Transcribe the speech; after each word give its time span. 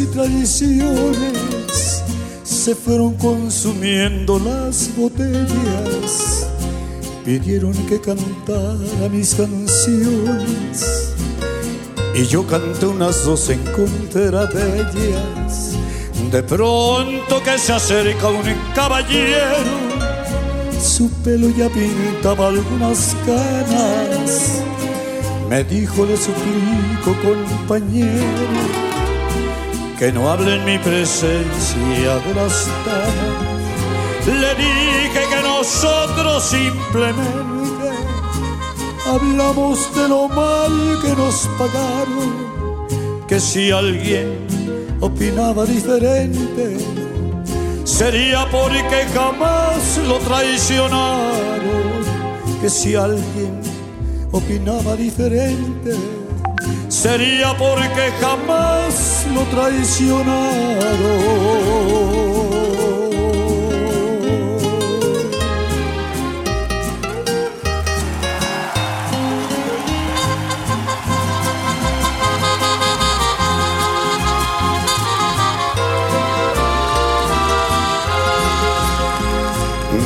y 0.00 0.06
tradiciones 0.06 2.02
se 2.42 2.74
fueron 2.74 3.14
consumiendo 3.14 4.40
las 4.40 4.90
botellas, 4.96 6.48
pidieron 7.24 7.74
que 7.86 8.00
cantara 8.00 9.08
mis 9.10 9.34
canciones 9.34 11.12
y 12.14 12.24
yo 12.26 12.46
canté 12.46 12.86
unas 12.86 13.24
dos 13.24 13.48
en 13.50 13.60
contra 13.72 14.46
de 14.46 14.80
ellas. 14.80 15.72
De 16.30 16.42
pronto 16.42 17.42
que 17.44 17.58
se 17.58 17.72
acerca 17.72 18.28
un 18.28 18.42
caballero, 18.74 19.56
su 20.80 21.08
pelo 21.22 21.50
ya 21.50 21.68
pintaba 21.68 22.48
algunas 22.48 23.14
canas. 23.26 24.62
Me 25.48 25.62
dijo, 25.62 26.04
le 26.06 26.16
suplico, 26.16 27.14
compañero, 27.22 28.93
que 29.98 30.12
no 30.12 30.30
hable 30.30 30.56
en 30.56 30.64
mi 30.64 30.78
presencia 30.78 32.18
de 32.26 32.34
las. 32.34 32.68
Le 34.26 34.54
dije 34.54 35.20
que 35.30 35.42
nosotros 35.42 36.42
simplemente 36.44 37.90
hablamos 39.06 39.94
de 39.94 40.08
lo 40.08 40.28
mal 40.28 40.98
que 41.02 41.14
nos 41.14 41.48
pagaron, 41.58 43.26
que 43.28 43.38
si 43.38 43.70
alguien 43.70 44.46
opinaba 45.00 45.64
diferente, 45.66 46.78
sería 47.84 48.46
porque 48.50 49.06
jamás 49.14 49.98
lo 50.08 50.18
traicionaron, 50.18 52.02
que 52.60 52.70
si 52.70 52.94
alguien 52.94 53.60
opinaba 54.32 54.96
diferente, 54.96 55.94
sería 57.04 57.54
porque 57.58 58.04
jamás 58.18 59.26
lo 59.34 59.42
traicionaron. 59.54 60.24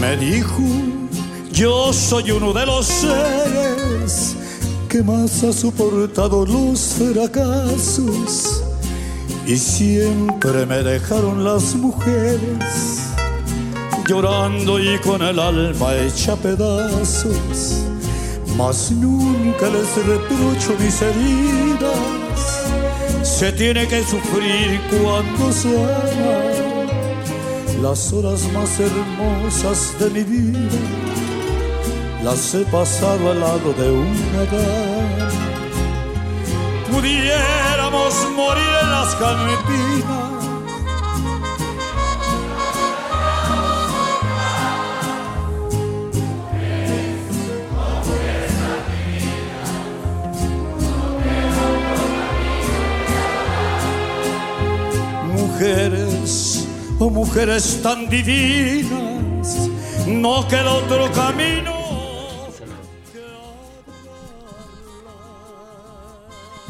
Me 0.01 0.17
dijo, 0.17 0.63
yo 1.53 1.93
soy 1.93 2.33
uno 2.33 2.53
de 2.53 2.67
los 2.67 2.87
seres 2.87 3.68
que 4.89 5.03
más 5.03 5.45
ha 5.45 5.53
soportado 5.53 6.47
los 6.47 6.95
fracasos 6.95 8.65
y 9.47 9.57
siempre 9.57 10.65
me 10.65 10.83
dejaron 10.83 11.45
las 11.45 11.75
mujeres 11.75 13.01
llorando 14.07 14.81
y 14.81 14.99
con 15.01 15.21
el 15.21 15.39
alma 15.39 15.95
hecha 15.95 16.37
pedazos. 16.37 17.83
Mas 18.57 18.91
nunca 18.91 19.69
les 19.69 20.07
reprocho 20.07 20.75
mis 20.81 21.03
heridas, 21.03 22.63
se 23.23 23.53
tiene 23.53 23.87
que 23.87 24.03
sufrir 24.03 24.81
cuando 24.91 25.53
se 25.53 25.69
ama 25.85 26.79
las 27.83 28.13
horas 28.13 28.41
más 28.55 28.81
hermosas 28.81 29.95
de 30.01 30.11
mi 30.11 30.25
vida 30.25 31.08
las 32.23 32.55
he 32.55 32.65
pasado 32.67 33.31
al 33.31 33.41
lado 33.41 33.73
de 33.73 33.91
una 33.91 34.45
dama. 34.53 35.31
Pudiéramos 36.91 38.15
morir 38.35 38.73
en 38.83 38.91
las 38.91 39.15
campinas. 39.15 40.29
Mujeres 55.33 56.69
oh 56.99 57.11
mujeres 57.11 57.81
tan 57.83 58.09
divinas, 58.09 59.69
no 60.07 60.47
queda 60.49 60.73
otro 60.73 61.11
camino. 61.13 61.78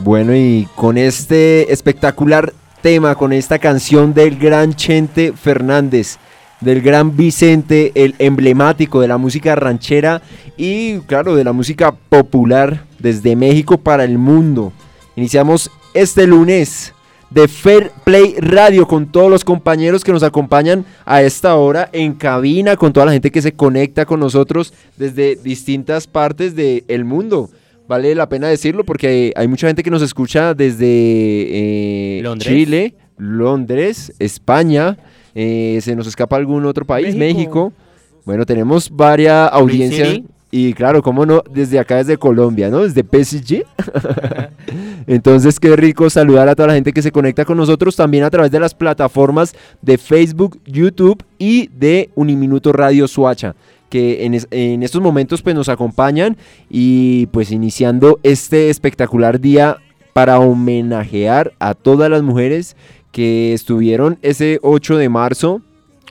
Bueno, 0.08 0.34
y 0.34 0.66
con 0.74 0.96
este 0.96 1.70
espectacular 1.70 2.54
tema, 2.80 3.14
con 3.14 3.30
esta 3.30 3.58
canción 3.58 4.14
del 4.14 4.38
gran 4.38 4.72
Chente 4.72 5.34
Fernández, 5.34 6.16
del 6.62 6.80
gran 6.80 7.14
Vicente, 7.14 7.92
el 7.94 8.14
emblemático 8.18 9.02
de 9.02 9.08
la 9.08 9.18
música 9.18 9.54
ranchera 9.54 10.22
y 10.56 11.00
claro, 11.00 11.36
de 11.36 11.44
la 11.44 11.52
música 11.52 11.92
popular 11.92 12.86
desde 12.98 13.36
México 13.36 13.76
para 13.76 14.04
el 14.04 14.16
mundo. 14.16 14.72
Iniciamos 15.14 15.70
este 15.92 16.26
lunes 16.26 16.94
de 17.28 17.46
Fair 17.46 17.92
Play 18.04 18.36
Radio 18.38 18.88
con 18.88 19.12
todos 19.12 19.30
los 19.30 19.44
compañeros 19.44 20.04
que 20.04 20.12
nos 20.12 20.22
acompañan 20.22 20.86
a 21.04 21.20
esta 21.20 21.54
hora 21.56 21.90
en 21.92 22.14
cabina, 22.14 22.78
con 22.78 22.94
toda 22.94 23.04
la 23.04 23.12
gente 23.12 23.30
que 23.30 23.42
se 23.42 23.52
conecta 23.52 24.06
con 24.06 24.20
nosotros 24.20 24.72
desde 24.96 25.36
distintas 25.36 26.06
partes 26.06 26.56
del 26.56 27.04
mundo. 27.04 27.50
Vale 27.88 28.14
la 28.14 28.28
pena 28.28 28.48
decirlo 28.48 28.84
porque 28.84 29.32
hay, 29.34 29.48
mucha 29.48 29.66
gente 29.66 29.82
que 29.82 29.90
nos 29.90 30.02
escucha 30.02 30.52
desde 30.52 30.84
eh, 30.86 32.22
Chile, 32.36 32.94
Londres, 33.16 34.12
España, 34.18 34.98
eh, 35.34 35.78
se 35.80 35.96
nos 35.96 36.06
escapa 36.06 36.36
algún 36.36 36.66
otro 36.66 36.84
país, 36.84 37.16
México. 37.16 37.72
Bueno, 38.26 38.44
tenemos 38.44 38.90
varias 38.90 39.50
audiencias. 39.50 40.20
Y 40.50 40.74
claro, 40.74 41.02
cómo 41.02 41.24
no, 41.24 41.42
desde 41.50 41.78
acá, 41.78 41.96
desde 41.96 42.18
Colombia, 42.18 42.68
¿no? 42.68 42.86
Desde 42.86 43.02
PSG. 43.02 43.64
Entonces, 45.06 45.58
qué 45.58 45.74
rico 45.74 46.10
saludar 46.10 46.48
a 46.48 46.54
toda 46.54 46.68
la 46.68 46.74
gente 46.74 46.92
que 46.92 47.00
se 47.00 47.12
conecta 47.12 47.46
con 47.46 47.56
nosotros 47.56 47.96
también 47.96 48.24
a 48.24 48.30
través 48.30 48.50
de 48.50 48.60
las 48.60 48.74
plataformas 48.74 49.54
de 49.80 49.96
Facebook, 49.96 50.58
YouTube 50.66 51.22
y 51.38 51.68
de 51.68 52.10
Uniminuto 52.14 52.72
Radio 52.72 53.08
Suacha 53.08 53.54
que 53.88 54.24
en, 54.24 54.82
estos 54.82 55.00
momentos 55.00 55.42
pues 55.42 55.54
nos 55.54 55.68
acompañan 55.68 56.36
y 56.68 57.26
pues 57.26 57.50
iniciando 57.50 58.18
este 58.22 58.70
espectacular 58.70 59.40
día 59.40 59.78
para 60.12 60.40
homenajear 60.40 61.52
a 61.58 61.74
todas 61.74 62.10
las 62.10 62.22
mujeres 62.22 62.76
que 63.12 63.52
estuvieron 63.54 64.18
ese 64.22 64.58
8 64.62 64.96
de 64.96 65.08
marzo 65.08 65.62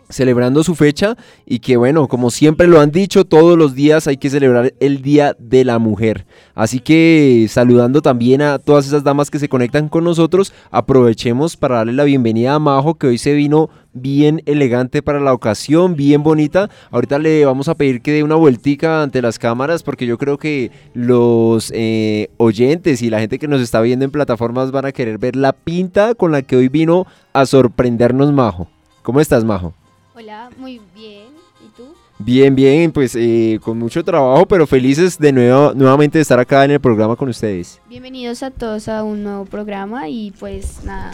celebrando 0.10 0.64
su 0.64 0.76
fecha 0.76 1.18
y 1.46 1.60
que 1.60 1.78
bueno, 1.78 2.08
como 2.08 2.32
siempre 2.32 2.68
lo 2.68 2.80
han 2.80 2.92
dicho, 2.92 3.26
todos 3.26 3.58
los 3.58 3.76
días 3.76 4.08
hay 4.08 4.18
que 4.18 4.30
celebrar 4.30 4.74
el 4.80 5.02
Día 5.02 5.36
de 5.40 5.66
la 5.66 5.80
Mujer. 5.80 6.26
Así 6.56 6.80
que 6.80 7.48
saludando 7.50 8.02
también 8.02 8.42
a 8.42 8.60
todas 8.60 8.88
esas 8.88 9.04
damas 9.04 9.30
que 9.30 9.40
se 9.40 9.50
conectan 9.50 9.90
con 9.90 10.04
nosotros, 10.04 10.54
aprovechemos 10.72 11.58
para 11.58 11.78
darle 11.78 11.94
la 11.94 12.04
bienvenida 12.04 12.54
a 12.54 12.60
Majo 12.60 12.96
que 12.96 13.08
hoy 13.08 13.18
se 13.18 13.34
vino 13.34 13.70
bien 14.02 14.42
elegante 14.46 15.02
para 15.02 15.20
la 15.20 15.34
ocasión, 15.34 15.96
bien 15.96 16.24
bonita. 16.24 16.70
Ahorita 16.92 17.20
le 17.20 17.46
vamos 17.46 17.68
a 17.68 17.76
pedir 17.76 18.02
que 18.02 18.12
dé 18.12 18.24
una 18.24 18.36
vueltica 18.36 19.04
ante 19.04 19.22
las 19.22 19.40
cámaras 19.40 19.84
porque 19.84 20.06
yo 20.06 20.18
creo 20.18 20.38
que 20.38 20.72
los 20.94 21.72
eh, 21.76 22.30
oyentes 22.38 23.02
y 23.02 23.10
la 23.10 23.20
gente 23.20 23.40
que 23.40 23.48
nos 23.48 23.62
está 23.62 23.82
viendo 23.82 24.06
en 24.06 24.12
plataformas 24.12 24.72
van 24.72 24.86
a 24.86 24.92
querer 24.92 25.18
ver 25.18 25.36
la 25.36 25.54
pinta 25.54 26.16
con 26.16 26.32
la 26.32 26.42
que 26.42 26.56
hoy 26.56 26.70
vino 26.70 27.06
a 27.34 27.46
sorprendernos 27.46 28.32
Majo. 28.32 28.68
¿Cómo 29.04 29.20
estás, 29.20 29.44
Majo? 29.44 29.74
Hola, 30.16 30.50
muy 30.58 30.82
bien. 30.96 31.28
¿Y 31.66 31.76
tú? 31.76 31.94
Bien, 32.20 32.56
bien, 32.56 32.92
pues 32.92 33.16
eh, 33.16 33.60
con 33.64 33.78
mucho 33.78 34.04
trabajo, 34.04 34.48
pero 34.48 34.66
felices 34.66 35.20
de 35.20 35.32
nuevo, 35.32 35.74
nuevamente 35.76 36.18
de 36.18 36.24
estar 36.24 36.40
acá 36.40 36.66
en 36.66 36.72
el 36.72 36.80
programa 36.80 37.16
con 37.16 37.30
ustedes. 37.30 37.80
Bienvenidos 37.88 38.42
a 38.42 38.50
todos 38.50 38.88
a 38.88 39.04
un 39.04 39.24
nuevo 39.24 39.46
programa 39.46 40.10
y 40.10 40.32
pues 40.32 40.84
nada, 40.84 41.14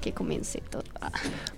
que 0.00 0.12
comience 0.12 0.62
todo. 0.70 0.82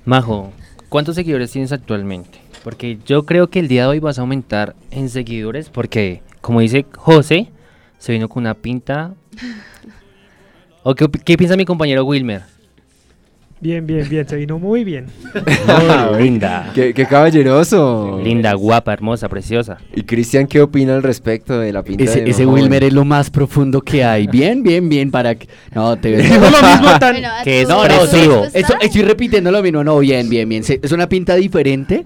Majo, 0.04 0.52
¿cuántos 0.88 1.14
seguidores 1.14 1.50
tienes 1.50 1.72
actualmente? 1.72 2.40
Porque 2.64 2.98
yo 3.06 3.24
creo 3.24 3.48
que 3.48 3.60
el 3.60 3.68
día 3.68 3.82
de 3.82 3.88
hoy 3.88 3.98
vas 4.00 4.18
a 4.18 4.22
aumentar 4.22 4.76
en 4.90 5.08
seguidores 5.08 5.70
porque, 5.70 6.22
como 6.40 6.60
dice 6.60 6.86
José, 6.96 7.50
se 7.98 8.12
vino 8.12 8.28
con 8.28 8.42
una 8.42 8.54
pinta... 8.54 9.14
¿O 10.82 10.94
qué, 10.94 11.08
qué 11.24 11.36
piensa 11.36 11.56
mi 11.56 11.66
compañero 11.66 12.04
Wilmer? 12.04 12.42
Bien, 13.62 13.86
bien, 13.86 14.08
bien, 14.08 14.26
se 14.26 14.36
vino 14.36 14.58
muy 14.58 14.84
bien. 14.84 15.04
Muy 16.14 16.22
linda. 16.22 16.70
Qué, 16.74 16.94
qué 16.94 17.04
caballeroso. 17.04 18.18
Linda, 18.24 18.54
guapa, 18.54 18.92
hermosa, 18.94 19.28
preciosa. 19.28 19.76
¿Y 19.94 20.02
Cristian 20.04 20.46
qué 20.46 20.62
opina 20.62 20.94
al 20.94 21.02
respecto 21.02 21.58
de 21.58 21.70
la 21.70 21.82
pinta 21.82 22.04
Ese, 22.04 22.22
de 22.22 22.30
ese 22.30 22.46
Majo? 22.46 22.54
Wilmer 22.56 22.84
es 22.84 22.92
lo 22.94 23.04
más 23.04 23.28
profundo 23.28 23.82
que 23.82 24.02
hay. 24.02 24.26
Bien, 24.28 24.62
bien, 24.62 24.88
bien, 24.88 25.10
para 25.10 25.34
que... 25.34 25.46
No, 25.74 25.94
te. 25.98 26.16
Digo 26.16 26.36
lo 26.36 26.68
mismo 26.68 26.98
tan... 26.98 27.12
Bueno, 27.12 27.28
Que 27.44 27.60
es 27.60 27.68
No, 27.68 27.86
no, 27.86 28.46
estoy 28.80 29.02
repitiendo 29.02 29.50
lo 29.50 29.62
mismo. 29.62 29.84
No, 29.84 29.98
bien, 29.98 30.30
bien, 30.30 30.48
bien. 30.48 30.64
Se- 30.64 30.80
Es 30.82 30.92
una 30.92 31.06
pinta 31.06 31.34
diferente. 31.34 32.04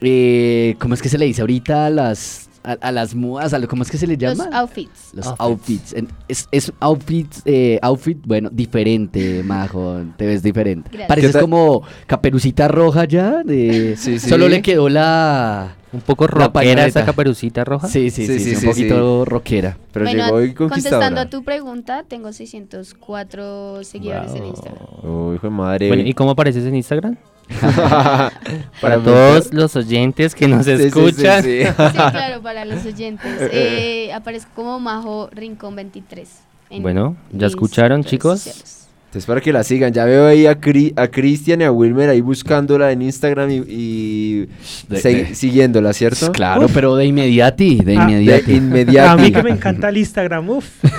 Eh, 0.00 0.74
¿Cómo 0.78 0.94
es 0.94 1.02
que 1.02 1.10
se 1.10 1.18
le 1.18 1.26
dice 1.26 1.42
ahorita 1.42 1.84
a 1.86 1.90
las 1.90 2.48
a, 2.64 2.72
a 2.80 2.92
las 2.92 3.14
modas, 3.14 3.52
a 3.54 3.58
lo, 3.58 3.68
¿cómo 3.68 3.82
es 3.82 3.90
que 3.90 3.98
se 3.98 4.06
le 4.06 4.16
Los 4.16 4.36
llama? 4.38 4.50
outfits. 4.56 5.10
Los 5.14 5.26
Outfits. 5.26 5.40
outfits. 5.40 5.92
En- 5.94 6.08
Es, 6.28 6.48
es 6.50 6.72
outfits, 6.80 7.42
eh, 7.44 7.78
outfit, 7.82 8.18
bueno, 8.26 8.48
diferente, 8.50 9.42
Majo. 9.44 10.00
Te 10.16 10.26
ves 10.26 10.42
diferente. 10.42 10.88
Gracias. 10.90 11.08
Pareces 11.08 11.36
como 11.36 11.82
caperucita 12.06 12.66
roja 12.68 13.04
ya. 13.04 13.42
De, 13.44 13.94
Sí, 13.98 14.18
sí. 14.18 14.28
Solo 14.28 14.48
le 14.48 14.62
quedó 14.62 14.88
la. 14.88 15.76
Un 15.92 16.00
poco 16.00 16.26
rockera 16.26 16.86
esa 16.86 17.04
caperucita 17.04 17.62
roja. 17.62 17.86
Sí, 17.86 18.10
sí, 18.10 18.26
sí, 18.26 18.38
Sí, 18.38 18.38
sí, 18.40 18.50
sí, 18.50 18.54
un 18.56 18.60
sí, 18.62 18.66
poquito 18.66 19.24
rockera. 19.24 19.78
Pero 19.92 20.06
bueno, 20.06 20.24
llegó 20.24 20.42
y 20.42 20.52
contestando 20.52 21.20
a 21.20 21.26
tu 21.30 21.44
pregunta, 21.44 22.02
tengo 22.08 22.32
604 22.32 23.84
seguidores 23.84 24.34
en 24.34 24.46
Instagram. 24.46 24.84
Uy, 25.02 25.36
hijo 25.36 25.46
de 25.46 25.50
madre. 25.52 25.88
Bueno, 25.88 26.02
¿y 26.04 26.12
cómo 26.14 26.30
apareces 26.30 26.64
en 26.64 26.74
Instagram? 26.74 27.16
Para 28.80 28.98
todos 29.02 29.52
los 29.52 29.76
oyentes 29.76 30.34
que 30.34 30.48
nos 30.48 30.64
Sí, 30.66 30.72
sí, 30.72 30.78
sí, 30.78 30.84
escuchan. 30.88 31.42
sí. 31.42 31.60
Sí, 31.64 31.72
claro, 31.76 32.42
para 32.42 32.64
los 32.64 32.84
oyentes. 32.84 33.30
Eh, 33.52 34.10
aparezco 34.14 34.50
como 34.54 34.80
Majo 34.80 35.28
Rincón 35.32 35.76
23. 35.76 36.28
en 36.70 36.82
Bueno, 36.82 37.16
¿ya 37.32 37.46
escucharon, 37.46 38.02
chicos? 38.04 38.40
sociales. 38.40 38.80
Entonces 39.06 39.26
para 39.28 39.40
que 39.40 39.52
la 39.52 39.62
sigan, 39.62 39.92
ya 39.92 40.04
veo 40.06 40.26
ahí 40.26 40.44
a, 40.46 40.60
Cri- 40.60 40.92
a 40.96 41.06
Cristian 41.06 41.60
y 41.60 41.64
a 41.64 41.70
Wilmer 41.70 42.08
ahí 42.10 42.20
buscándola 42.20 42.90
en 42.90 43.00
Instagram 43.02 43.48
y, 43.48 43.62
y 43.68 44.40
De- 44.88 45.00
segui- 45.00 45.28
de- 45.28 45.34
siguiéndola, 45.36 45.92
¿cierto? 45.92 46.32
Claro, 46.32 46.66
pero 46.74 46.96
de 46.96 47.06
inmediati, 47.06 47.76
de 47.76 47.96
Ah, 47.96 48.06
De 48.06 48.12
inmediati. 48.12 48.52
inmediato. 48.54 49.10
A 49.12 49.16
mí 49.16 49.30
que 49.30 49.42
me 49.44 49.50
encanta 49.50 49.88
el 49.90 49.98
Instagram, 49.98 50.48
uff. 50.50 50.66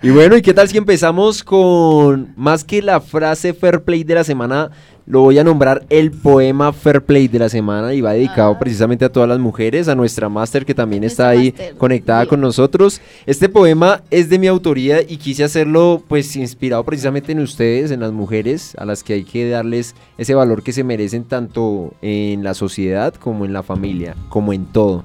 Y 0.00 0.10
bueno, 0.10 0.36
¿y 0.36 0.42
qué 0.42 0.54
tal 0.54 0.68
si 0.68 0.78
empezamos 0.78 1.42
con 1.42 2.32
más 2.36 2.62
que 2.62 2.82
la 2.82 3.00
frase 3.00 3.52
Fair 3.52 3.82
Play 3.82 4.04
de 4.04 4.14
la 4.14 4.22
semana? 4.22 4.70
Lo 5.06 5.22
voy 5.22 5.38
a 5.38 5.44
nombrar 5.44 5.84
el 5.90 6.12
poema 6.12 6.72
Fair 6.72 7.02
Play 7.02 7.26
de 7.26 7.40
la 7.40 7.48
semana 7.48 7.94
y 7.94 8.00
va 8.00 8.12
dedicado 8.12 8.52
Ah. 8.52 8.58
precisamente 8.60 9.04
a 9.04 9.08
todas 9.08 9.28
las 9.28 9.40
mujeres, 9.40 9.88
a 9.88 9.96
nuestra 9.96 10.28
máster 10.28 10.64
que 10.64 10.74
también 10.74 11.02
está 11.02 11.30
ahí 11.30 11.52
conectada 11.78 12.26
con 12.26 12.40
nosotros. 12.40 13.00
Este 13.26 13.48
poema 13.48 14.02
es 14.10 14.28
de 14.28 14.38
mi 14.38 14.46
autoría 14.46 15.00
y 15.02 15.16
quise 15.16 15.42
hacerlo 15.42 16.00
pues 16.06 16.36
inspirado 16.36 16.84
precisamente 16.84 17.32
en 17.32 17.40
ustedes, 17.40 17.90
en 17.90 17.98
las 17.98 18.12
mujeres, 18.12 18.74
a 18.78 18.84
las 18.84 19.02
que 19.02 19.14
hay 19.14 19.24
que 19.24 19.48
darles 19.48 19.96
ese 20.16 20.34
valor 20.34 20.62
que 20.62 20.72
se 20.72 20.84
merecen 20.84 21.24
tanto 21.24 21.94
en 22.02 22.44
la 22.44 22.54
sociedad 22.54 23.14
como 23.14 23.44
en 23.46 23.52
la 23.52 23.64
familia, 23.64 24.14
como 24.28 24.52
en 24.52 24.66
todo. 24.66 25.04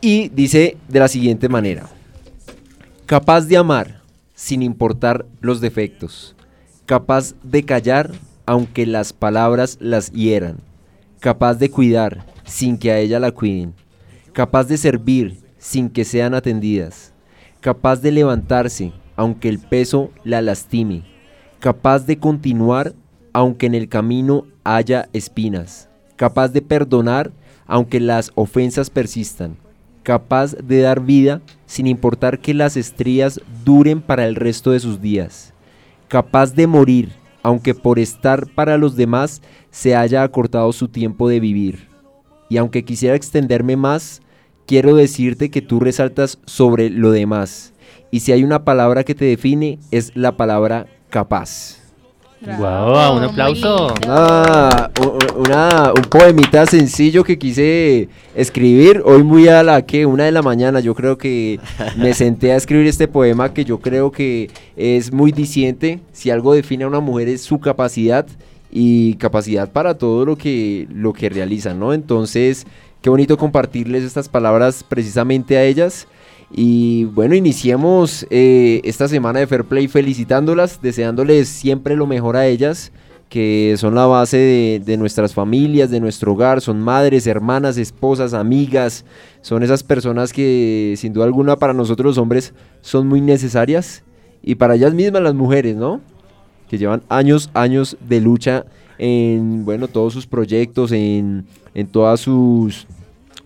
Y 0.00 0.28
dice 0.28 0.76
de 0.88 1.00
la 1.00 1.08
siguiente 1.08 1.48
manera. 1.48 1.88
Capaz 3.06 3.46
de 3.46 3.56
amar 3.56 3.99
sin 4.40 4.62
importar 4.62 5.26
los 5.42 5.60
defectos. 5.60 6.34
Capaz 6.86 7.34
de 7.42 7.62
callar 7.62 8.10
aunque 8.46 8.86
las 8.86 9.12
palabras 9.12 9.76
las 9.82 10.10
hieran. 10.12 10.60
Capaz 11.20 11.56
de 11.56 11.70
cuidar 11.70 12.24
sin 12.46 12.78
que 12.78 12.90
a 12.90 12.98
ella 12.98 13.20
la 13.20 13.32
cuiden. 13.32 13.74
Capaz 14.32 14.64
de 14.64 14.78
servir 14.78 15.42
sin 15.58 15.90
que 15.90 16.06
sean 16.06 16.32
atendidas. 16.32 17.12
Capaz 17.60 18.00
de 18.00 18.12
levantarse 18.12 18.94
aunque 19.14 19.50
el 19.50 19.58
peso 19.58 20.10
la 20.24 20.40
lastime. 20.40 21.04
Capaz 21.58 22.06
de 22.06 22.18
continuar 22.18 22.94
aunque 23.34 23.66
en 23.66 23.74
el 23.74 23.90
camino 23.90 24.46
haya 24.64 25.10
espinas. 25.12 25.90
Capaz 26.16 26.48
de 26.48 26.62
perdonar 26.62 27.30
aunque 27.66 28.00
las 28.00 28.32
ofensas 28.36 28.88
persistan 28.88 29.58
capaz 30.02 30.54
de 30.56 30.80
dar 30.80 31.00
vida 31.00 31.40
sin 31.66 31.86
importar 31.86 32.40
que 32.40 32.54
las 32.54 32.76
estrías 32.76 33.40
duren 33.64 34.00
para 34.00 34.26
el 34.26 34.34
resto 34.34 34.70
de 34.70 34.80
sus 34.80 35.00
días, 35.00 35.52
capaz 36.08 36.54
de 36.54 36.66
morir 36.66 37.20
aunque 37.42 37.74
por 37.74 37.98
estar 37.98 38.46
para 38.54 38.78
los 38.78 38.96
demás 38.96 39.42
se 39.70 39.94
haya 39.96 40.22
acortado 40.22 40.72
su 40.72 40.88
tiempo 40.88 41.28
de 41.28 41.40
vivir. 41.40 41.88
Y 42.48 42.56
aunque 42.56 42.84
quisiera 42.84 43.16
extenderme 43.16 43.76
más, 43.76 44.20
quiero 44.66 44.94
decirte 44.94 45.50
que 45.50 45.62
tú 45.62 45.80
resaltas 45.80 46.38
sobre 46.44 46.90
lo 46.90 47.12
demás. 47.12 47.72
Y 48.10 48.20
si 48.20 48.32
hay 48.32 48.42
una 48.42 48.64
palabra 48.64 49.04
que 49.04 49.14
te 49.14 49.24
define, 49.24 49.78
es 49.90 50.12
la 50.16 50.36
palabra 50.36 50.86
capaz. 51.10 51.79
Guau, 52.42 53.16
un 53.18 53.24
aplauso. 53.24 53.94
Ah, 54.08 54.90
una, 55.36 55.92
un 55.94 56.02
poemita 56.04 56.64
sencillo 56.64 57.22
que 57.22 57.38
quise 57.38 58.08
escribir 58.34 59.02
hoy 59.04 59.22
muy 59.22 59.48
a 59.48 59.62
la 59.62 59.82
que 59.84 60.06
una 60.06 60.24
de 60.24 60.32
la 60.32 60.40
mañana 60.40 60.80
yo 60.80 60.94
creo 60.94 61.18
que 61.18 61.60
me 61.98 62.14
senté 62.14 62.52
a 62.52 62.56
escribir 62.56 62.86
este 62.86 63.08
poema 63.08 63.52
que 63.52 63.66
yo 63.66 63.80
creo 63.80 64.10
que 64.10 64.48
es 64.74 65.12
muy 65.12 65.32
diciente 65.32 66.00
si 66.12 66.30
algo 66.30 66.54
define 66.54 66.84
a 66.84 66.88
una 66.88 67.00
mujer 67.00 67.28
es 67.28 67.42
su 67.42 67.60
capacidad 67.60 68.26
y 68.72 69.14
capacidad 69.16 69.70
para 69.70 69.98
todo 69.98 70.24
lo 70.24 70.36
que 70.36 70.86
lo 70.94 71.12
que 71.12 71.28
realizan 71.28 71.78
no 71.78 71.92
entonces 71.92 72.66
qué 73.02 73.10
bonito 73.10 73.36
compartirles 73.36 74.04
estas 74.04 74.28
palabras 74.28 74.82
precisamente 74.88 75.58
a 75.58 75.64
ellas 75.64 76.06
y 76.52 77.04
bueno, 77.04 77.34
iniciemos 77.34 78.26
eh, 78.28 78.80
esta 78.84 79.06
semana 79.06 79.38
de 79.38 79.46
Fair 79.46 79.64
Play 79.64 79.86
felicitándolas, 79.86 80.82
deseándoles 80.82 81.48
siempre 81.48 81.94
lo 81.94 82.06
mejor 82.06 82.36
a 82.36 82.46
ellas, 82.48 82.90
que 83.28 83.76
son 83.78 83.94
la 83.94 84.06
base 84.06 84.80
de, 84.84 84.96
nuestras 84.96 85.32
familias, 85.32 85.90
de 85.90 86.00
nuestro 86.00 86.32
hogar, 86.32 86.60
son 86.60 86.80
madres, 86.80 87.28
hermanas, 87.28 87.78
esposas, 87.78 88.34
amigas, 88.34 89.04
son 89.40 89.62
esas 89.62 89.84
personas 89.84 90.32
que 90.32 90.94
sin 90.96 91.12
duda 91.12 91.26
alguna 91.26 91.54
para 91.54 91.72
nosotros 91.72 92.16
los 92.16 92.18
hombres 92.18 92.52
son 92.80 93.06
muy 93.06 93.20
necesarias 93.20 94.02
y 94.42 94.56
para 94.56 94.74
ellas 94.74 94.92
mismas 94.92 95.22
las 95.22 95.34
mujeres, 95.34 95.76
¿no? 95.76 96.00
Que 96.68 96.78
llevan 96.78 97.02
años, 97.08 97.50
años 97.54 97.96
de 98.08 98.20
lucha 98.20 98.66
en, 98.98 99.64
bueno, 99.64 99.86
todos 99.86 100.12
sus 100.12 100.26
proyectos, 100.26 100.90
en, 100.90 101.46
en 101.74 101.86
todas 101.86 102.18
sus 102.18 102.88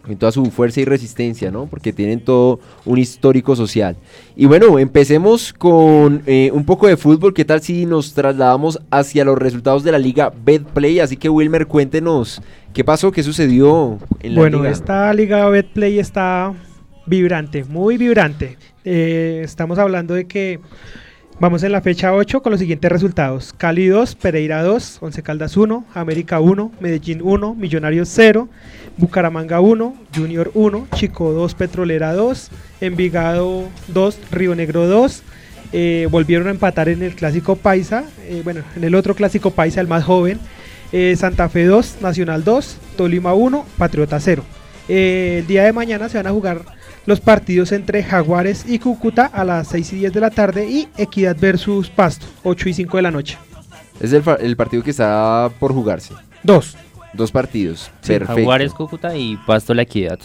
en 0.07 0.17
toda 0.19 0.33
su 0.33 0.45
fuerza 0.47 0.81
y 0.81 0.85
resistencia, 0.85 1.51
¿no? 1.51 1.67
Porque 1.67 1.93
tienen 1.93 2.21
todo 2.21 2.61
un 2.85 2.99
histórico 2.99 3.57
social. 3.57 3.97
Y 4.37 4.47
bueno, 4.47 4.79
empecemos 4.79 5.53
con 5.53 6.23
eh, 6.27 6.51
un 6.53 6.65
poco 6.65 6.87
de 6.87 6.97
fútbol. 6.97 7.33
¿Qué 7.33 7.45
tal 7.45 7.61
si 7.63 7.87
nos 7.87 8.13
trasladamos 8.15 8.81
hacia 8.91 9.25
los 9.25 9.39
resultados 9.39 9.83
de 9.83 9.93
la 9.93 9.99
liga 9.99 10.33
Betplay? 10.45 11.01
Así 11.01 11.17
que 11.17 11.29
Wilmer, 11.29 11.67
cuéntenos 11.67 12.43
qué 12.73 12.85
pasó, 12.85 13.13
qué 13.13 13.23
sucedió 13.23 13.99
en 14.21 14.35
la 14.35 14.41
Bueno, 14.41 14.59
liga. 14.59 14.71
esta 14.71 15.13
liga 15.15 15.49
Betplay 15.49 15.99
está 15.99 16.53
vibrante, 17.07 17.65
muy 17.65 17.97
vibrante. 17.97 18.57
Eh, 18.85 19.41
estamos 19.45 19.79
hablando 19.79 20.15
de 20.15 20.27
que 20.27 20.61
vamos 21.41 21.63
en 21.63 21.73
la 21.73 21.81
fecha 21.81 22.15
8 22.15 22.43
con 22.43 22.51
los 22.51 22.61
siguientes 22.61 22.91
resultados. 22.91 23.53
Cali 23.57 23.87
2, 23.87 24.15
Pereira 24.17 24.63
2, 24.63 24.99
Once 25.01 25.23
Caldas 25.23 25.57
1, 25.57 25.85
América 25.95 26.41
1, 26.41 26.73
Medellín 26.81 27.21
1, 27.23 27.55
Millonarios 27.55 28.09
0, 28.13 28.49
Bucaramanga 28.97 29.61
1, 29.61 29.95
Junior 30.15 30.51
1, 30.55 30.89
Chico 30.95 31.33
2, 31.33 31.55
Petrolera 31.55 32.13
2, 32.15 32.51
Envigado 32.81 33.65
2, 33.89 34.19
Río 34.31 34.55
Negro 34.55 34.87
2. 34.87 35.23
eh, 35.73 36.07
volvieron 36.11 36.47
a 36.47 36.51
empatar 36.51 36.89
en 36.89 37.03
el 37.03 37.15
clásico 37.17 37.57
Paisa, 37.57 38.05
eh, 38.29 38.43
bueno, 38.45 38.61
en 38.77 38.85
el 38.85 38.95
otro 38.95 39.15
clásico 39.15 39.51
Paisa, 39.51 39.81
el 39.81 39.89
más 39.89 40.05
joven, 40.05 40.39
eh, 40.93 41.17
Santa 41.19 41.49
Fe 41.49 41.65
2, 41.65 41.97
Nacional 42.01 42.45
2, 42.45 42.77
Tolima 42.97 43.35
1, 43.35 43.65
Patriota 43.77 44.21
0. 44.21 44.45
Eh, 44.89 45.39
el 45.41 45.47
día 45.47 45.65
de 45.65 45.73
mañana 45.73 46.09
se 46.09 46.19
van 46.19 46.27
a 46.29 46.31
jugar 46.33 46.61
los 47.07 47.21
partidos 47.21 47.73
entre 47.73 48.03
Jaguares 48.05 48.65
y 48.69 48.79
Cúcuta 48.79 49.27
a 49.27 49.45
las 49.45 49.69
6 49.69 49.93
y 49.95 49.97
10 49.97 50.13
de 50.13 50.21
la 50.21 50.31
tarde 50.31 50.69
y 50.69 50.89
Equidad 50.97 51.37
versus 51.41 51.91
Pasto, 51.91 52.27
8 52.45 52.69
y 52.69 52.75
5 52.75 52.97
de 52.99 53.03
la 53.03 53.11
noche. 53.11 53.37
Es 54.01 54.13
el, 54.13 54.23
el 54.41 54.57
partido 54.57 54.83
que 54.83 54.91
está 54.91 55.51
por 55.59 55.73
jugarse. 55.73 56.15
Dos. 56.43 56.77
Dos 57.17 57.31
partidos. 57.33 57.91
Sí, 58.01 58.09
Perfecto. 58.13 58.35
Jaguares, 58.35 58.73
Cúcuta 58.73 59.17
y 59.17 59.37
Pasto 59.47 59.73
La 59.75 59.83
Equidad. 59.83 60.19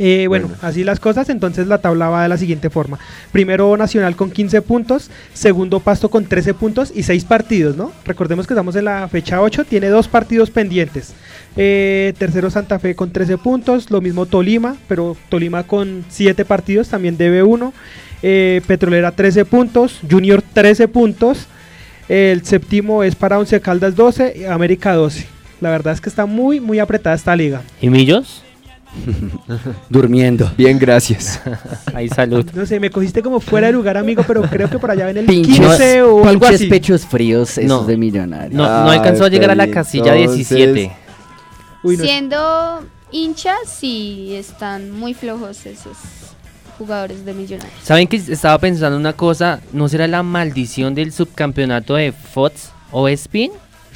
Eh, 0.00 0.26
bueno, 0.28 0.46
Bueno. 0.46 0.60
así 0.62 0.84
las 0.84 1.00
cosas, 1.00 1.28
entonces 1.28 1.66
la 1.66 1.78
tabla 1.78 2.08
va 2.08 2.22
de 2.22 2.28
la 2.28 2.36
siguiente 2.36 2.70
forma. 2.70 3.00
Primero 3.32 3.76
Nacional 3.76 4.14
con 4.14 4.30
15 4.30 4.62
puntos, 4.62 5.10
segundo 5.34 5.80
Pasto 5.80 6.08
con 6.08 6.24
13 6.26 6.54
puntos 6.54 6.92
y 6.94 7.02
6 7.02 7.24
partidos, 7.24 7.76
¿no? 7.76 7.90
Recordemos 8.04 8.46
que 8.46 8.54
estamos 8.54 8.76
en 8.76 8.84
la 8.84 9.08
fecha 9.08 9.40
8, 9.40 9.64
tiene 9.64 9.88
dos 9.88 10.06
partidos 10.06 10.50
pendientes. 10.50 11.14
Eh, 11.56 12.12
tercero 12.16 12.48
Santa 12.48 12.78
Fe 12.78 12.94
con 12.94 13.10
13 13.10 13.38
puntos, 13.38 13.90
lo 13.90 14.00
mismo 14.00 14.26
Tolima, 14.26 14.76
pero 14.86 15.16
Tolima 15.30 15.64
con 15.64 16.04
7 16.08 16.44
partidos, 16.44 16.88
también 16.90 17.16
debe 17.16 17.42
uno. 17.42 17.72
Eh, 18.22 18.60
Petrolera 18.68 19.10
13 19.10 19.44
puntos, 19.46 19.98
Junior 20.08 20.42
13 20.52 20.86
puntos. 20.86 21.46
El 22.08 22.44
séptimo 22.44 23.02
es 23.02 23.16
para 23.16 23.38
Once 23.38 23.60
Caldas 23.60 23.96
12 23.96 24.34
y 24.38 24.44
América 24.44 24.94
12. 24.94 25.26
La 25.60 25.70
verdad 25.70 25.92
es 25.94 26.00
que 26.00 26.08
está 26.08 26.26
muy, 26.26 26.60
muy 26.60 26.78
apretada 26.78 27.16
esta 27.16 27.34
liga. 27.34 27.62
¿Y 27.80 27.90
Millos? 27.90 28.42
Durmiendo. 29.88 30.50
Bien, 30.56 30.78
gracias. 30.78 31.40
Ahí 31.94 32.08
salud. 32.08 32.46
No 32.54 32.64
sé, 32.66 32.80
me 32.80 32.90
cogiste 32.90 33.22
como 33.22 33.40
fuera 33.40 33.66
de 33.68 33.72
lugar, 33.72 33.96
amigo, 33.96 34.22
pero 34.26 34.42
creo 34.42 34.70
que 34.70 34.78
por 34.78 34.90
allá 34.90 35.06
ven 35.06 35.18
el 35.18 35.26
Pinches, 35.26 35.56
15 35.58 36.02
o 36.02 36.26
algo 36.26 36.46
así. 36.46 36.66
pechos 36.68 37.04
fríos, 37.06 37.58
esos 37.58 37.64
No. 37.82 37.84
de 37.86 37.96
millonarios. 37.96 38.54
No, 38.54 38.64
no 38.64 38.90
Ah, 38.90 38.92
alcanzó 38.92 39.24
a 39.24 39.28
llegar 39.28 39.50
a 39.50 39.54
la 39.54 39.68
casilla 39.70 40.16
entonces- 40.16 40.48
17. 40.48 40.92
Uy, 41.82 41.96
no, 41.96 42.04
Siendo 42.04 42.86
hinchas, 43.12 43.56
sí 43.66 44.34
están 44.34 44.90
muy 44.90 45.14
flojos 45.14 45.64
esos 45.66 45.96
jugadores 46.76 47.24
de 47.24 47.34
Millonarios. 47.34 47.74
¿Saben 47.82 48.06
que 48.08 48.16
estaba 48.16 48.58
pensando 48.58 48.96
una 48.96 49.12
cosa? 49.12 49.60
¿No 49.72 49.88
será 49.88 50.06
la 50.08 50.22
maldición 50.22 50.94
del 50.94 51.12
subcampeonato 51.12 51.94
de 51.94 52.12
Fox 52.12 52.70
o 52.90 53.08
Spin? 53.08 53.50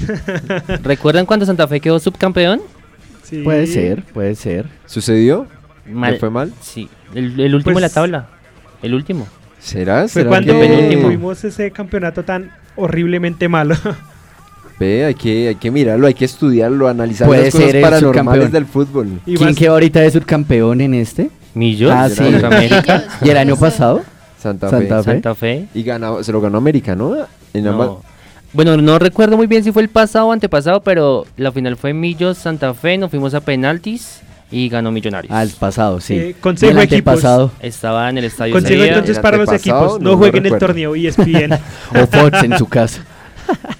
¿Recuerdan 0.83 1.27
cuando 1.27 1.47
Santa 1.47 1.67
Fe 1.69 1.81
quedó 1.81 1.99
subcampeón? 1.99 2.61
sí. 3.23 3.43
Puede 3.43 3.67
ser, 3.67 4.03
puede 4.05 4.35
ser. 4.35 4.67
¿Sucedió? 4.87 5.47
Mal. 5.91 6.13
¿Le 6.13 6.19
fue 6.19 6.31
mal? 6.31 6.53
Sí, 6.61 6.89
el, 7.15 7.39
el 7.41 7.55
último 7.55 7.77
de 7.77 7.81
la 7.83 7.87
Pues- 7.87 7.95
tabla. 7.95 8.29
El 8.83 8.95
último. 8.95 9.27
¿Será? 9.61 10.01
Fue 10.03 10.09
¿Será 10.09 10.29
cuando 10.29 10.53
que- 10.55 10.59
penúltimo. 10.61 11.03
tuvimos 11.05 11.45
ese 11.45 11.71
campeonato 11.71 12.25
tan 12.25 12.51
horriblemente 12.77 13.49
malo. 13.49 13.75
Ve, 14.79 15.05
hay 15.05 15.15
que, 15.15 15.49
hay 15.49 15.55
que 15.55 15.71
mirarlo, 15.71 16.07
hay 16.09 16.15
que 16.15 16.25
estudiarlo, 16.25 16.89
analizar 16.89 17.27
Puede 17.29 17.45
las 17.45 17.53
cosas 17.53 17.67
ser 17.69 17.77
el 17.77 17.83
paranormales 17.83 18.25
subcampeón. 18.25 18.51
del 18.53 18.67
fútbol. 18.67 19.21
Y 19.27 19.37
¿Quién 19.37 19.51
más- 19.51 19.57
quedó 19.57 19.73
ahorita 19.75 20.01
de 20.01 20.11
subcampeón 20.11 20.81
en 20.81 20.95
este? 20.95 21.31
Millos. 21.55 21.93
Ah, 21.95 22.09
sí. 22.09 22.17
contra 22.23 22.49
América. 22.49 22.97
Ellos, 22.97 23.13
¿Y 23.23 23.29
el 23.31 23.37
año 23.37 23.57
pasado? 23.57 24.03
Santa, 24.39 24.69
Santa 24.71 24.99
Fe. 24.99 25.03
Fe. 25.05 25.11
Santa 25.13 25.35
Fe. 25.37 25.69
Y 25.75 25.83
ganó, 25.85 26.23
se 26.25 26.33
lo 26.33 26.41
ganó 26.41 26.59
América, 26.59 26.97
¿no? 26.97 27.15
En 27.55 27.67
ambas- 27.69 27.89
No. 27.89 28.03
Bueno, 28.53 28.77
no 28.77 28.99
recuerdo 28.99 29.37
muy 29.37 29.47
bien 29.47 29.65
si 29.65 29.73
fue 29.73 29.83
el 29.83 29.89
pasado 29.89 30.27
o 30.27 30.33
antepasado, 30.33 30.83
pero 30.83 31.25
la 31.37 31.53
final 31.53 31.77
fue 31.77 31.95
Millos, 31.95 32.37
Santa 32.37 32.75
Fe, 32.75 32.99
nos 32.99 33.11
fuimos 33.11 33.33
a 33.33 33.41
penaltis 33.41 34.21
y 34.51 34.69
ganó 34.69 34.93
Millonarios. 34.93 35.33
Ah, 35.35 35.43
el 35.43 35.51
pasado, 35.51 36.01
sí. 36.01 36.15
Eh, 36.15 36.37
consejo 36.39 36.71
Y 36.73 36.77
el 36.77 36.83
equipos. 36.83 37.15
antepasado. 37.15 37.51
Estaba 37.61 38.11
en 38.11 38.19
el 38.19 38.25
estadio 38.25 38.53
Consejo 38.53 38.85
entonces 38.85 39.17
el 39.17 39.23
para 39.23 39.39
los 39.39 39.51
equipos, 39.53 39.99
no 40.01 40.11
no, 40.11 40.17
jueguen 40.19 40.45
el 40.45 40.59
torneo 40.59 40.95
E 40.95 41.09
ESPN. 41.09 41.55
O 42.03 42.07
Fox 42.07 42.43
en 42.43 42.59
su 42.59 42.67
casa. 42.67 43.03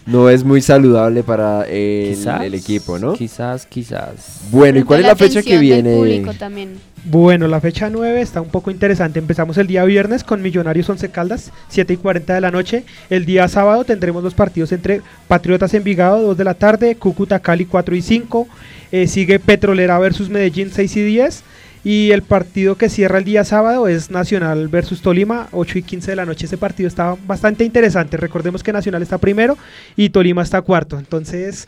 No 0.07 0.29
es 0.31 0.43
muy 0.43 0.61
saludable 0.61 1.23
para 1.23 1.65
el, 1.65 2.15
Quizás, 2.17 2.41
el 2.43 2.55
equipo, 2.55 2.99
¿no? 2.99 3.13
Quizás, 3.13 3.67
quizás. 3.67 4.41
Bueno, 4.51 4.81
¿y 4.81 4.83
cuál 4.83 5.01
es 5.01 5.07
la 5.07 5.17
fecha 5.17 5.43
que 5.43 5.53
del 5.53 5.61
viene? 5.61 5.95
público 5.97 6.33
también. 6.35 6.79
Bueno, 7.05 7.49
la 7.49 7.61
fecha 7.61 7.91
9 7.91 8.21
está 8.21 8.41
un 8.41 8.49
poco 8.49 8.71
interesante. 8.71 9.19
Empezamos 9.19 9.59
el 9.59 9.67
día 9.67 9.85
viernes 9.85 10.23
con 10.23 10.41
Millonarios 10.41 10.89
11 10.89 11.11
Caldas, 11.11 11.51
7 11.69 11.95
y 11.95 11.97
40 11.97 12.35
de 12.35 12.41
la 12.41 12.53
noche. 12.53 12.85
El 13.11 13.25
día 13.27 13.49
sábado 13.49 13.83
tendremos 13.83 14.23
los 14.23 14.35
partidos 14.35 14.71
entre 14.71 15.03
Patriotas 15.27 15.75
Envigado, 15.75 16.23
2 16.23 16.39
de 16.39 16.45
la 16.45 16.55
tarde, 16.55 16.95
Cúcuta 16.95 17.41
Cali 17.41 17.65
4 17.65 17.97
y 17.97 18.03
5. 18.03 18.47
Eh, 18.93 19.09
sigue 19.09 19.41
Petrolera 19.41 19.99
versus 19.99 20.31
Medellín 20.31 20.71
6 20.71 20.97
y 20.97 21.03
10. 21.03 21.43
Y 21.83 22.11
el 22.13 22.23
partido 22.23 22.77
que 22.77 22.89
cierra 22.89 23.19
el 23.19 23.25
día 23.25 23.45
sábado 23.45 23.89
es 23.89 24.13
Nacional 24.13 24.69
versus 24.69 25.03
Tolima, 25.03 25.49
8 25.51 25.79
y 25.79 25.83
15 25.83 26.13
de 26.13 26.17
la 26.17 26.25
noche. 26.25 26.47
Ese 26.47 26.57
partido 26.57 26.87
está 26.87 27.17
bastante 27.27 27.65
interesante. 27.65 28.17
Recordemos 28.17 28.63
que 28.63 28.73
Nacional 28.73 29.03
está 29.03 29.19
primero 29.19 29.59
y 29.97 30.11
Tolima 30.11 30.43
está 30.43 30.63
cuarto. 30.63 31.01
Entonces, 31.01 31.67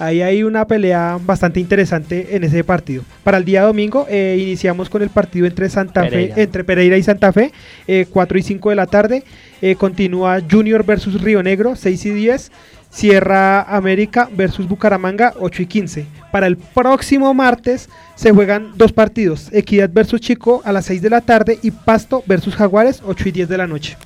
ahí 0.00 0.22
hay 0.22 0.42
una 0.42 0.66
pelea 0.66 1.18
bastante 1.24 1.60
interesante 1.60 2.34
en 2.34 2.42
ese 2.42 2.64
partido. 2.64 3.04
Para 3.22 3.38
el 3.38 3.44
día 3.44 3.62
domingo, 3.62 4.06
eh, 4.08 4.38
iniciamos 4.40 4.88
con 4.88 5.02
el 5.02 5.10
partido 5.10 5.46
entre 5.46 5.68
Santa 5.68 6.02
Pereira. 6.02 6.34
Fe, 6.34 6.42
entre 6.42 6.64
Pereira 6.64 6.96
y 6.96 7.02
Santa 7.02 7.32
Fe, 7.32 7.52
eh, 7.86 8.06
4 8.10 8.38
y 8.38 8.42
5 8.42 8.70
de 8.70 8.76
la 8.76 8.86
tarde. 8.86 9.22
Eh, 9.62 9.76
continúa 9.76 10.40
Junior 10.50 10.84
versus 10.84 11.20
Río 11.20 11.42
Negro, 11.42 11.76
6 11.76 12.06
y 12.06 12.10
10. 12.10 12.50
Cierra 12.90 13.62
América 13.62 14.28
versus 14.32 14.66
Bucaramanga, 14.66 15.34
8 15.38 15.62
y 15.62 15.66
15. 15.66 16.06
Para 16.32 16.48
el 16.48 16.56
próximo 16.56 17.32
martes 17.34 17.88
se 18.16 18.32
juegan 18.32 18.72
dos 18.76 18.92
partidos, 18.92 19.48
Equidad 19.52 19.90
versus 19.92 20.20
Chico 20.20 20.60
a 20.64 20.72
las 20.72 20.86
6 20.86 21.00
de 21.00 21.10
la 21.10 21.20
tarde 21.20 21.60
y 21.62 21.70
Pasto 21.70 22.24
versus 22.26 22.56
Jaguares, 22.56 23.00
8 23.06 23.28
y 23.28 23.32
10 23.32 23.48
de 23.48 23.58
la 23.58 23.68
noche. 23.68 23.96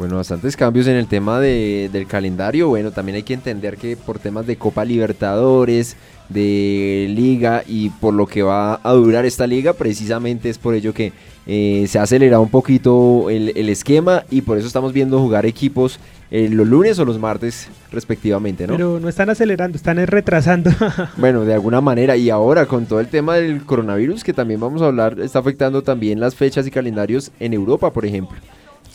Bueno, 0.00 0.16
bastantes 0.16 0.56
cambios 0.56 0.86
en 0.86 0.96
el 0.96 1.06
tema 1.06 1.38
de- 1.40 1.90
del 1.92 2.06
calendario. 2.06 2.68
Bueno, 2.68 2.90
también 2.90 3.16
hay 3.16 3.22
que 3.22 3.34
entender 3.34 3.76
que 3.76 3.98
por 3.98 4.18
temas 4.18 4.46
de 4.46 4.56
Copa 4.56 4.82
Libertadores, 4.82 5.94
de 6.30 7.06
Liga 7.10 7.64
y 7.68 7.90
por 7.90 8.14
lo 8.14 8.26
que 8.26 8.42
va 8.42 8.80
a 8.82 8.92
durar 8.92 9.26
esta 9.26 9.46
liga, 9.46 9.74
precisamente 9.74 10.48
es 10.48 10.56
por 10.56 10.74
ello 10.74 10.94
que 10.94 11.12
eh, 11.46 11.84
se 11.86 11.98
ha 11.98 12.02
acelerado 12.04 12.40
un 12.42 12.48
poquito 12.48 13.28
el, 13.28 13.52
el 13.54 13.68
esquema 13.68 14.24
y 14.30 14.40
por 14.40 14.56
eso 14.56 14.66
estamos 14.66 14.94
viendo 14.94 15.18
jugar 15.20 15.44
equipos 15.44 16.00
eh, 16.30 16.48
los 16.48 16.66
lunes 16.66 16.98
o 16.98 17.04
los 17.04 17.18
martes 17.18 17.68
respectivamente, 17.92 18.66
¿no? 18.66 18.74
Pero 18.76 19.00
no 19.00 19.08
están 19.10 19.28
acelerando, 19.28 19.76
están 19.76 19.98
es 19.98 20.08
retrasando. 20.08 20.70
Bueno, 21.18 21.44
de 21.44 21.52
alguna 21.52 21.82
manera. 21.82 22.16
Y 22.16 22.30
ahora 22.30 22.64
con 22.64 22.86
todo 22.86 23.00
el 23.00 23.08
tema 23.08 23.34
del 23.34 23.64
coronavirus, 23.66 24.24
que 24.24 24.32
también 24.32 24.60
vamos 24.60 24.80
a 24.80 24.86
hablar, 24.86 25.20
está 25.20 25.40
afectando 25.40 25.82
también 25.82 26.20
las 26.20 26.34
fechas 26.36 26.66
y 26.66 26.70
calendarios 26.70 27.32
en 27.38 27.52
Europa, 27.52 27.92
por 27.92 28.06
ejemplo. 28.06 28.38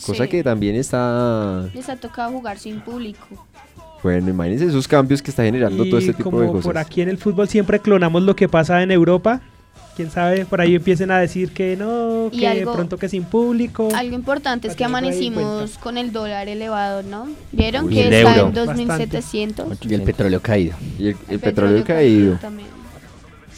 Cosa 0.04 0.24
Sí. 0.24 0.30
que 0.30 0.42
también 0.44 0.76
está... 0.76 1.68
Les 1.74 1.88
ha 1.88 1.96
tocado 1.96 2.30
jugar 2.32 2.58
sin 2.58 2.80
público. 2.80 3.26
Bueno, 4.02 4.28
imagínense 4.30 4.66
esos 4.66 4.86
cambios 4.86 5.22
que 5.22 5.30
está 5.30 5.42
generando 5.42 5.84
todo 5.86 5.98
este 5.98 6.10
y 6.10 6.14
tipo 6.14 6.30
como 6.30 6.42
de 6.42 6.48
cosas. 6.48 6.64
por 6.64 6.78
aquí 6.78 7.00
en 7.00 7.08
el 7.08 7.18
fútbol 7.18 7.48
siempre 7.48 7.80
clonamos 7.80 8.22
lo 8.22 8.36
que 8.36 8.48
pasa 8.48 8.82
en 8.82 8.90
Europa. 8.90 9.40
Quién 9.96 10.10
sabe, 10.10 10.44
por 10.44 10.60
ahí 10.60 10.74
empiecen 10.74 11.10
a 11.10 11.18
decir 11.18 11.52
que 11.52 11.74
no, 11.74 12.28
Y 12.30 12.40
que 12.40 12.48
algo- 12.48 12.70
de 12.72 12.76
pronto 12.76 12.98
que 12.98 13.08
sin 13.08 13.24
público. 13.24 13.88
Algo 13.96 14.14
importante 14.14 14.68
es 14.68 14.76
que 14.76 14.84
amanecimos 14.84 15.78
con 15.78 15.96
el 15.96 16.12
dólar 16.12 16.48
elevado, 16.48 17.02
¿no? 17.02 17.26
¿Vieron 17.50 17.86
Uy, 17.86 17.94
que 17.94 18.06
el 18.08 18.12
está 18.12 18.36
euro. 18.36 18.48
en 18.48 18.54
2700? 18.54 19.78
Y 19.88 19.94
el 19.94 20.02
petróleo 20.02 20.40
caído. 20.42 20.76
Y 20.98 21.08
el, 21.08 21.16
el 21.30 21.40
petróleo 21.40 21.82
caído. 21.82 22.36
también. 22.36 22.68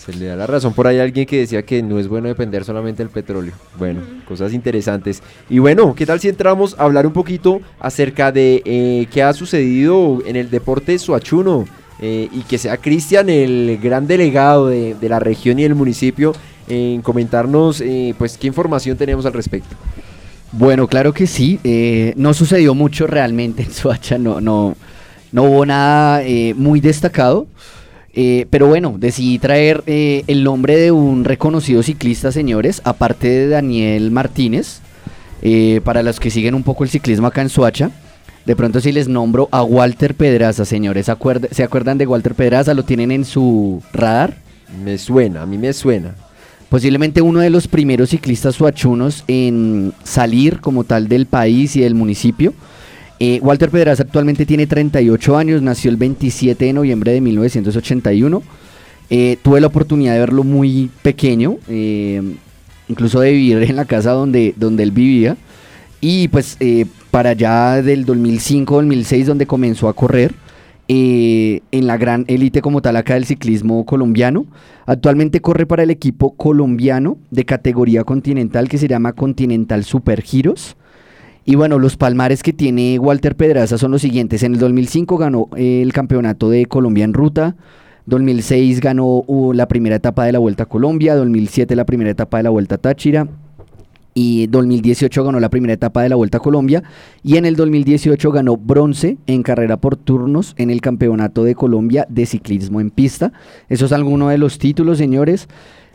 Se 0.08 0.14
le 0.14 0.24
da 0.24 0.36
la 0.36 0.46
razón 0.46 0.72
por 0.72 0.86
ahí 0.86 0.98
a 0.98 1.02
alguien 1.02 1.26
que 1.26 1.40
decía 1.40 1.62
que 1.62 1.82
no 1.82 1.98
es 1.98 2.08
bueno 2.08 2.28
depender 2.28 2.64
solamente 2.64 3.02
del 3.02 3.10
petróleo. 3.10 3.52
Bueno, 3.78 4.00
cosas 4.26 4.54
interesantes. 4.54 5.22
Y 5.50 5.58
bueno, 5.58 5.94
¿qué 5.94 6.06
tal 6.06 6.18
si 6.18 6.30
entramos 6.30 6.74
a 6.78 6.84
hablar 6.84 7.06
un 7.06 7.12
poquito 7.12 7.60
acerca 7.78 8.32
de 8.32 8.62
eh, 8.64 9.06
qué 9.12 9.22
ha 9.22 9.34
sucedido 9.34 10.20
en 10.24 10.36
el 10.36 10.48
deporte 10.50 10.98
suachuno? 10.98 11.66
eh, 12.00 12.28
y 12.32 12.42
que 12.42 12.58
sea 12.58 12.76
Cristian 12.76 13.28
el 13.28 13.78
gran 13.82 14.06
delegado 14.06 14.68
de, 14.68 14.94
de 14.94 15.08
la 15.08 15.18
región 15.18 15.58
y 15.58 15.64
del 15.64 15.74
municipio 15.74 16.32
en 16.68 17.02
comentarnos 17.02 17.80
eh, 17.80 18.14
pues 18.16 18.38
qué 18.38 18.46
información 18.46 18.96
tenemos 18.96 19.26
al 19.26 19.32
respecto. 19.32 19.76
Bueno, 20.52 20.86
claro 20.86 21.12
que 21.12 21.26
sí. 21.26 21.60
eh, 21.64 22.14
no 22.16 22.32
sucedió 22.32 22.74
mucho 22.74 23.06
realmente 23.06 23.62
en 23.62 23.72
Soacha, 23.72 24.16
no, 24.16 24.40
no, 24.40 24.74
no 25.32 25.42
hubo 25.42 25.66
nada 25.66 26.22
eh, 26.22 26.54
muy 26.56 26.80
destacado. 26.80 27.46
Eh, 28.20 28.46
pero 28.50 28.66
bueno, 28.66 28.96
decidí 28.98 29.38
traer 29.38 29.84
eh, 29.86 30.24
el 30.26 30.42
nombre 30.42 30.76
de 30.76 30.90
un 30.90 31.24
reconocido 31.24 31.84
ciclista, 31.84 32.32
señores, 32.32 32.82
aparte 32.84 33.28
de 33.28 33.48
Daniel 33.48 34.10
Martínez, 34.10 34.80
eh, 35.40 35.80
para 35.84 36.02
los 36.02 36.18
que 36.18 36.30
siguen 36.32 36.56
un 36.56 36.64
poco 36.64 36.82
el 36.82 36.90
ciclismo 36.90 37.28
acá 37.28 37.42
en 37.42 37.48
Soacha. 37.48 37.92
De 38.44 38.56
pronto 38.56 38.80
si 38.80 38.90
les 38.90 39.06
nombro 39.06 39.48
a 39.52 39.62
Walter 39.62 40.14
Pedraza, 40.16 40.64
señores, 40.64 41.08
¿acuerda- 41.08 41.46
¿se 41.52 41.62
acuerdan 41.62 41.96
de 41.96 42.06
Walter 42.08 42.34
Pedraza? 42.34 42.74
¿Lo 42.74 42.82
tienen 42.82 43.12
en 43.12 43.24
su 43.24 43.82
radar? 43.92 44.36
Me 44.84 44.98
suena, 44.98 45.42
a 45.42 45.46
mí 45.46 45.56
me 45.56 45.72
suena. 45.72 46.16
Posiblemente 46.70 47.20
uno 47.22 47.38
de 47.40 47.50
los 47.50 47.68
primeros 47.68 48.10
ciclistas 48.10 48.56
suachunos 48.56 49.22
en 49.28 49.92
salir 50.02 50.60
como 50.60 50.82
tal 50.82 51.06
del 51.08 51.26
país 51.26 51.76
y 51.76 51.80
del 51.82 51.94
municipio. 51.94 52.52
Eh, 53.20 53.40
Walter 53.42 53.70
Pedraza 53.70 54.04
actualmente 54.04 54.46
tiene 54.46 54.66
38 54.66 55.36
años, 55.36 55.62
nació 55.62 55.90
el 55.90 55.96
27 55.96 56.64
de 56.66 56.72
noviembre 56.72 57.12
de 57.12 57.20
1981. 57.20 58.42
Eh, 59.10 59.38
tuve 59.42 59.60
la 59.60 59.66
oportunidad 59.66 60.12
de 60.12 60.20
verlo 60.20 60.44
muy 60.44 60.90
pequeño, 61.02 61.56
eh, 61.68 62.22
incluso 62.88 63.20
de 63.20 63.32
vivir 63.32 63.62
en 63.62 63.76
la 63.76 63.86
casa 63.86 64.12
donde, 64.12 64.54
donde 64.56 64.82
él 64.82 64.92
vivía. 64.92 65.36
Y 66.00 66.28
pues 66.28 66.56
para 67.10 67.30
allá 67.30 67.82
del 67.82 68.06
2005-2006 68.06 69.24
donde 69.24 69.46
comenzó 69.46 69.88
a 69.88 69.94
correr 69.94 70.32
en 70.86 71.86
la 71.86 71.96
gran 71.96 72.24
élite 72.28 72.62
como 72.62 72.80
tal 72.80 72.96
acá 72.96 73.14
del 73.14 73.26
ciclismo 73.26 73.84
colombiano. 73.84 74.46
Actualmente 74.86 75.40
corre 75.40 75.66
para 75.66 75.82
el 75.82 75.90
equipo 75.90 76.36
colombiano 76.36 77.18
de 77.30 77.44
categoría 77.44 78.04
continental 78.04 78.68
que 78.68 78.78
se 78.78 78.86
llama 78.86 79.12
Continental 79.12 79.82
Super 79.82 80.22
Giros. 80.22 80.76
Y 81.48 81.54
bueno, 81.54 81.78
los 81.78 81.96
palmares 81.96 82.42
que 82.42 82.52
tiene 82.52 82.98
Walter 82.98 83.34
Pedraza 83.34 83.78
son 83.78 83.92
los 83.92 84.02
siguientes. 84.02 84.42
En 84.42 84.52
el 84.52 84.60
2005 84.60 85.16
ganó 85.16 85.48
eh, 85.56 85.80
el 85.80 85.94
campeonato 85.94 86.50
de 86.50 86.66
Colombia 86.66 87.06
en 87.06 87.14
ruta. 87.14 87.56
2006 88.04 88.82
ganó 88.82 89.24
la 89.54 89.66
primera 89.66 89.96
etapa 89.96 90.26
de 90.26 90.32
la 90.32 90.40
Vuelta 90.40 90.64
a 90.64 90.66
Colombia. 90.66 91.16
2007 91.16 91.74
la 91.74 91.86
primera 91.86 92.10
etapa 92.10 92.36
de 92.36 92.42
la 92.42 92.50
Vuelta 92.50 92.74
a 92.74 92.78
Táchira. 92.78 93.28
Y 94.12 94.48
2018 94.48 95.24
ganó 95.24 95.40
la 95.40 95.48
primera 95.48 95.72
etapa 95.72 96.02
de 96.02 96.10
la 96.10 96.16
Vuelta 96.16 96.36
a 96.36 96.42
Colombia. 96.42 96.82
Y 97.22 97.38
en 97.38 97.46
el 97.46 97.56
2018 97.56 98.30
ganó 98.30 98.58
bronce 98.58 99.16
en 99.26 99.42
carrera 99.42 99.78
por 99.78 99.96
turnos 99.96 100.52
en 100.58 100.68
el 100.68 100.82
Campeonato 100.82 101.44
de 101.44 101.54
Colombia 101.54 102.06
de 102.10 102.26
Ciclismo 102.26 102.78
en 102.82 102.90
Pista. 102.90 103.32
Eso 103.70 103.86
es 103.86 103.92
alguno 103.92 104.28
de 104.28 104.36
los 104.36 104.58
títulos, 104.58 104.98
señores. 104.98 105.48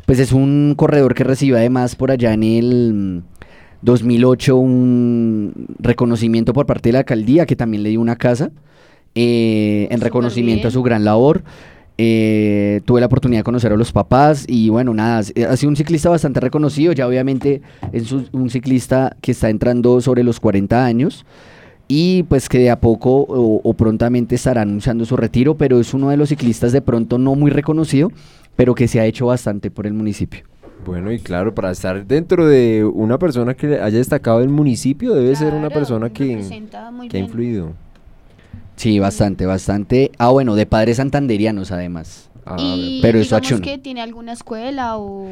Pues 0.07 0.17
es 0.17 0.31
un 0.31 0.73
corredor 0.75 1.13
que 1.13 1.23
recibió 1.23 1.57
además 1.57 1.95
por 1.95 2.09
allá 2.09 2.33
en 2.33 2.41
el 2.41 3.23
2008 3.83 4.55
un 4.55 5.67
reconocimiento 5.79 6.53
por 6.53 6.65
parte 6.65 6.89
de 6.89 6.93
la 6.93 6.99
alcaldía 6.99 7.45
que 7.45 7.55
también 7.55 7.83
le 7.83 7.89
dio 7.89 8.01
una 8.01 8.15
casa 8.15 8.51
eh, 9.15 9.87
en 9.91 10.01
reconocimiento 10.01 10.67
a 10.67 10.71
su 10.71 10.81
gran 10.81 11.03
labor. 11.03 11.43
Eh, 11.99 12.81
tuve 12.85 13.01
la 13.01 13.05
oportunidad 13.05 13.41
de 13.41 13.43
conocer 13.43 13.71
a 13.71 13.75
los 13.75 13.91
papás 13.91 14.45
y 14.47 14.69
bueno, 14.69 14.93
nada, 14.95 15.17
ha 15.17 15.51
ha 15.51 15.57
sido 15.57 15.69
un 15.69 15.75
ciclista 15.75 16.09
bastante 16.09 16.39
reconocido, 16.39 16.91
ya 16.91 17.07
obviamente 17.07 17.61
es 17.91 18.11
un, 18.11 18.27
un 18.31 18.49
ciclista 18.49 19.15
que 19.21 19.31
está 19.31 19.51
entrando 19.51 20.01
sobre 20.01 20.23
los 20.23 20.39
40 20.39 20.83
años 20.83 21.23
y 21.87 22.23
pues 22.23 22.49
que 22.49 22.57
de 22.57 22.71
a 22.71 22.79
poco 22.79 23.17
o, 23.17 23.61
o 23.63 23.73
prontamente 23.75 24.33
estará 24.33 24.63
anunciando 24.63 25.05
su 25.05 25.15
retiro, 25.17 25.55
pero 25.55 25.79
es 25.79 25.93
uno 25.93 26.09
de 26.09 26.17
los 26.17 26.29
ciclistas 26.29 26.71
de 26.71 26.81
pronto 26.81 27.19
no 27.19 27.35
muy 27.35 27.51
reconocido, 27.51 28.11
pero 28.55 28.73
que 28.73 28.87
se 28.87 28.99
ha 28.99 29.05
hecho 29.05 29.27
bastante 29.27 29.69
por 29.69 29.85
el 29.85 29.93
municipio. 29.93 30.45
Bueno, 30.85 31.11
y 31.11 31.19
claro, 31.19 31.53
para 31.55 31.71
estar 31.71 32.05
dentro 32.05 32.45
de 32.45 32.83
una 32.83 33.17
persona 33.17 33.53
que 33.53 33.79
haya 33.79 33.97
destacado 33.97 34.41
el 34.41 34.49
municipio, 34.49 35.13
debe 35.13 35.35
ser 35.35 35.53
una 35.53 35.69
persona 35.69 36.09
que, 36.09 36.39
que 37.09 37.17
ha 37.17 37.19
influido. 37.19 37.71
Sí, 38.75 38.99
bastante, 38.99 39.45
bastante. 39.45 40.11
Ah, 40.17 40.29
bueno, 40.31 40.55
de 40.55 40.65
padres 40.65 40.97
santanderianos 40.97 41.71
además. 41.71 42.29
Ah, 42.45 42.57
Y 42.59 42.99
Pero 43.01 43.19
es 43.19 43.25
digamos 43.27 43.47
Suachuno. 43.47 43.65
que 43.65 43.77
tiene 43.77 44.01
alguna 44.01 44.33
escuela 44.33 44.97
o 44.97 45.25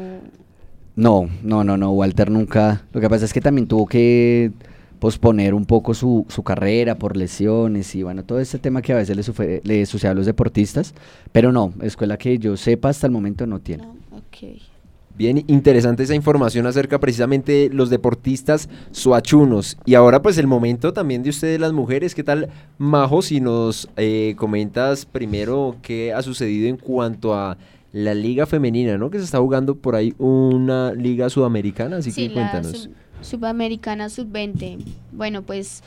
No, 0.96 1.28
no, 1.42 1.64
no, 1.64 1.76
no, 1.76 1.90
Walter 1.92 2.30
nunca. 2.30 2.82
Lo 2.92 3.00
que 3.00 3.08
pasa 3.10 3.24
es 3.24 3.32
que 3.32 3.40
también 3.40 3.66
tuvo 3.66 3.86
que 3.86 4.52
posponer 5.00 5.52
un 5.52 5.64
poco 5.66 5.92
su, 5.94 6.24
su 6.28 6.44
carrera 6.44 6.94
por 6.94 7.16
lesiones 7.16 7.92
y 7.96 8.04
bueno, 8.04 8.22
todo 8.24 8.38
ese 8.38 8.58
tema 8.60 8.80
que 8.82 8.92
a 8.92 8.96
veces 8.96 9.16
le, 9.16 9.22
sufre- 9.22 9.60
le 9.64 9.84
sucede 9.86 10.12
a 10.12 10.14
los 10.14 10.26
deportistas. 10.26 10.94
Pero 11.32 11.50
no, 11.52 11.74
escuela 11.82 12.16
que 12.16 12.38
yo 12.38 12.56
sepa 12.56 12.88
hasta 12.90 13.06
el 13.08 13.12
momento 13.12 13.44
no 13.46 13.58
tiene. 13.58 13.84
No, 13.84 13.90
ok. 14.16 14.62
Bien 15.16 15.44
interesante 15.46 16.02
esa 16.04 16.14
información 16.14 16.66
acerca 16.66 16.98
precisamente 16.98 17.52
de 17.52 17.68
los 17.70 17.90
deportistas 17.90 18.68
suachunos. 18.92 19.76
Y 19.84 19.94
ahora 19.94 20.22
pues 20.22 20.38
el 20.38 20.46
momento 20.46 20.92
también 20.92 21.22
de 21.22 21.30
ustedes 21.30 21.60
las 21.60 21.72
mujeres. 21.72 22.14
¿Qué 22.14 22.24
tal, 22.24 22.48
Majo? 22.78 23.20
Si 23.22 23.40
nos 23.40 23.88
eh, 23.96 24.34
comentas 24.38 25.04
primero 25.04 25.76
qué 25.82 26.12
ha 26.14 26.22
sucedido 26.22 26.68
en 26.68 26.76
cuanto 26.78 27.34
a 27.34 27.58
la 27.92 28.14
liga 28.14 28.46
femenina, 28.46 28.96
¿no? 28.96 29.10
Que 29.10 29.18
se 29.18 29.24
está 29.24 29.38
jugando 29.38 29.74
por 29.74 29.94
ahí 29.96 30.14
una 30.18 30.94
liga 30.94 31.28
sudamericana, 31.28 31.98
así 31.98 32.10
Sí, 32.10 32.28
que 32.28 32.34
la 32.34 32.50
cuéntanos. 32.50 32.82
sub- 32.84 32.92
Subamericana 33.20 34.08
Sub-20. 34.08 34.78
Bueno, 35.12 35.42
pues 35.42 35.82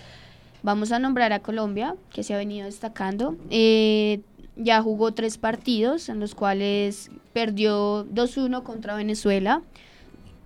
vamos 0.63 0.91
a 0.91 0.99
nombrar 0.99 1.33
a 1.33 1.39
Colombia, 1.39 1.95
que 2.13 2.23
se 2.23 2.33
ha 2.33 2.37
venido 2.37 2.65
destacando. 2.65 3.35
Eh, 3.49 4.21
ya 4.55 4.81
jugó 4.81 5.13
tres 5.13 5.37
partidos, 5.37 6.09
en 6.09 6.19
los 6.19 6.35
cuales 6.35 7.09
perdió 7.33 8.05
2-1 8.05 8.63
contra 8.63 8.95
Venezuela. 8.95 9.61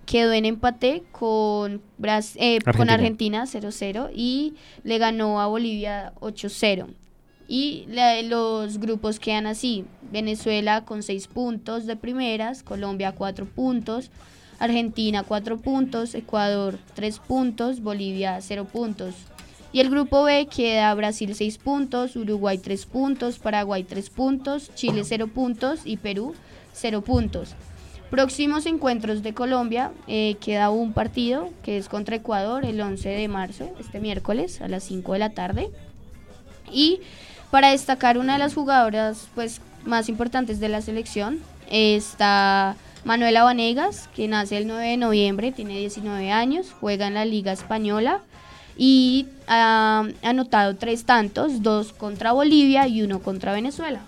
Quedó 0.06 0.32
en 0.32 0.44
empate 0.44 1.04
con, 1.12 1.80
Bras- 1.98 2.34
eh, 2.36 2.58
con 2.64 2.90
Argentina. 2.90 3.42
Argentina 3.42 3.70
0-0 3.70 4.10
y 4.14 4.54
le 4.82 4.98
ganó 4.98 5.40
a 5.40 5.46
Bolivia 5.46 6.12
8-0. 6.20 6.88
Y 7.46 7.84
la- 7.88 8.20
los 8.22 8.78
grupos 8.78 9.20
quedan 9.20 9.46
así. 9.46 9.84
Venezuela 10.10 10.84
con 10.84 11.02
6 11.04 11.28
puntos 11.28 11.86
de 11.86 11.94
primeras, 11.96 12.62
Colombia 12.64 13.12
4 13.12 13.46
puntos, 13.46 14.10
Argentina 14.58 15.22
4 15.22 15.58
puntos, 15.58 16.14
Ecuador 16.14 16.78
3 16.94 17.18
puntos, 17.20 17.80
Bolivia 17.80 18.38
0 18.40 18.66
puntos. 18.70 19.14
Y 19.72 19.80
el 19.80 19.90
grupo 19.90 20.24
B 20.24 20.46
queda 20.46 20.92
Brasil 20.94 21.34
6 21.34 21.58
puntos, 21.58 22.16
Uruguay 22.16 22.58
3 22.58 22.86
puntos, 22.86 23.38
Paraguay 23.38 23.84
3 23.84 24.10
puntos, 24.10 24.74
Chile 24.74 25.02
0 25.04 25.28
puntos 25.28 25.80
y 25.84 25.96
Perú 25.96 26.34
0 26.72 27.02
puntos. 27.02 27.54
Próximos 28.10 28.66
encuentros 28.66 29.22
de 29.22 29.32
Colombia, 29.32 29.92
eh, 30.08 30.36
queda 30.40 30.70
un 30.70 30.92
partido 30.92 31.50
que 31.62 31.78
es 31.78 31.88
contra 31.88 32.16
Ecuador 32.16 32.64
el 32.64 32.80
11 32.80 33.08
de 33.08 33.28
marzo, 33.28 33.70
este 33.78 34.00
miércoles 34.00 34.60
a 34.60 34.66
las 34.66 34.82
5 34.82 35.12
de 35.12 35.18
la 35.20 35.30
tarde. 35.30 35.70
Y 36.72 37.00
para 37.52 37.70
destacar 37.70 38.18
una 38.18 38.32
de 38.32 38.40
las 38.40 38.54
jugadoras 38.54 39.28
pues, 39.36 39.60
más 39.84 40.08
importantes 40.08 40.58
de 40.58 40.68
la 40.68 40.82
selección 40.82 41.38
está 41.70 42.76
Manuela 43.04 43.44
Vanegas, 43.44 44.08
que 44.16 44.26
nace 44.26 44.56
el 44.56 44.66
9 44.66 44.84
de 44.84 44.96
noviembre, 44.96 45.52
tiene 45.52 45.78
19 45.78 46.32
años, 46.32 46.74
juega 46.80 47.06
en 47.06 47.14
la 47.14 47.24
Liga 47.24 47.52
Española 47.52 48.22
y 48.76 49.26
ha 49.48 50.04
anotado 50.22 50.76
tres 50.76 51.04
tantos, 51.04 51.62
dos 51.62 51.92
contra 51.92 52.32
Bolivia 52.32 52.86
y 52.88 53.02
uno 53.02 53.20
contra 53.20 53.52
Venezuela. 53.52 54.00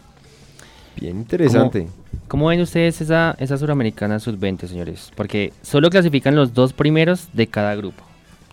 Bien 1.00 1.16
interesante. 1.18 1.88
¿Cómo 2.28 2.46
ven 2.46 2.60
ustedes 2.60 3.00
esa, 3.00 3.34
esa 3.38 3.58
suramericana 3.58 4.18
sub-20, 4.18 4.66
señores? 4.66 5.10
Porque 5.16 5.52
solo 5.62 5.90
clasifican 5.90 6.34
los 6.34 6.54
dos 6.54 6.72
primeros 6.72 7.28
de 7.32 7.46
cada 7.46 7.74
grupo. 7.74 8.04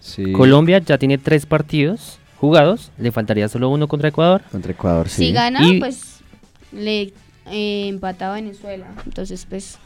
Sí. 0.01 0.31
Colombia 0.33 0.79
ya 0.79 0.97
tiene 0.97 1.17
tres 1.17 1.45
partidos 1.45 2.19
jugados, 2.37 2.91
le 2.97 3.11
faltaría 3.11 3.47
solo 3.49 3.69
uno 3.69 3.87
contra 3.87 4.09
Ecuador. 4.09 4.41
Contra 4.51 4.71
Ecuador, 4.71 5.07
sí. 5.09 5.27
Si 5.27 5.31
gana, 5.33 5.61
Y- 5.65 5.79
pues 5.79 6.19
le 6.71 7.13
eh, 7.51 7.87
empata 7.87 8.31
a 8.31 8.35
Venezuela. 8.35 8.87
Entonces, 9.05 9.45
pues 9.49 9.77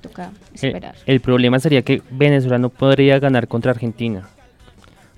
toca 0.00 0.32
El, 0.60 0.66
esperar. 0.68 0.94
el 1.06 1.20
problema 1.20 1.58
sería 1.60 1.82
que 1.82 2.02
Venezuela 2.10 2.58
no 2.58 2.68
podría 2.70 3.18
ganar 3.18 3.48
contra 3.48 3.70
Argentina. 3.72 4.28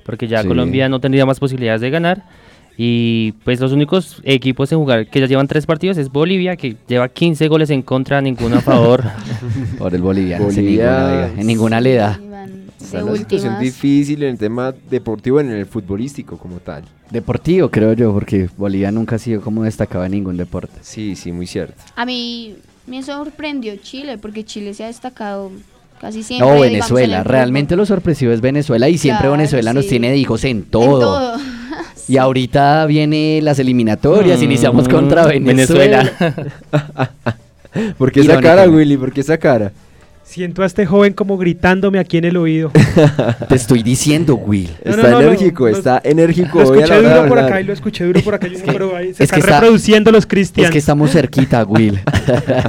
Porque 0.04 0.28
ya 0.28 0.42
Sí. 0.42 0.48
Colombia 0.48 0.88
no 0.88 1.00
tendría 1.00 1.26
más 1.26 1.38
posibilidades 1.40 1.80
de 1.80 1.90
ganar. 1.90 2.24
Y 2.76 3.32
pues 3.44 3.60
los 3.60 3.72
únicos 3.72 4.20
equipos 4.24 4.72
en 4.72 4.78
jugar 4.78 5.06
que 5.06 5.20
ya 5.20 5.26
llevan 5.26 5.46
tres 5.46 5.66
partidos 5.66 5.98
es 5.98 6.08
Bolivia, 6.10 6.56
que 6.56 6.74
lleva 6.88 7.08
15 7.08 7.46
goles 7.48 7.68
en 7.70 7.82
contra, 7.82 8.20
ninguno 8.22 8.56
a 8.56 8.60
favor. 8.62 9.02
Por 9.78 9.94
el 9.94 10.00
boliviano. 10.02 10.44
Bolivia- 10.46 11.26
ninguna, 11.26 11.40
en 11.40 11.46
ninguna 11.46 11.80
le 11.80 11.94
da. 11.94 12.18
En 12.94 13.04
una 13.04 13.16
situación 13.16 13.58
difícil 13.60 14.22
en 14.22 14.30
el 14.30 14.38
tema 14.38 14.74
deportivo, 14.90 15.40
en 15.40 15.50
el 15.50 15.64
futbolístico 15.66 16.36
como 16.36 16.56
tal. 16.58 16.84
Deportivo, 17.10 17.70
creo 17.70 17.92
yo, 17.94 18.12
porque 18.12 18.48
Bolivia 18.56 18.90
nunca 18.90 19.16
ha 19.16 19.18
sido 19.18 19.40
como 19.40 19.62
destacado 19.64 20.04
en 20.04 20.12
ningún 20.12 20.36
deporte. 20.36 20.74
Sí, 20.82 21.14
sí, 21.16 21.30
muy 21.32 21.46
cierto. 21.46 21.74
A 21.96 22.04
mí 22.04 22.54
me 22.86 23.02
sorprendió 23.02 23.76
Chile, 23.76 24.18
porque 24.18 24.44
Chile 24.44 24.74
se 24.74 24.84
ha 24.84 24.88
destacado 24.88 25.50
casi 26.02 26.22
siempre. 26.22 26.46
No, 26.46 26.60
Venezuela. 26.60 27.20
el 27.20 27.24
Realmente 27.24 27.76
lo 27.76 27.86
sorpresivo 27.86 28.32
es 28.32 28.42
Venezuela 28.42 28.90
y 28.90 28.98
siempre 28.98 29.22
Claro, 29.22 29.38
Venezuela 29.38 29.72
nos 29.72 29.84
sí. 29.84 29.90
tiene 29.90 30.10
de 30.10 30.18
hijos 30.18 30.44
en 30.44 30.64
todo. 30.64 31.32
En 31.34 31.40
todo. 31.40 31.52
Y 32.08 32.16
ahorita 32.16 32.84
viene 32.86 33.40
las 33.42 33.60
eliminatorias, 33.60 34.40
Mm, 34.40 34.44
iniciamos 34.44 34.88
contra 34.88 35.24
Venezuela. 35.24 36.12
¿Por 37.96 38.10
qué 38.12 38.20
esa 38.20 38.40
cara, 38.40 38.68
Willy? 38.68 38.96
¿Por 38.96 39.12
qué 39.12 39.20
esa 39.20 39.38
cara? 39.38 39.72
Siento 40.32 40.62
a 40.62 40.66
este 40.66 40.86
joven 40.86 41.12
como 41.12 41.36
gritándome 41.36 41.98
aquí 41.98 42.16
en 42.16 42.24
el 42.24 42.38
oído. 42.38 42.70
Te 43.50 43.54
estoy 43.54 43.82
diciendo, 43.82 44.34
Will. 44.36 44.70
No, 44.82 44.90
está 44.92 45.02
no, 45.02 45.08
no, 45.10 45.20
no, 45.20 45.26
enérgico, 45.28 45.68
está 45.68 46.00
enérgico. 46.02 46.62
Lo 46.62 46.70
hoy 46.70 46.78
a 46.78 46.84
escuché 46.84 47.02
duro 47.02 47.28
por 47.28 47.38
acá 47.38 47.60
y 47.60 47.64
lo 47.64 47.72
escuché 47.74 48.04
duro 48.06 48.20
por 48.22 48.34
acá. 48.36 48.46
Yo 48.46 48.54
dije, 48.54 48.64
pero 48.72 48.96
ahí 48.96 49.12
se 49.12 49.24
es 49.24 49.30
que 49.30 49.40
están 49.40 49.40
está- 49.40 49.60
reproduciendo 49.60 50.10
los 50.10 50.20
Es 50.20 50.26
cristianos. 50.26 50.72
que 50.72 50.78
estamos 50.78 51.10
cerquita, 51.10 51.64
Will. 51.64 52.00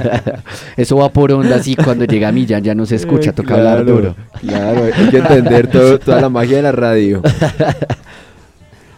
Eso 0.76 0.96
va 0.98 1.08
por 1.08 1.32
ondas 1.32 1.66
y 1.66 1.74
cuando 1.74 2.04
llega 2.04 2.30
Millán 2.32 2.62
ya 2.62 2.74
no 2.74 2.84
se 2.84 2.96
escucha, 2.96 3.30
Eh, 3.30 3.32
toca 3.32 3.54
hablar 3.54 3.76
claro, 3.84 3.92
duro. 3.98 4.16
Claro, 4.40 4.84
hay 4.84 5.08
que 5.08 5.16
entender 5.16 5.66
todo- 5.68 5.98
toda 5.98 6.20
la 6.20 6.28
magia 6.28 6.56
de 6.56 6.62
la 6.64 6.72
radio. 6.72 7.22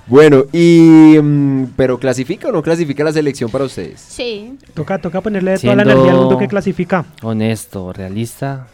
Bueno, 0.06 0.44
y 0.52 1.16
mm, 1.20 1.72
pero 1.76 1.98
clasifica 1.98 2.48
o 2.48 2.52
no 2.52 2.62
clasifica 2.62 3.02
la 3.02 3.12
selección 3.12 3.50
para 3.50 3.64
ustedes? 3.64 4.00
Sí, 4.00 4.56
Toca, 4.74 4.98
toca 5.00 5.20
ponerle 5.20 5.58
toda 5.58 5.74
la 5.76 5.82
energía 5.82 6.12
al 6.12 6.18
mundo 6.18 6.38
que 6.38 6.46
clasifica. 6.48 7.04
Honesto, 7.22 7.92
realista. 7.92 8.68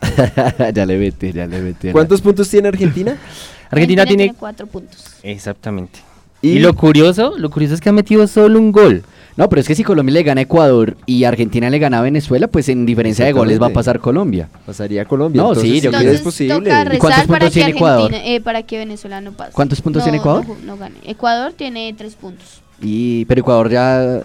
ya 0.74 0.86
le 0.86 0.96
metí, 0.98 1.32
ya 1.32 1.46
le 1.46 1.60
metí. 1.60 1.92
¿Cuántos 1.92 2.20
puntos 2.20 2.48
tiene 2.48 2.68
Argentina? 2.68 3.16
Argentina 3.70 4.06
tiene... 4.06 4.32
cuatro 4.34 4.66
puntos. 4.66 5.04
Exactamente. 5.22 6.00
Y- 6.40 6.50
Y, 6.52 6.58
lo 6.60 6.72
curioso, 6.74 7.34
lo 7.36 7.50
curioso 7.50 7.74
es 7.74 7.80
que 7.80 7.88
ha 7.88 7.92
metido 7.92 8.26
solo 8.26 8.58
un 8.58 8.72
gol. 8.72 9.02
No, 9.38 9.48
pero 9.48 9.60
es 9.60 9.68
que 9.68 9.76
si 9.76 9.84
Colombia 9.84 10.12
le 10.14 10.22
gana 10.24 10.40
a 10.40 10.42
Ecuador 10.42 10.96
y 11.06 11.22
Argentina 11.22 11.70
le 11.70 11.78
gana 11.78 12.00
a 12.00 12.02
Venezuela, 12.02 12.48
pues 12.48 12.68
en 12.68 12.84
diferencia 12.84 13.24
de 13.24 13.30
goles 13.30 13.62
va 13.62 13.68
a 13.68 13.70
pasar 13.70 14.00
Colombia. 14.00 14.48
Pasaría 14.66 15.04
Colombia. 15.04 15.40
No, 15.40 15.50
entonces, 15.50 15.70
sí, 15.74 15.80
yo 15.80 15.92
creo- 15.92 16.10
es 16.10 16.20
posible. 16.22 16.54
toca 16.56 16.92
¿Y 16.92 16.98
cuántos 16.98 17.24
puntos 17.26 17.48
que 17.48 17.50
tiene 17.54 17.70
Ecuador? 17.70 18.10
Eh, 18.14 18.40
para 18.40 18.64
que 18.64 18.78
Venezuela 18.78 19.20
no 19.20 19.30
pase. 19.30 19.52
¿Cuántos 19.52 19.80
puntos 19.80 20.00
No, 20.00 20.04
tiene 20.06 20.18
Ecuador? 20.18 20.44
No, 20.44 20.56
no 20.64 20.76
gane. 20.76 20.96
Ecuador 21.04 21.52
tiene 21.52 21.94
tres 21.96 22.16
puntos. 22.16 22.62
Y 22.82 23.26
pero 23.26 23.42
Ecuador 23.42 23.70
ya 23.70 24.22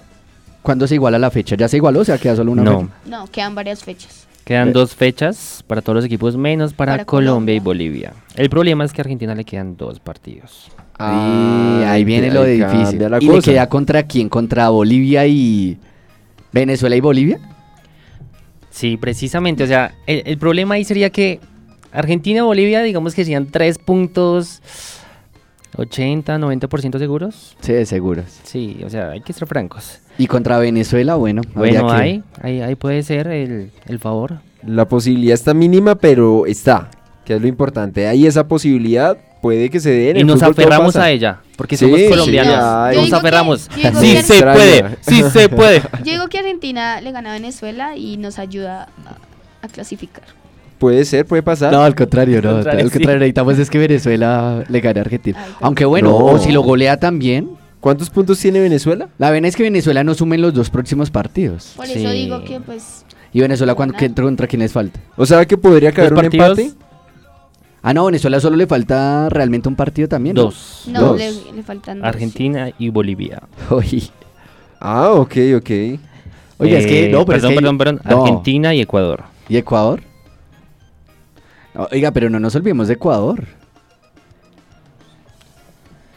¿cuándo 0.63 0.87
se 0.87 0.95
iguala 0.95 1.19
la 1.19 1.29
fecha? 1.29 1.55
¿Ya 1.55 1.67
se 1.67 1.77
igualó 1.77 1.99
o 1.99 2.05
sea, 2.05 2.17
queda 2.17 2.35
solo 2.35 2.51
una 2.51 2.63
No. 2.63 2.79
fecha? 2.81 2.91
No, 3.05 3.27
quedan 3.27 3.53
varias 3.53 3.83
fechas. 3.83 4.25
Quedan 4.43 4.73
dos 4.73 4.93
fechas 4.93 5.63
para 5.67 5.81
todos 5.81 5.95
los 5.95 6.05
equipos, 6.05 6.35
menos 6.35 6.73
para, 6.73 6.93
Para 6.93 7.05
Colombia 7.05 7.55
y. 7.55 7.59
Bolivia. 7.59 8.13
El 8.35 8.49
problema 8.49 8.83
es 8.83 8.91
que 8.91 9.01
a 9.01 9.03
Argentina 9.03 9.33
le 9.35 9.45
quedan 9.45 9.77
dos 9.77 9.99
partidos. 9.99 10.69
Ah, 10.99 11.79
y 11.81 11.83
ahí 11.85 12.03
viene 12.03 12.29
lo 12.29 12.43
difícil. 12.43 12.99
la 13.09 13.19
¿Y 13.21 13.27
le 13.27 13.41
queda 13.41 13.69
contra 13.69 14.03
quién? 14.03 14.29
¿Contra 14.29 14.69
Bolivia 14.69 15.25
y 15.25 15.77
Venezuela 16.51 16.95
y 16.95 16.99
Bolivia? 16.99 17.39
Sí, 18.69 18.97
precisamente. 18.97 19.63
O 19.63 19.67
sea, 19.67 19.95
el, 20.07 20.23
el 20.25 20.37
problema 20.37 20.75
ahí 20.75 20.83
sería 20.83 21.09
que 21.09 21.39
Argentina 21.91 22.39
y 22.39 22.41
Bolivia, 22.41 22.81
digamos 22.81 23.15
que 23.15 23.23
serían 23.23 23.47
tres 23.47 23.77
puntos 23.77 24.61
80, 25.75 26.37
90% 26.37 26.99
seguros. 26.99 27.55
Sí, 27.61 27.85
seguros. 27.85 28.25
Sí, 28.43 28.81
o 28.85 28.89
sea, 28.89 29.09
hay 29.11 29.21
que 29.21 29.33
ser 29.33 29.47
francos. 29.47 29.99
Y 30.17 30.27
contra 30.27 30.57
Venezuela, 30.59 31.15
bueno, 31.15 31.41
Bueno, 31.55 31.87
que- 31.87 31.93
ahí, 31.93 32.23
ahí, 32.41 32.61
ahí 32.61 32.75
puede 32.75 33.01
ser 33.03 33.27
el, 33.27 33.71
el 33.87 33.99
favor. 33.99 34.39
La 34.65 34.87
posibilidad 34.87 35.33
está 35.33 35.53
mínima, 35.53 35.95
pero 35.95 36.45
está, 36.45 36.89
que 37.25 37.35
es 37.35 37.41
lo 37.41 37.47
importante. 37.47 38.07
Hay 38.07 38.25
esa 38.27 38.47
posibilidad, 38.47 39.17
puede 39.41 39.69
que 39.69 39.79
se 39.79 39.89
dé. 39.89 40.09
en 40.11 40.17
Y 40.17 40.19
el 40.21 40.27
nos 40.27 40.41
aferramos 40.43 40.95
a 40.95 41.09
ella, 41.09 41.41
porque 41.57 41.75
Sí, 41.75 41.85
somos 41.85 41.99
colombianos. 42.09 42.95
nos 42.95 43.09
que- 43.09 43.15
aferramos. 43.15 43.61
Sí 43.73 43.81
se 43.81 44.19
Extraña. 44.19 44.53
puede, 44.53 44.97
sí 45.01 45.23
se 45.23 45.49
puede. 45.49 45.81
Yo 46.03 46.11
digo 46.13 46.27
que 46.27 46.37
Argentina 46.39 47.01
le 47.01 47.11
gana 47.11 47.31
a 47.31 47.33
Venezuela 47.33 47.97
y 47.97 48.17
nos 48.17 48.39
ayuda 48.39 48.89
a, 49.05 49.65
a 49.65 49.67
clasificar. 49.69 50.23
Puede 50.83 51.05
ser, 51.05 51.25
puede 51.25 51.41
pasar. 51.41 51.71
No, 51.71 51.81
al 51.81 51.95
contrario, 51.95 52.41
no. 52.41 52.49
Al 52.49 52.55
contrario, 52.55 52.81
al 52.81 52.87
sí. 52.91 52.93
contrario, 52.97 53.19
necesitamos 53.19 53.57
es 53.57 53.69
que 53.69 53.77
Venezuela 53.77 54.65
le 54.67 54.81
gane 54.81 54.99
a 54.99 55.03
Argentina. 55.03 55.39
Ay, 55.41 55.53
Aunque 55.61 55.85
bueno, 55.85 56.09
No. 56.09 56.17
o 56.25 56.39
si 56.39 56.51
lo 56.51 56.61
golea 56.61 56.97
también. 56.99 57.51
¿Cuántos 57.79 58.09
puntos 58.09 58.37
tiene 58.37 58.59
Venezuela? 58.59 59.07
La 59.17 59.31
vena 59.31 59.47
es 59.47 59.55
que 59.55 59.63
Venezuela 59.63 60.03
no 60.03 60.13
sume 60.13 60.35
en 60.35 60.41
los 60.41 60.53
dos 60.53 60.69
próximos 60.69 61.09
partidos. 61.09 61.71
Por 61.77 61.85
Sí. 61.87 61.99
eso 62.03 62.11
digo 62.11 62.43
que 62.43 62.59
pues 62.59 63.05
¿Y 63.31 63.39
Venezuela 63.39 63.75
qué- 63.97 64.11
contra 64.13 64.45
quién 64.45 64.59
les 64.61 64.73
falta? 64.73 64.99
O 65.15 65.25
sea 65.25 65.45
que 65.45 65.55
podría 65.57 65.93
caer 65.93 66.13
un 66.13 66.25
empate. 66.25 66.71
Ah, 67.81 67.93
no, 67.93 68.03
Venezuela 68.05 68.41
solo 68.41 68.57
le 68.57 68.67
falta 68.67 69.29
realmente 69.29 69.69
un 69.69 69.75
partido 69.77 70.09
también. 70.09 70.35
¿no? 70.35 70.43
Dos. 70.43 70.83
no 70.91 70.99
Dos. 70.99 71.17
le, 71.17 71.31
le 71.53 71.63
faltan 71.63 71.99
dos. 71.99 72.07
Argentina 72.09 72.71
y 72.77 72.89
Bolivia. 72.89 73.41
Oye, 73.69 74.03
Ah, 74.81 75.11
ok, 75.11 75.35
ok. 75.57 75.69
Oye, 76.59 76.77
es 76.77 76.85
que 76.85 77.05
Eh, 77.05 77.09
no, 77.09 77.19
pero 77.25 77.37
perdón, 77.37 77.51
es 77.51 77.55
que 77.55 77.61
perdón, 77.61 77.77
perdón. 77.77 78.01
no. 78.03 78.21
Argentina 78.23 78.73
y 78.75 78.81
Ecuador. 78.81 79.23
¿Y 79.49 79.55
Ecuador? 79.57 80.01
Oiga, 81.91 82.11
pero 82.11 82.29
no 82.29 82.39
nos 82.39 82.55
olvidemos 82.55 82.87
de 82.87 82.93
Ecuador. 82.95 83.45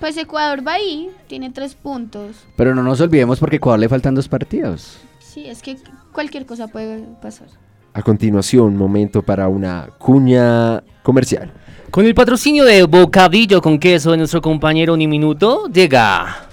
Pues 0.01 0.17
Ecuador 0.19 0.67
va 0.67 0.75
ahí, 0.75 1.11
tiene 1.27 1.51
tres 1.51 1.75
puntos. 1.75 2.45
Pero 2.57 2.75
no 2.75 2.83
nos 2.83 3.01
olvidemos 3.01 3.41
porque 3.41 3.57
a 3.57 3.59
Ecuador 3.59 3.81
le 3.81 3.89
faltan 3.89 4.15
dos 4.15 4.29
partidos. 4.29 4.99
Sí, 5.19 5.47
es 5.47 5.63
que 5.63 5.79
cualquier 6.13 6.45
cosa 6.45 6.69
puede 6.69 7.03
pasar. 7.23 7.49
A 7.95 8.03
continuación, 8.03 8.77
momento 8.77 9.23
para 9.23 9.49
una 9.49 9.89
cuña 9.99 10.83
comercial. 11.03 11.51
Con 11.91 12.05
el 12.05 12.15
patrocinio 12.15 12.65
de 12.65 12.83
Bocadillo 12.83 13.63
con 13.63 13.79
queso 13.79 14.11
de 14.11 14.19
nuestro 14.19 14.43
compañero 14.43 14.93
Uniminuto, 14.93 15.67
llega 15.69 16.46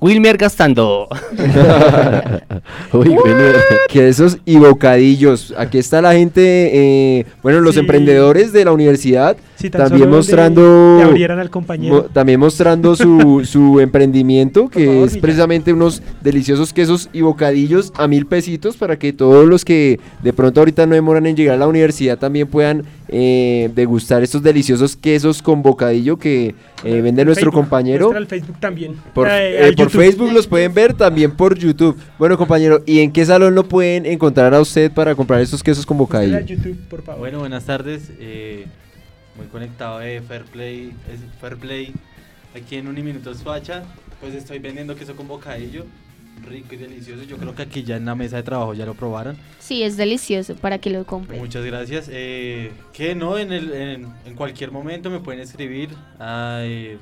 Wilmer 0.00 0.36
Gastando. 0.36 1.08
Uy, 2.92 3.08
bueno. 3.08 3.44
Quesos 3.88 4.38
y 4.44 4.56
bocadillos. 4.56 5.52
Aquí 5.56 5.78
está 5.78 6.00
la 6.00 6.12
gente, 6.12 6.70
eh, 7.20 7.26
bueno, 7.42 7.60
los 7.60 7.74
Sí. 7.74 7.80
emprendedores 7.80 8.52
de 8.52 8.64
la 8.64 8.72
universidad 8.72 9.36
Si 9.58 9.70
tan 9.70 9.80
también 9.82 9.98
solo 10.02 10.10
le- 10.12 10.16
mostrando 10.18 10.96
le 10.98 11.02
abrieran 11.04 11.38
al 11.40 11.50
compañero. 11.50 11.94
mo- 11.96 12.02
también 12.04 12.38
mostrando 12.38 12.94
su, 12.94 13.42
su 13.44 13.80
emprendimiento 13.80 14.68
que 14.68 14.86
favor, 14.86 15.08
es 15.08 15.16
precisamente 15.18 15.72
unos 15.72 16.00
deliciosos 16.20 16.72
quesos 16.72 17.08
y 17.12 17.22
bocadillos 17.22 17.92
a 17.96 18.06
mil 18.06 18.24
pesitos 18.26 18.76
para 18.76 18.98
que 18.98 19.12
todos 19.12 19.48
los 19.48 19.64
que 19.64 19.98
de 20.22 20.32
pronto 20.32 20.60
ahorita 20.60 20.86
no 20.86 20.94
demoran 20.94 21.26
en 21.26 21.36
llegar 21.36 21.56
a 21.56 21.58
la 21.58 21.66
universidad 21.66 22.18
también 22.18 22.46
puedan 22.46 22.84
eh, 23.08 23.70
degustar 23.74 24.22
estos 24.22 24.42
deliciosos 24.42 24.94
quesos 24.96 25.42
con 25.42 25.62
bocadillo 25.62 26.18
que 26.18 26.54
eh, 26.84 27.00
vende 27.00 27.24
nuestro 27.24 27.50
Facebook, 27.50 27.54
compañero 27.64 28.12
al 28.14 28.26
Facebook 28.28 28.60
también. 28.60 28.94
por, 29.12 29.26
Eh, 29.28 29.68
eh, 29.70 29.72
por. 29.76 29.90
Facebook 29.90 30.30
los 30.32 30.46
pueden 30.46 30.72
ver, 30.72 30.94
también 30.94 31.32
por 31.32 31.58
YouTube. 31.58 31.96
Bueno, 32.18 32.38
compañero, 32.38 32.82
¿y 32.86 33.00
en 33.00 33.10
qué 33.10 33.24
salón 33.26 33.54
lo 33.56 33.64
pueden 33.64 34.06
encontrar 34.06 34.54
a 34.54 34.60
usted 34.60 34.92
para 34.92 35.16
comprar 35.16 35.40
estos 35.40 35.62
quesos 35.64 35.84
con 35.84 35.98
bocadillo? 35.98 36.38
YouTube, 36.40 36.76
por 36.88 37.02
favor. 37.02 37.18
Bueno, 37.20 37.40
buenas 37.40 37.64
tardes. 37.64 38.12
eh, 38.20 38.66
muy 39.38 39.46
conectado 39.46 40.00
de 40.00 40.20
Fair 40.20 40.44
Play, 40.44 40.92
es 41.10 41.20
Fair 41.40 41.56
Play 41.56 41.94
aquí 42.54 42.76
en 42.76 42.88
Uniminutos 42.88 43.42
Facha. 43.42 43.84
Pues 44.20 44.34
estoy 44.34 44.58
vendiendo 44.58 44.96
queso 44.96 45.14
con 45.14 45.28
bocadillo, 45.28 45.86
rico 46.44 46.74
y 46.74 46.76
delicioso. 46.76 47.22
Yo 47.22 47.36
creo 47.36 47.54
que 47.54 47.62
aquí 47.62 47.84
ya 47.84 47.96
en 47.96 48.04
la 48.04 48.16
mesa 48.16 48.36
de 48.36 48.42
trabajo 48.42 48.74
ya 48.74 48.84
lo 48.84 48.94
probaron. 48.94 49.36
Sí, 49.60 49.84
es 49.84 49.96
delicioso 49.96 50.56
para 50.56 50.78
que 50.78 50.90
lo 50.90 51.06
compren. 51.06 51.38
Muchas 51.38 51.64
gracias. 51.64 52.10
Eh, 52.12 52.72
que 52.92 53.14
no, 53.14 53.38
en, 53.38 53.52
el, 53.52 53.72
en, 53.72 54.12
en 54.26 54.34
cualquier 54.34 54.72
momento 54.72 55.08
me 55.08 55.20
pueden 55.20 55.40
escribir 55.40 55.90
eh, 56.20 56.98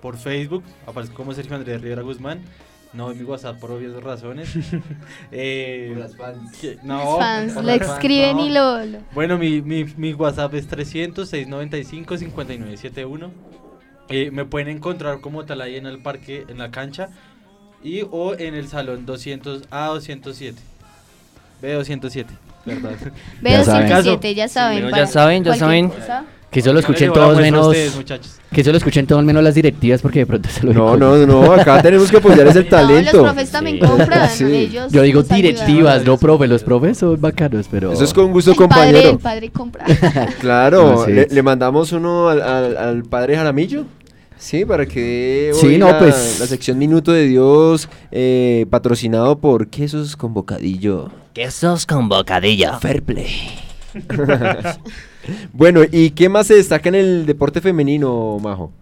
por 0.00 0.16
Facebook. 0.16 0.62
Aparezco 0.86 1.16
como 1.16 1.34
Sergio 1.34 1.56
Andrés 1.56 1.82
Rivera 1.82 2.02
Guzmán. 2.02 2.40
No 2.92 3.12
en 3.12 3.18
mi 3.18 3.24
WhatsApp 3.24 3.58
por 3.60 3.70
obvias 3.70 3.92
razones. 4.02 4.50
Eh, 5.32 5.94
que- 6.60 6.74
Los 6.74 6.82
no, 6.84 7.18
fans 7.18 7.52
por 7.52 7.64
le 7.64 7.76
las 7.76 7.86
fans, 7.86 7.98
escriben 7.98 8.36
no. 8.36 8.46
y 8.46 8.50
lo... 8.50 8.84
lo- 8.84 8.98
Bueno, 9.14 9.38
mi, 9.38 9.62
mi, 9.62 9.84
mi 9.84 10.12
WhatsApp 10.12 10.52
es 10.54 10.68
300-695-5971. 10.68 13.30
Eh, 14.08 14.30
me 14.32 14.44
pueden 14.44 14.66
encontrar 14.68 15.20
como 15.20 15.44
tal 15.44 15.60
ahí 15.60 15.76
en 15.76 15.86
el 15.86 16.02
parque, 16.02 16.44
en 16.48 16.58
la 16.58 16.72
cancha. 16.72 17.10
Y 17.82 18.02
o 18.10 18.34
en 18.36 18.54
el 18.54 18.66
salón 18.68 19.06
200 19.06 19.70
A207. 19.70 20.54
B207, 21.62 22.26
¿verdad? 22.64 22.92
B207, 23.42 24.34
ya 24.34 24.48
saben. 24.48 24.78
Bueno, 24.80 24.90
para 24.90 25.04
ya 25.04 25.10
saben, 25.12 25.44
ya 25.44 25.54
saben. 25.54 25.92
Que 26.50 26.60
solo 26.62 26.80
escuchen 26.80 27.12
todos 27.12 27.38
menos. 27.38 27.68
ustedes. 27.68 27.92
Que 28.52 28.64
solo 28.64 28.76
escuchen 28.78 29.06
todos 29.06 29.22
menos 29.24 29.42
las 29.44 29.54
directivas 29.54 30.02
porque 30.02 30.18
de 30.20 30.26
pronto 30.26 30.48
se 30.48 30.64
lo 30.66 30.72
No, 30.72 30.94
digo. 30.96 31.26
no, 31.26 31.26
no, 31.46 31.52
acá 31.52 31.80
tenemos 31.82 32.10
que 32.10 32.16
apoyar 32.16 32.44
ese 32.48 32.64
No, 32.64 32.68
talento. 32.68 33.12
los 33.18 33.22
profes 33.32 33.50
también 33.52 33.76
Sí. 33.76 33.82
compran. 33.86 34.30
Sí. 34.30 34.44
ellos 34.44 34.90
Yo 34.92 35.02
digo 35.02 35.22
directivas, 35.22 36.04
no 36.04 36.18
profe. 36.18 36.48
Los 36.48 36.64
profes 36.64 36.98
son 36.98 37.20
bacanos, 37.20 37.66
pero. 37.70 37.92
Eso 37.92 38.02
es 38.02 38.12
con 38.12 38.32
gusto, 38.32 38.50
El 38.50 38.56
padre, 38.56 38.68
compañero. 38.68 39.10
el 39.10 39.18
padre 39.18 39.50
compra. 39.50 39.84
Claro, 40.40 41.04
sí. 41.06 41.12
le, 41.12 41.28
le 41.30 41.42
mandamos 41.42 41.92
uno 41.92 42.28
al, 42.28 42.42
al- 42.42 42.76
al 42.76 43.02
padre 43.04 43.36
Jaramillo. 43.36 43.84
Sí, 44.36 44.64
para 44.64 44.86
que 44.86 45.52
dé 45.52 45.54
Sí, 45.54 45.76
no, 45.78 45.86
la, 45.86 45.98
pues- 45.98 46.38
la 46.40 46.46
sección 46.46 46.78
Minuto 46.78 47.12
de 47.12 47.26
Dios, 47.28 47.88
eh, 48.10 48.66
patrocinado 48.70 49.38
por 49.38 49.68
Quesos 49.68 50.16
con 50.16 50.34
Bocadillo. 50.34 51.10
Quesos 51.34 51.86
con 51.86 52.08
bocadillo. 52.08 52.80
Fair 52.80 53.02
play. 53.02 53.28
bueno, 55.52 55.80
¿y 55.90 56.10
qué 56.10 56.28
más 56.28 56.46
se 56.46 56.54
destaca 56.54 56.88
en 56.88 56.94
el 56.94 57.26
deporte 57.26 57.60
femenino, 57.60 58.38
Majo? 58.40 58.72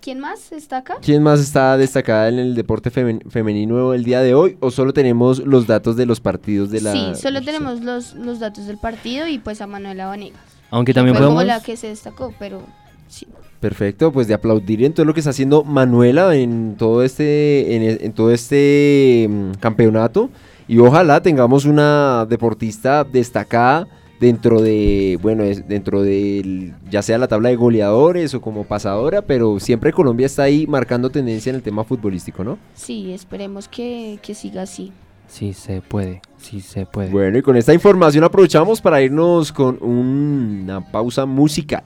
¿Quién 0.00 0.20
más 0.20 0.52
está 0.52 0.78
acá? 0.78 0.96
¿Quién 1.00 1.22
más 1.22 1.40
está 1.40 1.78
destacada 1.78 2.28
en 2.28 2.38
el 2.38 2.54
deporte 2.54 2.92
femen- 2.92 3.22
femenino 3.30 3.94
el 3.94 4.04
día 4.04 4.20
de 4.20 4.34
hoy? 4.34 4.58
¿O 4.60 4.70
solo 4.70 4.92
tenemos 4.92 5.38
los 5.38 5.66
datos 5.66 5.96
de 5.96 6.04
los 6.04 6.20
partidos 6.20 6.70
de 6.70 6.82
la... 6.82 6.92
Sí, 6.92 7.14
solo 7.14 7.40
tenemos 7.42 7.80
los, 7.80 8.14
los 8.14 8.38
datos 8.38 8.66
del 8.66 8.76
partido 8.76 9.26
y 9.26 9.38
pues 9.38 9.62
a 9.62 9.66
Manuela 9.66 10.06
Vanegas. 10.06 10.38
Aunque 10.70 10.90
que 10.90 10.94
también 10.94 11.16
fue 11.16 11.24
como 11.24 11.36
podemos... 11.36 11.56
la 11.56 11.62
que 11.64 11.78
se 11.78 11.86
destacó, 11.86 12.34
pero 12.38 12.60
sí. 13.08 13.26
Perfecto, 13.60 14.12
pues 14.12 14.28
de 14.28 14.34
aplaudir 14.34 14.84
en 14.84 14.92
todo 14.92 15.06
lo 15.06 15.14
que 15.14 15.20
está 15.20 15.30
haciendo 15.30 15.64
Manuela 15.64 16.34
en 16.36 16.74
todo 16.76 17.02
este, 17.02 17.74
en, 17.74 17.82
e- 17.82 17.98
en 18.04 18.12
todo 18.12 18.30
este 18.30 19.26
mm, 19.30 19.52
campeonato. 19.58 20.28
Y 20.66 20.78
ojalá 20.78 21.22
tengamos 21.22 21.64
una 21.64 22.26
deportista 22.26 23.04
destacada 23.04 23.86
dentro 24.20 24.62
de, 24.62 25.18
bueno, 25.20 25.44
dentro 25.44 26.02
de 26.02 26.72
ya 26.90 27.02
sea 27.02 27.18
la 27.18 27.28
tabla 27.28 27.50
de 27.50 27.56
goleadores 27.56 28.32
o 28.34 28.40
como 28.40 28.64
pasadora, 28.64 29.22
pero 29.22 29.60
siempre 29.60 29.92
Colombia 29.92 30.26
está 30.26 30.44
ahí 30.44 30.66
marcando 30.66 31.10
tendencia 31.10 31.50
en 31.50 31.56
el 31.56 31.62
tema 31.62 31.84
futbolístico, 31.84 32.44
¿no? 32.44 32.58
Sí, 32.74 33.12
esperemos 33.12 33.68
que, 33.68 34.18
que 34.22 34.34
siga 34.34 34.62
así. 34.62 34.92
Sí 35.26 35.52
se 35.52 35.80
puede, 35.80 36.22
sí 36.38 36.60
se 36.60 36.86
puede. 36.86 37.10
Bueno, 37.10 37.38
y 37.38 37.42
con 37.42 37.56
esta 37.56 37.74
información 37.74 38.24
aprovechamos 38.24 38.80
para 38.80 39.02
irnos 39.02 39.52
con 39.52 39.82
una 39.82 40.80
pausa 40.90 41.26
musical. 41.26 41.82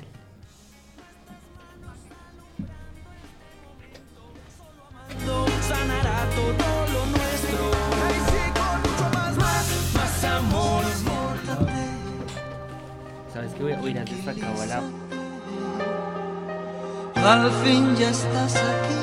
Al 17.28 17.50
fin 17.62 17.94
ya 17.94 18.08
estás 18.08 18.54
aquí, 18.56 19.00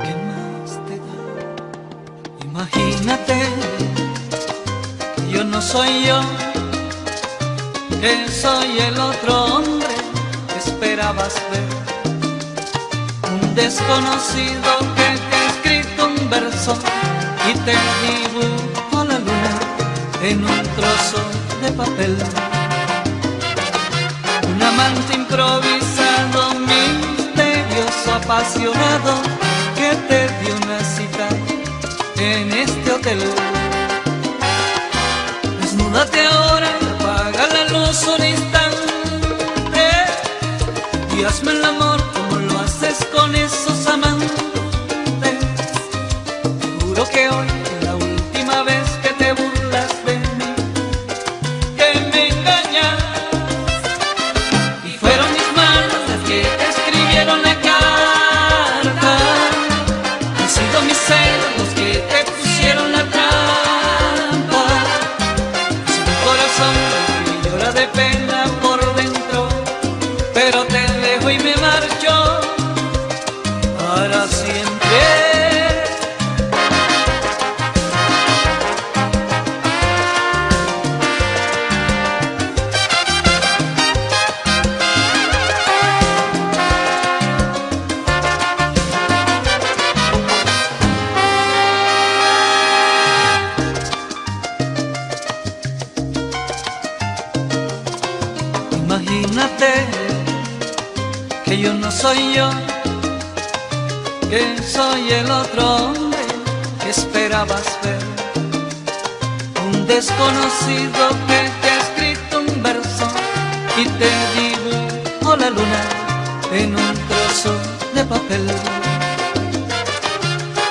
¿qué 0.00 0.12
más 0.26 0.70
te 0.86 0.96
da? 1.06 1.18
Imagínate, 2.46 3.36
yo 5.30 5.44
no 5.44 5.60
soy 5.60 6.06
yo, 6.06 6.18
que 8.00 8.26
soy 8.30 8.78
el 8.78 8.98
otro 8.98 9.44
hombre 9.44 9.94
que 10.48 10.58
esperabas 10.70 11.34
ver. 11.50 11.68
Un 13.30 13.54
desconocido 13.54 14.70
que 14.96 15.08
te 15.28 15.36
ha 15.36 15.46
escrito 15.52 16.06
un 16.06 16.30
verso 16.30 16.72
y 17.50 17.52
te 17.66 17.76
dibujó 18.06 19.04
la 19.04 19.18
luna 19.18 19.54
en 20.22 20.38
un 20.42 20.62
trozo 20.74 21.20
de 21.60 21.70
papel. 21.72 22.16
Un 24.54 24.62
amante 24.62 25.14
improvisado, 25.14 26.05
apasionado, 28.16 29.12
que 29.76 29.90
te 30.08 30.20
dio 30.40 30.54
una 30.56 30.80
cita 30.80 31.28
en 32.16 32.50
este 32.52 32.92
hotel. 32.92 33.20
Desnúdate 35.60 36.26
ahora, 36.26 36.70
apaga 36.94 37.46
la 37.48 37.64
luz 37.72 38.06
un 38.06 38.24
instante 38.24 39.88
y 41.16 41.24
hazme 41.24 41.52
el 41.52 41.64
amor 41.64 42.00
como 42.14 42.36
lo 42.36 42.58
haces 42.60 43.06
con 43.14 43.34
esos 43.34 43.86
amantes. 43.86 44.55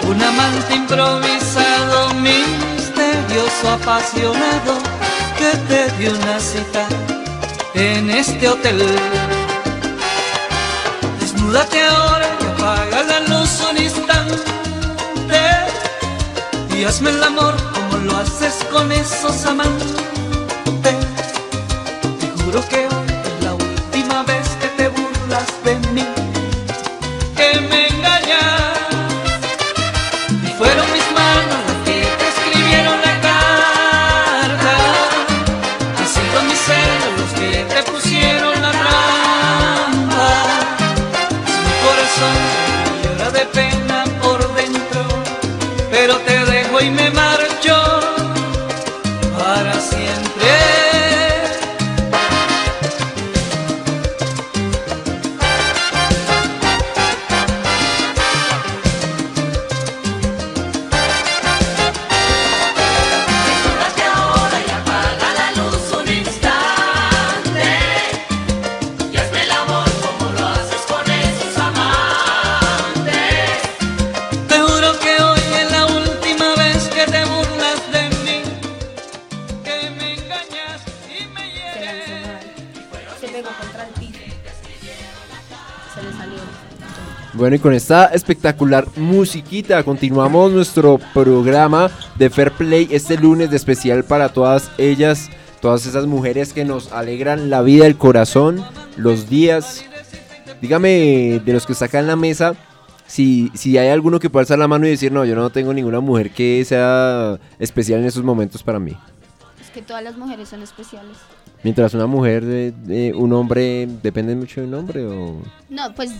Un 0.07 0.21
amante 0.21 0.75
improvisado, 0.75 2.13
misterioso, 2.15 3.69
apasionado, 3.73 4.77
que 5.37 5.57
te 5.67 5.91
dio 5.97 6.11
una 6.11 6.39
cita 6.39 6.87
en 7.73 8.09
este 8.09 8.47
hotel. 8.49 8.81
Desnúdate 11.19 11.83
ahora 11.83 12.27
y 12.39 12.45
apaga 12.45 13.03
la 13.03 13.19
luz 13.21 13.61
un 13.69 13.77
instante 13.81 14.55
y 16.77 16.83
hazme 16.83 17.09
el 17.09 17.23
amor 17.23 17.55
como 17.73 17.97
lo 18.03 18.17
haces 18.17 18.65
con 18.71 18.91
esos 18.91 19.45
amantes. 19.45 19.93
Te 22.19 22.43
juro 22.43 22.67
que 22.67 22.84
Bueno, 87.55 87.61
y 87.61 87.69
con 87.69 87.73
esta 87.73 88.07
espectacular 88.07 88.85
musiquita 88.97 89.81
continuamos 89.83 90.51
nuestro 90.51 90.99
programa 91.13 91.89
de 92.17 92.29
Fair 92.29 92.51
Play 92.51 92.89
este 92.91 93.15
lunes 93.17 93.49
de 93.49 93.55
especial 93.55 94.03
para 94.03 94.27
todas 94.33 94.69
ellas, 94.77 95.29
todas 95.61 95.85
esas 95.85 96.05
mujeres 96.05 96.51
que 96.51 96.65
nos 96.65 96.91
alegran 96.91 97.49
la 97.49 97.61
vida, 97.61 97.85
el 97.87 97.95
corazón, 97.97 98.61
los 98.97 99.29
días. 99.29 99.85
Dígame, 100.61 101.39
de 101.45 101.53
los 101.53 101.65
que 101.65 101.71
está 101.71 101.85
acá 101.85 101.99
en 101.99 102.07
la 102.07 102.17
mesa, 102.17 102.55
si, 103.07 103.49
si 103.53 103.77
hay 103.77 103.87
alguno 103.87 104.19
que 104.19 104.29
pueda 104.29 104.41
alzar 104.41 104.59
la 104.59 104.67
mano 104.67 104.85
y 104.85 104.89
decir, 104.89 105.13
no, 105.13 105.23
yo 105.23 105.35
no 105.35 105.49
tengo 105.49 105.73
ninguna 105.73 106.01
mujer 106.01 106.31
que 106.31 106.61
sea 106.65 107.39
especial 107.57 108.01
en 108.01 108.07
esos 108.07 108.23
momentos 108.23 108.63
para 108.63 108.79
mí. 108.79 108.97
Es 109.61 109.69
que 109.69 109.81
todas 109.81 110.03
las 110.03 110.17
mujeres 110.17 110.49
son 110.49 110.61
especiales. 110.61 111.15
Mientras 111.63 111.93
una 111.93 112.05
mujer, 112.05 112.43
de, 112.43 112.71
de- 112.71 113.13
un 113.13 113.31
hombre, 113.31 113.87
depende 114.03 114.35
mucho 114.35 114.59
de 114.59 114.67
un 114.67 114.73
hombre 114.73 115.05
o... 115.05 115.37
No, 115.69 115.93
pues 115.95 116.11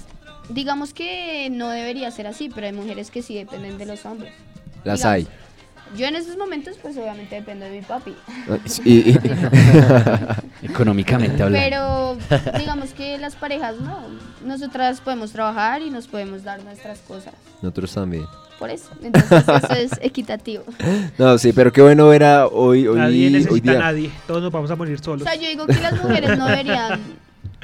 digamos 0.50 0.94
que 0.94 1.50
no 1.52 1.70
debería 1.70 2.10
ser 2.12 2.28
así, 2.28 2.50
pero 2.54 2.68
hay 2.68 2.74
mujeres 2.74 3.12
que 3.12 3.22
sí 3.22 3.36
dependen 3.36 3.78
de 3.78 3.86
los 3.86 4.06
hombres. 4.06 4.34
Las 4.84 5.00
Digamos, 5.00 5.06
hay. 5.06 5.28
Yo 5.96 6.08
en 6.08 6.16
estos 6.16 6.36
momentos 6.38 6.78
pues 6.82 6.98
obviamente 6.98 7.36
dependo 7.36 7.66
de 7.66 7.72
mi 7.72 7.82
papi. 7.82 8.14
Y- 8.84 9.12
y- 9.12 9.20
Económicamente 10.64 11.42
hablando. 11.44 12.18
Pero 12.30 12.58
digamos 12.58 12.92
que 12.94 13.18
las 13.18 13.36
parejas 13.36 13.76
no. 13.80 14.00
Nosotras 14.44 15.00
podemos 15.02 15.32
trabajar 15.32 15.82
y 15.82 15.90
nos 15.90 16.08
podemos 16.08 16.44
dar 16.44 16.64
nuestras 16.64 17.00
cosas. 17.00 17.34
Nosotros 17.62 17.94
también. 17.94 18.26
Por 18.60 18.70
eso. 18.70 18.90
Entonces 19.04 19.44
eso 19.48 19.74
es 19.74 19.92
equitativo. 20.02 20.64
No, 21.18 21.38
sí, 21.38 21.52
pero 21.54 21.72
qué 21.72 21.82
bueno 21.82 22.12
era 22.14 22.48
hoy, 22.48 22.88
hoy, 22.88 22.98
Nadie 22.98 23.28
hoy 23.28 23.34
necesita 23.34 23.72
día. 23.72 23.80
a 23.80 23.84
nadie. 23.84 24.12
Todos 24.28 24.42
nos 24.42 24.52
vamos 24.52 24.72
a 24.72 24.76
morir 24.76 24.98
O 25.00 25.04
solos. 25.04 25.24
sea, 25.24 25.36
yo 25.36 25.48
digo 25.48 25.68
que 25.68 25.74
las 25.80 26.02
mujeres 26.02 26.38
no 26.38 26.48
deberían 26.48 27.00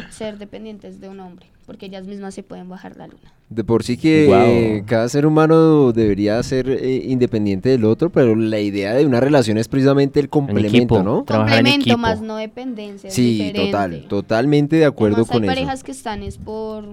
ser 0.09 0.37
dependientes 0.37 0.99
de 0.99 1.07
un 1.09 1.19
hombre, 1.21 1.45
porque 1.71 1.85
ellas 1.85 2.05
mismas 2.05 2.33
se 2.33 2.43
pueden 2.43 2.67
bajar 2.67 2.97
la 2.97 3.07
luna. 3.07 3.31
De 3.49 3.63
por 3.63 3.83
sí 3.83 3.95
que 3.95 4.29
eh, 4.29 4.83
cada 4.85 5.07
ser 5.07 5.25
humano 5.25 5.93
debería 5.93 6.43
ser 6.43 6.69
eh, 6.69 7.03
independiente 7.05 7.69
del 7.69 7.85
otro, 7.85 8.09
pero 8.09 8.35
la 8.35 8.59
idea 8.59 8.93
de 8.93 9.05
una 9.05 9.21
relación 9.21 9.57
es 9.57 9.69
precisamente 9.69 10.19
el 10.19 10.27
complemento, 10.27 10.77
equipo. 10.77 11.01
¿no? 11.03 11.23
Trabajar 11.23 11.59
en 11.59 11.65
Complemento 11.65 11.83
equipo. 11.83 11.97
más 11.97 12.21
no 12.21 12.35
dependencia. 12.35 13.09
Sí, 13.09 13.37
diferente. 13.37 13.65
total, 13.67 14.05
totalmente 14.09 14.75
de 14.75 14.85
acuerdo 14.85 15.17
Además, 15.17 15.31
con 15.31 15.43
hay 15.43 15.47
eso. 15.49 15.55
parejas 15.55 15.83
que 15.83 15.91
están 15.91 16.23
es 16.23 16.37
por 16.37 16.83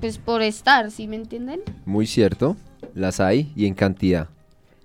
pues 0.00 0.18
por 0.18 0.42
estar, 0.42 0.90
¿sí 0.90 1.08
me 1.08 1.16
entienden? 1.16 1.62
Muy 1.86 2.06
cierto, 2.06 2.54
las 2.94 3.18
hay 3.18 3.50
y 3.56 3.66
en 3.66 3.74
cantidad. 3.74 4.28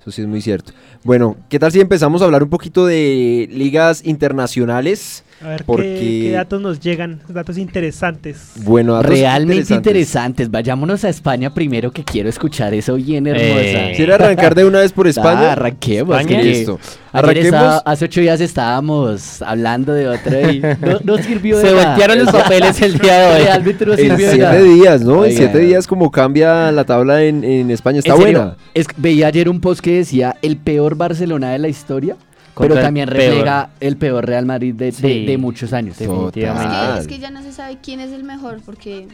Eso 0.01 0.09
sí 0.11 0.21
es 0.21 0.27
muy 0.27 0.41
cierto. 0.41 0.71
Bueno, 1.03 1.35
¿qué 1.49 1.59
tal 1.59 1.71
si 1.71 1.79
empezamos 1.81 2.21
a 2.21 2.25
hablar 2.25 2.43
un 2.43 2.49
poquito 2.49 2.85
de 2.85 3.49
ligas 3.51 4.05
internacionales? 4.05 5.24
A 5.43 5.49
ver 5.49 5.63
Porque- 5.65 5.83
qué, 5.99 6.27
qué 6.27 6.31
datos 6.31 6.61
nos 6.61 6.79
llegan, 6.79 7.19
datos 7.27 7.57
interesantes. 7.57 8.51
Bueno, 8.63 8.93
datos 8.93 9.11
Realmente 9.11 9.55
interesantes. 9.73 9.91
interesantes. 9.91 10.51
Vayámonos 10.51 11.03
a 11.03 11.09
España 11.09 11.53
primero 11.53 11.91
que 11.91 12.03
quiero 12.05 12.29
escuchar 12.29 12.73
eso 12.73 12.95
bien 12.95 13.27
hermosa. 13.27 13.89
Eh. 13.91 13.93
¿Quiere 13.97 14.13
arrancar 14.13 14.55
de 14.55 14.63
una 14.65 14.79
vez 14.79 14.93
por 14.93 15.07
España? 15.07 15.49
Ah, 15.49 15.51
arranquemos. 15.51 16.17
España. 16.19 16.37
que 16.41 16.43
Listo. 16.47 16.79
Arranquemos. 17.11 17.45
estaba- 17.47 17.77
hace 17.85 18.05
ocho 18.05 18.21
días 18.21 18.39
estábamos 18.41 19.41
hablando 19.41 19.93
de 19.93 20.07
otra 20.07 20.51
y 20.53 20.59
no, 20.61 20.99
no 21.03 21.17
sirvió 21.21 21.57
de 21.57 21.65
Se 21.67 21.73
nada. 21.75 21.87
voltearon 21.89 22.17
los 22.25 22.31
papeles 22.33 22.81
el 22.81 22.97
día 22.97 23.19
de 23.19 23.35
hoy. 23.37 23.43
Realmente 23.43 23.85
no 23.85 23.93
En 23.93 23.99
sirvió 23.99 24.29
de 24.31 24.37
nada. 24.37 24.51
siete 24.53 24.69
días, 24.73 25.01
¿no? 25.01 25.11
en 25.15 25.19
Oiga, 25.19 25.37
siete 25.37 25.59
días 25.59 25.87
como 25.87 26.11
cambia 26.11 26.71
la 26.71 26.83
tabla 26.85 27.23
en, 27.23 27.43
en 27.43 27.71
España. 27.71 27.99
Está 27.99 28.13
En 28.13 28.19
buena. 28.21 28.55
es- 28.73 28.87
veía 28.97 29.27
ayer 29.27 29.49
un 29.49 29.59
post 29.59 29.81
que 29.81 29.97
decía 29.97 30.35
el 30.41 30.57
peor 30.57 30.95
Barcelona 30.95 31.51
de 31.51 31.59
la 31.59 31.67
historia, 31.67 32.15
pero 32.57 32.75
también 32.75 33.07
peor. 33.09 33.17
refleja 33.19 33.69
el 33.79 33.97
peor 33.97 34.25
Real 34.25 34.45
Madrid 34.45 34.73
de, 34.73 34.85
de- 34.85 34.91
Sí. 34.91 35.25
de 35.25 35.37
muchos 35.37 35.73
años. 35.73 35.97
Definitivamente. 35.97 36.69
Es 36.69 36.79
Total. 36.79 36.93
que, 36.95 37.01
es 37.01 37.07
que 37.07 37.19
ya 37.19 37.29
no 37.31 37.41
se 37.41 37.51
sabe 37.51 37.77
quién 37.83 37.99
es 37.99 38.11
el 38.11 38.23
mejor 38.23 38.59
porque 38.65 39.07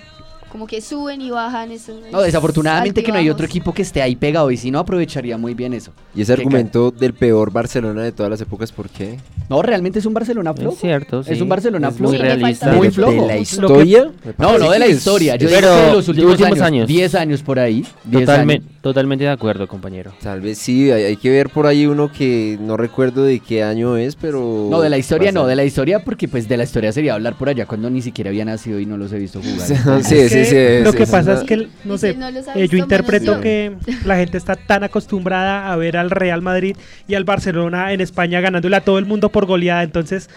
como 0.52 0.68
que 0.68 0.82
suben 0.82 1.22
y 1.22 1.30
bajan 1.32 1.72
eso. 1.72 1.94
No, 2.12 2.20
es 2.20 2.26
desafortunadamente 2.26 3.04
que 3.04 3.12
no 3.12 3.18
hay 3.18 3.30
otro 3.30 3.46
equipo 3.46 3.74
que 3.74 3.82
esté 3.82 4.02
ahí 4.02 4.16
pegado 4.16 4.52
y 4.52 4.58
si 4.58 4.70
no 4.72 4.80
aprovecharía 4.80 5.38
muy 5.38 5.54
bien 5.54 5.74
eso. 5.74 5.92
Y 6.14 6.22
ese 6.22 6.34
argumento 6.34 6.92
del 6.92 7.14
peor 7.14 7.52
Barcelona 7.52 8.04
de 8.04 8.12
todas 8.12 8.30
las 8.30 8.42
épocas, 8.42 8.72
¿por 8.72 8.90
qué? 8.90 9.18
No, 9.50 9.62
realmente 9.62 10.00
es 10.00 10.06
un 10.06 10.14
Barcelona 10.14 10.54
flojo. 10.54 10.76
Es 10.76 10.82
cierto, 10.82 11.24
sí. 11.24 11.34
Es 11.34 11.42
un 11.42 11.50
Barcelona 11.50 11.90
Es 11.90 11.96
flojo. 11.96 12.12
muy 12.14 12.22
realista. 12.22 12.72
Muy 12.74 12.88
¿De- 12.88 12.92
flojo. 12.94 13.12
¿De 13.22 13.28
la 13.28 13.38
historia? 13.38 14.12
No, 14.38 14.58
no 14.58 14.72
de 14.72 14.80
la 14.80 14.88
historia. 14.88 15.36
Yo 15.36 15.48
Pero 15.50 15.74
digo 15.76 15.86
de 15.88 15.94
los 15.94 16.08
últimos, 16.10 16.32
últimos 16.32 16.52
años, 16.54 16.66
años. 16.68 16.88
10 16.88 17.16
años 17.16 17.42
por 17.44 17.60
ahí. 17.60 17.86
10 18.06 18.26
Totalmente, 18.26 18.66
años. 18.68 18.82
totalmente 18.82 19.24
de 19.26 19.30
acuerdo, 19.30 19.68
compañero. 19.68 20.12
Tal 20.22 20.42
vez 20.42 20.58
sí, 20.58 20.92
hay, 20.92 21.04
hay 21.04 21.18
que 21.18 21.30
ver 21.30 21.50
por 21.50 21.68
ahí 21.68 21.86
uno 21.86 22.12
que 22.12 22.58
no 22.62 22.78
recuerdo 22.78 23.24
de 23.24 23.40
qué 23.40 23.64
año 23.64 23.98
es, 23.98 24.16
pero... 24.16 24.68
No, 24.70 24.82
de 24.82 24.90
la 24.90 24.98
historia 24.98 25.32
no, 25.32 25.46
de 25.48 25.56
la 25.56 25.64
historia 25.64 26.04
porque 26.04 26.28
pues 26.28 26.48
de 26.48 26.58
la 26.58 26.64
historia 26.64 26.92
sería 26.92 27.14
hablar 27.14 27.36
por 27.38 27.50
allá 27.50 27.66
cuando 27.66 27.90
ni 27.90 28.02
siquiera 28.02 28.30
había 28.30 28.46
nacido 28.46 28.80
y 28.80 28.86
no 28.86 28.98
los 28.98 29.12
he 29.14 29.20
visto 29.20 29.42
jugar. 29.42 30.02
Sí, 30.04 30.30
sí, 30.30 30.41
que 30.50 30.78
sí, 30.80 30.84
Lo 30.84 30.92
sí, 30.92 30.98
que 30.98 31.06
sí, 31.06 31.12
pasa 31.12 31.34
es 31.34 31.44
que, 31.44 31.68
no 31.84 31.98
sé, 31.98 32.14
si 32.14 32.18
no 32.18 32.30
eh, 32.30 32.68
yo 32.68 32.78
interpreto 32.78 33.42
que 33.42 33.74
la 34.06 34.16
gente 34.18 34.38
está 34.38 34.56
tan 34.56 34.84
acostumbrada 34.84 35.72
a 35.72 35.76
ver 35.76 35.98
al 35.98 36.10
Real 36.10 36.42
Madrid 36.42 36.76
y 37.08 37.16
al 37.16 37.24
Barcelona 37.24 37.94
en 37.94 38.02
España 38.02 38.42
ganándole 38.42 38.76
a 38.76 38.82
todo 38.82 39.00
el 39.00 39.06
mundo 39.06 39.30
por 39.30 39.46
goleada. 39.46 39.84
Entonces, 39.84 40.30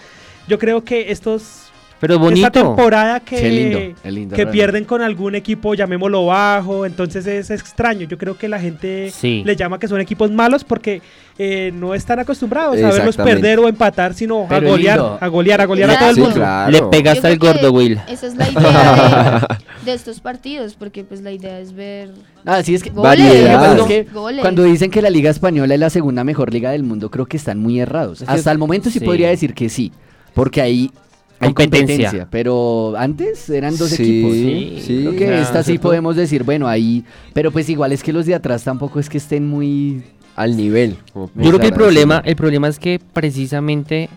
yo 0.47 0.59
creo 0.59 0.83
que 0.83 1.11
estos 1.11 1.64
Pero 1.99 2.15
esta 2.15 2.23
bonito. 2.25 2.51
temporada 2.51 3.19
que, 3.21 3.37
Qué 3.37 3.49
lindo, 3.49 3.77
qué 4.03 4.11
lindo, 4.11 4.35
que 4.35 4.41
realmente. 4.43 4.45
pierden 4.47 4.85
con 4.85 5.01
algún 5.01 5.33
equipo, 5.33 5.73
llamémoslo 5.75 6.25
bajo, 6.25 6.85
entonces 6.85 7.25
es 7.25 7.49
extraño. 7.49 8.05
Yo 8.05 8.17
creo 8.17 8.37
que 8.37 8.49
la 8.49 8.59
gente 8.59 9.11
Sí. 9.11 9.43
le 9.45 9.55
llama 9.55 9.79
que 9.79 9.87
son 9.87 10.01
equipos 10.01 10.29
malos 10.29 10.63
porque 10.65 11.01
eh, 11.37 11.71
no 11.73 11.93
están 11.95 12.19
acostumbrados 12.19 12.81
a 12.81 12.91
verlos 12.91 13.17
perder 13.17 13.59
o 13.59 13.67
empatar, 13.67 14.13
sino 14.13 14.45
a 14.49 14.59
golear, 14.59 14.97
lindo. 14.99 15.17
a 15.19 15.27
golear, 15.27 15.61
a 15.61 15.65
golear 15.65 15.89
a 15.89 15.93
Sí, 15.93 15.99
todo 15.99 16.09
el 16.09 16.15
Sí, 16.15 16.21
mundo. 16.21 16.35
claro. 16.35 16.71
Le 16.71 16.81
pega 16.83 17.11
Yo 17.13 17.17
hasta 17.17 17.29
el 17.29 17.39
creo 17.39 17.53
que 17.53 17.59
gordo 17.59 17.73
Will. 17.73 17.99
Esa 18.07 18.27
es 18.27 18.35
la 18.35 18.49
idea 18.49 19.47
de, 19.83 19.85
de 19.91 19.93
estos 19.93 20.19
partidos, 20.19 20.75
porque 20.75 21.03
pues 21.03 21.21
la 21.21 21.31
idea 21.31 21.59
es 21.59 21.73
ver 21.73 22.11
Ah, 22.45 22.61
sí, 22.61 22.75
es 22.75 22.83
que 22.83 22.89
goles. 22.89 23.03
Variedad. 23.03 23.79
Es 23.79 23.85
que 23.85 24.03
goles. 24.13 24.41
Cuando 24.41 24.63
dicen 24.63 24.91
que 24.91 25.01
la 25.01 25.09
Liga 25.09 25.29
Española 25.29 25.73
es 25.73 25.79
la 25.79 25.89
segunda 25.89 26.23
mejor 26.23 26.53
liga 26.53 26.71
del 26.71 26.83
mundo, 26.83 27.09
creo 27.09 27.25
que 27.25 27.37
están 27.37 27.59
muy 27.59 27.79
errados. 27.79 28.21
Es 28.21 28.27
que- 28.27 28.33
Hasta 28.33 28.51
el 28.51 28.57
momento 28.57 28.89
sí, 28.89 28.99
sí. 28.99 29.05
podría 29.05 29.29
decir 29.29 29.53
que 29.53 29.67
sí, 29.69 29.91
porque 30.33 30.61
ahí 30.61 30.91
Hay 31.39 31.53
competencia. 31.53 31.87
competencia, 31.95 32.27
pero 32.31 32.93
antes 32.97 33.49
eran 33.49 33.77
dos 33.77 33.89
Sí, 33.89 34.03
equipos. 34.03 34.33
sí, 34.33 34.99
Creo 35.01 35.11
sí. 35.11 35.17
que 35.17 35.27
Ah, 35.29 35.41
esta 35.41 35.63
sí 35.63 35.71
¿cierto? 35.71 35.83
podemos 35.89 36.15
decir, 36.15 36.43
bueno, 36.43 36.67
ahí, 36.67 37.03
pero 37.33 37.51
pues 37.51 37.69
igual 37.69 37.91
es 37.91 38.01
que 38.03 38.13
los 38.13 38.25
de 38.25 38.35
atrás 38.35 38.63
tampoco 38.63 38.99
es 38.99 39.09
que 39.09 39.17
estén 39.17 39.47
muy... 39.47 40.03
Al 40.35 40.55
nivel. 40.57 40.97
Yo 41.13 41.29
creo 41.35 41.59
que 41.59 41.67
el 41.67 41.73
problema, 41.73 42.21
el 42.25 42.35
problema 42.35 42.67
es 42.67 42.77
que 42.79 42.99
precisamente 43.13 44.09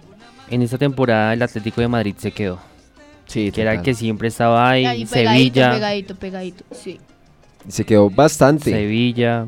en 0.50 0.62
esta 0.62 0.76
temporada 0.78 1.32
el 1.32 1.42
Atlético 1.42 1.80
de 1.80 1.88
Madrid 1.88 2.14
se 2.18 2.32
quedó. 2.32 2.58
Sí, 3.26 3.52
Que 3.52 3.60
era 3.60 3.74
el 3.74 3.82
que 3.82 3.94
siempre 3.94 4.28
estaba 4.28 4.70
ahí, 4.70 4.86
Ahí 4.86 5.04
pegadito, 5.04 5.54
Sevilla, 5.54 5.72
pegadito, 5.74 6.14
pegadito, 6.16 6.64
sí. 6.72 6.98
Se 7.68 7.84
quedó 7.84 8.08
bastante. 8.08 8.70
Sevilla. 8.70 9.44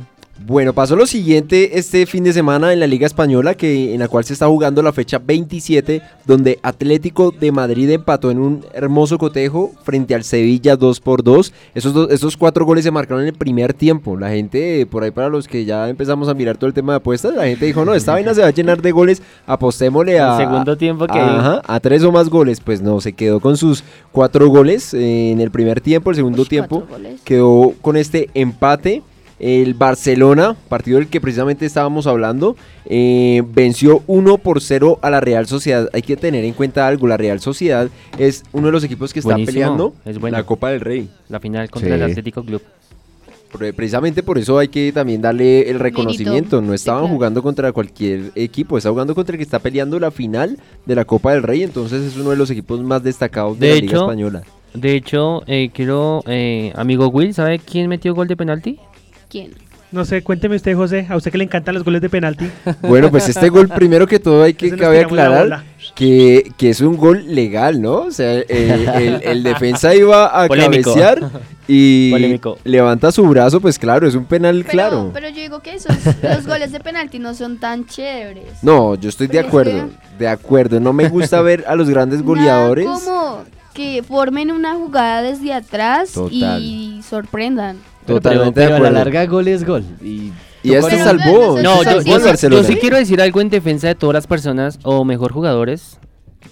Bueno, 0.47 0.73
pasó 0.73 0.97
lo 0.97 1.07
siguiente 1.07 1.79
este 1.79 2.07
fin 2.07 2.25
de 2.25 2.33
semana 2.33 2.73
en 2.73 2.81
la 2.81 2.87
Liga 2.87 3.07
Española, 3.07 3.55
que, 3.55 3.93
en 3.95 4.01
la 4.01 4.09
cual 4.09 4.25
se 4.25 4.33
está 4.33 4.47
jugando 4.49 4.83
la 4.83 4.93
fecha 4.93 5.21
27, 5.25 6.01
donde 6.27 6.59
Atlético 6.63 7.31
de 7.31 7.53
Madrid 7.53 7.91
empató 7.91 8.31
en 8.31 8.39
un 8.41 8.65
hermoso 8.73 9.19
cotejo 9.19 9.71
frente 9.85 10.15
al 10.15 10.25
Sevilla 10.25 10.77
2 10.77 11.01
por 11.01 11.23
2 11.23 11.53
Esos, 11.75 11.93
dos- 11.93 12.11
esos 12.11 12.37
cuatro 12.37 12.65
goles 12.65 12.85
se 12.85 12.91
marcaron 12.91 13.23
en 13.23 13.29
el 13.29 13.35
primer 13.35 13.75
tiempo. 13.75 14.17
La 14.17 14.31
gente, 14.31 14.81
eh, 14.81 14.87
por 14.87 15.05
ahí 15.05 15.11
para 15.11 15.29
los 15.29 15.47
que 15.47 15.65
ya 15.65 15.89
empezamos 15.89 16.29
a 16.29 16.35
mirar 16.35 16.57
todo 16.57 16.69
el 16.69 16.75
tema 16.75 16.95
de 16.95 16.97
apuestas, 16.97 17.35
la 17.35 17.45
gente 17.45 17.67
dijo, 17.67 17.85
no, 17.85 17.95
esta 17.95 18.13
vaina 18.13 18.35
se 18.35 18.41
va 18.41 18.49
a 18.49 18.53
llenar 18.53 18.81
de 18.81 18.91
goles, 18.93 19.23
apostémosle 19.47 20.19
a... 20.21 20.33
El 20.41 20.47
segundo 20.49 20.77
tiempo 20.77 21.07
que 21.07 21.19
Ajá, 21.19 21.61
a 21.67 21.81
tres 21.81 22.03
o 22.03 22.11
más 22.13 22.29
goles. 22.31 22.61
Pues 22.61 22.81
no, 22.81 23.01
se 23.01 23.13
quedó 23.13 23.41
con 23.41 23.57
sus 23.57 23.85
cuatro 24.11 24.49
goles 24.49 24.95
eh, 24.95 25.31
en 25.33 25.41
el 25.41 25.51
primer 25.51 25.81
tiempo, 25.81 26.11
el 26.11 26.17
segundo 26.17 26.45
tiempo 26.47 26.81
cuatro 26.81 26.97
goles. 26.97 27.21
quedó 27.25 27.75
con 27.83 27.97
este 27.97 28.31
empate. 28.35 29.03
El 29.41 29.73
Barcelona, 29.75 30.55
partido 30.69 30.99
del 30.99 31.09
que 31.09 31.21
precisamente 31.21 31.65
estábamos 31.65 32.07
hablando, 32.07 32.57
eh, 32.85 33.43
venció 33.55 34.03
1 34.07 34.37
por 34.39 34.61
0 34.61 34.99
a 35.01 35.09
la 35.11 35.21
Real 35.21 35.47
Sociedad. 35.47 35.89
Hay 35.95 36.03
que 36.03 36.17
tener 36.17 36.45
en 36.45 36.53
cuenta 36.53 36.87
algo, 36.87 37.07
la 37.07 37.17
Real 37.17 37.41
Sociedad 37.41 37.89
es 38.19 38.43
uno 38.53 38.67
de 38.67 38.73
los 38.73 38.85
equipos 38.85 39.13
que 39.15 39.21
está 39.21 39.31
Buenísimo, 39.31 39.53
peleando 39.53 39.95
es 40.05 40.19
bueno. 40.19 40.37
la 40.37 40.45
Copa 40.45 40.71
del 40.71 40.81
Rey. 40.81 41.09
la 41.31 41.41
final 41.41 41.71
contra 41.71 41.95
el. 41.95 42.03
Atlético 42.03 42.45
Club. 42.45 42.61
Pre- 43.51 43.73
Precisamente 43.73 44.23
por 44.23 44.39
eso 44.39 44.59
hay 44.59 44.69
que 44.69 44.93
también 44.93 45.21
darle 45.23 45.69
el 45.71 45.81
reconocimiento. 45.81 46.61
No 46.63 46.73
estaban 46.75 47.09
jugando 47.09 47.43
contra 47.43 47.73
cualquier 47.73 48.31
equipo, 48.37 48.77
está 48.79 48.91
jugando 48.91 49.15
contra 49.15 49.35
el 49.35 49.39
que 49.39 49.43
está 49.45 49.59
peleando 49.59 49.99
la 49.99 50.11
final 50.11 50.59
de 50.87 50.95
la 50.95 51.05
Copa 51.05 51.33
del 51.33 51.43
Rey. 51.43 51.63
Entonces 51.65 52.03
es 52.05 52.17
uno 52.17 52.31
de 52.31 52.37
los 52.37 52.51
equipos 52.51 52.81
más 52.83 53.03
destacados 53.03 53.59
de, 53.59 53.69
De 53.69 53.75
la 53.77 53.81
Liga 53.81 53.99
Española. 54.01 54.43
De 54.75 54.95
hecho, 54.95 55.43
eh, 55.49 55.71
quiero, 55.75 56.23
eh, 56.29 56.73
amigo 56.77 57.09
Will, 57.09 57.35
¿sabe 57.35 57.59
quién 57.59 57.89
metió 57.89 58.15
gol 58.15 58.29
de 58.29 58.37
penalti? 58.37 58.79
¿Quién? 59.31 59.53
No 59.93 60.05
sé, 60.05 60.23
cuénteme 60.23 60.55
usted, 60.55 60.77
José, 60.77 61.07
a 61.11 61.17
usted 61.17 61.33
que 61.33 61.39
le 61.39 61.43
encantan 61.45 61.75
los 61.75 61.83
goles 61.83 62.01
de 62.01 62.09
penalti. 62.09 62.47
Bueno, 62.83 63.11
pues 63.11 63.29
este 63.29 63.49
gol, 63.49 63.69
primero 63.75 64.07
que 64.07 64.21
todo, 64.21 64.43
hay 64.45 64.55
que 64.55 64.71
cabe 64.77 65.01
aclarar 65.01 65.65
que, 65.97 66.53
que 66.57 66.71
es 66.71 66.81
un 66.81 66.97
gol 66.97 67.25
legal, 67.35 67.83
¿no? 67.83 68.03
O 68.03 68.11
sea, 68.13 68.35
el, 68.35 68.89
el- 68.89 69.21
el 69.25 69.43
defensa 69.51 69.93
iba 69.95 70.27
a 70.27 70.47
Polémico. 70.47 70.95
cabecear 70.95 71.31
y 71.67 72.13
Polémico. 72.13 72.59
levanta 72.63 73.11
su 73.11 73.27
brazo, 73.27 73.61
pues 73.61 73.81
claro, 73.81 74.07
es 74.07 74.15
un 74.15 74.27
penal 74.27 74.59
Pero, 74.59 74.71
claro. 74.71 75.11
pero 75.13 75.29
yo 75.29 75.41
digo 75.43 75.59
que 75.61 75.75
esos, 75.75 75.97
los 76.23 76.47
goles 76.47 76.71
de 76.71 76.79
penalti 76.81 77.19
no 77.19 77.35
son 77.35 77.59
tan 77.59 77.85
chéveres. 77.87 78.63
No, 78.63 78.95
yo 78.95 79.09
estoy 79.09 79.27
de 79.27 79.41
acuerdo, 79.41 79.91
de 80.21 80.29
acuerdo. 80.29 80.79
No 80.79 80.93
me 80.93 81.09
gusta 81.09 81.43
ver 81.43 81.65
a 81.67 81.75
los 81.75 81.91
grandes 81.91 82.23
goleadores. 82.23 82.85
Nada 82.87 83.01
como 83.05 83.45
que 83.75 84.05
formen 84.05 84.53
una 84.53 84.75
jugada 84.75 85.23
desde 85.23 85.53
atrás 85.53 86.13
Total. 86.13 86.63
y 86.63 87.03
sorprendan. 87.03 87.77
Pero- 88.07 88.21
Totalmente 88.21 88.61
pero, 88.61 88.71
de 88.75 88.77
a 88.77 88.81
la 88.81 88.91
larga 88.91 89.27
gol 89.27 89.49
es 89.49 89.65
gol. 89.65 89.85
Y, 90.03 90.33
Y 90.63 90.75
este 90.75 90.91
Pero 90.91 91.05
salvó. 91.05 91.59
no, 91.63 91.83
yo, 91.83 91.99
es 92.01 92.05
yo, 92.05 92.49
yo 92.51 92.65
sí 92.65 92.77
quiero 92.77 92.97
decir 92.99 93.21
algo 93.23 93.41
en 93.41 93.49
defensa 93.49 93.89
de 93.89 93.95
todas 93.95 94.13
las 94.15 94.27
personas 94.27 94.79
o 94.83 95.05
mejor 95.07 95.33
jugadores 95.33 95.99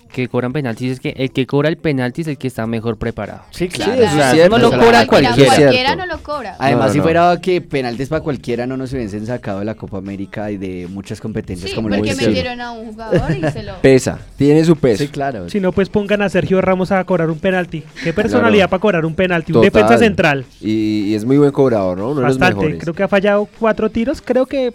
que 0.08 0.28
cobran 0.28 0.52
penaltis. 0.52 0.92
Es 0.92 1.00
que 1.00 1.10
el 1.16 1.30
que 1.30 1.46
cobra 1.46 1.68
el 1.68 1.76
penalti 1.76 2.22
es 2.22 2.26
el 2.28 2.38
que 2.38 2.46
está 2.48 2.66
mejor 2.66 2.96
preparado. 2.98 3.42
sí, 3.50 3.68
claro, 3.68 3.92
claro. 3.92 4.06
eso 4.06 4.14
o 4.14 4.16
sea, 4.18 4.28
es 4.30 4.34
cierto. 4.34 4.56
no 4.58 4.62
lo 4.62 4.68
Claro, 4.70 4.84
cobra 4.84 5.06
cualquiera. 5.06 5.54
cualquiera. 5.56 5.96
No 5.96 6.06
lo 6.06 6.22
cobra. 6.22 6.56
Además, 6.58 6.80
No, 6.80 6.86
no, 6.88 6.92
si 6.94 7.00
fuera 7.00 7.40
que 7.40 7.60
penaltis 7.60 8.08
para 8.08 8.22
cualquiera 8.22 8.66
no 8.66 8.76
nos 8.76 8.92
hubiesen 8.92 9.26
sacado 9.26 9.58
de 9.60 9.64
la 9.64 9.74
Copa 9.74 9.98
América 9.98 10.50
y 10.50 10.56
de 10.56 10.86
muchas 10.88 11.20
competencias 11.20 11.70
Sí, 11.70 11.76
como 11.76 11.88
porque 11.88 12.14
metieron 12.14 12.60
a 12.60 12.72
un 12.72 12.86
jugador 12.86 13.30
y 13.36 13.42
se 13.50 13.62
lo... 13.62 13.74
Pesa, 13.82 14.18
tiene 14.36 14.64
su 14.64 14.76
peso. 14.76 15.02
Sí, 15.04 15.08
claro. 15.08 15.48
Si 15.48 15.60
no, 15.60 15.72
pues 15.72 15.88
pongan 15.88 16.22
a 16.22 16.28
Sergio 16.28 16.60
Ramos 16.60 16.90
a 16.92 17.02
cobrar 17.04 17.30
un 17.30 17.38
penalti. 17.38 17.82
¿Qué 18.02 18.12
personalidad 18.12 18.68
para 18.68 18.80
cobrar 18.80 19.04
un 19.06 19.14
penalti? 19.14 19.52
Un 19.52 19.62
defensa 19.62 19.98
central. 19.98 20.44
Y, 20.60 21.04
y 21.08 21.14
es 21.14 21.24
muy 21.24 21.38
buen 21.38 21.50
cobrador, 21.52 21.98
¿no? 21.98 22.10
Uno 22.10 22.20
de 22.20 22.26
los 22.26 22.38
Bastante. 22.38 22.64
mejores. 22.64 22.82
Creo 22.82 22.94
que 22.94 23.02
ha 23.02 23.08
fallado 23.08 23.48
cuatro 23.58 23.90
tiros. 23.90 24.20
Creo 24.22 24.46
que 24.46 24.72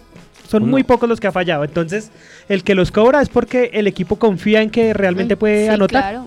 son 0.48 0.62
Uno. 0.64 0.70
muy 0.72 0.82
pocos 0.84 1.08
los 1.08 1.20
que 1.20 1.26
ha 1.26 1.32
fallado. 1.32 1.64
Entonces, 1.64 2.10
el 2.48 2.62
que 2.64 2.74
los 2.74 2.90
cobra 2.90 3.20
es 3.22 3.28
porque 3.28 3.70
el 3.74 3.86
equipo 3.86 4.16
confía 4.16 4.62
en 4.62 4.70
que 4.70 4.92
realmente 4.94 5.36
puede 5.36 5.66
Sí, 5.66 5.72
anotar. 5.72 6.02
claro. 6.02 6.26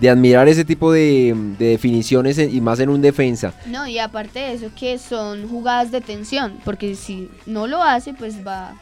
De 0.00 0.08
admirar 0.08 0.48
ese 0.48 0.64
tipo 0.64 0.92
de, 0.92 1.34
de 1.58 1.66
definiciones 1.66 2.38
en- 2.38 2.54
y 2.54 2.60
más 2.60 2.80
en 2.80 2.88
un 2.88 3.02
defensa. 3.02 3.52
No, 3.66 3.86
y 3.86 3.98
aparte 3.98 4.38
de 4.38 4.54
eso, 4.54 4.66
que 4.78 4.98
son 4.98 5.46
jugadas 5.48 5.90
de 5.90 6.00
tensión, 6.00 6.54
porque 6.64 6.94
si 6.94 7.28
no 7.46 7.66
lo 7.66 7.82
hace, 7.82 8.14
pues 8.14 8.36
va... 8.46 8.74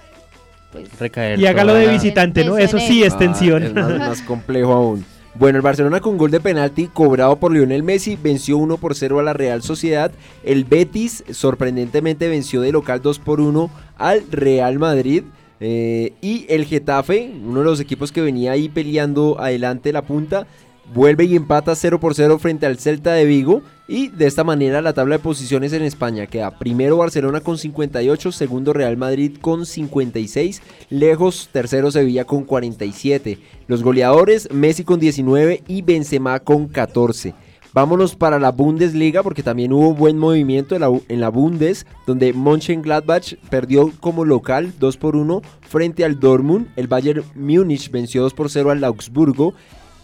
Pues, 0.71 0.87
Recaer 0.99 1.38
Y 1.41 1.47
hágalo 1.47 1.73
de 1.75 1.88
visitante, 1.88 2.45
¿no? 2.45 2.59
Eso 2.59 2.79
sí 2.79 3.03
es 3.03 3.17
tensión. 3.19 3.62
Ah, 3.62 3.67
es 3.67 3.75
más, 3.75 3.99
más 3.99 4.23
complejo 4.23 4.73
aún. 4.73 5.05
Bueno, 5.38 5.59
el 5.59 5.62
Barcelona 5.62 6.01
con 6.01 6.18
gol 6.18 6.33
de 6.33 6.40
penalti 6.40 6.88
cobrado 6.88 7.37
por 7.37 7.53
Lionel 7.53 7.85
Messi 7.85 8.18
venció 8.20 8.59
1 8.59 8.77
por 8.79 8.96
0 8.96 9.20
a 9.20 9.22
la 9.22 9.35
Real 9.35 9.62
Sociedad. 9.62 10.11
El 10.42 10.64
Betis 10.64 11.22
sorprendentemente 11.31 12.27
venció 12.27 12.61
de 12.61 12.72
local 12.72 13.01
2 13.03 13.20
por 13.20 13.40
1 13.40 13.70
al 13.98 14.24
Real 14.33 14.81
Madrid. 14.81 15.22
Eh, 15.61 16.14
y 16.20 16.44
el 16.48 16.64
Getafe, 16.64 17.31
uno 17.44 17.61
de 17.61 17.66
los 17.66 17.79
equipos 17.79 18.11
que 18.11 18.20
venía 18.20 18.51
ahí 18.51 18.68
peleando 18.68 19.40
adelante 19.40 19.92
la 19.92 20.03
punta, 20.03 20.48
vuelve 20.94 21.24
y 21.24 21.37
empata 21.37 21.74
0 21.74 22.01
por 22.01 22.14
0 22.14 22.38
frente 22.38 22.66
al 22.66 22.79
Celta 22.79 23.12
de 23.12 23.24
Vigo. 23.24 23.62
Y 23.90 24.09
de 24.09 24.27
esta 24.27 24.44
manera 24.44 24.83
la 24.83 24.92
tabla 24.92 25.16
de 25.16 25.22
posiciones 25.22 25.72
en 25.72 25.83
España 25.83 26.27
queda 26.27 26.59
primero 26.59 26.98
Barcelona 26.98 27.40
con 27.40 27.57
58, 27.57 28.33
segundo 28.33 28.74
Real 28.74 28.98
Madrid 28.98 29.38
con 29.40 29.64
56, 29.64 30.61
lejos 30.90 31.48
tercero 31.53 31.90
Sevilla 31.90 32.27
con 32.27 32.44
47. 32.44 33.38
Los 33.66 33.83
goleadores 33.83 34.53
Messi 34.53 34.85
con 34.85 35.01
19 35.01 35.62
y 35.66 35.81
Benzema 35.81 36.38
con 36.40 36.68
14. 36.68 37.35
Vámonos 37.72 38.16
para 38.16 38.38
la 38.38 38.51
Bundesliga 38.51 39.22
porque 39.22 39.42
también 39.42 39.72
hubo 39.72 39.94
buen 39.94 40.18
movimiento 40.18 40.74
en 40.74 40.81
la, 40.81 41.01
en 41.09 41.20
la 41.20 41.29
Bundes, 41.29 41.87
donde 42.07 42.33
Mönchengladbach 42.33 43.37
perdió 43.51 43.92
como 44.01 44.24
local 44.24 44.72
2 44.79 44.96
por 44.96 45.16
1 45.16 45.42
frente 45.61 46.05
al 46.05 46.18
Dortmund. 46.18 46.68
El 46.77 46.88
Bayern 46.88 47.24
Múnich 47.35 47.90
venció 47.90 48.22
2 48.22 48.35
por 48.35 48.51
0 48.51 48.70
al 48.70 48.85
Augsburgo. 48.85 49.55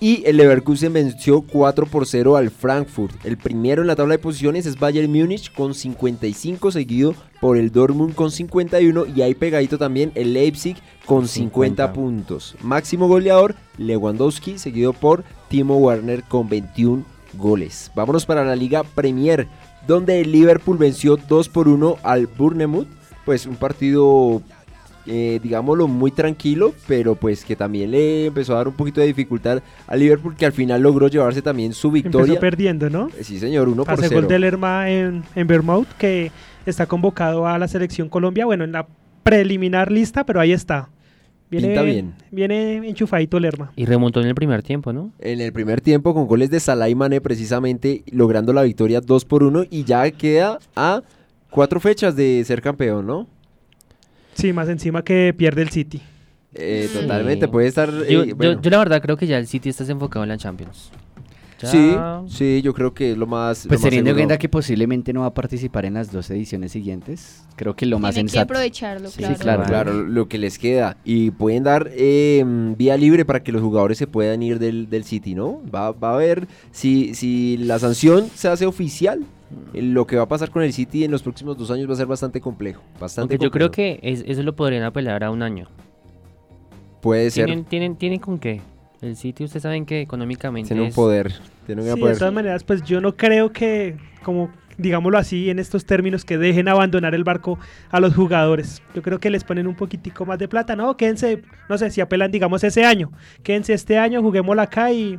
Y 0.05 0.23
el 0.27 0.37
Leverkusen 0.37 0.93
venció 0.93 1.40
4 1.40 1.87
por 1.87 2.07
0 2.07 2.37
al 2.37 2.51
Frankfurt. 2.51 3.25
El 3.25 3.38
primero 3.38 3.81
en 3.81 3.87
la 3.87 3.97
tabla 3.97 4.12
de 4.12 4.19
posiciones 4.19 4.67
es 4.67 4.79
Bayern 4.79 5.11
Múnich 5.11 5.51
con 5.51 5.73
55, 5.73 6.73
seguido 6.73 7.14
por 7.40 7.57
el 7.57 7.73
Dortmund 7.73 8.14
con 8.14 8.31
51. 8.31 9.07
Y 9.07 9.23
ahí 9.23 9.35
pegadito 9.35 9.79
también 9.79 10.12
el 10.14 10.35
Leipzig 10.35 10.77
con 11.07 11.27
50, 11.27 11.87
50. 11.87 11.93
puntos. 11.95 12.55
Máximo 12.61 13.09
goleador 13.09 13.55
Lewandowski, 13.79 14.59
seguido 14.59 14.93
por 14.93 15.25
Timo 15.49 15.79
Werner 15.79 16.23
con 16.25 16.51
21 16.51 17.03
goles. 17.38 17.90
Vámonos 17.95 18.27
para 18.27 18.45
la 18.45 18.57
Liga 18.57 18.83
Premier, 18.83 19.49
donde 19.87 20.21
el 20.21 20.33
Liverpool 20.33 20.77
venció 20.77 21.17
2 21.17 21.49
por 21.49 21.67
1 21.67 21.97
al 22.03 22.27
Bournemouth. 22.27 22.88
Pues 23.25 23.47
un 23.47 23.57
partido 23.57 24.43
eh, 25.07 25.40
digámoslo, 25.42 25.87
muy 25.88 26.11
tranquilo, 26.11 26.75
pero 26.87 27.15
pues 27.15 27.44
que 27.44 27.57
también 27.57 27.90
le 27.90 28.27
empezó 28.27 28.55
a 28.55 28.57
dar 28.57 28.69
un 28.69 28.75
poquito 28.75 29.00
de 29.00 29.07
dificultad 29.09 29.63
a 29.87 29.96
Liverpool, 29.96 30.35
que 30.37 30.46
al 30.46 30.52
final 30.52 30.83
logró 30.83 31.09
llevarse 31.09 31.42
también 31.42 31.73
su 31.73 31.90
victoria. 31.90 32.21
Empezó 32.27 32.40
perdiendo, 32.40 32.90
¿no? 32.90 33.09
Eh, 33.19 33.25
Sí, 33.25 33.38
señor, 33.38 33.69
1 33.69 33.85
por 33.85 33.94
Hace 33.94 34.09
0. 34.09 34.21
gol 34.21 34.29
de 34.29 34.38
Lerma 34.38 34.90
en, 34.90 35.25
en 35.35 35.46
Vermouth, 35.46 35.88
que 35.98 36.31
está 36.67 36.87
convocado 36.87 37.46
a 37.46 37.59
la 37.59 37.69
selección 37.69 38.09
Colombia. 38.09 38.44
Bueno, 38.46 38.65
en 38.65 38.73
la 38.73 38.87
preliminar 39.23 39.90
lista, 39.90 40.25
pero 40.25 40.40
ahí 40.40 40.52
está. 40.52 40.88
Viene, 41.50 41.69
Pinta 41.69 41.83
bien. 41.83 42.15
Viene 42.31 42.77
enchufadito 42.88 43.38
Lerma. 43.38 43.71
Y 43.77 43.85
remontó 43.85 44.21
en 44.21 44.27
el 44.27 44.35
primer 44.35 44.63
tiempo, 44.63 44.92
¿no? 44.92 45.13
En 45.21 45.40
el 45.40 45.52
primer 45.52 45.81
tiempo, 45.81 46.13
con 46.15 46.27
goles 46.27 46.50
de 46.50 46.59
Salah 46.59 46.88
y 46.88 46.94
Mané, 46.94 47.21
precisamente 47.21 48.02
logrando 48.11 48.52
la 48.52 48.63
victoria 48.63 49.00
2 49.00 49.25
por 49.27 49.42
1 49.42 49.65
y 49.71 49.85
ya 49.85 50.11
queda 50.11 50.59
a 50.75 51.02
cuatro 51.50 51.79
fechas 51.81 52.17
de 52.17 52.42
ser 52.44 52.61
campeón, 52.61 53.07
¿no? 53.07 53.29
Sí, 54.35 54.53
más 54.53 54.69
encima 54.69 55.03
que 55.03 55.35
pierde 55.37 55.63
el 55.63 55.71
City. 55.71 56.01
Eh, 56.55 56.89
Sí. 56.93 56.99
Totalmente, 57.01 57.49
puede 57.49 57.67
estar. 57.67 57.89
eh, 57.89 58.13
Yo, 58.13 58.25
yo- 58.25 58.37
bueno. 58.37 58.61
yo 58.61 58.71
la 58.71 58.79
verdad 58.79 59.03
creo 59.03 59.17
que 59.17 59.27
ya 59.27 59.39
el 59.39 59.47
City 59.47 59.71
está 59.71 59.85
enfocado 59.91 60.23
en 60.23 60.29
la 60.29 60.37
Champions. 60.39 60.91
Ya- 61.61 61.71
Sí, 61.71 61.97
sí, 62.29 62.63
yo 62.63 62.75
creo 62.75 62.93
que 62.93 63.13
es 63.13 63.17
lo 63.19 63.27
más. 63.27 63.65
Pues 63.67 63.81
lo 63.81 63.85
teniendo 63.89 64.11
en 64.11 64.17
cuenta 64.17 64.39
que 64.39 64.49
posiblemente 64.51 65.13
no 65.15 65.21
va 65.21 65.27
a 65.27 65.35
participar 65.35 65.87
en 65.87 65.95
las 65.95 66.13
dos 66.13 66.29
ediciones 66.31 66.73
siguientes, 66.73 67.43
creo 67.57 67.75
que 67.75 67.87
lo 67.87 67.99
más 67.99 68.15
Tienen 68.15 68.31
que 68.31 68.39
aprovecharlo, 68.39 69.09
Sí, 69.09 69.23
claro. 69.23 69.37
claro. 69.39 69.65
Claro, 69.65 69.93
lo 70.05 70.29
que 70.29 70.37
les 70.37 70.59
queda. 70.59 70.97
Y 71.05 71.31
pueden 71.31 71.63
dar 71.63 71.91
eh, 71.95 72.45
vía 72.77 72.97
libre 72.99 73.25
para 73.25 73.43
que 73.43 73.51
los 73.53 73.63
jugadores 73.63 73.97
se 73.97 74.07
puedan 74.07 74.43
ir 74.43 74.59
del, 74.59 74.91
del 74.91 75.05
City, 75.05 75.35
¿no? 75.35 75.61
Va, 75.75 75.93
va 75.93 76.15
a 76.15 76.17
ver 76.19 76.47
si, 76.71 77.15
si 77.15 77.57
la 77.57 77.79
sanción 77.79 78.29
se 78.35 78.49
hace 78.49 78.67
oficial. 78.67 79.25
Eh, 79.73 79.83
Lo 79.83 80.07
que 80.07 80.17
va 80.17 80.23
a 80.23 80.29
pasar 80.29 80.51
con 80.51 80.63
el 80.63 80.73
City 80.73 81.05
en 81.05 81.11
los 81.11 81.23
próximos 81.23 81.57
dos 81.59 81.71
años 81.71 81.88
va 81.88 81.92
a 81.95 81.97
ser 81.97 82.07
bastante 82.07 82.40
complejo. 82.40 82.83
Bastante 83.01 83.35
Aunque 83.35 83.45
yo 83.45 83.51
creo 83.51 83.69
complejo. 83.69 84.01
que 84.01 84.11
es- 84.13 84.25
eso 84.27 84.42
lo 84.42 84.55
podrían 84.57 84.83
apelar 84.85 85.23
a 85.25 85.31
un 85.31 85.42
año. 85.42 85.69
puede 87.01 87.31
ser. 87.31 87.45
¿Tienen, 87.47 87.65
tienen, 87.65 87.97
¿Tienen 87.97 88.19
con 88.19 88.38
qué? 88.38 88.61
El 89.03 89.17
City, 89.17 89.45
ustedes 89.45 89.63
saben 89.63 89.85
que 89.85 90.01
económicamente 90.01 90.69
Tiene 90.69 90.83
un 90.83 90.88
es- 90.88 90.95
poder. 90.95 91.33
Tiene 91.67 91.83
un 91.83 91.88
Sí, 91.88 91.95
de 91.95 92.01
poder. 92.01 92.19
todas 92.19 92.33
maneras, 92.33 92.65
pues 92.65 92.83
yo 92.83 93.01
no 93.03 93.15
creo 93.17 93.53
que, 93.53 93.97
como 94.23 94.49
digámoslo 94.79 95.19
así, 95.19 95.51
en 95.51 95.59
estos 95.59 95.85
términos, 95.85 96.25
que 96.25 96.38
dejen 96.38 96.67
abandonar 96.69 97.15
el 97.15 97.23
barco 97.23 97.59
a 97.90 98.01
los 98.01 98.15
jugadores. 98.15 98.83
Yo 98.95 99.03
creo 99.03 99.21
que 99.21 99.29
les 99.31 99.45
ponen 99.45 99.67
un 99.67 99.75
poquitico 99.77 100.25
más 100.25 100.38
de 100.38 100.49
plata, 100.49 100.75
¿no? 100.77 100.97
Quédense, 100.97 101.42
no 101.69 101.77
sé, 101.79 101.90
si 101.90 102.01
apelan, 102.01 102.33
digamos, 102.33 102.65
ese 102.65 102.85
año. 102.85 103.13
Quédense 103.42 103.75
este 103.75 103.99
año, 103.99 104.23
juguémosla 104.23 104.63
acá 104.63 104.90
y... 104.90 105.19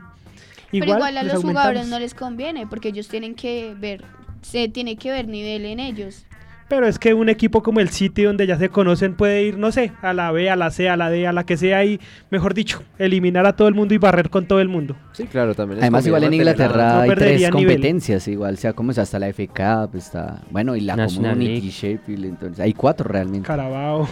Pero 0.72 0.86
Igual, 0.86 0.98
igual 1.00 1.18
a 1.18 1.24
los 1.24 1.42
jugadores 1.42 1.88
no 1.88 2.00
les 2.00 2.14
conviene 2.14 2.68
porque 2.68 2.90
ellos 2.90 3.08
tienen 3.08 3.36
que 3.36 3.74
ver, 3.78 4.04
se 4.42 4.68
tiene 4.68 4.98
que 4.98 5.12
ver 5.12 5.28
nivel 5.28 5.66
en 5.66 5.80
ellos. 5.80 6.26
Pero 6.68 6.88
es 6.88 6.98
que 6.98 7.14
un 7.14 7.30
equipo 7.30 7.62
como 7.62 7.80
el 7.80 7.90
City, 7.90 8.24
donde 8.24 8.48
ya 8.48 8.58
se 8.58 8.70
conocen, 8.70 9.14
puede 9.14 9.44
ir, 9.44 9.56
no 9.60 9.72
sé, 9.72 9.92
a 10.02 10.14
la 10.14 10.32
B, 10.32 10.50
a 10.50 10.56
la 10.56 10.72
C, 10.72 10.90
a 10.90 10.98
la 10.98 11.12
D, 11.12 11.28
a 11.28 11.32
la 11.32 11.46
que 11.46 11.58
sea 11.58 11.86
y, 11.86 12.00
mejor 12.32 12.56
dicho, 12.56 12.82
eliminar 12.98 13.46
a 13.46 13.56
todo 13.56 13.68
el 13.68 13.76
mundo 13.76 13.94
y 13.94 14.00
barrer 14.00 14.32
con 14.32 14.48
todo 14.48 14.60
el 14.60 14.68
mundo. 14.68 14.96
Sí, 15.12 15.26
claro, 15.26 15.54
también. 15.54 15.82
Además, 15.82 16.08
igual 16.08 16.24
en 16.24 16.34
Inglaterra 16.34 16.94
No 16.96 17.02
hay 17.02 17.10
tres 17.12 17.38
nivel. 17.38 17.52
competencias, 17.52 18.28
igual 18.28 18.58
sea 18.58 18.74
como 18.74 18.94
sea, 18.94 19.04
hasta 19.04 19.20
la 19.20 19.28
FA 19.32 19.46
Cup, 19.86 19.96
está, 19.96 20.42
bueno, 20.50 20.76
y 20.76 20.82
la 20.82 20.96
National 20.96 21.34
Community. 21.34 21.70
Sheffield, 21.70 22.26
entonces 22.26 22.60
hay 22.60 22.74
cuatro 22.74 23.08
realmente. 23.08 23.46
Carabao. 23.46 24.10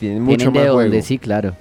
Tienen 0.00 0.20
mucho 0.24 0.36
Tienen 0.38 0.52
más 0.52 0.62
de 0.64 0.68
juego. 0.70 0.82
donde, 0.82 1.00
sí, 1.02 1.18
claro. 1.18 1.54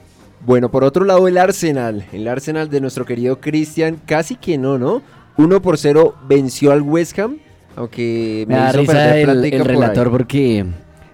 Bueno, 0.46 0.70
por 0.70 0.84
otro 0.84 1.06
lado, 1.06 1.28
el 1.28 1.38
Arsenal. 1.38 2.06
El 2.12 2.28
Arsenal 2.28 2.70
de 2.70 2.82
nuestro 2.82 3.06
querido 3.06 3.39
Cristian, 3.39 3.98
casi 4.06 4.36
que 4.36 4.58
no, 4.58 4.78
¿no? 4.78 5.02
1 5.38 5.62
por 5.62 5.78
0 5.78 6.16
venció 6.28 6.72
al 6.72 6.82
West 6.82 7.18
Ham, 7.18 7.38
aunque 7.76 8.46
Me 8.48 8.56
da 8.56 8.70
hizo 8.70 8.80
risa 8.82 9.18
el, 9.18 9.24
plática 9.26 9.56
el 9.56 9.62
por 9.64 9.72
ahí. 9.72 9.78
relator 9.78 10.12
porque 10.12 10.66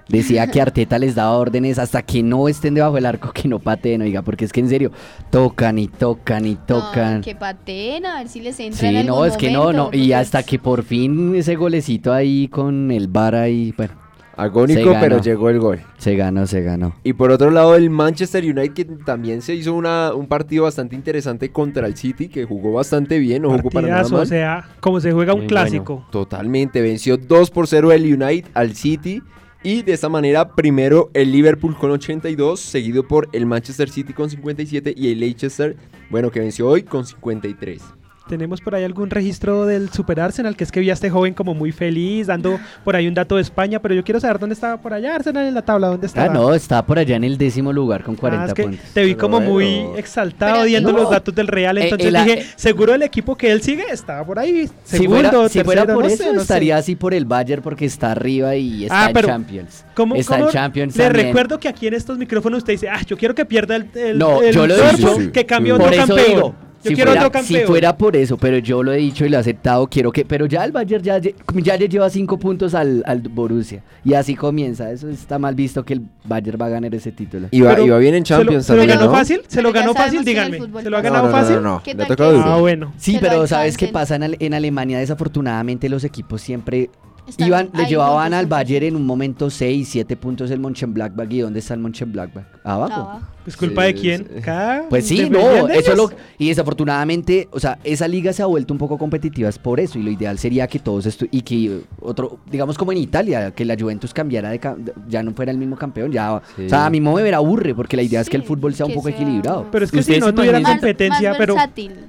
decía 0.10 0.48
que 0.48 0.60
Arteta 0.60 0.98
les 0.98 1.14
daba 1.16 1.38
órdenes 1.38 1.78
hasta 1.80 2.02
que 2.02 2.24
no 2.24 2.50
estén 2.50 2.74
debajo 2.74 2.96
del 2.96 3.06
arco 3.06 3.32
que 3.32 3.48
no 3.48 3.60
pateen, 3.60 4.02
oiga, 4.02 4.24
porque 4.24 4.44
es 4.46 4.52
que 4.52 4.60
en 4.60 4.68
serio, 4.70 4.92
tocan 5.30 5.78
y 5.78 5.88
tocan 5.88 6.46
y 6.48 6.56
tocan. 6.56 7.18
No, 7.18 7.22
que 7.22 7.36
pateen, 7.36 8.06
a 8.08 8.18
ver 8.18 8.28
si 8.28 8.42
les 8.42 8.60
entra 8.60 8.90
en 8.90 8.94
Sí, 8.94 8.98
algún 8.98 9.16
no, 9.20 9.26
es 9.26 9.38
que 9.38 9.52
no, 9.52 9.72
no, 9.72 9.90
y 9.94 10.12
hasta 10.12 10.42
que 10.44 10.58
por 10.60 10.84
fin 10.84 11.36
ese 11.36 11.56
golecito 11.56 12.12
ahí 12.12 12.48
con 12.50 12.90
el 12.92 13.08
bar 13.08 13.36
ahí, 13.36 13.74
bueno, 13.78 13.94
Agónico, 14.40 14.94
pero 15.00 15.22
llegó 15.22 15.50
el 15.50 15.60
gol. 15.60 15.82
se 15.98 16.16
ganó, 16.16 16.48
se 16.48 16.62
ganó. 16.62 16.96
Y 17.04 17.14
por 17.14 17.32
otro 17.32 17.52
lado, 17.52 17.76
el 17.76 17.90
Manchester 17.90 18.44
United 18.44 18.74
que 18.74 18.86
también 18.86 19.42
se 19.42 19.54
hizo 19.54 19.74
una, 19.74 20.14
un 20.14 20.28
partido 20.28 20.64
bastante 20.64 20.96
interesante 20.96 21.52
contra 21.52 21.88
el 21.88 21.96
City, 21.96 22.30
que 22.30 22.46
jugó 22.46 22.74
bastante 22.74 23.20
bien, 23.20 23.42
no 23.42 23.50
jugó 23.52 23.70
para 23.70 23.88
nada 23.88 24.08
mal. 24.10 24.22
o 24.22 24.26
sea, 24.26 24.70
como 24.80 25.00
se 25.00 25.12
juega 25.12 25.34
un 25.34 25.42
Muy 25.42 25.48
clásico. 25.48 26.06
Totalmente, 26.12 26.82
venció 26.82 27.18
2 27.18 27.52
por 27.52 27.68
0 27.68 27.92
el 27.92 28.06
United 28.06 28.50
al 28.54 28.76
City. 28.76 29.22
Y 29.62 29.82
de 29.82 29.92
esta 29.92 30.08
manera, 30.08 30.56
primero 30.56 31.10
el 31.14 31.34
Liverpool 31.34 31.76
con 31.78 31.92
82, 31.92 32.62
seguido 32.62 33.06
por 33.06 33.28
el 33.34 33.46
Manchester 33.46 33.90
City 33.90 34.14
con 34.14 34.30
57 34.30 34.94
y 34.96 35.12
el 35.12 35.20
Leicester, 35.20 35.76
bueno, 36.10 36.32
que 36.32 36.40
venció 36.40 36.70
hoy 36.70 36.84
con 36.84 37.06
53. 37.06 37.99
Tenemos 38.30 38.62
por 38.62 38.76
ahí 38.76 38.84
algún 38.84 39.10
registro 39.10 39.66
del 39.66 39.90
Super 39.90 40.20
Arsenal, 40.22 40.56
que 40.56 40.64
es 40.64 40.72
que 40.72 40.80
vi 40.80 40.92
a 40.92 40.94
este 40.94 41.10
joven 41.10 41.34
como 41.34 41.56
muy 41.56 41.72
feliz, 41.72 42.28
dando 42.28 42.60
por 42.84 42.96
ahí 42.96 43.08
un 43.08 43.16
dato 43.16 43.36
de 43.38 43.42
España, 43.42 43.80
pero 43.82 43.96
yo 43.96 44.04
quiero 44.04 44.20
saber 44.20 44.38
dónde 44.38 44.54
estaba 44.54 44.78
por 44.78 44.94
allá 44.94 45.16
Arsenal 45.16 45.48
en 45.48 45.54
la 45.56 45.64
tabla, 45.64 45.88
dónde 45.88 46.06
Ah, 46.06 46.08
estaba. 46.08 46.34
no, 46.34 46.54
está 46.54 46.86
por 46.86 47.00
allá 47.00 47.16
en 47.16 47.24
el 47.24 47.38
décimo 47.40 47.74
lugar 47.74 48.04
con 48.04 48.16
40 48.16 48.44
Ah, 48.44 48.48
es 48.50 48.54
que 48.54 48.64
puntos. 48.64 48.80
te 48.94 49.04
vi 49.04 49.16
como 49.16 49.42
muy 49.42 49.80
exaltado 49.98 50.64
viendo 50.66 50.92
no. 50.92 51.00
los 51.00 51.10
datos 51.10 51.34
del 51.34 51.48
Real, 51.48 51.78
Eh, 51.80 51.86
entonces 51.86 52.08
el 52.14 52.24
dije, 52.24 52.46
seguro 52.56 52.94
el 52.94 53.02
equipo 53.02 53.36
que 53.36 53.52
él 53.52 53.62
sigue 53.64 53.86
estaba 53.92 54.24
por 54.24 54.38
ahí, 54.38 54.70
Si 54.84 54.98
segundo, 54.98 55.30
fuera, 55.32 55.50
si 55.50 55.64
fuera 55.64 55.86
por 55.88 56.04
no 56.04 56.10
eso, 56.10 56.18
sé, 56.24 56.30
no 56.30 56.36
sé. 56.36 56.42
estaría 56.44 56.78
así 56.78 56.96
por 56.96 57.14
el 57.16 57.26
Bayern 57.26 57.64
porque 57.64 57.86
está 57.86 58.12
arriba 58.12 58.56
y 58.56 58.84
está 58.84 59.06
Ah, 59.06 59.08
en 59.08 59.14
pero 59.14 59.28
Champions. 59.28 59.86
¿Cómo, 59.96 60.16
está 60.16 60.36
cómo 60.36 60.46
en 60.48 60.54
Champions 60.54 60.96
le 60.96 61.04
también. 61.06 61.26
recuerdo 61.28 61.60
que 61.60 61.68
aquí 61.68 61.88
en 61.88 61.96
estos 61.96 62.18
micrófonos 62.20 62.60
usted 62.60 62.74
dice, 62.74 62.90
ah, 62.90 63.02
yo 63.08 63.18
quiero 63.18 63.34
que 63.34 63.46
pierda 63.46 63.76
el, 63.76 63.90
el, 63.96 64.18
No, 64.20 64.42
el 64.42 64.54
yo 64.54 64.68
lo 64.68 65.32
que 65.32 65.46
cambie 65.46 65.74
otro 65.74 65.90
campeón. 65.92 66.69
Yo 66.84 66.90
si 66.90 66.96
quiero 66.96 67.12
fuera, 67.12 67.22
otro 67.28 67.32
campeón. 67.32 67.62
Si 67.62 67.66
fuera 67.68 67.98
por 67.98 68.16
eso, 68.16 68.38
pero 68.38 68.58
yo 68.58 68.82
lo 68.84 68.92
he 68.94 68.98
dicho 68.98 69.26
y 69.26 69.30
lo 69.30 69.38
he 69.38 69.40
aceptado, 69.40 69.88
quiero 69.88 70.12
que. 70.12 70.26
Pero 70.26 70.46
ya 70.46 70.64
el 70.64 70.72
Bayern 70.72 71.04
ya, 71.04 71.20
ya 71.20 71.78
le 71.78 71.90
lleva 71.90 72.10
cinco 72.10 72.40
puntos 72.40 72.74
al, 72.74 73.04
al 73.06 73.20
Borussia. 73.22 73.84
Y 74.06 74.14
así 74.14 74.36
comienza. 74.36 74.92
Eso 74.92 75.10
está 75.10 75.38
mal 75.40 75.56
visto 75.56 75.84
que 75.84 75.94
el 75.94 76.02
Bayern 76.24 76.62
va 76.62 76.68
a 76.68 76.70
ganar 76.70 76.94
ese 76.96 77.12
título. 77.12 77.48
Iba, 77.52 77.72
Pero 77.72 77.86
iba 77.86 77.98
bien 77.98 78.16
en 78.16 78.26
¿Se 78.26 78.34
lo, 78.34 78.40
Champions 78.40 78.66
se 78.66 78.76
lo 78.76 78.86
ganó 78.88 79.06
¿no? 79.06 79.12
fácil? 79.12 79.42
¿Se 79.48 79.62
lo 79.62 79.72
ganó 79.72 79.94
fácil? 79.94 80.24
Díganme. 80.24 80.60
¿Se 80.82 80.90
lo 80.90 80.98
ha 80.98 81.02
ganado 81.02 81.28
no, 81.28 81.32
no, 81.32 81.38
fácil? 81.38 81.56
no, 81.56 81.62
no, 81.62 81.84
¿Qué 81.84 81.92
le 81.92 81.98
tal 81.98 82.08
toca 82.08 82.30
que- 82.30 82.36
duro. 82.36 82.46
Ah, 82.50 82.60
bueno. 82.60 82.94
Sí, 82.98 83.18
pero 83.20 83.46
¿sabes 83.48 83.78
qué 83.78 83.88
pasa 83.88 84.16
en 84.18 84.54
Alemania? 84.54 85.00
Desafortunadamente 85.00 85.90
los 85.90 86.04
equipos 86.04 86.42
siempre 86.42 86.90
Están 87.30 87.48
iban, 87.48 87.70
le 87.74 87.84
ahí 87.84 87.90
llevaban 87.90 88.34
al. 88.34 88.46
Bayern 88.48 88.86
en 88.88 88.96
un 88.96 89.06
momento 89.06 89.50
6, 89.50 89.88
7 89.90 90.16
puntos 90.18 90.52
el 90.52 90.60
Mönchengladbach. 90.60 91.32
¿Y 91.32 91.40
dónde 91.40 91.60
está 91.60 91.74
el 91.76 91.80
Mönchengladbach? 91.80 92.46
Abajo. 92.64 92.94
Abajo. 92.94 93.22
Pues 93.44 93.56
culpa 93.58 93.82
Sí, 93.82 93.88
de 93.88 93.94
quién? 94.00 94.28
sí. 94.36 94.42
Pues 94.90 95.08
sí, 95.08 95.18
¿dependían 95.24 95.58
no, 95.62 95.68
de 95.68 95.78
eso 95.78 95.96
lo 95.96 96.12
y 96.38 96.50
desafortunadamente, 96.50 97.48
o 97.52 97.60
sea, 97.60 97.80
esa 97.84 98.08
liga 98.08 98.32
se 98.34 98.44
ha 98.44 98.46
vuelto 98.46 98.74
un 98.74 98.78
poco 98.78 98.98
competitiva 98.98 99.50
es 99.50 99.58
por 99.58 99.80
eso 99.80 99.98
y 99.98 100.04
lo 100.04 100.12
ideal 100.12 100.38
sería 100.38 100.68
que 100.68 100.78
todos 100.80 101.06
esto 101.06 101.26
y 101.32 101.42
que 101.42 101.82
otro, 102.00 102.40
digamos 102.52 102.78
como 102.78 102.92
en 102.92 103.00
Italia, 103.00 103.52
que 103.52 103.66
la 103.66 103.76
Juventus 103.80 104.14
cambiara 104.14 104.50
de, 104.50 104.60
ya 105.08 105.24
no 105.24 105.32
fuera 105.34 105.52
el 105.52 105.58
mismo 105.58 105.78
campeón, 105.78 106.12
ya, 106.12 106.42
Sí. 106.56 106.66
o 106.66 106.70
sea, 106.70 106.86
a 106.86 106.90
mi 106.90 107.02
modo 107.02 107.18
de 107.18 107.24
ver 107.24 107.34
aburre 107.36 107.74
porque 107.74 107.96
la 107.96 108.04
idea 108.04 108.22
es 108.22 108.30
que 108.30 108.38
el 108.38 108.44
fútbol 108.44 108.76
sea 108.76 108.86
un 108.86 108.94
poco 108.94 109.08
sea- 109.08 109.16
equilibrado. 109.18 109.66
Pero 109.72 109.86
es 109.86 109.92
que 109.92 110.04
si 110.04 110.20
no 110.20 110.34
tuviera 110.34 110.62
competencia, 110.62 111.30
Más 111.30 111.38
pero 111.40 111.56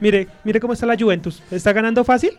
mire, 0.01 0.29
mire 0.45 0.61
cómo 0.61 0.73
está 0.75 0.85
la 0.87 0.97
Juventus. 0.99 1.43
¿Está 1.51 1.73
ganando 1.73 2.05
fácil? 2.05 2.33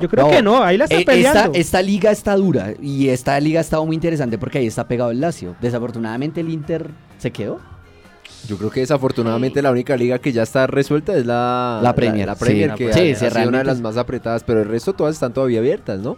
Yo 0.00 0.08
creo 0.08 0.26
No, 0.26 0.30
que 0.30 0.42
no, 0.42 0.62
ahí 0.62 0.76
la 0.78 0.84
está 0.84 0.96
eh, 0.96 1.00
esta, 1.00 1.12
peleando. 1.12 1.52
esta 1.54 1.82
liga 1.82 2.10
está 2.10 2.34
dura 2.36 2.72
y 2.80 3.08
esta 3.08 3.38
liga 3.40 3.60
ha 3.60 3.62
estado 3.62 3.84
muy 3.86 3.94
interesante 3.94 4.38
porque 4.38 4.58
ahí 4.58 4.66
está 4.66 4.86
pegado 4.88 5.10
el 5.10 5.20
Lazio. 5.20 5.54
Desafortunadamente 5.60 6.40
el 6.40 6.48
Inter 6.50 6.88
se 7.18 7.30
quedó. 7.30 7.58
Yo 8.48 8.56
creo 8.56 8.70
que 8.70 8.80
desafortunadamente 8.80 9.60
la 9.60 9.70
única 9.70 9.96
liga 9.96 10.18
que 10.18 10.32
ya 10.32 10.42
está 10.42 10.66
resuelta 10.66 11.14
es 11.16 11.26
la, 11.26 11.80
La 11.82 11.94
Premier, 11.94 12.26
La, 12.26 12.34
Premier 12.36 12.70
sí. 12.70 12.76
que 12.78 12.92
Sí, 12.94 12.98
ha, 13.12 13.14
sí, 13.16 13.24
ha 13.26 13.30
sido 13.30 13.48
una 13.48 13.58
de 13.58 13.64
las 13.64 13.80
más 13.82 13.96
apretadas, 13.98 14.42
pero 14.44 14.62
el 14.62 14.68
resto 14.68 14.94
todas 14.94 15.14
están 15.14 15.32
todavía 15.34 15.58
abiertas, 15.58 16.00
¿no? 16.00 16.16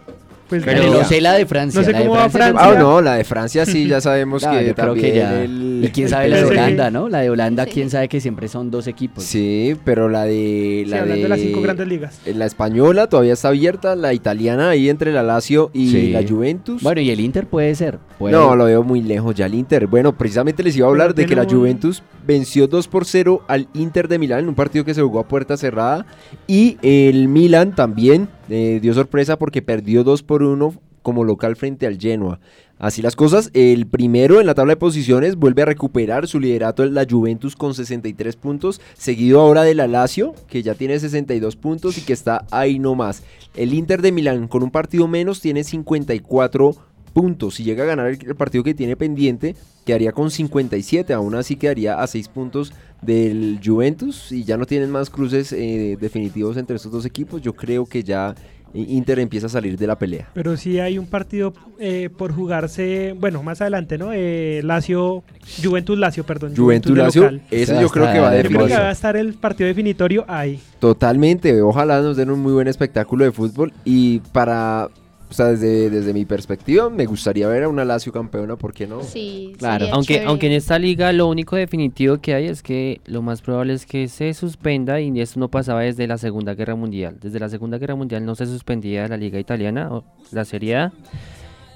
Pues, 0.61 0.75
Pero 0.77 0.91
no 0.93 1.03
sé 1.03 1.21
la 1.21 1.33
de 1.33 1.45
Francia. 1.45 1.81
No 1.81 1.85
sé 1.85 1.93
cómo 1.93 2.11
va 2.11 2.29
Francia. 2.29 2.61
Ah, 2.63 2.75
no, 2.77 3.01
la 3.01 3.15
de 3.15 3.23
Francia 3.23 3.65
sí, 3.65 3.87
ya 3.87 4.01
sabemos 4.01 4.45
que 4.45 4.73
también 4.73 5.05
que 5.11 5.17
ya. 5.17 5.41
el... 5.43 5.81
Y 5.83 5.87
quién 5.89 6.07
sabe 6.09 6.29
la 6.29 6.37
de. 6.37 6.45
Holanda, 6.45 6.91
¿no? 6.91 7.09
La 7.09 7.19
de 7.21 7.29
Holanda, 7.29 7.65
Sí. 7.65 7.71
quién 7.73 7.89
sabe 7.89 8.07
que 8.07 8.21
siempre 8.21 8.47
son 8.47 8.71
dos 8.71 8.87
equipos. 8.87 9.23
Sí, 9.23 9.75
pero 9.83 10.07
la 10.09 10.23
de... 10.25 10.83
sí, 10.85 10.89
La 10.89 10.99
hablando 11.01 11.23
de 11.23 11.29
las 11.29 11.39
cinco 11.39 11.61
grandes 11.61 11.87
ligas. 11.87 12.19
La 12.25 12.45
española 12.45 13.07
todavía 13.07 13.33
está 13.33 13.49
abierta, 13.49 13.95
la 13.95 14.13
italiana 14.13 14.69
ahí 14.69 14.89
entre 14.89 15.11
la 15.11 15.23
Lazio 15.23 15.71
y 15.73 15.89
Sí. 15.91 16.11
la 16.11 16.23
Juventus. 16.27 16.81
Bueno, 16.83 17.01
y 17.01 17.09
el 17.09 17.19
Inter 17.19 17.47
puede 17.47 17.75
ser. 17.75 17.99
puede- 18.17 18.33
No, 18.33 18.55
lo 18.55 18.65
veo 18.65 18.83
muy 18.83 19.01
lejos 19.01 19.35
ya 19.35 19.45
el 19.47 19.55
Inter. 19.55 19.87
Bueno, 19.87 20.17
precisamente 20.17 20.63
les 20.63 20.75
iba 20.77 20.87
a 20.87 20.89
hablar 20.89 21.13
Pero 21.13 21.21
de 21.21 21.25
que 21.27 21.35
la 21.35 21.45
Juventus 21.45 22.01
venció 22.25 22.67
2 22.67 22.87
por 22.87 23.05
0 23.05 23.43
al 23.49 23.67
Inter 23.73 24.07
de 24.07 24.17
Milán 24.19 24.39
en 24.39 24.49
un 24.49 24.55
partido 24.55 24.85
que 24.85 24.93
se 24.93 25.01
jugó 25.01 25.19
a 25.19 25.27
puerta 25.27 25.57
cerrada. 25.57 26.05
Y 26.47 26.77
el 26.81 27.27
Milan 27.27 27.75
también 27.75 28.29
dio 28.47 28.93
sorpresa 28.93 29.37
porque 29.37 29.61
perdió 29.61 30.03
2 30.03 30.23
por 30.23 30.43
1 30.43 30.73
como 31.01 31.23
local 31.23 31.55
frente 31.55 31.85
al 31.85 31.99
Genoa. 31.99 32.39
Así 32.79 33.01
las 33.01 33.15
cosas, 33.15 33.49
el 33.53 33.87
primero 33.87 34.41
en 34.41 34.47
la 34.47 34.55
tabla 34.55 34.73
de 34.73 34.77
posiciones 34.77 35.35
vuelve 35.35 35.61
a 35.61 35.65
recuperar 35.65 36.27
su 36.27 36.39
liderato 36.39 36.83
en 36.83 36.93
la 36.93 37.05
Juventus 37.09 37.55
con 37.55 37.73
63 37.73 38.35
puntos, 38.35 38.81
seguido 38.97 39.39
ahora 39.39 39.63
de 39.63 39.75
la 39.75 39.87
Lazio, 39.87 40.33
que 40.47 40.63
ya 40.63 40.73
tiene 40.73 40.99
62 40.99 41.55
puntos 41.55 41.97
y 41.97 42.01
que 42.01 42.13
está 42.13 42.45
ahí 42.51 42.79
nomás. 42.79 43.23
El 43.55 43.73
Inter 43.73 44.01
de 44.01 44.11
Milán 44.11 44.47
con 44.47 44.63
un 44.63 44.71
partido 44.71 45.07
menos 45.07 45.39
tiene 45.39 45.63
54 45.63 46.75
puntos. 47.13 47.55
Si 47.55 47.63
llega 47.63 47.83
a 47.83 47.87
ganar 47.87 48.07
el, 48.07 48.19
el 48.25 48.35
partido 48.35 48.63
que 48.63 48.73
tiene 48.73 48.97
pendiente, 48.97 49.55
quedaría 49.85 50.11
con 50.11 50.31
57. 50.31 51.13
Aún 51.13 51.35
así 51.35 51.55
quedaría 51.55 52.01
a 52.01 52.07
6 52.07 52.27
puntos 52.29 52.73
del 53.05 53.59
Juventus 53.63 54.31
y 54.31 54.43
ya 54.43 54.57
no 54.57 54.65
tienen 54.65 54.89
más 54.91 55.09
cruces 55.09 55.51
eh, 55.53 55.97
definitivos 55.99 56.57
entre 56.57 56.75
estos 56.75 56.91
dos 56.91 57.05
equipos. 57.05 57.41
Yo 57.41 57.53
creo 57.53 57.85
que 57.85 58.03
ya 58.03 58.35
Inter 58.73 59.19
empieza 59.19 59.45
a 59.45 59.49
salir 59.49 59.77
de 59.77 59.85
la 59.85 59.97
pelea. 59.97 60.29
Pero 60.33 60.57
sí 60.57 60.79
hay 60.79 60.97
un 60.97 61.05
partido 61.05 61.53
eh, 61.79 62.09
por 62.17 62.33
jugarse, 62.33 63.15
bueno, 63.19 63.43
más 63.43 63.61
adelante, 63.61 63.97
¿no? 63.99 64.09
Eh, 64.13 64.61
Lazio, 64.63 65.23
Juventus 65.63 65.97
Lazio, 65.97 66.23
perdón. 66.25 66.55
Juventus 66.55 66.97
Lazio, 66.97 67.29
ese 67.51 67.79
yo 67.79 67.89
creo 67.89 68.11
que 68.11 68.19
va 68.19 68.29
a 68.31 68.35
Yo 68.37 68.49
creo 68.49 68.51
que 68.51 68.57
definir. 68.65 68.79
va 68.83 68.89
a 68.89 68.91
estar 68.91 69.15
el 69.15 69.33
partido 69.35 69.67
definitorio 69.67 70.25
ahí. 70.27 70.59
Totalmente, 70.79 71.61
ojalá 71.61 72.01
nos 72.01 72.17
den 72.17 72.31
un 72.31 72.39
muy 72.39 72.53
buen 72.53 72.67
espectáculo 72.67 73.23
de 73.25 73.31
fútbol 73.31 73.71
y 73.85 74.19
para, 74.31 74.89
o 75.33 75.35
sea, 75.35 75.47
desde, 75.47 75.89
desde 75.89 76.13
mi 76.13 76.25
perspectiva 76.25 76.91
me 76.91 77.07
gustaría 77.07 77.47
ver 77.47 77.63
a 77.63 77.67
una 77.67 77.83
Lazio 77.83 78.11
campeona, 78.13 78.55
¿por 78.55 78.71
qué 78.71 78.85
no? 78.85 79.01
Sí, 79.01 79.55
Claro. 79.57 79.87
Aunque, 79.91 80.13
chévere. 80.13 80.29
aunque 80.29 80.45
en 80.45 80.53
esta 80.53 80.77
liga 80.77 81.11
lo 81.11 81.27
único 81.27 81.55
definitivo 81.55 82.19
que 82.19 82.35
hay 82.35 82.45
es 82.45 82.61
que 82.61 83.01
lo 83.07 83.23
más 83.23 83.41
probable 83.41 83.73
es 83.73 83.87
que 83.87 84.07
se 84.09 84.31
suspenda 84.35 85.01
y 85.01 85.19
esto 85.19 85.39
no 85.39 85.47
pasaba 85.47 85.81
desde 85.81 86.05
la 86.05 86.19
Segunda 86.19 86.53
Guerra 86.53 86.75
Mundial. 86.75 87.17
Desde 87.19 87.39
la 87.39 87.49
Segunda 87.49 87.79
Guerra 87.79 87.95
Mundial 87.95 88.23
no 88.23 88.35
se 88.35 88.45
suspendía 88.45 89.07
la 89.07 89.17
liga 89.17 89.39
italiana 89.39 89.91
o 89.91 90.03
la 90.31 90.45
Serie 90.45 90.75
A 90.75 90.93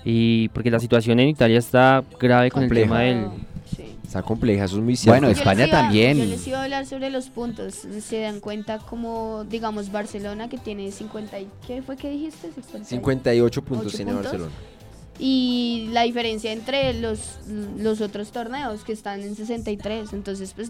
y 0.06 0.50
porque 0.50 0.70
la 0.70 0.80
situación 0.80 1.20
en 1.20 1.30
Italia 1.30 1.58
está 1.58 2.04
grave 2.20 2.52
con 2.52 2.62
Compleja. 2.62 2.84
el 3.06 3.16
tema 3.24 3.32
del... 3.32 3.42
Está 4.08 4.22
compleja, 4.24 4.64
eso 4.64 4.78
es 4.78 4.84
muy 4.84 4.96
cierto. 4.96 5.20
Bueno, 5.20 5.28
Yo 5.34 5.38
España 5.38 5.68
iba- 5.68 5.82
también. 5.82 6.18
Yo 6.18 6.24
les 6.26 6.48
iba 6.48 6.60
a 6.60 6.64
hablar 6.64 6.86
sobre 6.86 7.10
los 7.10 7.30
puntos. 7.30 7.76
Se 8.02 8.22
dan 8.22 8.40
cuenta 8.40 8.80
como, 8.80 9.44
digamos, 9.50 9.92
Barcelona 9.92 10.48
que 10.48 10.58
tiene 10.58 10.92
50 10.94 11.38
y... 11.42 11.48
¿Qué 11.68 11.82
fue 11.82 11.98
que 11.98 12.10
dijiste? 12.10 12.48
50 12.54 12.80
y- 12.80 12.86
58 12.86 13.62
puntos 13.64 13.94
tiene 13.94 14.14
puntos. 14.14 14.32
Barcelona. 14.32 14.56
Y 15.20 15.90
la 15.92 16.04
diferencia 16.04 16.52
entre 16.54 16.94
los, 16.94 17.40
los 17.78 18.02
otros 18.02 18.32
torneos 18.32 18.84
que 18.84 18.94
están 18.94 19.22
en 19.22 19.36
63. 19.36 20.14
Entonces, 20.14 20.54
pues 20.56 20.70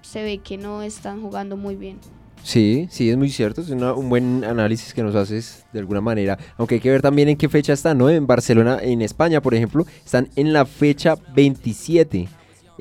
se 0.00 0.22
ve 0.22 0.38
que 0.38 0.58
no 0.58 0.82
están 0.82 1.22
jugando 1.22 1.56
muy 1.56 1.76
bien. 1.76 1.98
Sí, 2.42 2.88
sí, 2.90 3.08
es 3.10 3.16
muy 3.16 3.28
cierto. 3.30 3.60
Es 3.60 3.68
una- 3.70 3.92
un 3.92 4.08
buen 4.08 4.42
análisis 4.42 4.92
que 4.92 5.04
nos 5.04 5.14
haces 5.14 5.64
de 5.72 5.78
alguna 5.78 6.00
manera. 6.00 6.36
Aunque 6.56 6.74
hay 6.76 6.80
que 6.80 6.90
ver 6.90 7.00
también 7.02 7.28
en 7.28 7.36
qué 7.36 7.48
fecha 7.48 7.74
están, 7.74 7.98
¿no? 7.98 8.10
En 8.10 8.26
Barcelona, 8.26 8.78
en 8.82 9.02
España, 9.02 9.40
por 9.40 9.54
ejemplo, 9.54 9.86
están 10.04 10.28
en 10.34 10.52
la 10.52 10.66
fecha 10.66 11.14
27. 11.36 12.28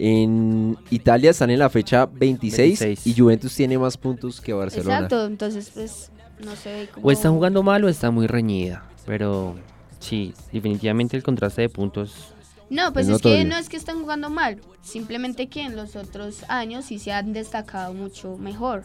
En 0.03 0.79
Italia 0.89 1.29
están 1.29 1.51
en 1.51 1.59
la 1.59 1.69
fecha 1.69 2.07
26, 2.07 2.79
26. 2.79 3.05
y 3.05 3.19
Juventus 3.19 3.55
tiene 3.55 3.77
más 3.77 3.97
puntos 3.97 4.41
que 4.41 4.51
Barcelona. 4.51 4.95
Exacto, 4.95 5.27
entonces 5.27 5.69
pues 5.71 6.09
no 6.43 6.55
se 6.55 6.73
ve 6.73 6.89
como... 6.91 7.05
O 7.05 7.11
está 7.11 7.29
jugando 7.29 7.61
mal 7.61 7.83
o 7.83 7.87
está 7.87 8.09
muy 8.09 8.25
reñida. 8.25 8.83
Pero 9.05 9.55
sí, 9.99 10.33
definitivamente 10.51 11.15
el 11.15 11.21
contraste 11.21 11.61
de 11.61 11.69
puntos. 11.69 12.33
No, 12.71 12.91
pues 12.93 13.07
Es 13.07 13.17
es, 13.17 13.21
que 13.21 13.45
no 13.45 13.55
es 13.55 13.69
que 13.69 13.77
están 13.77 14.01
jugando 14.01 14.31
mal, 14.31 14.59
simplemente 14.81 15.49
que 15.49 15.61
en 15.61 15.75
los 15.75 15.95
otros 15.95 16.45
años 16.47 16.85
sí 16.85 16.97
se 16.97 17.11
han 17.11 17.31
destacado 17.31 17.93
mucho 17.93 18.37
mejor. 18.37 18.81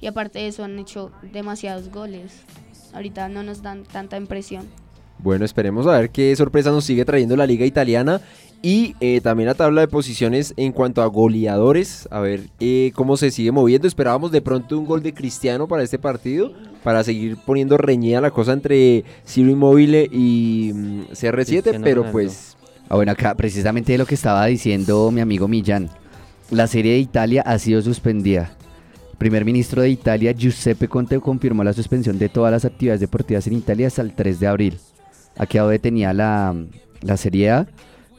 Y 0.00 0.06
aparte 0.06 0.38
de 0.38 0.46
eso 0.46 0.62
han 0.62 0.78
hecho 0.78 1.10
demasiados 1.32 1.90
goles. 1.90 2.32
Ahorita 2.92 3.28
no 3.28 3.42
nos 3.42 3.62
dan 3.62 3.82
tanta 3.82 4.16
impresión. 4.16 4.68
Bueno, 5.18 5.44
esperemos 5.44 5.86
a 5.86 5.98
ver 5.98 6.10
qué 6.10 6.36
sorpresa 6.36 6.70
nos 6.70 6.84
sigue 6.84 7.04
trayendo 7.04 7.36
la 7.36 7.46
liga 7.46 7.64
italiana 7.64 8.20
y 8.66 8.96
eh, 8.98 9.20
también 9.20 9.46
la 9.46 9.54
tabla 9.54 9.82
de 9.82 9.86
posiciones 9.86 10.52
en 10.56 10.72
cuanto 10.72 11.00
a 11.00 11.06
goleadores, 11.06 12.08
a 12.10 12.18
ver 12.18 12.48
eh, 12.58 12.90
cómo 12.96 13.16
se 13.16 13.30
sigue 13.30 13.52
moviendo. 13.52 13.86
Esperábamos 13.86 14.32
de 14.32 14.42
pronto 14.42 14.76
un 14.76 14.86
gol 14.86 15.04
de 15.04 15.14
Cristiano 15.14 15.68
para 15.68 15.84
este 15.84 16.00
partido, 16.00 16.52
para 16.82 17.04
seguir 17.04 17.36
poniendo 17.36 17.76
reñida 17.76 18.20
la 18.20 18.32
cosa 18.32 18.52
entre 18.52 19.04
Ciro 19.24 19.52
Immobile 19.52 20.08
y 20.10 20.72
mm, 20.74 21.00
CR7, 21.12 21.44
Cristiano 21.44 21.84
pero 21.84 21.96
Ronaldo. 21.98 22.12
pues 22.12 22.56
Ah, 22.88 22.96
bueno, 22.96 23.12
acá 23.12 23.36
precisamente 23.36 23.92
de 23.92 23.98
lo 23.98 24.06
que 24.06 24.16
estaba 24.16 24.44
diciendo 24.46 25.12
mi 25.12 25.20
amigo 25.20 25.46
Millán. 25.46 25.88
La 26.50 26.66
serie 26.66 26.94
de 26.94 26.98
Italia 26.98 27.42
ha 27.46 27.60
sido 27.60 27.80
suspendida. 27.82 28.50
El 29.12 29.16
primer 29.16 29.44
ministro 29.44 29.82
de 29.82 29.90
Italia, 29.90 30.32
Giuseppe 30.32 30.88
Conte, 30.88 31.20
confirmó 31.20 31.62
la 31.62 31.72
suspensión 31.72 32.18
de 32.18 32.28
todas 32.28 32.50
las 32.50 32.64
actividades 32.64 33.00
deportivas 33.00 33.46
en 33.46 33.52
Italia 33.52 33.86
hasta 33.86 34.02
el 34.02 34.12
3 34.12 34.40
de 34.40 34.46
abril. 34.48 34.78
Ha 35.36 35.46
quedado 35.46 35.68
detenida 35.68 36.12
la, 36.12 36.52
la 37.02 37.16
Serie 37.16 37.50
A, 37.50 37.68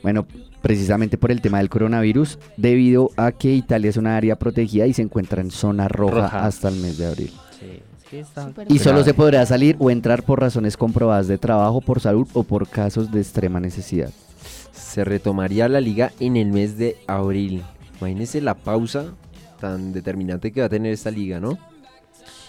bueno, 0.07 0.25
precisamente 0.61 1.17
por 1.17 1.31
el 1.31 1.41
tema 1.41 1.57
del 1.57 1.67
coronavirus, 1.69 2.39
debido 2.55 3.11
a 3.17 3.33
que 3.33 3.53
Italia 3.53 3.89
es 3.89 3.97
una 3.97 4.15
área 4.15 4.37
protegida 4.37 4.87
y 4.87 4.93
se 4.93 5.01
encuentra 5.01 5.41
en 5.41 5.51
zona 5.51 5.89
roja, 5.89 6.21
Roja. 6.21 6.45
hasta 6.45 6.69
el 6.69 6.75
mes 6.77 6.97
de 6.97 7.07
abril. 7.07 7.31
Sí, 7.59 8.21
Y 8.69 8.79
solo 8.79 9.03
se 9.03 9.13
podrá 9.13 9.45
salir 9.45 9.75
o 9.79 9.91
entrar 9.91 10.23
por 10.23 10.39
razones 10.39 10.77
comprobadas 10.77 11.27
de 11.27 11.37
trabajo, 11.37 11.81
por 11.81 11.99
salud 11.99 12.25
o 12.33 12.43
por 12.43 12.69
casos 12.69 13.11
de 13.11 13.19
extrema 13.19 13.59
necesidad. 13.59 14.09
se 14.71 15.03
retomaría 15.03 15.67
la 15.67 15.81
liga 15.81 16.13
en 16.21 16.37
el 16.37 16.47
mes 16.53 16.77
de 16.77 16.95
abril. 17.05 17.63
Imagínense 17.99 18.39
la 18.39 18.53
pausa 18.53 19.07
tan 19.59 19.91
determinante 19.91 20.51
que 20.53 20.61
va 20.61 20.67
a 20.67 20.69
tener 20.69 20.93
esta 20.93 21.11
liga, 21.11 21.39
¿no? 21.41 21.57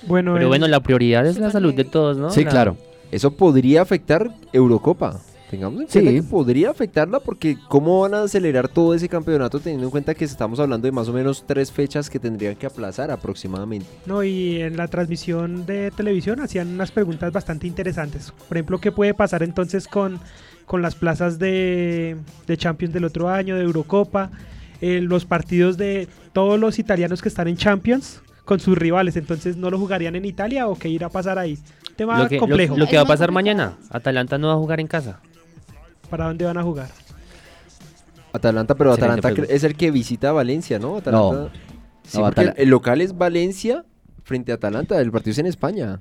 Bueno, 0.07 0.35
Pero 0.35 0.45
en- 0.45 0.49
bueno, 0.51 0.69
la 0.69 0.79
prioridad 0.81 1.27
es 1.27 1.39
la 1.39 1.51
salud 1.51 1.75
de 1.75 1.85
todos, 1.85 2.17
¿no? 2.17 2.31
Sí, 2.31 2.45
La- 2.45 2.51
claro. 2.51 2.77
Eso 3.11 3.33
podría 3.33 3.83
afectar 3.83 4.31
Eurocopa. 4.53 5.19
Tengamos 5.51 5.81
en 5.81 5.89
Sí. 5.89 6.01
cuenta 6.01 6.13
que 6.13 6.23
podría 6.29 6.71
afectarla 6.71 7.21
porque 7.21 7.57
cómo 7.69 8.01
van 8.01 8.13
a 8.15 8.23
acelerar 8.23 8.69
todo 8.69 8.93
ese 8.95 9.09
campeonato 9.09 9.59
teniendo 9.61 9.87
en 9.87 9.91
cuenta 9.91 10.15
que 10.15 10.25
estamos 10.27 10.61
hablando 10.61 10.87
de 10.87 10.93
más 10.93 11.09
o 11.09 11.13
menos 11.13 11.45
tres 11.47 11.73
fechas 11.73 12.11
que 12.11 12.19
tendrían 12.19 12.55
que 12.57 12.67
aplazar 12.67 13.11
aproximadamente. 13.11 13.87
No, 14.05 14.23
y 14.23 14.61
en 14.61 14.77
la 14.77 14.89
transmisión 14.89 15.65
de 15.65 15.91
televisión 15.91 16.41
hacían 16.41 16.69
unas 16.69 16.91
preguntas 16.91 17.33
bastante 17.33 17.67
interesantes. 17.67 18.33
Por 18.47 18.59
ejemplo, 18.59 18.79
¿qué 18.79 18.93
puede 18.93 19.15
pasar 19.15 19.43
entonces 19.43 19.89
con, 19.89 20.21
con 20.67 20.83
las 20.83 20.95
plazas 20.95 21.39
de, 21.39 22.17
de 22.47 22.57
Champions 22.59 22.93
del 22.93 23.05
otro 23.05 23.31
año, 23.31 23.57
de 23.57 23.63
Eurocopa? 23.63 24.31
Eh, 24.83 25.01
los 25.01 25.25
partidos 25.25 25.77
de 25.79 26.09
todos 26.35 26.61
los 26.61 26.79
italianos 26.79 27.23
que 27.23 27.29
están 27.31 27.49
en 27.49 27.57
Champions 27.57 28.21
con 28.45 28.61
sus 28.61 28.77
rivales, 28.79 29.17
entonces 29.17 29.57
no 29.57 29.71
lo 29.71 29.79
jugarían 29.79 30.15
en 30.15 30.25
Italia 30.25 30.69
o 30.69 30.77
qué 30.77 30.89
irá 30.89 31.07
a 31.09 31.11
pasar 31.11 31.39
ahí. 31.39 31.59
Tema 31.97 32.23
Lo 32.23 32.29
que, 32.29 32.37
lo- 32.37 32.41
complejo. 32.41 32.77
lo 32.77 32.85
que 32.87 32.93
Es 32.93 32.99
va 32.99 33.03
a 33.03 33.07
pasar 33.09 33.33
mañana, 33.33 33.77
Atalanta 33.91 34.39
no 34.39 34.47
va 34.49 34.53
a 34.53 34.57
jugar 34.57 34.79
en 34.79 34.87
casa. 34.87 35.21
¿Para 36.11 36.27
dónde 36.27 36.45
van 36.45 36.57
a 36.59 36.63
jugar? 36.63 36.89
Atalanta, 38.33 38.75
pero 38.75 38.91
Excelente 38.91 39.19
Atalanta 39.19 39.29
pregunta. 39.35 39.55
es 39.55 39.65
el 39.65 39.75
que 39.77 39.91
visita 39.91 40.31
a 40.31 40.33
Valencia, 40.33 40.79
¿no? 40.79 40.97
Atalanta, 40.99 41.51
Sí, 42.03 42.19
No, 42.19 42.31
el 42.57 42.69
local 42.71 43.01
es 43.01 43.17
Valencia 43.17 43.85
frente 44.23 44.53
a 44.53 44.57
Atalanta, 44.57 45.01
el 45.01 45.11
partido 45.11 45.33
es 45.33 45.39
en 45.39 45.47
España. 45.47 46.01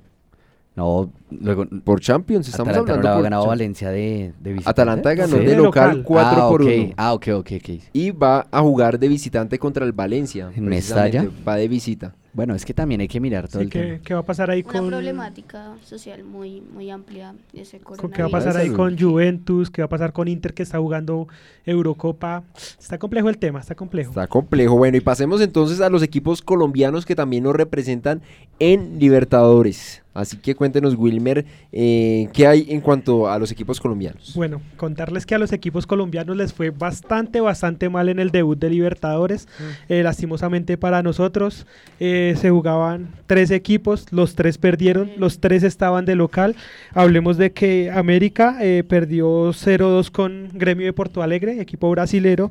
No, 0.76 1.10
luego 1.30 1.66
Por 1.82 2.00
Champions, 2.00 2.46
estamos 2.48 2.70
Atalanta 2.70 2.92
no 2.92 2.98
hablando 2.98 3.08
le 3.08 3.20
ha 3.20 3.22
ganado 3.22 3.42
Champions. 3.42 3.58
Valencia 3.58 3.90
de, 3.90 4.32
de 4.40 4.52
visitante. 4.52 4.70
Atalanta 4.80 5.14
ganó 5.14 5.36
Sí, 5.38 5.44
de 5.44 5.56
local 5.56 5.88
local. 5.88 6.02
4 6.04 6.30
ah, 6.42 6.48
por 6.48 6.62
ok. 6.62 6.68
1. 6.68 6.94
Ah, 6.96 7.12
ok, 7.14 7.26
ok, 7.34 7.50
ok. 7.56 7.70
Y 7.92 8.10
va 8.12 8.46
a 8.50 8.60
jugar 8.60 8.98
de 8.98 9.08
visitante 9.08 9.58
contra 9.58 9.84
el 9.84 9.92
Valencia. 9.92 10.50
¿En 10.54 10.66
precisamente, 10.66 11.18
Mestalla? 11.20 11.42
Va 11.46 11.56
de 11.56 11.68
visita. 11.68 12.14
Bueno, 12.38 12.54
es 12.54 12.64
que 12.64 12.72
también 12.72 13.00
hay 13.00 13.08
que 13.08 13.18
mirar 13.18 13.48
todo 13.48 13.58
Sí, 13.58 13.64
el 13.64 13.70
¿qué, 13.72 13.82
tema. 13.82 13.98
qué 14.04 14.14
va 14.14 14.20
a 14.20 14.24
pasar 14.24 14.48
ahí 14.48 14.62
Una 14.62 14.72
con... 14.78 14.88
problemática 14.90 15.74
social 15.82 16.22
muy, 16.22 16.60
muy 16.60 16.88
amplia 16.88 17.34
ese 17.52 17.80
coronavirus. 17.80 18.14
¿Qué 18.16 18.22
va 18.22 18.28
a 18.28 18.30
pasar 18.30 18.56
ahí 18.56 18.66
Salud. 18.66 18.76
con 18.76 18.96
Juventus? 18.96 19.70
¿Qué 19.70 19.82
va 19.82 19.86
a 19.86 19.88
pasar 19.88 20.12
con 20.12 20.28
Inter 20.28 20.54
que 20.54 20.62
está 20.62 20.78
jugando 20.78 21.26
Eurocopa? 21.66 22.44
Está 22.78 22.96
complejo 22.96 23.28
el 23.28 23.38
tema, 23.38 23.58
está 23.58 23.74
complejo. 23.74 24.10
Está 24.10 24.28
complejo. 24.28 24.76
Bueno, 24.76 24.96
y 24.96 25.00
pasemos 25.00 25.40
entonces 25.40 25.80
a 25.80 25.90
los 25.90 26.04
equipos 26.04 26.40
colombianos 26.40 27.04
que 27.06 27.16
también 27.16 27.42
nos 27.42 27.56
representan 27.56 28.22
en 28.60 29.00
Libertadores. 29.00 30.04
Así 30.18 30.36
que 30.36 30.54
cuéntenos, 30.54 30.94
Wilmer, 30.94 31.44
eh, 31.72 32.28
¿qué 32.32 32.46
hay 32.46 32.66
en 32.68 32.80
cuanto 32.80 33.28
a 33.28 33.38
los 33.38 33.50
equipos 33.52 33.80
colombianos? 33.80 34.32
Bueno, 34.34 34.60
contarles 34.76 35.26
que 35.26 35.34
a 35.34 35.38
los 35.38 35.52
equipos 35.52 35.86
colombianos 35.86 36.36
les 36.36 36.52
fue 36.52 36.70
bastante, 36.70 37.40
bastante 37.40 37.88
mal 37.88 38.08
en 38.08 38.18
el 38.18 38.30
debut 38.30 38.58
de 38.58 38.70
Libertadores. 38.70 39.48
Eh, 39.88 40.02
lastimosamente 40.02 40.76
para 40.76 41.02
nosotros 41.02 41.66
eh, 42.00 42.34
se 42.40 42.50
jugaban 42.50 43.08
tres 43.26 43.50
equipos, 43.50 44.06
los 44.10 44.34
tres 44.34 44.58
perdieron, 44.58 45.10
los 45.16 45.38
tres 45.38 45.62
estaban 45.62 46.04
de 46.04 46.14
local. 46.14 46.56
Hablemos 46.94 47.36
de 47.36 47.52
que 47.52 47.90
América 47.90 48.58
eh, 48.60 48.84
perdió 48.86 49.50
0-2 49.50 50.10
con 50.10 50.48
Gremio 50.52 50.86
de 50.86 50.92
Porto 50.92 51.22
Alegre, 51.22 51.60
equipo 51.60 51.90
brasilero. 51.90 52.50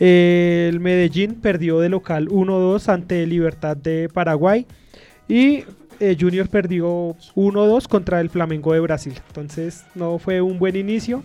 Eh, 0.00 0.68
el 0.70 0.80
Medellín 0.80 1.34
perdió 1.36 1.80
de 1.80 1.88
local 1.88 2.28
1-2 2.28 2.88
ante 2.88 3.26
Libertad 3.26 3.76
de 3.76 4.08
Paraguay. 4.12 4.66
Y 5.28 5.64
eh, 6.00 6.16
Junior 6.18 6.48
perdió 6.48 7.16
1-2 7.34 7.88
contra 7.88 8.20
el 8.20 8.30
Flamengo 8.30 8.72
de 8.72 8.80
Brasil. 8.80 9.14
Entonces 9.28 9.84
no 9.94 10.18
fue 10.18 10.40
un 10.40 10.58
buen 10.58 10.76
inicio. 10.76 11.22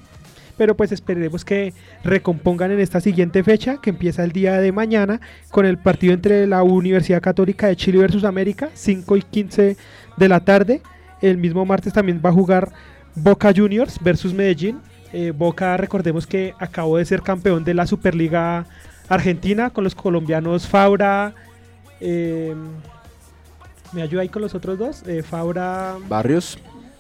Pero 0.58 0.76
pues 0.76 0.92
esperemos 0.92 1.44
que 1.44 1.74
recompongan 2.04 2.72
en 2.72 2.80
esta 2.80 3.02
siguiente 3.02 3.44
fecha, 3.44 3.78
que 3.82 3.90
empieza 3.90 4.24
el 4.24 4.32
día 4.32 4.60
de 4.60 4.72
mañana, 4.72 5.20
con 5.50 5.66
el 5.66 5.78
partido 5.80 6.14
entre 6.14 6.46
la 6.46 6.62
Universidad 6.62 7.22
Católica 7.22 7.68
de 7.68 7.76
Chile 7.76 7.98
versus 7.98 8.24
América, 8.26 8.70
5 8.74 9.18
y 9.18 9.22
15 9.24 9.78
de 10.18 10.30
la 10.30 10.42
tarde. 10.42 10.82
El 11.22 11.38
mismo 11.38 11.66
martes 11.66 11.94
también 11.94 12.22
va 12.24 12.30
a 12.30 12.34
jugar 12.34 12.72
Boca 13.16 13.52
Juniors 13.56 13.98
versus 14.04 14.34
Medellín. 14.34 14.80
Eh, 15.14 15.32
Boca, 15.36 15.78
recordemos 15.78 16.28
que 16.28 16.54
acabó 16.60 16.98
de 16.98 17.06
ser 17.06 17.22
campeón 17.22 17.64
de 17.64 17.74
la 17.74 17.88
Superliga 17.88 18.66
Argentina 19.10 19.72
con 19.72 19.84
los 19.84 19.96
colombianos 19.96 20.68
Fabra. 20.68 21.34
eh, 22.00 22.56
¿Me 23.94 24.02
ayuda 24.02 24.22
ahí 24.22 24.30
con 24.30 24.42
los 24.42 24.56
otros 24.56 24.78
dos? 24.78 25.04
Eh, 25.08 25.22
Fabra, 25.24 25.96
Barrios. 26.08 26.58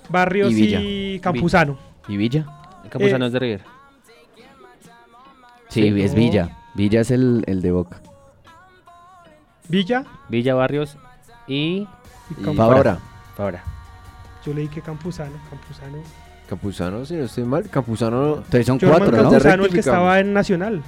Barrios 0.09 0.51
Y 0.51 0.55
Villa. 0.55 0.79
y 0.81 1.19
Campuzano. 1.19 1.77
¿Y 2.07 2.17
Villa? 2.17 2.45
El 2.83 2.89
Campuzano 2.89 3.25
Eh, 3.25 3.27
es 3.27 3.33
de 3.33 3.39
River. 3.39 3.61
Sí, 5.69 5.87
es 6.01 6.13
Villa. 6.13 6.57
Villa 6.75 7.01
es 7.01 7.11
el, 7.11 7.43
el 7.47 7.61
de 7.61 7.71
Boca. 7.71 8.01
Villa 9.69 10.03
Villa 10.27 10.53
Barrios 10.53 10.97
y 11.47 11.87
y 12.37 12.43
Fabra. 12.55 12.99
Fabra. 13.37 13.63
Yo 14.45 14.53
leí 14.53 14.67
que 14.67 14.81
Campuzano. 14.81 15.31
Campuzano. 15.49 15.97
Campuzano, 16.49 17.05
si 17.05 17.13
no 17.15 17.23
estoy 17.23 17.45
mal. 17.45 17.69
Campuzano. 17.69 18.35
Entonces 18.37 18.65
son 18.65 18.79
cuatro, 18.79 19.11
¿no? 19.11 19.29
Campuzano. 19.29 19.65
El 19.65 19.71
que 19.71 19.79
estaba 19.79 20.19
en 20.19 20.33
Nacional. 20.33 20.81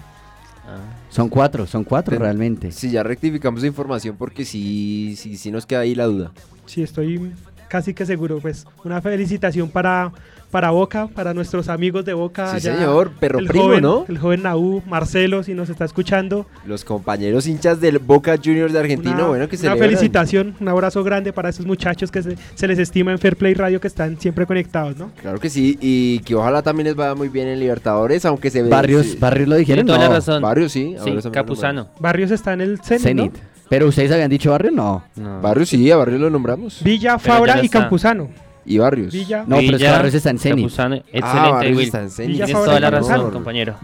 Son 1.10 1.30
cuatro, 1.30 1.68
son 1.68 1.84
cuatro 1.84 2.12
Ten- 2.16 2.22
realmente. 2.22 2.72
Si 2.72 2.90
ya 2.90 3.04
rectificamos 3.04 3.62
la 3.62 3.68
información 3.68 4.16
porque 4.18 4.46
sí, 4.46 5.16
sí, 5.18 5.38
sí 5.38 5.52
nos 5.52 5.66
queda 5.66 5.82
ahí 5.82 5.94
la 5.96 6.06
duda. 6.06 6.32
Sí, 6.66 6.82
estoy 6.82 7.32
casi 7.68 7.94
que 7.94 8.06
seguro. 8.06 8.40
Pues 8.40 8.66
una 8.84 9.02
felicitación 9.02 9.70
para, 9.70 10.12
para 10.52 10.72
Boca, 10.72 11.08
para 11.08 11.34
nuestros 11.34 11.70
amigos 11.70 12.06
de 12.06 12.14
Boca. 12.14 12.48
Sí, 12.52 12.68
allá. 12.68 12.76
señor, 12.78 13.12
perro 13.20 13.40
el 13.40 13.48
primo, 13.48 13.66
joven, 13.66 13.82
¿no? 13.82 14.06
El 14.08 14.18
joven 14.18 14.44
Naú, 14.44 14.84
Marcelo, 14.88 15.44
si 15.44 15.54
nos 15.54 15.70
está 15.70 15.86
escuchando. 15.86 16.46
Los 16.66 16.86
compañeros 16.86 17.48
hinchas 17.48 17.82
del 17.82 18.00
Boca 18.00 18.38
Juniors 18.38 18.74
de 18.74 18.80
Argentina, 18.80 19.16
una, 19.16 19.28
bueno, 19.28 19.50
que 19.50 19.58
se 19.58 19.68
una 19.68 19.76
felicitación, 19.78 20.56
un 20.60 20.68
abrazo 20.68 21.04
grande 21.04 21.34
para 21.34 21.50
esos 21.50 21.66
muchachos 21.66 22.12
que 22.12 22.22
se, 22.22 22.38
se 22.56 22.68
les 22.68 22.80
estima 22.80 23.12
en 23.12 23.20
Fair 23.20 23.36
Play 23.36 23.54
Radio 23.54 23.82
que 23.82 23.88
están 23.88 24.20
siempre 24.20 24.46
conectados, 24.46 24.98
¿no? 24.98 25.12
Claro 25.22 25.40
que 25.40 25.50
sí, 25.50 25.78
y 25.82 26.20
que 26.20 26.36
ojalá 26.36 26.62
también 26.62 26.88
les 26.88 26.96
vaya 26.96 27.16
muy 27.16 27.30
bien 27.30 27.48
en 27.48 27.60
Libertadores, 27.60 28.26
aunque 28.26 28.50
se 28.50 28.62
ve. 28.64 28.70
Barrios, 28.70 29.06
sí, 29.06 29.18
Barrios 29.20 29.50
lo 29.50 29.56
dijeron, 29.56 29.86
Tiene 29.86 29.96
toda 29.96 30.06
no. 30.08 30.14
la 30.14 30.20
razón. 30.20 30.42
Barrios 30.42 30.72
sí. 30.72 30.96
Sí, 31.04 31.30
Capuzano. 31.32 31.88
Barrios 32.00 32.32
está 32.32 32.54
en 32.54 32.62
el 32.62 32.80
Zenit, 32.80 33.34
¿no? 33.34 33.53
Pero 33.74 33.88
ustedes 33.88 34.12
habían 34.12 34.30
dicho 34.30 34.52
Barrios, 34.52 34.72
no. 34.72 35.04
No. 35.16 35.42
Barrios 35.42 35.70
sí, 35.70 35.90
a 35.90 35.98
Barrios 35.98 36.22
lo 36.22 36.30
nombramos. 36.30 36.84
Villa, 36.84 37.18
Fabra 37.18 37.56
no 37.56 37.64
y. 37.64 37.70
Campuzano. 37.70 38.30
Y 38.68 38.78
Barrios. 38.78 39.12
Villa, 39.12 39.46
No, 39.48 39.56
pero 39.58 39.78
es 39.78 39.82
que 39.82 39.90
Barrios 39.90 40.14
está 40.14 40.30
en 40.30 40.38
Zenit. 40.38 40.66
Capuzano, 40.66 40.96
Ah, 40.98 41.04
excelente, 41.12 41.52
Barrios 41.52 41.78
Will. 41.78 41.86
está 41.88 42.00
en. 42.02 42.08
Villa 42.28 42.46
Tienes 42.46 42.52
Fabra 42.52 42.66
toda 42.68 42.80
la 42.80 42.92
Campuzano. 42.92 43.18
razón, 43.18 43.34
compañero. 43.34 43.76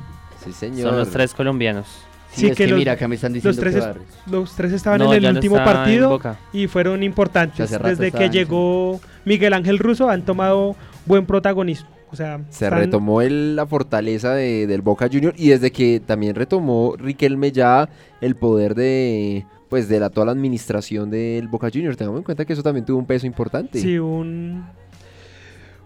Sí, 0.45 0.53
señor. 0.53 0.89
Son 0.89 0.95
los 0.99 1.09
tres 1.09 1.33
colombianos. 1.33 1.87
Sí, 2.31 2.45
es 2.45 2.51
que 2.55 2.65
que 2.65 2.69
los- 2.69 2.77
mira, 2.77 2.91
acá 2.91 3.07
me 3.07 3.15
están 3.15 3.33
Los 3.33 3.43
diciendo 3.43 3.61
tres, 3.61 3.75
que 3.83 4.31
los 4.31 4.55
tres 4.55 4.73
estaban 4.73 4.99
No, 4.99 5.11
en 5.11 5.25
el 5.25 5.33
último 5.35 5.55
partido 5.55 6.19
y 6.53 6.67
fueron 6.67 7.01
importantes. 7.01 7.71
Desde 7.81 8.11
que 8.11 8.29
llegó 8.29 9.01
Miguel 9.25 9.53
Ángel 9.55 9.79
Russo 9.79 10.07
han 10.07 10.21
tomado 10.21 10.75
buen 11.07 11.25
protagonismo. 11.25 11.89
O 12.11 12.15
sea, 12.15 12.39
Se 12.51 12.65
están- 12.65 12.79
retomó 12.79 13.21
el- 13.23 13.55
la 13.55 13.65
fortaleza 13.65 14.33
de- 14.35 14.67
del 14.67 14.81
Boca 14.83 15.09
Junior 15.11 15.33
y 15.35 15.49
desde 15.49 15.71
que 15.71 15.99
también 16.05 16.35
retomó 16.35 16.95
Riquelme 16.95 17.51
ya 17.51 17.89
el 18.21 18.35
poder 18.35 18.75
de 18.75 19.45
pues 19.69 19.87
de 19.87 19.99
la 19.99 20.09
toda 20.09 20.25
la 20.25 20.31
administración 20.31 21.09
del 21.09 21.47
Boca 21.47 21.69
Junior. 21.71 21.95
Tengamos 21.95 22.19
en 22.19 22.23
cuenta 22.23 22.43
que 22.43 22.53
eso 22.53 22.63
también 22.63 22.85
tuvo 22.85 22.97
un 22.97 23.05
peso 23.05 23.27
importante. 23.27 23.79
Sí, 23.79 23.99
un, 23.99 24.65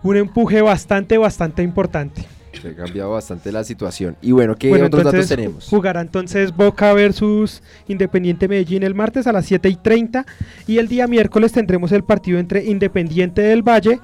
un 0.02 0.18
empuje 0.18 0.62
bastante, 0.62 1.18
bastante 1.18 1.62
importante. 1.64 2.26
Se 2.62 2.70
ha 2.70 2.76
cambiado 2.76 3.12
bastante 3.12 3.52
la 3.52 3.64
situación. 3.64 4.16
Y 4.22 4.32
bueno, 4.32 4.56
¿qué 4.56 4.70
Bueno, 4.70 4.86
otros 4.86 5.04
datos 5.04 5.28
tenemos? 5.28 5.68
Jugará 5.68 6.02
entonces 6.02 6.56
Boca 6.56 6.94
versus 6.94 7.62
Independiente 7.88 8.48
Medellín 8.48 8.84
el 8.84 8.96
martes 8.96 9.28
a 9.28 9.34
las 9.34 9.46
7 9.46 9.68
y 9.70 9.76
30. 9.76 10.26
Y 10.68 10.78
el 10.78 10.88
día 10.88 11.08
miércoles 11.08 11.52
tendremos 11.52 11.92
el 11.92 12.04
partido 12.04 12.40
entre 12.40 12.64
Independiente 12.64 13.42
del 13.42 13.64
Valle 13.64 14.00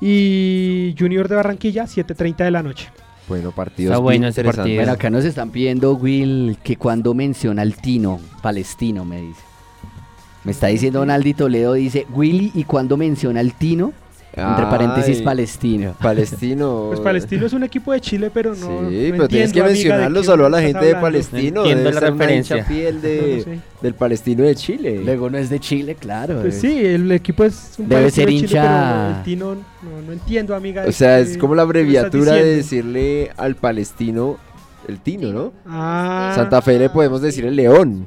y 0.00 0.94
Junior 0.98 1.28
de 1.28 1.36
Barranquilla, 1.36 1.84
7.30 1.84 2.44
de 2.44 2.50
la 2.50 2.62
noche. 2.62 2.88
Bueno, 3.28 3.52
partidos 3.52 3.92
Está 3.92 4.02
bueno 4.02 4.28
ese 4.28 4.44
partido. 4.44 4.76
Bueno, 4.76 4.92
acá 4.92 5.10
nos 5.10 5.24
están 5.24 5.50
pidiendo, 5.50 5.94
Will, 5.94 6.58
que 6.62 6.76
cuando 6.76 7.14
menciona 7.14 7.62
al 7.62 7.76
Tino, 7.76 8.20
palestino, 8.42 9.04
me 9.04 9.20
dice. 9.20 9.40
Me 10.44 10.52
está 10.52 10.66
diciendo 10.66 10.98
Donaldi 10.98 11.32
Toledo, 11.32 11.72
dice, 11.72 12.06
Willy, 12.12 12.52
y 12.54 12.64
cuando 12.64 12.98
menciona 12.98 13.40
al 13.40 13.54
Tino, 13.54 13.92
entre 14.36 14.66
paréntesis, 14.66 15.18
Ay, 15.18 15.24
palestino. 15.24 15.94
Palestino. 16.00 16.84
Pues 16.88 17.00
Palestino 17.00 17.46
es 17.46 17.52
un 17.52 17.62
equipo 17.64 17.92
de 17.92 18.00
Chile, 18.00 18.30
pero 18.32 18.50
no. 18.54 18.56
Sí, 18.56 18.64
no 19.10 19.16
pero 19.16 19.28
tienes 19.28 19.48
entiendo, 19.48 19.54
que 19.54 19.62
mencionarlo. 19.62 20.24
Saludo 20.24 20.46
a 20.46 20.50
la 20.50 20.60
gente 20.62 20.84
de. 20.84 20.94
Palestino. 20.96 21.62
No 21.62 21.68
entiendo 21.68 21.82
debe 21.90 21.94
la 21.94 22.00
ser 22.00 22.12
una 22.12 22.32
hincha 22.34 22.54
referencia. 22.56 22.64
fiel 22.64 23.00
de, 23.00 23.20
No 23.30 23.36
lo 23.36 23.42
sé. 23.42 23.60
del 23.82 23.94
Palestino 23.94 24.44
de 24.44 24.54
Chile. 24.54 25.00
Luego 25.04 25.30
no 25.30 25.38
es 25.38 25.50
de 25.50 25.60
Chile, 25.60 25.94
claro. 25.94 26.40
Pues 26.40 26.54
es- 26.56 26.60
sí, 26.60 26.84
el 26.84 27.10
equipo 27.12 27.44
es 27.44 27.74
un 27.78 27.88
Debe 27.88 28.02
Palestino 28.02 28.26
ser 28.26 28.26
de 28.26 28.46
Chile, 28.48 28.60
hincha- 28.60 28.92
pero 29.04 29.16
el 29.18 29.22
Tino 29.24 29.54
no, 29.54 30.02
no 30.06 30.12
entiendo, 30.12 30.54
amiga. 30.54 30.84
o 30.88 30.92
sea, 30.92 31.18
es 31.20 31.36
como 31.38 31.54
la 31.54 31.62
abreviatura 31.62 32.32
de 32.34 32.56
decirle 32.56 33.30
al 33.36 33.54
palestino 33.56 34.38
el 34.88 35.00
tino, 35.00 35.32
¿no? 35.32 35.52
Ah, 35.66 36.32
Santa 36.34 36.60
Fe 36.60 36.78
le 36.78 36.90
podemos 36.90 37.22
decir 37.22 37.46
el 37.46 37.56
león. 37.56 38.06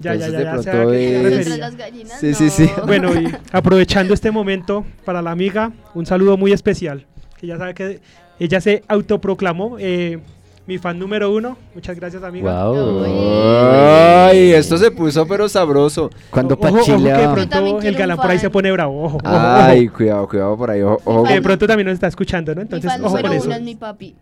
Ya, 0.00 0.14
ya, 0.14 0.26
entonces 0.26 0.32
ya, 0.32 0.38
de 0.38 0.44
ya, 0.44 0.50
pronto 0.72 0.92
es- 0.92 1.58
las 1.58 1.76
gallinas, 1.76 2.20
Sí, 2.20 2.34
sí, 2.34 2.50
sí. 2.50 2.70
no. 2.76 2.84
Bueno, 2.86 3.14
y 3.20 3.32
aprovechando 3.52 4.14
este 4.14 4.30
momento 4.30 4.84
para 5.04 5.22
la 5.22 5.30
amiga, 5.30 5.72
un 5.94 6.06
saludo 6.06 6.36
muy 6.36 6.52
especial. 6.52 7.06
Que 7.40 7.46
ya 7.46 7.58
sabe 7.58 7.74
que 7.74 8.00
ella 8.38 8.60
se 8.60 8.82
autoproclamó 8.88 9.76
eh, 9.78 10.18
mi 10.66 10.78
fan 10.78 10.98
número 10.98 11.30
uno. 11.32 11.56
Muchas 11.74 11.96
gracias, 11.96 12.22
amiga. 12.22 12.50
Guau. 12.64 13.04
Ay, 13.04 14.52
esto 14.52 14.78
se 14.78 14.90
puso 14.90 15.26
pero 15.26 15.48
sabroso. 15.48 16.10
Cuando 16.30 16.54
Ojo, 16.54 16.68
ojo, 16.68 16.84
que 16.84 16.92
de 17.12 17.28
pronto 17.28 17.80
el 17.82 17.94
galán 17.94 18.16
por 18.16 18.30
ahí 18.30 18.38
se 18.38 18.50
pone 18.50 18.72
bravo. 18.72 19.04
Ojo, 19.04 19.16
ojo, 19.18 19.22
Ay, 19.26 19.88
cuidado, 19.88 20.26
cuidado 20.28 20.56
por 20.56 20.70
ahí. 20.70 20.82
Ojo, 20.82 21.24
de 21.28 21.42
pronto 21.42 21.66
también 21.66 21.86
nos 21.86 21.94
está 21.94 22.06
escuchando, 22.06 22.54
¿no? 22.54 22.60
Mi 22.60 22.64
Entonces, 22.64 22.90
fan 22.90 23.00
ojo 23.04 23.12
con 23.12 23.22
número 23.22 23.34
eso. 23.38 23.46
uno 23.46 23.56
es 23.56 23.62
mi 23.62 23.74
papi. 23.74 24.14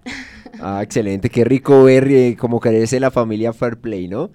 Ah, 0.60 0.80
excelente, 0.82 1.30
qué 1.30 1.44
rico 1.44 1.84
ver 1.84 2.08
eh, 2.08 2.36
cómo 2.38 2.60
crece 2.60 3.00
la 3.00 3.10
familia 3.10 3.52
Fair 3.52 3.78
Play, 3.78 4.08
¿no? 4.08 4.30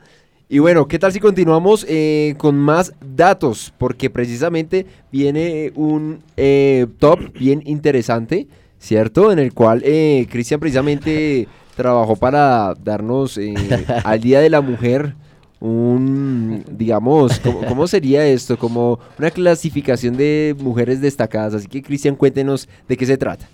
Y 0.49 0.59
bueno, 0.59 0.87
¿qué 0.87 0.97
tal 0.97 1.11
si 1.11 1.19
continuamos 1.19 1.85
eh, 1.89 2.35
con 2.37 2.55
más 2.55 2.93
datos? 3.01 3.73
Porque 3.77 4.09
precisamente 4.09 4.85
viene 5.11 5.73
un 5.75 6.19
eh, 6.37 6.87
top 6.99 7.19
bien 7.37 7.61
interesante, 7.65 8.47
¿cierto? 8.79 9.33
En 9.33 9.39
el 9.39 9.53
cual 9.53 9.81
eh, 9.83 10.25
Cristian 10.31 10.61
precisamente 10.61 11.49
trabajó 11.75 12.15
para 12.15 12.73
darnos 12.81 13.37
eh, 13.37 13.55
al 14.05 14.21
Día 14.21 14.39
de 14.39 14.49
la 14.49 14.61
Mujer 14.61 15.15
un, 15.59 16.63
digamos, 16.71 17.39
¿cómo, 17.41 17.63
cómo 17.67 17.85
sería 17.87 18.25
esto? 18.25 18.57
Como 18.57 18.99
una 19.19 19.31
clasificación 19.31 20.15
de 20.15 20.55
mujeres 20.59 21.01
destacadas. 21.01 21.55
Así 21.55 21.67
que 21.67 21.81
Cristian, 21.81 22.15
cuéntenos 22.15 22.69
de 22.87 22.95
qué 22.95 23.05
se 23.05 23.17
trata. 23.17 23.49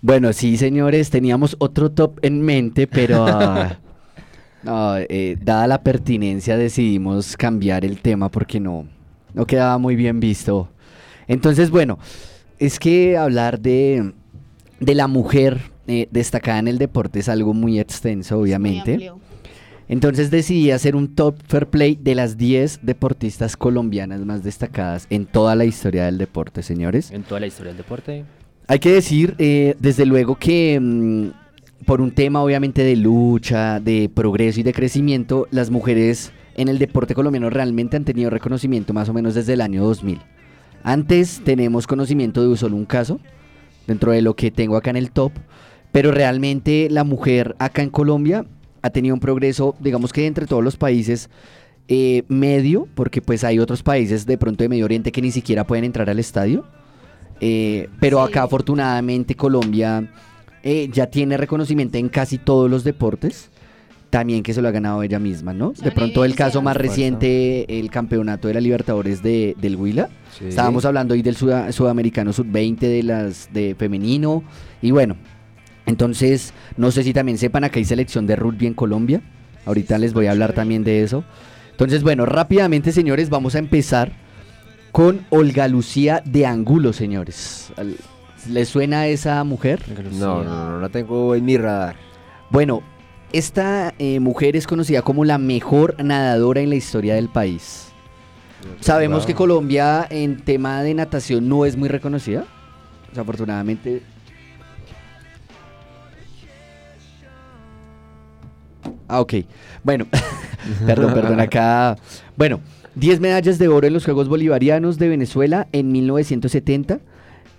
Bueno, 0.00 0.32
sí, 0.32 0.56
señores, 0.56 1.10
teníamos 1.10 1.56
otro 1.58 1.90
top 1.90 2.20
en 2.22 2.40
mente, 2.40 2.86
pero 2.86 3.26
ah, 3.26 3.78
no, 4.62 4.96
eh, 4.96 5.36
dada 5.40 5.66
la 5.66 5.82
pertinencia 5.82 6.56
decidimos 6.56 7.36
cambiar 7.36 7.84
el 7.84 8.00
tema 8.00 8.30
porque 8.30 8.60
no, 8.60 8.86
no 9.34 9.46
quedaba 9.46 9.78
muy 9.78 9.96
bien 9.96 10.20
visto. 10.20 10.68
Entonces, 11.28 11.70
bueno, 11.70 11.98
es 12.58 12.78
que 12.78 13.16
hablar 13.16 13.60
de, 13.60 14.12
de 14.80 14.94
la 14.94 15.06
mujer 15.06 15.60
eh, 15.86 16.08
destacada 16.10 16.58
en 16.58 16.68
el 16.68 16.78
deporte 16.78 17.20
es 17.20 17.28
algo 17.28 17.54
muy 17.54 17.80
extenso, 17.80 18.38
obviamente. 18.38 19.10
Entonces 19.88 20.30
decidí 20.30 20.70
hacer 20.70 20.94
un 20.94 21.16
top 21.16 21.34
fair 21.48 21.66
play 21.66 21.98
de 22.00 22.14
las 22.14 22.36
10 22.36 22.80
deportistas 22.82 23.56
colombianas 23.56 24.20
más 24.20 24.44
destacadas 24.44 25.08
en 25.10 25.26
toda 25.26 25.56
la 25.56 25.64
historia 25.64 26.04
del 26.04 26.16
deporte, 26.16 26.62
señores. 26.62 27.10
En 27.10 27.24
toda 27.24 27.40
la 27.40 27.48
historia 27.48 27.70
del 27.70 27.78
deporte. 27.78 28.24
Hay 28.68 28.78
que 28.78 28.92
decir, 28.92 29.34
eh, 29.38 29.74
desde 29.80 30.06
luego, 30.06 30.36
que 30.36 30.78
mm, 30.80 31.30
por 31.86 32.00
un 32.00 32.10
tema 32.10 32.42
obviamente 32.42 32.82
de 32.84 32.96
lucha, 32.96 33.80
de 33.80 34.10
progreso 34.12 34.60
y 34.60 34.62
de 34.62 34.72
crecimiento, 34.72 35.46
las 35.50 35.70
mujeres 35.70 36.32
en 36.56 36.68
el 36.68 36.78
deporte 36.78 37.14
colombiano 37.14 37.50
realmente 37.50 37.96
han 37.96 38.04
tenido 38.04 38.30
reconocimiento 38.30 38.92
más 38.92 39.08
o 39.08 39.14
menos 39.14 39.34
desde 39.34 39.54
el 39.54 39.60
año 39.60 39.82
2000. 39.84 40.20
Antes 40.82 41.40
tenemos 41.44 41.86
conocimiento 41.86 42.48
de 42.48 42.56
solo 42.56 42.76
un 42.76 42.84
caso, 42.84 43.20
dentro 43.86 44.12
de 44.12 44.22
lo 44.22 44.34
que 44.34 44.50
tengo 44.50 44.76
acá 44.76 44.90
en 44.90 44.96
el 44.96 45.10
top, 45.10 45.32
pero 45.92 46.12
realmente 46.12 46.88
la 46.90 47.04
mujer 47.04 47.56
acá 47.58 47.82
en 47.82 47.90
Colombia 47.90 48.46
ha 48.82 48.90
tenido 48.90 49.14
un 49.14 49.20
progreso, 49.20 49.74
digamos 49.80 50.12
que 50.12 50.26
entre 50.26 50.46
todos 50.46 50.64
los 50.64 50.76
países, 50.76 51.28
eh, 51.88 52.22
medio, 52.28 52.86
porque 52.94 53.20
pues 53.20 53.42
hay 53.42 53.58
otros 53.58 53.82
países 53.82 54.24
de 54.24 54.38
pronto 54.38 54.62
de 54.62 54.68
Medio 54.68 54.84
Oriente 54.84 55.10
que 55.12 55.20
ni 55.20 55.32
siquiera 55.32 55.66
pueden 55.66 55.84
entrar 55.84 56.08
al 56.08 56.18
estadio. 56.18 56.64
Eh, 57.40 57.88
pero 57.98 58.24
Sí. 58.24 58.30
acá 58.30 58.44
afortunadamente 58.44 59.34
Colombia 59.34 60.08
eh, 60.62 60.88
ya 60.92 61.06
tiene 61.06 61.36
reconocimiento 61.36 61.98
en 61.98 62.08
casi 62.08 62.38
todos 62.38 62.70
los 62.70 62.84
deportes. 62.84 63.50
También 64.10 64.42
que 64.42 64.52
se 64.52 64.60
lo 64.60 64.66
ha 64.66 64.72
ganado 64.72 65.04
ella 65.04 65.20
misma, 65.20 65.52
¿no? 65.52 65.70
De 65.70 65.92
pronto 65.92 66.24
el 66.24 66.34
caso 66.34 66.62
más 66.62 66.76
reciente, 66.76 67.78
el 67.78 67.90
campeonato 67.90 68.48
de 68.48 68.54
la 68.54 68.60
Libertadores 68.60 69.22
de, 69.22 69.54
del 69.60 69.76
Huila. 69.76 70.08
Estábamos 70.48 70.84
hablando 70.84 71.14
hoy 71.14 71.22
del 71.22 71.36
suda- 71.36 71.70
sudamericano 71.70 72.32
sub-20 72.32 72.78
de 72.80 73.02
las 73.04 73.48
de 73.52 73.76
femenino. 73.78 74.42
Y 74.82 74.90
bueno, 74.90 75.16
entonces, 75.86 76.52
no 76.76 76.90
sé 76.90 77.04
si 77.04 77.12
también 77.12 77.38
sepan, 77.38 77.62
acá 77.62 77.78
hay 77.78 77.84
selección 77.84 78.26
de 78.26 78.34
rugby 78.34 78.66
en 78.66 78.74
Colombia. 78.74 79.22
Ahorita 79.64 79.96
les 79.98 80.12
voy 80.12 80.26
a 80.26 80.32
hablar 80.32 80.54
también 80.54 80.82
de 80.82 81.04
eso. 81.04 81.22
Entonces, 81.70 82.02
bueno, 82.02 82.26
rápidamente, 82.26 82.90
señores, 82.90 83.30
vamos 83.30 83.54
a 83.54 83.58
empezar 83.60 84.12
con 84.90 85.20
Olga 85.30 85.68
Lucía 85.68 86.20
de 86.24 86.46
Angulo, 86.46 86.92
señores. 86.92 87.72
¿Les 88.48 88.68
suena 88.68 89.00
a 89.00 89.06
esa 89.06 89.42
mujer? 89.44 89.82
No, 90.12 90.42
no, 90.42 90.44
no, 90.44 90.70
no 90.70 90.80
la 90.80 90.88
tengo 90.88 91.34
en 91.34 91.44
mi 91.44 91.56
radar. 91.56 91.96
Bueno, 92.50 92.82
esta 93.32 93.94
eh, 93.98 94.18
mujer 94.18 94.56
es 94.56 94.66
conocida 94.66 95.02
como 95.02 95.24
la 95.24 95.38
mejor 95.38 96.02
nadadora 96.02 96.60
en 96.60 96.70
la 96.70 96.76
historia 96.76 97.14
del 97.14 97.28
país. 97.28 97.92
Sabemos 98.80 99.24
que 99.24 99.34
Colombia 99.34 100.06
en 100.10 100.42
tema 100.42 100.82
de 100.82 100.94
natación 100.94 101.48
no 101.48 101.64
es 101.64 101.76
muy 101.76 101.88
reconocida. 101.88 102.44
Desafortunadamente. 103.10 104.02
Ah, 109.08 109.20
ok. 109.20 109.34
Bueno, 109.82 110.06
perdón, 110.86 111.14
perdón, 111.14 111.40
acá. 111.40 111.96
Bueno, 112.36 112.60
10 112.94 113.20
medallas 113.20 113.58
de 113.58 113.68
oro 113.68 113.86
en 113.86 113.92
los 113.92 114.04
Juegos 114.04 114.28
Bolivarianos 114.28 114.98
de 114.98 115.08
Venezuela 115.08 115.68
en 115.72 115.92
1970. 115.92 117.00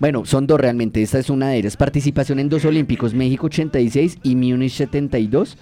Bueno, 0.02 0.26
son 0.26 0.47
dos 0.47 0.60
realmente. 0.60 1.04
Esta 1.04 1.20
es 1.20 1.30
una 1.30 1.49
de 1.49 1.58
ellas. 1.58 1.78
Participación 1.78 2.39
en 2.39 2.49
dos 2.49 2.66
Olímpicos, 2.66 3.14
México 3.14 3.45
86 3.45 4.18
y 4.24 4.36
Múnich 4.36 4.72
72. 4.74 5.60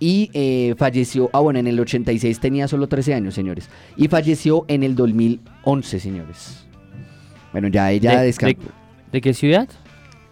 Y 0.00 0.30
eh, 0.32 0.74
falleció, 0.78 1.28
ah 1.34 1.40
bueno, 1.40 1.58
en 1.58 1.66
el 1.66 1.78
86 1.78 2.40
tenía 2.40 2.66
solo 2.66 2.88
13 2.88 3.12
años, 3.12 3.34
señores. 3.34 3.68
Y 3.98 4.08
falleció 4.08 4.64
en 4.68 4.84
el 4.84 4.94
2011, 4.96 6.00
señores. 6.00 6.66
Bueno, 7.52 7.68
ya 7.68 7.90
ella 7.92 8.20
¿De, 8.20 8.24
descansó. 8.24 8.56
de- 8.56 8.64
de 9.12 9.20
qué 9.20 9.34
ciudad? 9.34 9.68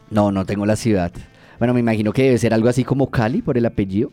No, 0.08 0.32
no 0.32 0.46
tengo 0.46 0.64
la 0.64 0.74
ciudad. 0.76 1.12
Bueno, 1.58 1.74
me 1.74 1.80
imagino 1.80 2.14
que 2.14 2.22
debe 2.22 2.38
ser 2.38 2.54
algo 2.54 2.70
así 2.70 2.84
como 2.84 3.10
Cali 3.10 3.42
por 3.42 3.58
el 3.58 3.66
apellido. 3.66 4.12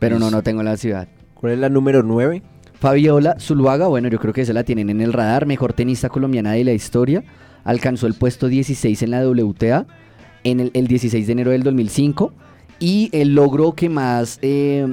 Pero 0.00 0.18
no, 0.18 0.28
no 0.28 0.42
tengo 0.42 0.64
la 0.64 0.76
ciudad. 0.76 1.06
¿Cuál 1.34 1.52
es 1.52 1.58
la 1.60 1.68
número 1.68 2.02
9? 2.02 2.42
Fabiola 2.74 3.36
Zuluaga, 3.38 3.86
bueno, 3.86 4.08
yo 4.08 4.18
creo 4.18 4.32
que 4.34 4.40
esa 4.40 4.52
la 4.52 4.64
tienen 4.64 4.90
en 4.90 5.00
el 5.00 5.12
radar. 5.12 5.46
Mejor 5.46 5.72
tenista 5.72 6.08
colombiana 6.08 6.50
de 6.52 6.64
la 6.64 6.72
historia. 6.72 7.22
Alcanzó 7.64 8.06
el 8.06 8.14
puesto 8.14 8.48
16 8.48 9.02
en 9.02 9.10
la 9.10 9.26
WTA 9.26 9.86
en 10.44 10.60
el, 10.60 10.70
el 10.74 10.86
16 10.86 11.26
de 11.26 11.32
enero 11.32 11.50
del 11.50 11.62
2005. 11.62 12.32
Y 12.78 13.10
el 13.12 13.36
logro 13.36 13.74
que 13.74 13.88
más, 13.88 14.40
eh, 14.42 14.84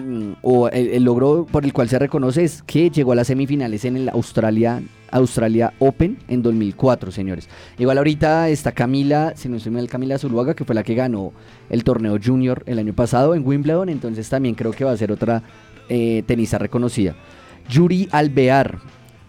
o 0.43 0.69
el, 0.69 0.89
el 0.89 1.03
logro 1.03 1.47
por 1.51 1.65
el 1.65 1.73
cual 1.73 1.89
se 1.89 1.97
reconoce 1.97 2.43
es 2.43 2.61
que 2.61 2.91
llegó 2.91 3.13
a 3.13 3.15
las 3.15 3.25
semifinales 3.25 3.83
en 3.83 3.97
el 3.97 4.09
Australia, 4.09 4.83
Australia 5.09 5.73
Open 5.79 6.19
en 6.27 6.43
2004, 6.43 7.11
señores. 7.11 7.49
Igual 7.79 7.97
ahorita 7.97 8.49
está 8.49 8.73
Camila, 8.73 9.33
si 9.35 9.49
no 9.49 9.57
estoy 9.57 9.71
mal, 9.71 9.87
Camila 9.87 10.19
Zuluaga, 10.19 10.53
que 10.53 10.65
fue 10.65 10.75
la 10.75 10.83
que 10.83 10.93
ganó 10.93 11.33
el 11.71 11.83
torneo 11.83 12.19
junior 12.23 12.61
el 12.67 12.77
año 12.77 12.93
pasado 12.93 13.33
en 13.33 13.43
Wimbledon. 13.43 13.89
Entonces 13.89 14.29
también 14.29 14.53
creo 14.53 14.71
que 14.71 14.85
va 14.85 14.91
a 14.91 14.97
ser 14.97 15.11
otra 15.11 15.41
eh, 15.89 16.21
tenista 16.27 16.59
reconocida. 16.59 17.15
Yuri 17.69 18.07
Alvear, 18.11 18.77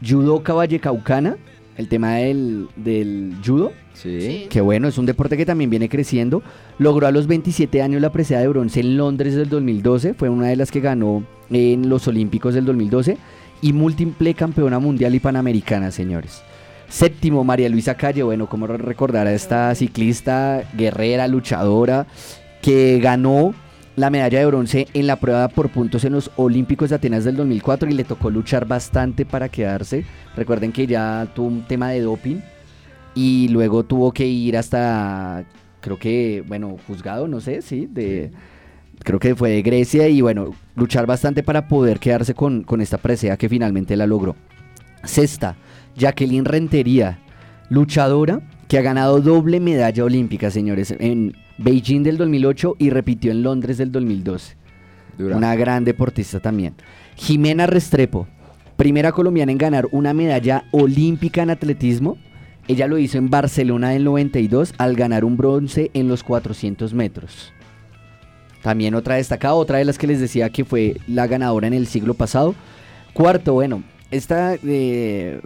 judoka 0.06 0.52
vallecaucana, 0.52 1.38
el 1.80 1.88
tema 1.88 2.16
del, 2.16 2.68
del 2.76 3.34
judo. 3.44 3.72
Sí. 3.94 4.46
Que 4.48 4.60
bueno, 4.60 4.86
es 4.88 4.96
un 4.98 5.06
deporte 5.06 5.36
que 5.36 5.44
también 5.44 5.70
viene 5.70 5.88
creciendo. 5.88 6.42
Logró 6.78 7.06
a 7.06 7.10
los 7.10 7.26
27 7.26 7.82
años 7.82 8.00
la 8.00 8.12
presea 8.12 8.38
de 8.38 8.48
bronce 8.48 8.80
en 8.80 8.96
Londres 8.96 9.34
del 9.34 9.48
2012. 9.48 10.14
Fue 10.14 10.28
una 10.28 10.46
de 10.46 10.56
las 10.56 10.70
que 10.70 10.80
ganó 10.80 11.24
en 11.50 11.88
los 11.88 12.06
Olímpicos 12.06 12.54
del 12.54 12.64
2012. 12.64 13.18
Y 13.62 13.72
múltiple 13.72 14.34
campeona 14.34 14.78
mundial 14.78 15.14
y 15.14 15.20
panamericana, 15.20 15.90
señores. 15.90 16.42
Séptimo, 16.88 17.44
María 17.44 17.68
Luisa 17.68 17.96
Calle. 17.96 18.22
Bueno, 18.22 18.48
como 18.48 18.66
recordar 18.66 19.26
a 19.26 19.34
esta 19.34 19.74
ciclista, 19.74 20.64
guerrera, 20.76 21.28
luchadora, 21.28 22.06
que 22.62 23.00
ganó 23.02 23.54
la 23.96 24.10
medalla 24.10 24.38
de 24.38 24.46
bronce 24.46 24.86
en 24.94 25.06
la 25.06 25.16
prueba 25.16 25.48
por 25.48 25.70
puntos 25.70 26.04
en 26.04 26.12
los 26.12 26.30
Olímpicos 26.36 26.90
de 26.90 26.96
Atenas 26.96 27.24
del 27.24 27.36
2004 27.36 27.90
y 27.90 27.94
le 27.94 28.04
tocó 28.04 28.30
luchar 28.30 28.66
bastante 28.66 29.26
para 29.26 29.48
quedarse. 29.48 30.04
Recuerden 30.36 30.72
que 30.72 30.86
ya 30.86 31.28
tuvo 31.34 31.48
un 31.48 31.62
tema 31.62 31.90
de 31.90 32.00
doping 32.00 32.40
y 33.14 33.48
luego 33.48 33.84
tuvo 33.84 34.12
que 34.12 34.26
ir 34.26 34.56
hasta, 34.56 35.44
creo 35.80 35.98
que, 35.98 36.44
bueno, 36.46 36.76
juzgado, 36.86 37.26
no 37.28 37.40
sé, 37.40 37.62
sí, 37.62 37.86
de, 37.90 38.30
creo 39.00 39.18
que 39.18 39.34
fue 39.34 39.50
de 39.50 39.62
Grecia 39.62 40.08
y 40.08 40.20
bueno, 40.20 40.54
luchar 40.76 41.06
bastante 41.06 41.42
para 41.42 41.68
poder 41.68 41.98
quedarse 41.98 42.34
con, 42.34 42.62
con 42.62 42.80
esta 42.80 42.98
presea 42.98 43.36
que 43.36 43.48
finalmente 43.48 43.96
la 43.96 44.06
logró. 44.06 44.36
Sexta, 45.04 45.56
Jacqueline 45.96 46.44
Rentería, 46.44 47.18
luchadora 47.68 48.40
que 48.68 48.78
ha 48.78 48.82
ganado 48.82 49.20
doble 49.20 49.58
medalla 49.58 50.04
olímpica, 50.04 50.50
señores, 50.50 50.94
en 50.98 51.34
Beijing 51.62 52.02
del 52.02 52.16
2008 52.16 52.76
y 52.78 52.88
repitió 52.88 53.30
en 53.30 53.42
Londres 53.42 53.76
del 53.76 53.92
2012. 53.92 54.56
Dura. 55.18 55.36
Una 55.36 55.54
gran 55.54 55.84
deportista 55.84 56.40
también. 56.40 56.74
Jimena 57.16 57.66
Restrepo, 57.66 58.26
primera 58.76 59.12
colombiana 59.12 59.52
en 59.52 59.58
ganar 59.58 59.86
una 59.92 60.14
medalla 60.14 60.64
olímpica 60.70 61.42
en 61.42 61.50
atletismo. 61.50 62.16
Ella 62.66 62.86
lo 62.86 62.96
hizo 62.96 63.18
en 63.18 63.28
Barcelona 63.28 63.90
del 63.90 64.04
92 64.04 64.72
al 64.78 64.96
ganar 64.96 65.22
un 65.22 65.36
bronce 65.36 65.90
en 65.92 66.08
los 66.08 66.24
400 66.24 66.94
metros. 66.94 67.52
También 68.62 68.94
otra 68.94 69.16
destacada, 69.16 69.52
otra 69.52 69.78
de 69.78 69.84
las 69.84 69.98
que 69.98 70.06
les 70.06 70.20
decía 70.20 70.48
que 70.48 70.64
fue 70.64 70.96
la 71.06 71.26
ganadora 71.26 71.66
en 71.66 71.74
el 71.74 71.86
siglo 71.86 72.14
pasado. 72.14 72.54
Cuarto, 73.12 73.52
bueno, 73.52 73.82
esta 74.10 74.54
eh, 74.64 75.40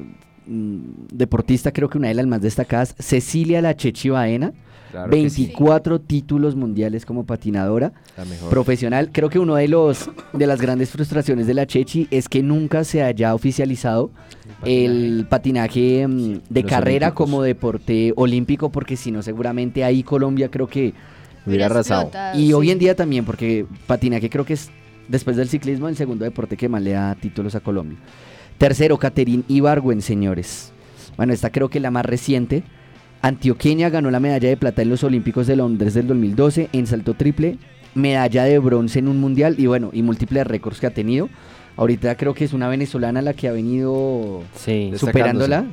mm, 0.47 0.79
deportista 1.13 1.73
creo 1.73 1.89
que 1.89 1.99
una 1.99 2.09
de 2.09 2.15
las 2.15 2.27
más 2.27 2.41
destacadas, 2.41 2.95
Cecilia 3.01 3.61
La 3.61 3.75
Chechi 3.75 4.11
Baena, 4.11 4.53
Claro 4.95 5.11
que 5.11 5.29
sí, 5.29 5.47
24 5.47 6.01
títulos 6.03 6.55
mundiales 6.55 7.05
como 7.05 7.25
patinadora 7.27 7.93
profesional. 8.49 9.11
Creo 9.11 9.29
que 9.29 9.41
uno 9.41 9.57
de 9.57 9.67
los 9.67 10.09
de 10.33 10.47
las 10.47 10.61
grandes 10.61 10.91
frustraciones 10.91 11.49
de 11.49 11.55
la 11.55 11.67
Chechi 11.67 12.07
es 12.13 12.29
que 12.29 12.45
nunca 12.45 12.85
se 12.85 13.03
haya 13.03 13.35
oficializado 13.35 14.13
el 14.65 15.27
patinaje 15.29 16.07
mm, 16.07 16.43
de 16.49 16.63
Los 16.63 16.71
carrera 16.71 17.09
olímpicos. 17.09 17.27
como 17.27 17.43
deporte 17.43 18.13
olímpico, 18.15 18.71
porque 18.71 18.97
si 18.97 19.11
no, 19.11 19.21
seguramente 19.23 19.83
ahí 19.83 20.05
Colombia 20.05 20.49
creo 20.49 20.69
que 20.69 20.95
Hubiera 21.45 21.67
arrasado. 21.67 22.13
y 22.35 22.53
hoy 22.53 22.71
en 22.71 22.79
día 22.79 22.95
también, 22.95 23.25
porque 23.25 23.67
patinaje 23.89 24.31
creo 24.31 24.45
que 24.45 24.53
es, 24.53 24.71
después 25.09 25.37
del 25.37 25.49
ciclismo, 25.49 25.89
el 25.89 25.97
segundo 25.97 26.25
deporte 26.25 26.57
que 26.57 26.69
más 26.69 26.83
le 26.83 26.93
da 26.93 27.17
títulos 27.17 27.57
a 27.57 27.61
Colombia. 27.61 27.99
Tercero, 28.59 28.97
Caterín 28.97 29.45
Ibargüen, 29.49 30.03
señores. 30.03 30.73
Bueno, 31.17 31.33
esta 31.33 31.51
creo 31.51 31.69
que 31.69 31.81
la 31.81 31.91
más 31.91 32.07
reciente. 32.07 32.63
Antioqueña 33.29 33.89
ganó 33.89 34.11
la 34.11 34.21
medalla 34.21 34.51
de 34.51 34.57
plata 34.59 34.83
en 34.83 34.91
los 34.91 35.03
Olímpicos 35.03 35.47
de 35.47 35.57
Londres 35.57 35.95
del 35.95 36.07
2012 36.07 36.69
en 36.75 36.87
salto 36.87 37.15
triple, 37.15 37.57
medalla 37.95 38.45
de 38.45 38.59
bronce 38.59 38.99
en 38.99 39.09
un 39.09 39.19
mundial 39.19 39.55
y 39.57 39.65
bueno, 39.67 39.89
y 39.95 40.03
múltiples 40.03 40.47
récords 40.47 40.79
que 40.79 40.87
ha 40.89 40.91
tenido. 40.91 41.31
Ahorita 41.79 42.17
creo 42.19 42.35
que 42.35 42.45
es 42.45 42.53
una 42.53 42.69
venezolana 42.69 43.23
la 43.23 43.33
que 43.33 43.49
ha 43.49 43.53
venido 43.53 44.43
Sí. 44.55 44.93
Superándola. 44.97 45.65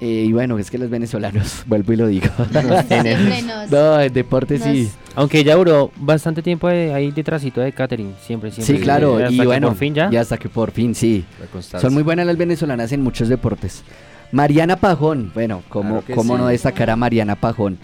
Eh, 0.00 0.24
y 0.28 0.32
bueno, 0.32 0.58
es 0.58 0.70
que 0.70 0.78
los 0.78 0.88
venezolanos, 0.88 1.62
vuelvo 1.66 1.92
y 1.92 1.96
lo 1.96 2.06
digo. 2.06 2.28
Siempre 2.88 3.42
nos- 3.46 3.70
no, 3.70 4.00
en 4.00 4.10
deporte 4.14 4.58
sí. 4.58 4.84
nos- 4.84 4.92
Aunque 5.14 5.44
ya 5.44 5.56
duró 5.56 5.90
bastante 5.98 6.40
tiempo 6.40 6.68
de- 6.68 6.94
ahí 6.94 7.10
detrásito 7.10 7.60
de 7.60 7.70
Catherine, 7.72 8.12
siempre, 8.24 8.50
siempre. 8.50 8.76
Sí, 8.78 8.82
claro, 8.82 9.16
Hasta 9.18 9.30
y 9.30 9.38
que 9.40 9.44
bueno, 9.44 9.68
por 9.68 9.76
fin 9.76 9.92
ya. 9.94 10.08
y 10.10 10.16
hasta 10.16 10.38
que 10.38 10.48
por 10.48 10.70
fin, 10.70 10.94
sí. 10.94 11.22
Son 11.78 11.92
muy 11.92 12.02
buenas 12.02 12.24
las 12.24 12.38
venezolanas 12.38 12.92
en 12.92 13.02
muchos 13.02 13.28
deportes. 13.28 13.82
Mariana 14.32 14.76
Pajón, 14.76 15.30
bueno, 15.34 15.62
¿cómo, 15.68 16.00
Claro 16.02 16.14
cómo 16.14 16.34
sí. 16.36 16.42
no 16.42 16.48
destacar 16.48 16.90
a 16.90 16.96
Mariana 16.96 17.36
Pajón? 17.36 17.78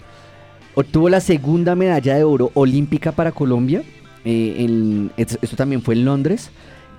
Obtuvo 0.75 1.09
la 1.09 1.19
segunda 1.21 1.75
medalla 1.75 2.15
de 2.15 2.23
oro 2.23 2.51
olímpica 2.53 3.11
para 3.11 3.31
Colombia. 3.31 3.83
eh, 4.27 4.55
en- 4.65 5.11
esto 5.17 5.55
también 5.55 5.81
fue 5.83 5.93
en 5.93 6.03
Londres. 6.05 6.49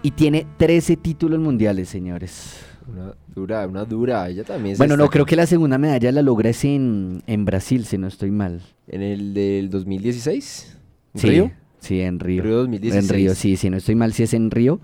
Y 0.02 0.12
tiene 0.12 0.46
13 0.58 0.96
títulos 0.96 1.40
mundiales, 1.40 1.88
señores. 1.88 2.60
Una 2.88 3.14
dura, 3.34 3.66
una 3.66 3.84
dura. 3.84 4.28
Ella 4.28 4.44
también 4.44 4.78
Bueno, 4.78 4.96
no, 4.96 5.08
creo 5.10 5.26
que 5.26 5.34
la 5.34 5.46
segunda 5.46 5.76
medalla 5.76 6.12
la 6.12 6.22
logra 6.22 6.50
es 6.50 6.64
en, 6.64 7.24
en 7.26 7.44
Brasil, 7.44 7.84
si 7.84 7.98
no 7.98 8.06
estoy 8.06 8.30
mal. 8.30 8.60
En 8.86 9.02
el 9.02 9.34
del 9.34 9.70
2016. 9.70 10.76
¿En 11.14 11.20
Sí, 11.20 11.28
Río? 11.28 11.50
Sí, 11.80 12.00
en 12.00 12.20
Río. 12.20 12.42
Río 12.44 12.56
2016. 12.58 13.10
En 13.10 13.16
Río, 13.16 13.34
sí, 13.34 13.56
si 13.56 13.70
no 13.70 13.76
estoy 13.78 13.96
mal, 13.96 14.12
si 14.12 14.22
es 14.22 14.32
en 14.32 14.52
Río. 14.52 14.78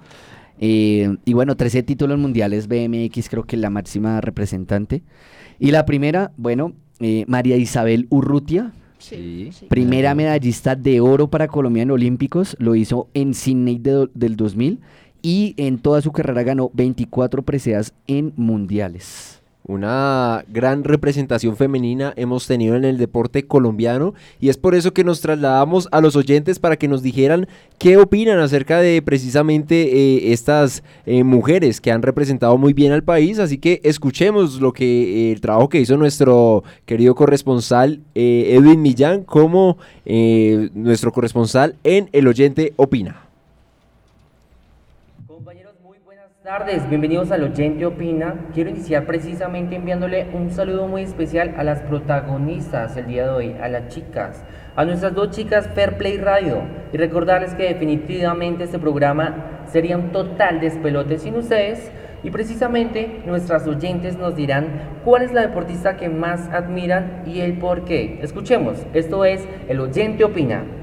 Eh, 0.65 1.17
y 1.25 1.33
bueno, 1.33 1.57
13 1.57 1.83
títulos 1.83 2.21
mundiales 2.21 2.69
BMX, 2.69 3.29
creo 3.29 3.43
que 3.43 3.57
la 3.57 3.69
máxima 3.69 4.21
representante. 4.21 5.03
Y 5.59 5.73
la 5.73 5.85
primera, 5.85 6.31
bueno, 6.37 6.73
eh, 7.01 7.25
María 7.27 7.57
Isabel 7.57 8.07
Urrutia, 8.11 8.73
Sí. 8.99 9.49
sí. 9.51 9.67
primera 9.67 10.15
medallista 10.15 10.77
de 10.77 11.01
oro 11.01 11.27
para 11.27 11.49
Colombia 11.49 11.83
en 11.83 11.91
Olímpicos, 11.91 12.55
lo 12.61 12.77
hizo 12.77 13.09
en 13.13 13.35
Sydney 13.35 13.79
de 13.81 14.09
del 14.15 14.37
2000 14.37 14.79
y 15.21 15.55
en 15.57 15.79
toda 15.79 16.01
su 16.01 16.13
carrera 16.13 16.45
ganó 16.45 16.71
24 16.75 17.43
preseas 17.43 17.93
en 18.07 18.33
mundiales. 18.37 19.42
Una 19.65 20.45
gran 20.49 20.83
representación 20.83 21.57
femenina 21.57 22.13
hemos 22.17 22.49
tenido 22.49 22.75
en 22.75 22.85
el 22.85 22.99
deporte 22.99 23.47
colombiano 23.47 24.13
y 24.41 24.49
es 24.49 24.57
por 24.57 24.75
eso 24.75 24.93
que 24.93 25.05
nos 25.05 25.21
trasladamos 25.21 25.89
a 25.93 26.01
los 26.01 26.17
oyentes 26.17 26.59
para 26.59 26.77
que 26.77 26.89
nos 26.89 27.01
dijeran 27.01 27.47
qué 27.79 27.97
opinan 27.97 28.41
acerca 28.41 28.81
de 28.81 29.01
precisamente 29.03 29.85
eh, 29.85 30.33
estas 30.33 30.83
eh, 31.07 31.23
mujeres 31.23 31.81
que 31.81 31.93
han 31.93 32.03
representado 32.03 32.59
muy 32.59 32.73
bien 32.73 32.91
al 32.91 33.05
país. 33.05 33.39
Así 33.39 33.57
que 33.57 33.81
escuchemos 33.85 34.61
lo 34.61 34.73
que 34.73 35.29
eh, 35.29 35.33
el 35.33 35.41
trabajo 35.41 35.69
que 35.69 35.81
hizo 35.81 35.97
nuestro 35.97 36.65
querido 36.85 37.15
corresponsal 37.15 38.01
Edwin 38.17 38.83
Millán 38.83 39.23
como 39.23 39.79
nuestro 40.05 41.13
corresponsal 41.13 41.77
en 41.85 42.09
El 42.13 42.27
Oyente 42.27 42.73
Opina. 42.77 43.23
Compañeros, 45.29 45.75
muy 45.85 45.99
buenas 46.43 46.59
tardes. 46.59 46.89
Bienvenidos 46.89 47.31
al 47.31 47.45
Oyente 47.45 47.87
Opina. 47.87 48.35
Quiero 48.53 48.71
iniciar 48.71 49.07
precisamente 49.07 49.77
enviándole 49.77 50.27
un 50.33 50.51
saludo 50.51 50.89
muy 50.89 51.03
especial 51.03 51.55
a 51.57 51.63
las 51.63 51.83
protagonistas 51.83 52.97
el 52.97 53.07
día 53.07 53.25
de 53.25 53.31
hoy, 53.31 53.57
a 53.63 53.69
las 53.69 53.89
chicas, 53.89 54.45
a 54.75 54.85
nuestras 54.85 55.15
dos 55.15 55.31
chicas 55.31 55.69
Fair 55.75 55.97
Play 55.99 56.19
Radio. 56.19 56.63
Y 56.93 56.97
recordarles 56.97 57.55
que 57.55 57.65
definitivamente 57.65 58.65
este 58.65 58.81
programa 58.81 59.63
sería 59.71 59.97
un 59.97 60.11
total 60.11 60.59
despelote 60.61 61.19
sin 61.19 61.37
ustedes. 61.37 61.93
Y 62.25 62.31
precisamente 62.31 63.23
nuestras 63.25 63.67
oyentes 63.67 64.17
nos 64.17 64.35
dirán 64.35 65.01
cuál 65.05 65.23
es 65.23 65.33
la 65.33 65.43
deportista 65.43 65.97
que 65.97 66.09
más 66.09 66.49
admiran 66.49 67.23
y 67.27 67.41
el 67.41 67.59
por 67.59 67.85
qué. 67.85 68.19
Escuchemos, 68.21 68.85
esto 68.95 69.25
es 69.25 69.47
El 69.69 69.81
Oyente 69.81 70.25
Opina. 70.25 70.82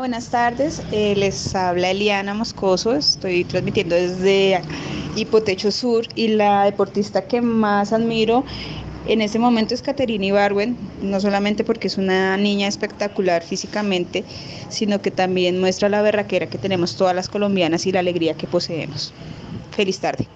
Buenas 0.00 0.30
tardes, 0.30 0.80
eh, 0.92 1.14
les 1.14 1.54
habla 1.54 1.90
Eliana 1.90 2.32
Moscoso, 2.32 2.94
estoy 2.94 3.44
transmitiendo 3.44 3.94
desde 3.94 4.62
Hipotecho 5.14 5.70
Sur 5.70 6.06
y 6.14 6.28
la 6.28 6.64
deportista 6.64 7.26
que 7.26 7.42
más 7.42 7.92
admiro 7.92 8.42
en 9.06 9.20
este 9.20 9.38
momento 9.38 9.74
es 9.74 9.82
Caterina 9.82 10.24
Ibarwen, 10.24 10.74
no 11.02 11.20
solamente 11.20 11.64
porque 11.64 11.88
es 11.88 11.98
una 11.98 12.34
niña 12.38 12.66
espectacular 12.66 13.42
físicamente, 13.42 14.24
sino 14.70 15.02
que 15.02 15.10
también 15.10 15.60
muestra 15.60 15.90
la 15.90 16.00
berraquera 16.00 16.48
que 16.48 16.56
tenemos 16.56 16.96
todas 16.96 17.14
las 17.14 17.28
colombianas 17.28 17.84
y 17.84 17.92
la 17.92 18.00
alegría 18.00 18.32
que 18.32 18.46
poseemos. 18.46 19.12
Feliz 19.70 19.98
tarde. 19.98 20.26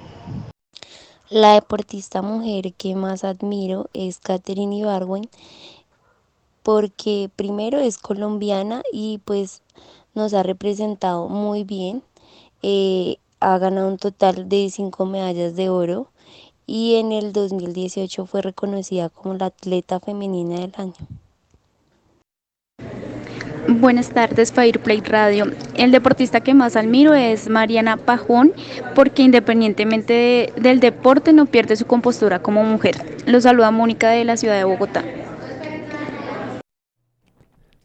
La 1.31 1.55
deportista 1.55 2.21
mujer 2.21 2.75
que 2.75 2.95
más 2.95 3.25
admiro 3.25 3.89
es 3.95 4.19
Katherine 4.19 4.77
Ibargüen 4.77 5.31
porque 6.65 7.31
primero 7.37 7.79
es 7.79 7.99
colombiana 7.99 8.83
y 8.93 9.21
pues 9.25 9.63
nos 10.15 10.35
ha 10.35 10.43
representado 10.43 11.29
muy 11.29 11.63
bien. 11.63 12.03
Eh, 12.63 13.19
ha 13.39 13.59
ganado 13.59 13.89
un 13.89 13.99
total 13.99 14.49
de 14.49 14.71
cinco 14.71 15.05
medallas 15.05 15.55
de 15.55 15.69
oro 15.69 16.09
y 16.67 16.95
en 16.97 17.13
el 17.13 17.33
2018 17.35 18.25
fue 18.25 18.41
reconocida 18.41 19.11
como 19.11 19.35
la 19.35 19.47
atleta 19.47 20.01
femenina 20.01 20.59
del 20.61 20.73
año. 20.77 20.95
Buenas 23.69 24.11
tardes, 24.11 24.53
Fireplay 24.53 25.01
Radio. 25.01 25.47
El 25.75 25.91
deportista 25.91 26.41
que 26.41 26.55
más 26.55 26.77
admiro 26.77 27.15
es 27.15 27.49
Mariana 27.49 27.97
Pajón, 27.99 28.53
porque 28.95 29.23
independientemente 29.23 30.13
de- 30.13 30.53
del 30.61 30.81
deporte 30.81 31.33
no 31.35 31.47
pierde 31.47 31.77
su 31.77 31.87
compostura 31.87 32.41
como 32.41 32.63
mujer. 32.65 33.23
Lo 33.27 33.41
saluda 33.41 33.71
Mónica 33.71 34.11
de 34.11 34.25
la 34.25 34.37
ciudad 34.37 34.57
de 34.57 34.65
Bogotá. 34.65 35.03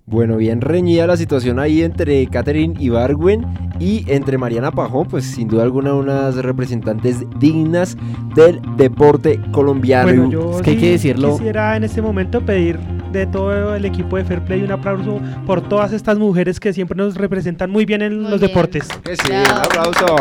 Bueno, 0.10 0.38
bien 0.38 0.62
reñida 0.62 1.06
la 1.06 1.18
situación 1.18 1.60
ahí 1.60 1.84
entre 1.84 2.26
Catherine 2.28 2.74
Ibargüen 2.80 3.46
y 3.80 4.04
entre 4.12 4.40
Mariana 4.40 4.72
Pajón, 4.72 5.08
pues 5.08 5.24
sin 5.26 5.48
duda 5.48 5.62
alguna 5.64 5.94
unas 5.94 6.36
representantes 6.38 7.18
dignas 7.40 7.96
del 8.36 8.60
deporte 8.76 9.40
colombiano. 9.52 10.08
Bueno, 10.12 10.32
yo 10.32 10.52
Es 10.56 10.62
que 10.64 10.72
hay 10.72 10.78
que 10.78 10.92
decirlo. 10.92 11.34
quisiera 11.38 11.78
en 11.78 11.84
este 11.84 12.02
momento 12.02 12.42
pedir 12.44 12.80
de 13.12 13.28
todo 13.28 13.76
el 13.76 13.86
equipo 13.86 14.18
de 14.18 14.26
Fair 14.26 14.44
Play 14.44 14.64
un 14.64 14.72
aplauso 14.72 15.20
por 15.46 15.62
todas 15.62 15.94
estas 15.94 16.18
mujeres 16.18 16.60
que 16.60 16.74
siempre 16.74 16.98
nos 16.98 17.14
representan 17.16 17.70
muy 17.70 17.86
bien 17.86 18.02
en 18.02 18.20
Muy 18.22 18.32
los 18.32 18.40
bien. 18.40 18.50
deportes. 18.50 18.88
Que 19.04 19.16
sí, 19.16 19.32
un 19.32 19.58
aplauso. 19.60 20.16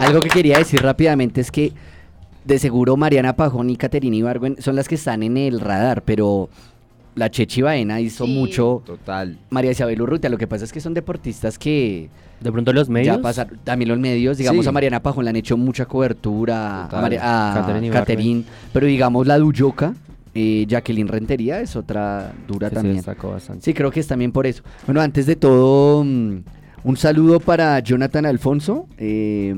Algo 0.00 0.20
que 0.20 0.28
quería 0.28 0.58
decir 0.58 0.80
rápidamente 0.82 1.40
es 1.40 1.50
que 1.50 1.72
de 2.44 2.60
seguro 2.60 2.96
Mariana 2.96 3.34
Pajón 3.34 3.70
y 3.70 3.76
Caterina 3.76 4.14
Ibargüen 4.14 4.56
son 4.60 4.76
las 4.76 4.86
que 4.86 4.94
están 4.94 5.24
en 5.24 5.36
el 5.36 5.58
radar, 5.58 6.02
pero 6.02 6.48
la 7.16 7.30
Chechi 7.30 7.62
Baena 7.62 8.00
hizo 8.00 8.24
Sí. 8.26 8.32
mucho. 8.32 8.82
Total. 8.86 9.36
María 9.50 9.72
Isabel 9.72 10.00
Urrutia, 10.00 10.30
lo 10.30 10.38
que 10.38 10.46
pasa 10.46 10.64
es 10.64 10.72
que 10.72 10.80
son 10.80 10.94
deportistas 10.94 11.58
que 11.58 12.08
De 12.40 12.52
pronto 12.52 12.72
los 12.72 12.88
medios. 12.88 13.16
ya 13.16 13.20
pasaron, 13.22 13.58
también 13.64 13.88
los 13.88 13.98
medios, 13.98 14.38
digamos 14.38 14.64
Sí. 14.64 14.68
a 14.68 14.72
Mariana 14.72 15.02
Pajón 15.02 15.24
le 15.24 15.30
han 15.30 15.36
hecho 15.36 15.56
mucha 15.56 15.86
cobertura, 15.86 16.84
a, 16.84 16.88
Total. 16.88 17.02
María- 17.02 17.50
a. 17.50 17.90
Caterín, 17.90 18.44
pero 18.72 18.86
digamos 18.86 19.26
la 19.26 19.38
Duyoka, 19.38 19.94
eh, 20.34 20.66
Jacqueline 20.68 21.08
Rentería 21.08 21.60
es 21.60 21.74
otra 21.76 22.32
dura 22.46 22.68
se 22.68 22.74
también. 22.74 23.02
Sí, 23.60 23.72
creo 23.72 23.90
que 23.90 24.00
es 24.00 24.06
también 24.06 24.30
por 24.32 24.46
eso. 24.46 24.62
Bueno, 24.86 25.00
antes 25.00 25.24
de 25.24 25.34
todo, 25.36 26.04
mm, 26.04 26.36
un 26.84 26.96
saludo 26.98 27.40
para 27.40 27.80
Jonathan 27.80 28.26
Alfonso. 28.26 28.86
eh, 28.98 29.54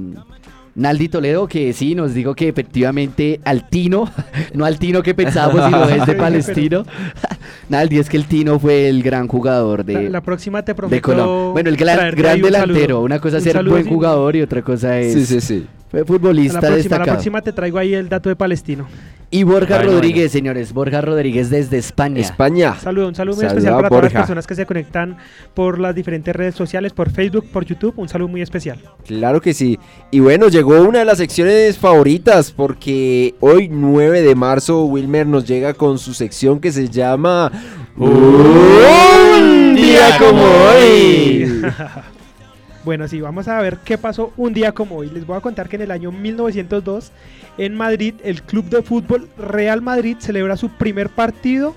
Naldi 0.79 1.09
Toledo, 1.09 1.49
que 1.49 1.73
sí, 1.73 1.97
nos 1.97 2.15
dijo 2.15 2.37
que 2.37 2.49
efectivamente 2.49 3.41
al 3.45 3.69
Tino, 3.69 4.09
no 4.55 4.65
al 4.65 4.79
Tino 4.79 5.03
que 5.03 5.13
pensábamos, 5.13 5.65
sino 5.65 5.89
es 5.89 6.07
de 6.07 6.15
Palestino. 6.15 6.85
Naldi, 7.69 7.99
es 7.99 8.09
que 8.09 8.17
el 8.17 8.27
Tino 8.27 8.61
fue 8.61 8.89
el 8.89 9.03
gran 9.03 9.27
jugador 9.27 9.85
de, 9.85 10.09
la 10.09 10.23
próxima 10.23 10.63
te 10.63 10.71
de 10.71 10.77
prometo. 10.77 11.03
Colombia. 11.03 11.53
Bueno, 11.53 11.71
el 11.71 11.77
gran, 11.77 12.15
gran 12.15 12.37
un 12.37 12.43
delantero. 12.43 12.81
saludo. 12.81 13.01
Una 13.01 13.19
cosa 13.19 13.39
es 13.39 13.47
Un 13.47 13.53
ser 13.53 13.65
buen 13.65 13.87
jugador 13.87 14.37
y 14.37 14.43
otra 14.43 14.63
cosa 14.63 14.99
es 15.01 15.13
Sí, 15.13 15.27
sí, 15.27 15.41
sí. 15.41 15.67
Fue 15.91 16.01
A 16.01 16.05
futbolista 16.05 16.55
la 16.55 16.61
próxima, 16.61 16.71
la 16.71 16.77
destacado. 16.77 17.13
próxima 17.13 17.43
te 17.43 17.53
traigo 17.53 17.79
ahí 17.79 17.95
el 17.95 18.09
dato 18.09 18.29
de 18.29 18.37
Palestino. 18.37 18.87
Y 19.31 19.43
Borja 19.43 19.77
Bueno, 19.77 19.93
Rodríguez, 19.93 20.33
señores. 20.33 20.73
Borja 20.73 21.03
Rodríguez 21.03 21.51
desde 21.51 21.77
España. 21.77 22.19
España. 22.21 22.75
Saludo, 22.81 23.09
un 23.09 23.15
saludo 23.15 23.37
muy 23.37 23.43
Saluda, 23.43 23.59
especial 23.59 23.75
para 23.77 23.89
todas 23.91 24.05
las 24.05 24.13
personas 24.15 24.47
que 24.47 24.55
se 24.55 24.65
conectan 24.65 25.19
por 25.53 25.79
las 25.79 25.95
diferentes 25.95 26.35
redes 26.35 26.55
sociales, 26.55 26.95
por 26.95 27.11
Facebook, 27.11 27.45
por 27.53 27.67
YouTube. 27.67 27.93
Un 27.99 28.09
saludo 28.09 28.29
muy 28.29 28.41
especial. 28.41 28.79
Claro 29.07 29.43
que 29.43 29.53
sí. 29.53 29.79
Y 30.11 30.21
bueno, 30.21 30.49
llegó 30.49 30.81
una 30.81 31.01
de 31.01 31.05
las 31.05 31.19
secciones 31.19 31.77
favoritas 31.77 32.53
porque 32.53 33.35
hoy 33.41 33.69
9 33.69 34.23
de 34.23 34.35
marzo 34.35 34.87
Wilmer 34.87 35.27
nos 35.27 35.45
llega 35.47 35.75
con 35.75 35.99
su 35.99 36.15
sección 36.15 36.59
que 36.59 36.73
se 36.73 36.89
llama 36.89 37.53
Un 37.99 39.75
día 39.75 40.17
como 40.19 40.43
hoy. 40.43 41.63
Bueno, 42.85 43.09
sí, 43.09 43.21
vamos 43.21 43.49
a 43.49 43.61
ver 43.61 43.79
qué 43.85 43.99
pasó 43.99 44.33
un 44.37 44.55
día 44.55 44.73
como 44.73 44.97
hoy. 44.97 45.11
Les 45.11 45.27
voy 45.27 45.37
a 45.37 45.41
contar 45.41 45.69
que 45.69 45.77
en 45.77 45.83
el 45.83 45.91
año 45.91 46.13
1902, 46.13 47.13
en 47.59 47.75
Madrid, 47.75 48.15
el 48.23 48.43
club 48.43 48.67
de 48.67 48.83
fútbol 48.83 49.29
Real 49.37 49.83
Madrid 49.83 50.17
celebra 50.21 50.57
su 50.57 50.71
primer 50.71 51.09
partido 51.09 51.75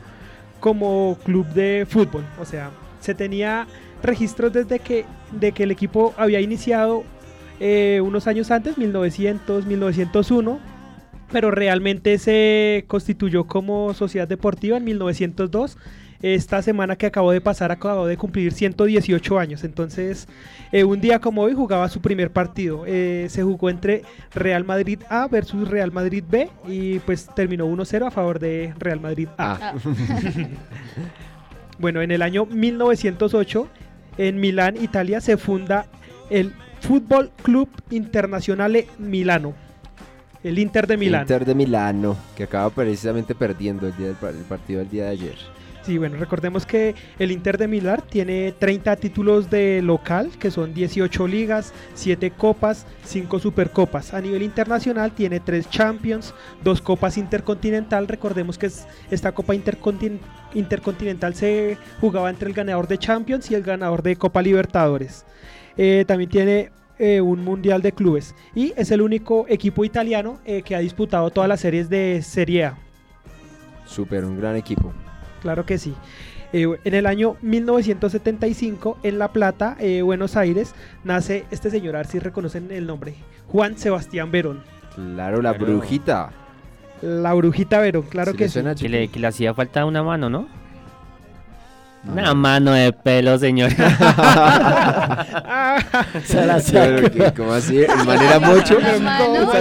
como 0.59 1.17
club 1.23 1.47
de 1.47 1.87
fútbol. 1.89 2.23
O 2.39 2.45
sea, 2.45 2.69
se 2.99 3.15
tenía 3.15 3.67
registros 4.03 4.53
desde 4.53 4.79
que, 4.79 5.05
de 5.31 5.51
que 5.51 5.63
el 5.63 5.71
equipo 5.71 6.13
había 6.17 6.39
iniciado 6.39 7.03
eh, 7.59 8.01
unos 8.03 8.27
años 8.27 8.51
antes, 8.51 8.77
1900, 8.77 9.65
1901, 9.65 10.59
pero 11.31 11.51
realmente 11.51 12.17
se 12.19 12.85
constituyó 12.87 13.45
como 13.45 13.93
sociedad 13.93 14.27
deportiva 14.27 14.77
en 14.77 14.83
1902. 14.83 15.77
Esta 16.21 16.61
semana 16.61 16.95
que 16.95 17.07
acabó 17.07 17.31
de 17.31 17.41
pasar 17.41 17.71
acabó 17.71 18.05
de 18.05 18.15
cumplir 18.17 18.53
118 18.53 19.39
años. 19.39 19.63
Entonces, 19.63 20.27
eh, 20.71 20.83
un 20.83 21.01
día 21.01 21.19
como 21.19 21.41
hoy 21.41 21.53
jugaba 21.53 21.89
su 21.89 21.99
primer 21.99 22.31
partido. 22.31 22.83
Eh, 22.85 23.27
se 23.29 23.43
jugó 23.43 23.69
entre 23.69 24.03
Real 24.33 24.63
Madrid 24.63 24.99
A 25.09 25.27
versus 25.27 25.67
Real 25.67 25.91
Madrid 25.91 26.23
B 26.27 26.49
y 26.67 26.99
pues 26.99 27.27
terminó 27.35 27.65
1-0 27.65 28.05
a 28.05 28.11
favor 28.11 28.39
de 28.39 28.73
Real 28.77 28.99
Madrid 28.99 29.29
A. 29.37 29.57
Ah, 29.61 29.73
Bueno, 31.79 32.03
en 32.03 32.11
el 32.11 32.21
año 32.21 32.45
1908, 32.45 33.67
en 34.19 34.39
Milán, 34.39 34.77
Italia, 34.77 35.19
se 35.19 35.37
funda 35.37 35.87
el 36.29 36.53
Fútbol 36.79 37.31
Club 37.41 37.69
Internazionale 37.89 38.87
Milano. 38.99 39.55
El 40.43 40.59
Inter 40.59 40.85
de 40.85 40.97
Milán. 40.97 41.21
Inter 41.21 41.43
de 41.43 41.55
Milano, 41.55 42.15
que 42.35 42.43
acaba 42.43 42.69
precisamente 42.69 43.33
perdiendo 43.33 43.87
el, 43.87 43.97
día 43.97 44.07
del, 44.07 44.15
el 44.35 44.43
partido 44.43 44.79
del 44.79 44.89
día 44.89 45.05
de 45.05 45.09
ayer. 45.09 45.35
Sí, 45.83 45.97
bueno, 45.97 46.17
recordemos 46.17 46.67
que 46.67 46.93
el 47.17 47.31
Inter 47.31 47.57
de 47.57 47.67
Milán 47.67 48.03
tiene 48.07 48.51
30 48.51 48.95
títulos 48.97 49.49
de 49.49 49.81
local, 49.81 50.29
que 50.39 50.51
son 50.51 50.75
18 50.75 51.27
ligas, 51.27 51.73
7 51.95 52.29
copas, 52.29 52.85
5 53.03 53.39
supercopas. 53.39 54.13
A 54.13 54.21
nivel 54.21 54.43
internacional 54.43 55.11
tiene 55.11 55.39
3 55.39 55.67
Champions, 55.71 56.35
2 56.63 56.83
copas 56.83 57.17
intercontinental. 57.17 58.07
Recordemos 58.07 58.59
que 58.59 58.67
es- 58.67 58.85
esta 59.09 59.31
copa 59.31 59.55
intercontin- 59.55 60.19
intercontinental 60.53 61.33
se 61.33 61.77
jugaba 61.99 62.29
entre 62.29 62.47
el 62.49 62.53
ganador 62.53 62.87
de 62.87 62.99
Champions 62.99 63.49
y 63.49 63.55
el 63.55 63.63
ganador 63.63 64.03
de 64.03 64.15
Copa 64.17 64.43
Libertadores. 64.43 65.25
Eh, 65.77 66.05
también 66.07 66.29
tiene 66.29 66.69
eh, 66.99 67.19
un 67.21 67.43
mundial 67.43 67.81
de 67.81 67.93
clubes 67.93 68.35
y 68.53 68.73
es 68.77 68.91
el 68.91 69.01
único 69.01 69.47
equipo 69.49 69.83
italiano 69.83 70.39
eh, 70.45 70.61
que 70.61 70.75
ha 70.75 70.79
disputado 70.79 71.31
todas 71.31 71.47
las 71.49 71.59
series 71.59 71.89
de 71.89 72.21
Serie 72.21 72.65
A. 72.65 72.77
Súper, 73.87 74.23
un 74.25 74.37
gran 74.39 74.55
equipo. 74.55 74.93
Claro 75.41 75.65
que 75.65 75.77
sí. 75.77 75.93
Eh, 76.53 76.67
en 76.83 76.93
el 76.93 77.05
año 77.07 77.37
1975, 77.41 78.97
en 79.03 79.19
La 79.19 79.31
Plata, 79.31 79.75
eh, 79.79 80.01
Buenos 80.01 80.35
Aires, 80.37 80.75
nace 81.03 81.45
este 81.51 81.69
señor, 81.69 81.95
a 81.95 81.99
ver 81.99 82.07
si 82.07 82.19
reconocen 82.19 82.69
el 82.71 82.85
nombre, 82.85 83.15
Juan 83.47 83.77
Sebastián 83.77 84.31
Verón. 84.31 84.61
Claro, 84.95 85.41
la 85.41 85.53
Claro. 85.53 85.73
brujita. 85.73 86.31
La 87.01 87.33
brujita 87.33 87.79
Verón, 87.79 88.03
claro 88.03 88.31
¿Sí 88.33 88.37
que 88.37 88.43
le 88.43 88.49
sí. 88.49 88.53
suena, 88.53 88.75
Que 88.75 88.89
le, 88.89 89.07
que 89.07 89.19
le 89.19 89.27
hacía 89.27 89.53
falta 89.53 89.85
una 89.85 90.03
mano, 90.03 90.29
¿no? 90.29 90.47
No. 92.03 92.13
Una 92.13 92.33
mano 92.33 92.71
de 92.71 92.91
pelo, 92.93 93.37
señor. 93.37 93.71
Ah, 93.79 95.23
Se 96.25 96.45
la 96.45 96.59
saco. 96.59 97.09
¿Cómo 97.37 97.53
así? 97.53 97.77
¿El 97.79 98.05
man 98.05 98.19
era 98.21 98.39
mucho? 98.39 98.79
No, 98.79 98.99
No, 98.99 99.27
no, 99.27 99.45
no, 99.45 99.51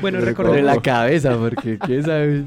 bueno, 0.00 0.18
Por 0.34 0.60
la 0.60 0.80
cabeza, 0.80 1.36
porque 1.36 1.78
quién 1.78 2.02
sabe. 2.04 2.44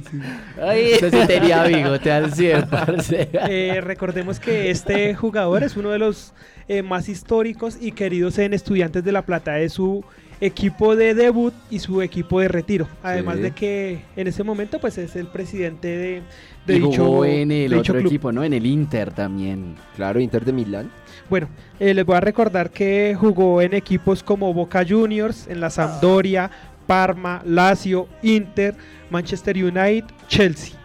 sí 0.99 1.17
tenía 1.28 1.63
bigote 1.63 2.11
al 2.11 2.34
100, 2.34 2.67
parce. 2.69 3.30
eh, 3.32 3.80
recordemos 3.82 4.39
que 4.39 4.69
este 4.72 5.13
jugador 5.15 5.63
es 5.63 5.78
uno 5.78 5.89
de 5.89 5.99
los 5.99 6.34
eh, 6.67 6.82
más 6.84 7.09
históricos 7.09 7.78
y 7.80 7.91
queridos 7.93 8.38
en 8.39 8.53
Estudiantes 8.53 9.03
de 9.03 9.11
La 9.11 9.22
Plata. 9.24 9.59
Es 9.59 9.74
su 9.74 10.03
equipo 10.41 10.95
de 10.95 11.13
debut 11.13 11.53
y 11.69 11.79
su 11.79 12.01
equipo 12.01 12.39
de 12.41 12.47
retiro. 12.47 12.87
Además 13.03 13.37
Sí. 13.37 13.41
de 13.43 13.51
que 13.51 14.01
en 14.15 14.27
ese 14.27 14.43
momento 14.43 14.79
pues 14.79 14.97
es 14.97 15.15
el 15.15 15.27
presidente 15.27 15.87
de, 15.87 16.21
de 16.65 16.75
Y 16.75 16.79
dicho, 16.79 17.05
jugó 17.05 17.25
en 17.25 17.51
el 17.51 17.73
otro 17.75 17.93
club. 17.95 18.07
equipo, 18.07 18.31
¿no? 18.31 18.43
En 18.43 18.53
el 18.53 18.65
Inter 18.65 19.11
también. 19.13 19.75
Claro, 19.95 20.19
Inter 20.19 20.43
de 20.43 20.51
Milán. 20.51 20.91
Bueno, 21.29 21.47
eh, 21.79 21.93
les 21.93 22.05
voy 22.05 22.15
a 22.17 22.19
recordar 22.21 22.71
que 22.71 23.15
jugó 23.17 23.61
en 23.61 23.73
equipos 23.73 24.23
como 24.23 24.53
Boca 24.53 24.83
Juniors, 24.87 25.47
en 25.47 25.61
la 25.61 25.69
Sampdoria, 25.69 26.49
Parma, 26.87 27.41
Lazio, 27.45 28.07
Inter, 28.23 28.75
Manchester 29.09 29.55
United, 29.55 30.05
Chelsea. 30.27 30.75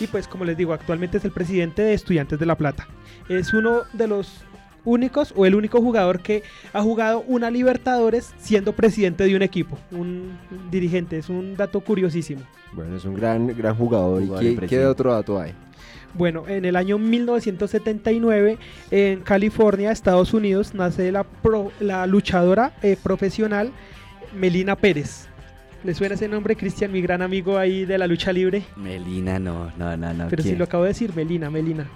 Y 0.00 0.06
pues 0.06 0.28
como 0.28 0.44
les 0.44 0.56
digo, 0.56 0.72
actualmente 0.72 1.18
es 1.18 1.24
el 1.24 1.32
presidente 1.32 1.82
de 1.82 1.92
Estudiantes 1.94 2.38
de 2.38 2.46
La 2.46 2.54
Plata. 2.56 2.86
Es 3.28 3.52
uno 3.52 3.80
de 3.92 4.06
los 4.06 4.44
únicos 4.84 5.32
o 5.36 5.46
el 5.46 5.54
único 5.54 5.80
jugador 5.80 6.20
que 6.20 6.42
ha 6.72 6.82
jugado 6.82 7.24
una 7.26 7.50
Libertadores 7.50 8.32
siendo 8.38 8.72
presidente 8.72 9.24
de 9.24 9.36
un 9.36 9.42
equipo, 9.42 9.78
un 9.90 10.38
dirigente. 10.70 11.18
Es 11.18 11.28
un 11.28 11.56
dato 11.56 11.80
curiosísimo. 11.80 12.42
Bueno, 12.72 12.96
es 12.96 13.04
un 13.04 13.14
gran, 13.14 13.46
gran 13.48 13.74
jugador. 13.76 14.22
Jugador 14.24 14.44
¿Y 14.44 14.56
qué, 14.66 14.84
otro 14.86 15.12
dato 15.12 15.38
hay? 15.40 15.52
Bueno, 16.14 16.46
en 16.46 16.64
el 16.64 16.76
año 16.76 16.98
1979 16.98 18.58
en 18.90 19.20
California, 19.20 19.90
Estados 19.92 20.34
Unidos, 20.34 20.74
nace 20.74 21.10
la, 21.12 21.24
pro- 21.24 21.72
la 21.80 22.06
luchadora 22.06 22.72
eh, 22.82 22.96
profesional 23.02 23.70
Melina 24.38 24.76
Pérez. 24.76 25.28
¿Le 25.84 25.94
suena 25.94 26.14
ese 26.14 26.28
nombre, 26.28 26.54
Cristian, 26.54 26.92
mi 26.92 27.00
gran 27.02 27.22
amigo 27.22 27.58
ahí 27.58 27.84
de 27.84 27.98
la 27.98 28.06
lucha 28.06 28.32
libre? 28.32 28.62
Melina, 28.76 29.38
no, 29.38 29.72
no, 29.76 29.96
no, 29.96 30.14
no. 30.14 30.28
Pero 30.28 30.42
si 30.42 30.54
lo 30.54 30.64
acabo 30.64 30.84
de 30.84 30.90
decir, 30.90 31.12
Melina, 31.14 31.50
Melina. 31.50 31.88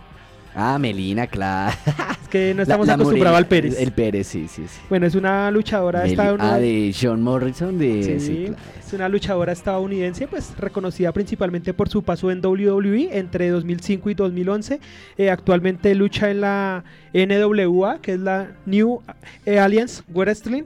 Ah, 0.59 0.79
Melina, 0.79 1.27
claro. 1.27 1.77
Es 2.27 2.29
que 2.31 2.55
no 2.55 2.63
estamos 2.63 2.89
la 2.89 2.95
acostumbrados 2.95 3.39
al 3.39 3.47
Pérez. 3.47 3.77
El 3.79 3.93
Pérez, 3.93 4.27
sí, 4.27 4.49
sí, 4.49 4.65
sí. 4.67 4.81
Bueno, 4.89 5.07
es 5.07 5.15
una 5.15 5.49
luchadora 5.53 6.01
Meli- 6.03 6.11
estadounidense. 6.11 6.55
ah, 6.57 6.59
de 6.59 6.95
John 7.01 7.23
Morrison, 7.23 7.79
de... 7.79 8.03
Sí, 8.03 8.19
Sí, 8.27 8.45
claro. 8.47 8.63
es 8.85 8.93
una 8.93 9.09
luchadora 9.09 9.53
estadounidense, 9.53 10.27
pues 10.27 10.53
reconocida 10.59 11.13
principalmente 11.13 11.73
por 11.73 11.89
su 11.89 12.03
paso 12.03 12.29
en 12.33 12.45
WWE 12.45 13.17
entre 13.17 13.49
2005 13.51 14.11
y 14.11 14.15
2011. 14.15 14.81
Eh, 15.19 15.31
actualmente 15.31 15.95
lucha 15.95 16.29
en 16.29 16.41
la 16.41 16.83
NWA, 17.15 18.01
que 18.01 18.15
es 18.15 18.19
la 18.21 18.49
New 18.67 19.03
Alliance 19.47 20.03
Wrestling, 20.13 20.65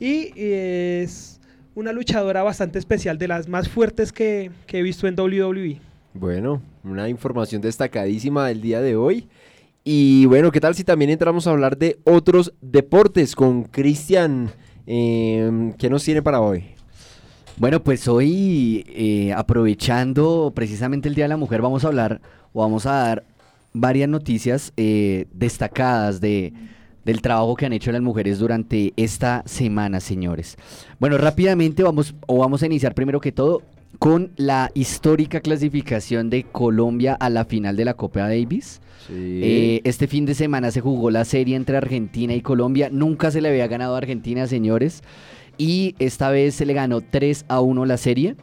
y 0.00 0.30
es 0.40 1.38
una 1.74 1.92
luchadora 1.92 2.42
bastante 2.42 2.78
especial, 2.78 3.18
de 3.18 3.28
las 3.28 3.46
más 3.46 3.68
fuertes 3.68 4.10
que, 4.10 4.50
que 4.66 4.78
he 4.78 4.82
visto 4.82 5.06
en 5.06 5.20
WWE. 5.20 5.80
Bueno, 6.18 6.60
una 6.82 7.08
información 7.08 7.62
destacadísima 7.62 8.48
del 8.48 8.60
día 8.60 8.80
de 8.80 8.96
hoy. 8.96 9.28
Y 9.84 10.26
bueno, 10.26 10.50
¿qué 10.50 10.58
tal 10.58 10.74
si 10.74 10.82
también 10.82 11.10
entramos 11.10 11.46
a 11.46 11.50
hablar 11.50 11.78
de 11.78 12.00
otros 12.02 12.52
deportes 12.60 13.36
con 13.36 13.62
Cristian? 13.62 14.50
Eh, 14.84 15.72
¿Qué 15.78 15.88
nos 15.88 16.02
tiene 16.02 16.20
para 16.20 16.40
hoy? 16.40 16.64
Bueno, 17.56 17.84
pues 17.84 18.08
hoy, 18.08 18.84
eh, 18.88 19.32
aprovechando 19.32 20.52
precisamente 20.52 21.08
el 21.08 21.14
Día 21.14 21.26
de 21.26 21.28
la 21.28 21.36
Mujer, 21.36 21.62
vamos 21.62 21.84
a 21.84 21.88
hablar 21.88 22.20
o 22.52 22.62
vamos 22.62 22.84
a 22.86 22.94
dar 22.94 23.24
varias 23.72 24.08
noticias 24.08 24.72
eh, 24.76 25.26
destacadas 25.32 26.20
de, 26.20 26.52
del 27.04 27.22
trabajo 27.22 27.54
que 27.54 27.66
han 27.66 27.72
hecho 27.72 27.92
las 27.92 28.02
mujeres 28.02 28.40
durante 28.40 28.92
esta 28.96 29.44
semana, 29.46 30.00
señores. 30.00 30.56
Bueno, 30.98 31.16
rápidamente 31.16 31.84
vamos, 31.84 32.12
o 32.26 32.38
vamos 32.38 32.64
a 32.64 32.66
iniciar 32.66 32.92
primero 32.92 33.20
que 33.20 33.30
todo 33.30 33.62
con 33.98 34.32
la 34.36 34.70
histórica 34.74 35.40
clasificación 35.40 36.30
de 36.30 36.44
Colombia 36.44 37.14
a 37.14 37.30
la 37.30 37.44
final 37.44 37.76
de 37.76 37.84
la 37.84 37.94
Copa 37.94 38.20
Davis. 38.28 38.80
Eh, 39.10 39.80
este 39.84 40.06
fin 40.06 40.26
de 40.26 40.34
semana 40.34 40.70
se 40.70 40.80
jugó 40.80 41.10
la 41.10 41.24
serie 41.24 41.56
entre 41.56 41.76
Argentina 41.76 42.34
y 42.34 42.42
Colombia. 42.42 42.90
Nunca 42.92 43.30
se 43.30 43.40
le 43.40 43.48
había 43.48 43.66
ganado 43.66 43.94
a 43.94 43.98
Argentina, 43.98 44.46
señores. 44.46 45.02
Y 45.56 45.94
esta 45.98 46.30
vez 46.30 46.54
se 46.54 46.66
le 46.66 46.74
ganó 46.74 47.00
3 47.00 47.46
a 47.48 47.60
1 47.60 47.84
la 47.86 47.96
serie. 47.96 48.36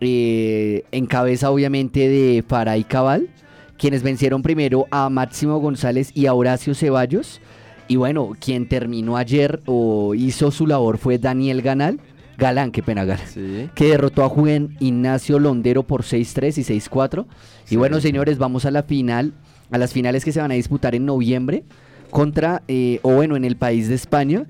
Eh, 0.00 0.84
en 0.92 1.06
cabeza, 1.06 1.50
obviamente, 1.50 2.08
de 2.08 2.44
Faray 2.46 2.84
Cabal, 2.84 3.28
quienes 3.76 4.02
vencieron 4.02 4.42
primero 4.42 4.86
a 4.90 5.10
Máximo 5.10 5.58
González 5.58 6.10
y 6.14 6.26
a 6.26 6.34
Horacio 6.34 6.74
Ceballos. 6.74 7.40
Y 7.88 7.96
bueno, 7.96 8.36
quien 8.38 8.68
terminó 8.68 9.16
ayer 9.16 9.60
o 9.66 10.14
hizo 10.14 10.52
su 10.52 10.66
labor 10.66 10.98
fue 10.98 11.18
Daniel 11.18 11.60
Ganal. 11.60 12.00
Galán, 12.40 12.72
qué 12.72 12.82
pena, 12.82 13.04
Galán. 13.04 13.70
Que 13.74 13.88
derrotó 13.90 14.24
a 14.24 14.28
Juan 14.28 14.76
Ignacio 14.80 15.38
Londero 15.38 15.82
por 15.84 16.02
6-3 16.02 16.58
y 16.58 16.80
6-4. 16.80 17.26
Y 17.70 17.76
bueno, 17.76 18.00
señores, 18.00 18.38
vamos 18.38 18.64
a 18.64 18.70
la 18.70 18.82
final, 18.82 19.34
a 19.70 19.78
las 19.78 19.92
finales 19.92 20.24
que 20.24 20.32
se 20.32 20.40
van 20.40 20.50
a 20.50 20.54
disputar 20.54 20.94
en 20.94 21.06
noviembre 21.06 21.64
contra, 22.10 22.62
eh, 22.66 22.98
o 23.02 23.12
bueno, 23.14 23.36
en 23.36 23.44
el 23.44 23.56
país 23.56 23.88
de 23.88 23.94
España. 23.94 24.46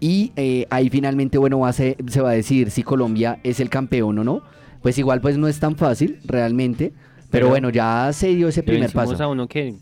Y 0.00 0.32
eh, 0.36 0.66
ahí 0.70 0.90
finalmente, 0.90 1.38
bueno, 1.38 1.60
va 1.60 1.68
a 1.68 1.72
se, 1.72 1.96
se 2.08 2.20
va 2.20 2.30
a 2.30 2.32
decidir 2.32 2.70
si 2.70 2.82
Colombia 2.82 3.38
es 3.44 3.60
el 3.60 3.70
campeón 3.70 4.18
o 4.18 4.24
no. 4.24 4.42
Pues 4.82 4.98
igual, 4.98 5.20
pues 5.20 5.38
no 5.38 5.46
es 5.46 5.60
tan 5.60 5.76
fácil, 5.76 6.18
realmente. 6.24 6.92
Pero, 7.30 7.30
Pero 7.30 7.48
bueno, 7.48 7.70
ya 7.70 8.10
se 8.12 8.34
dio 8.34 8.48
ese 8.48 8.62
primer 8.62 8.90
paso. 8.90 9.22
a 9.22 9.28
uno 9.28 9.46
que 9.46 9.74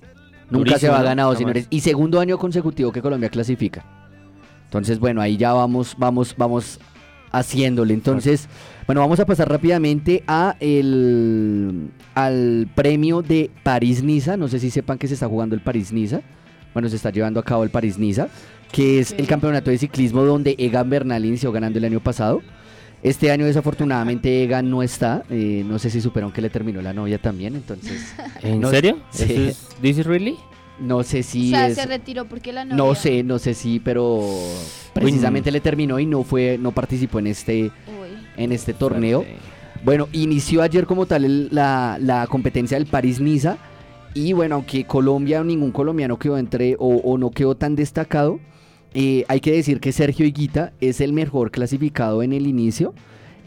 Nunca 0.51 0.79
se 0.79 0.89
va 0.89 1.03
ganado, 1.03 1.35
señores. 1.35 1.67
Y 1.71 1.81
segundo 1.81 2.21
año 2.21 2.39
consecutivo 2.39 2.93
que 2.93 3.01
Colombia 3.01 3.31
clasifica. 3.31 3.85
Entonces, 4.65 4.99
bueno, 4.99 5.21
ahí 5.21 5.37
ya 5.37 5.53
vamos, 5.53 5.95
vamos, 5.99 6.35
vamos 6.37 6.79
haciéndole. 7.33 7.95
Entonces, 7.95 8.49
bueno, 8.87 9.01
vamos 9.01 9.19
a 9.21 9.27
pasar 9.27 9.49
rápidamente 9.49 10.23
a 10.27 10.57
el, 10.61 11.89
al 12.15 12.69
premio 12.75 13.23
de 13.23 13.51
París-Niza. 13.63 14.37
No 14.37 14.49
sé 14.49 14.59
si 14.59 14.71
sepan 14.71 14.99
que 14.99 15.09
se 15.09 15.15
está 15.15 15.27
jugando 15.29 15.55
el 15.55 15.61
París-Niza. 15.63 16.21
Bueno, 16.75 16.89
se 16.89 16.97
está 16.97 17.11
llevando 17.11 17.41
a 17.41 17.43
cabo 17.43 17.65
el 17.65 17.71
París-Niza, 17.71 18.29
que 18.71 18.99
es 19.01 19.13
el 19.13 19.27
campeonato 19.27 19.71
de 19.71 19.79
ciclismo 19.79 20.23
donde 20.25 20.55
Egan 20.59 20.89
Bernal 20.89 21.25
inició 21.25 21.53
ganando 21.53 21.79
el 21.79 21.85
año 21.85 22.01
pasado. 22.01 22.41
Este 23.03 23.31
año 23.33 23.45
desafortunadamente 23.47 24.43
Egan 24.45 24.71
no 24.71 24.83
está. 24.83 25.25
eh, 25.29 25.65
no 25.67 25.79
sé 25.79 25.91
si 25.91 26.01
supieron 26.01 26.33
que 26.33 26.41
le 26.41 26.51
terminó 26.51 26.81
la 26.81 26.93
novia 26.93 27.19
también, 27.19 27.57
entonces... 27.57 28.15
¿En 28.43 28.61
no- 28.61 28.71
serio? 28.71 28.99
Sí. 29.11 29.25
¿Eso 29.25 29.33
es- 29.43 29.69
¿This 29.83 29.99
is 29.99 30.07
really? 30.07 30.37
No 30.81 31.03
sé 31.03 31.23
si 31.23 31.49
o 31.49 31.57
sea, 31.57 31.69
es... 31.69 31.75
se 31.77 31.87
retiró 31.87 32.25
porque 32.27 32.53
la 32.53 32.65
novia... 32.65 32.77
No 32.77 32.95
sé, 32.95 33.23
no 33.23 33.39
sé 33.39 33.55
si, 33.55 33.79
pero 33.81 34.21
precisamente 34.93 35.51
le 35.51 35.61
terminó 35.61 35.99
y 35.99 36.07
no 36.07 36.23
fue, 36.25 36.59
no 36.59 36.73
participó 36.73 37.19
en 37.19 37.29
este, 37.29 37.71
en 38.37 38.53
este 38.53 38.73
torneo. 38.75 39.25
Bueno, 39.85 40.09
inició 40.13 40.63
ayer 40.63 40.87
como 40.87 41.07
tal 41.07 41.25
el- 41.25 41.49
la, 41.51 41.99
la 42.01 42.27
competencia 42.27 42.79
del 42.79 42.87
París-Niza 42.87 43.59
y 44.15 44.33
bueno, 44.33 44.57
aunque 44.57 44.85
Colombia, 44.85 45.43
ningún 45.43 45.73
colombiano 45.73 46.19
quedó 46.19 46.39
entre 46.39 46.77
o, 46.79 46.97
o 46.97 47.19
no 47.19 47.31
quedó 47.31 47.55
tan 47.57 47.75
destacado, 47.77 48.41
eh, 48.95 49.25
hay 49.29 49.41
que 49.41 49.53
decir 49.53 49.81
que 49.81 49.91
Sergio 49.93 50.27
Higuita 50.27 50.73
es 50.81 51.01
el 51.01 51.13
mejor 51.13 51.51
clasificado 51.51 52.23
en 52.23 52.33
el 52.33 52.47
inicio. 52.47 52.95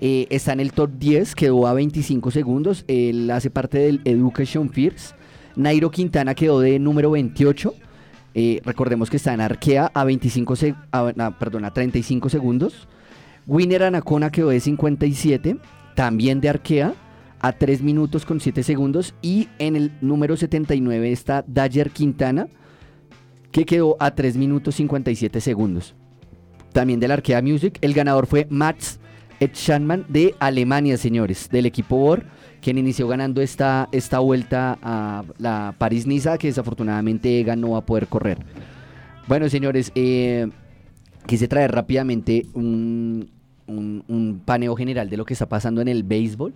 Eh, 0.01 0.27
está 0.29 0.53
en 0.53 0.59
el 0.59 0.73
top 0.73 0.89
10, 0.97 1.35
quedó 1.35 1.67
a 1.67 1.73
25 1.73 2.31
segundos. 2.31 2.83
Él 2.87 3.29
hace 3.31 3.49
parte 3.49 3.77
del 3.77 4.01
Education 4.05 4.69
First. 4.69 5.15
Nairo 5.55 5.91
Quintana 5.91 6.35
quedó 6.35 6.59
de 6.59 6.79
número 6.79 7.11
28. 7.11 7.73
Eh, 8.33 8.61
recordemos 8.65 9.09
que 9.09 9.17
está 9.17 9.33
en 9.33 9.41
Arkea 9.41 9.91
a 9.93 10.03
25 10.03 10.55
se- 10.55 10.75
a- 10.91 11.13
a- 11.17 11.39
perdón, 11.39 11.65
a 11.65 11.71
35 11.73 12.29
segundos. 12.29 12.87
Winner 13.47 13.83
Anacona 13.83 14.31
quedó 14.31 14.49
de 14.49 14.59
57, 14.59 15.57
también 15.95 16.41
de 16.41 16.49
Arkea, 16.49 16.93
a 17.39 17.51
3 17.53 17.81
minutos 17.81 18.25
con 18.25 18.39
7 18.39 18.63
segundos. 18.63 19.13
Y 19.21 19.47
en 19.59 19.75
el 19.75 19.91
número 20.01 20.35
79 20.35 21.11
está 21.11 21.45
Dayer 21.47 21.91
Quintana, 21.91 22.47
que 23.51 23.65
quedó 23.65 23.95
a 23.99 24.15
3 24.15 24.35
minutos 24.35 24.75
57 24.75 25.39
segundos. 25.39 25.95
También 26.73 26.99
del 26.99 27.11
Arkea 27.11 27.41
Music, 27.41 27.77
el 27.81 27.93
ganador 27.93 28.27
fue 28.27 28.47
Max 28.49 28.99
Etschanman 29.39 30.05
de 30.09 30.35
Alemania, 30.39 30.97
señores, 30.97 31.47
del 31.49 31.65
equipo 31.67 31.95
Bor, 31.97 32.25
quien 32.61 32.77
inició 32.77 33.07
ganando 33.07 33.41
esta, 33.41 33.89
esta 33.91 34.19
vuelta 34.19 34.77
a 34.81 35.23
la 35.37 35.75
París-Niza, 35.77 36.37
que 36.37 36.47
desafortunadamente 36.47 37.39
Egan 37.39 37.61
no 37.61 37.71
va 37.71 37.79
a 37.79 37.85
poder 37.85 38.07
correr. 38.07 38.39
Bueno, 39.27 39.49
señores, 39.49 39.91
eh, 39.95 40.47
quise 41.25 41.47
traer 41.47 41.71
rápidamente 41.71 42.45
un, 42.53 43.29
un- 43.67 44.03
un 44.07 44.41
paneo 44.45 44.75
general 44.75 45.09
de 45.09 45.17
lo 45.17 45.25
que 45.25 45.33
está 45.33 45.47
pasando 45.47 45.81
en 45.81 45.87
el 45.87 46.03
béisbol, 46.03 46.53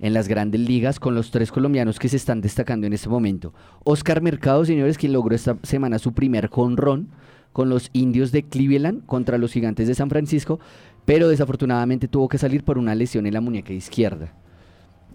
en 0.00 0.12
las 0.12 0.26
grandes 0.28 0.60
ligas, 0.60 0.98
con 0.98 1.14
los 1.14 1.30
tres 1.30 1.50
colombianos 1.52 1.98
que 1.98 2.08
se 2.08 2.16
están 2.16 2.40
destacando 2.40 2.86
en 2.86 2.92
este 2.92 3.08
momento. 3.08 3.52
Oscar 3.84 4.20
Mercado, 4.22 4.64
señores, 4.64 4.98
quien 4.98 5.12
logró 5.12 5.34
esta 5.34 5.56
semana 5.62 5.98
su 5.98 6.12
primer 6.12 6.48
jonrón 6.48 7.08
con 7.52 7.68
los 7.68 7.90
indios 7.92 8.32
de 8.32 8.42
Cleveland 8.42 9.06
contra 9.06 9.38
los 9.38 9.52
gigantes 9.52 9.86
de 9.86 9.94
San 9.94 10.10
Francisco, 10.10 10.58
pero 11.04 11.28
desafortunadamente 11.28 12.08
tuvo 12.08 12.28
que 12.28 12.38
salir 12.38 12.64
por 12.64 12.78
una 12.78 12.94
lesión 12.96 13.26
en 13.26 13.34
la 13.34 13.40
muñeca 13.40 13.72
izquierda. 13.72 14.32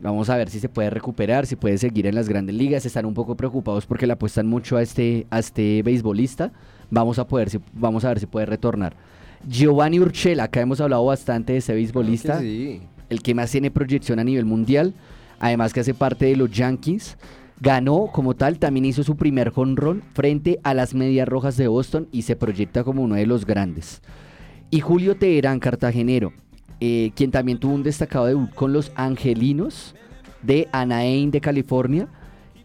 Vamos 0.02 0.30
a 0.30 0.38
ver 0.38 0.50
si 0.50 0.60
se 0.60 0.70
puede 0.70 0.89
recuperar, 0.89 1.45
si 1.45 1.56
puede 1.56 1.78
seguir 1.78 2.08
en 2.08 2.16
las 2.16 2.30
grandes 2.30 2.56
ligas. 2.56 2.86
Están 2.86 3.06
un 3.06 3.14
poco 3.14 3.36
preocupados 3.36 3.86
porque 3.86 4.08
le 4.08 4.14
apuestan 4.14 4.47
mucho 4.47 4.78
a 4.78 4.82
este, 4.82 5.28
a 5.30 5.39
este 5.39 5.84
beisbolista. 5.84 6.52
Vamos 6.89 7.20
a, 7.20 7.28
poder, 7.28 7.50
si- 7.50 7.60
vamos 7.74 8.06
a 8.06 8.10
ver 8.10 8.20
si 8.20 8.26
puede 8.26 8.45
retornar. 8.45 8.95
Giovanni 9.47 10.00
Urchela, 10.00 10.45
acá 10.45 10.62
hemos 10.62 10.80
hablado 10.82 11.06
bastante 11.06 11.54
de 11.54 11.60
ese 11.60 11.74
beisbolista. 11.74 12.39
sí. 12.39 12.82
El 13.10 13.24
que 13.24 13.34
más 13.34 13.50
tiene 13.52 13.72
proyección 13.72 14.20
a 14.20 14.24
nivel 14.24 14.45
mundial. 14.45 14.93
Además 15.39 15.74
que 15.74 15.80
hace 15.80 15.93
parte 15.95 16.26
de 16.26 16.36
los 16.36 16.52
Yankees. 16.52 17.18
Ganó 17.60 18.08
como 18.14 18.36
tal, 18.36 18.58
también 18.60 18.86
hizo 18.86 19.04
su 19.04 19.18
primer 19.18 19.50
jonrón 19.50 20.04
frente 20.14 20.60
a 20.64 20.74
las 20.74 20.93
Medias 20.93 21.28
Rojas 21.28 21.58
de 21.58 21.68
Boston 21.68 22.08
y 22.12 22.22
se 22.22 22.36
proyecta 22.38 22.84
como 22.86 23.02
uno 23.04 23.16
de 23.16 23.26
los 23.26 23.45
grandes. 23.45 24.02
Y 24.70 24.80
Julio 24.80 25.18
Teherán, 25.18 25.60
cartagenero, 25.60 26.32
eh, 26.80 27.11
quien 27.15 27.32
también 27.32 27.59
tuvo 27.59 27.73
un 27.73 27.84
destacado 27.84 28.25
debut 28.25 28.53
con 28.53 28.73
los 28.73 28.91
Angelinos 28.95 29.95
de 30.41 30.69
Anaheim 30.71 31.32
de 31.32 31.41
California 31.41 32.07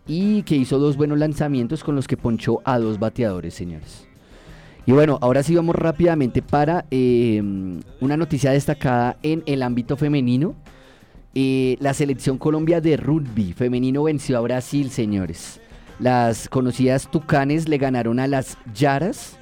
y 0.06 0.42
que 0.42 0.56
hizo 0.56 0.78
dos 0.78 0.96
buenos 0.96 1.18
lanzamientos 1.18 1.82
con 1.82 1.96
los 1.96 2.06
que 2.06 2.16
ponchó 2.16 2.60
a 2.64 2.78
dos 2.78 2.98
bateadores, 2.98 3.54
señores. 3.54 4.06
Y 4.86 4.92
bueno, 4.92 5.18
ahora 5.22 5.42
sí 5.42 5.54
vamos 5.54 5.74
rápidamente 5.74 6.42
para 6.42 6.84
eh, 6.90 7.42
una 8.00 8.16
noticia 8.16 8.50
destacada 8.50 9.16
en 9.22 9.42
el 9.46 9.62
ámbito 9.62 9.96
femenino. 9.96 10.54
Eh, 11.34 11.76
la 11.80 11.94
selección 11.94 12.38
Colombia 12.38 12.80
de 12.80 12.96
rugby 12.96 13.54
femenino 13.54 14.04
venció 14.04 14.36
a 14.38 14.42
Brasil, 14.42 14.90
señores. 14.90 15.60
Las 15.98 16.48
conocidas 16.48 17.10
Tucanes 17.10 17.68
le 17.68 17.78
ganaron 17.78 18.20
a 18.20 18.26
las 18.26 18.58
Yaras 18.74 19.38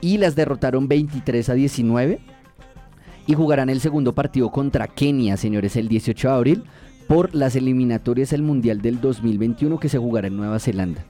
y 0.00 0.18
las 0.18 0.36
derrotaron 0.36 0.88
23 0.88 1.48
a 1.48 1.54
19 1.54 2.20
y 3.26 3.34
jugarán 3.34 3.68
el 3.68 3.80
segundo 3.80 4.14
partido 4.14 4.50
contra 4.50 4.88
Kenia, 4.88 5.36
señores, 5.36 5.76
el 5.76 5.88
18 5.88 6.28
de 6.28 6.34
abril 6.34 6.64
por 7.06 7.34
las 7.34 7.56
eliminatorias 7.56 8.30
del 8.30 8.42
Mundial 8.42 8.80
del 8.80 9.00
2021 9.00 9.78
que 9.78 9.88
se 9.88 9.98
jugará 9.98 10.28
en 10.28 10.36
Nueva 10.36 10.58
Zelanda. 10.58 11.04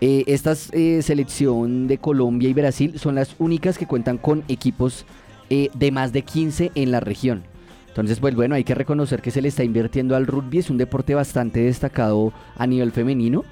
Eh, 0.00 0.24
estas 0.28 0.72
eh, 0.72 1.02
selección 1.02 1.88
de 1.88 1.98
Colombia 1.98 2.48
y 2.48 2.54
Brasil 2.54 2.98
son 2.98 3.16
las 3.16 3.34
únicas 3.38 3.78
que 3.78 3.86
cuentan 3.86 4.16
con 4.16 4.44
equipos 4.46 5.04
eh, 5.50 5.70
de 5.74 5.90
más 5.90 6.12
de 6.12 6.22
15 6.22 6.72
en 6.74 6.92
la 6.92 7.00
región. 7.00 7.42
Entonces, 7.88 8.20
pues 8.20 8.36
bueno, 8.36 8.54
hay 8.54 8.62
que 8.62 8.76
reconocer 8.76 9.20
que 9.20 9.32
se 9.32 9.42
le 9.42 9.48
está 9.48 9.64
invirtiendo 9.64 10.14
al 10.14 10.28
rugby, 10.28 10.58
es 10.58 10.70
un 10.70 10.78
deporte 10.78 11.16
bastante 11.16 11.60
destacado 11.60 12.32
a 12.56 12.66
nivel 12.66 12.92
femenino. 12.92 13.44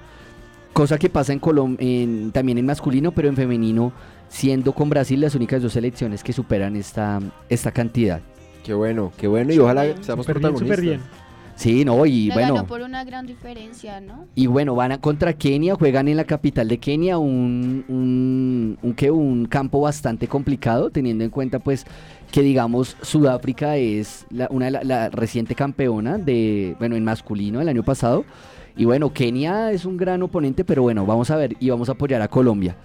Cosa 0.73 0.99
que 0.99 1.09
pasa 1.09 1.33
en 1.33 1.41
en, 1.81 2.31
también 2.33 2.59
en 2.59 2.67
masculino, 2.67 3.11
pero 3.11 3.29
en 3.29 3.35
femenino, 3.35 3.93
siendo 4.29 4.73
con 4.73 4.89
Brasil 4.91 5.21
las 5.21 5.35
únicas 5.35 5.63
dos 5.63 5.73
selecciones 5.73 6.23
que 6.23 6.33
superan 6.33 6.77
esta, 6.77 7.21
esta 7.49 7.71
cantidad. 7.73 8.21
Qué 8.65 8.75
bueno, 8.75 9.13
qué 9.17 9.27
bueno 9.29 9.53
y 9.53 9.59
ojalá 9.59 9.85
seamos 10.03 10.27
Súper 10.27 10.41
bien, 10.41 10.53
protagonistas. 10.55 10.81
bien. 10.81 11.01
Sí, 11.55 11.87
no, 11.87 12.05
y 12.05 12.27
Le 12.27 12.35
bueno. 12.35 12.55
ganó 12.55 12.67
por 12.67 12.83
una 12.83 13.03
gran 13.05 13.27
diferencia, 13.27 13.99
¿no? 14.01 14.27
Y 14.35 14.47
bueno, 14.47 14.75
van 14.75 14.93
a, 14.93 15.01
contra 15.01 15.33
Kenia, 15.33 15.75
juegan 15.75 16.07
en 16.07 16.19
la 16.19 16.25
capital 16.25 16.69
de 16.69 16.77
Kenia, 16.77 17.17
un, 17.17 17.83
un, 17.89 18.79
un, 18.83 18.93
¿qué? 18.95 19.11
un 19.11 19.47
campo 19.47 19.81
bastante 19.81 20.29
complicado, 20.29 20.91
teniendo 20.91 21.25
en 21.25 21.31
cuenta 21.31 21.59
pues 21.59 21.87
que 22.31 22.43
digamos 22.43 22.99
Sudáfrica 23.01 23.77
es 23.79 24.27
la, 24.29 24.49
una 24.51 24.67
de 24.67 24.71
la, 24.73 24.85
la 24.85 25.09
reciente 25.09 25.55
campeona 25.55 26.19
de, 26.19 26.77
bueno, 26.79 26.95
en 26.95 27.05
masculino 27.05 27.63
el 27.63 27.69
año 27.71 27.83
pasado. 27.83 28.27
Y 28.77 28.85
bueno, 28.85 29.15
Kenia 29.15 29.73
es 29.73 29.87
un 29.87 29.97
gran 29.97 30.23
oponente, 30.23 30.63
pero 30.63 30.83
bueno, 30.83 31.07
vamos 31.07 31.31
a 31.31 31.37
ver 31.37 31.57
y 31.59 31.71
vamos 31.71 31.89
a 31.89 31.93
apoyar 31.93 32.21
a 32.21 32.29
Colombia. 32.29 32.77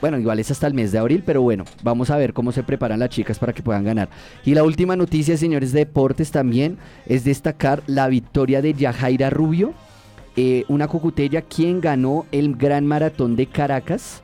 Bueno, 0.00 0.18
igual 0.18 0.38
es 0.38 0.50
hasta 0.50 0.66
el 0.66 0.74
mes 0.74 0.92
de 0.92 0.98
abril, 0.98 1.22
pero 1.26 1.42
bueno, 1.42 1.64
vamos 1.82 2.10
a 2.10 2.16
ver 2.16 2.32
cómo 2.32 2.52
se 2.52 2.62
preparan 2.62 3.00
las 3.00 3.10
chicas 3.10 3.38
para 3.38 3.52
que 3.52 3.62
puedan 3.62 3.84
ganar. 3.84 4.08
Y 4.44 4.54
la 4.54 4.62
última 4.62 4.94
noticia, 4.94 5.36
señores 5.36 5.72
de 5.72 5.80
deportes, 5.80 6.30
también 6.30 6.78
es 7.06 7.24
destacar 7.24 7.82
la 7.86 8.06
victoria 8.08 8.62
de 8.62 8.74
Yajaira 8.74 9.30
Rubio, 9.30 9.72
eh, 10.36 10.64
una 10.68 10.86
cucutella 10.86 11.42
quien 11.42 11.80
ganó 11.80 12.26
el 12.30 12.54
Gran 12.54 12.86
Maratón 12.86 13.34
de 13.34 13.46
Caracas. 13.46 14.22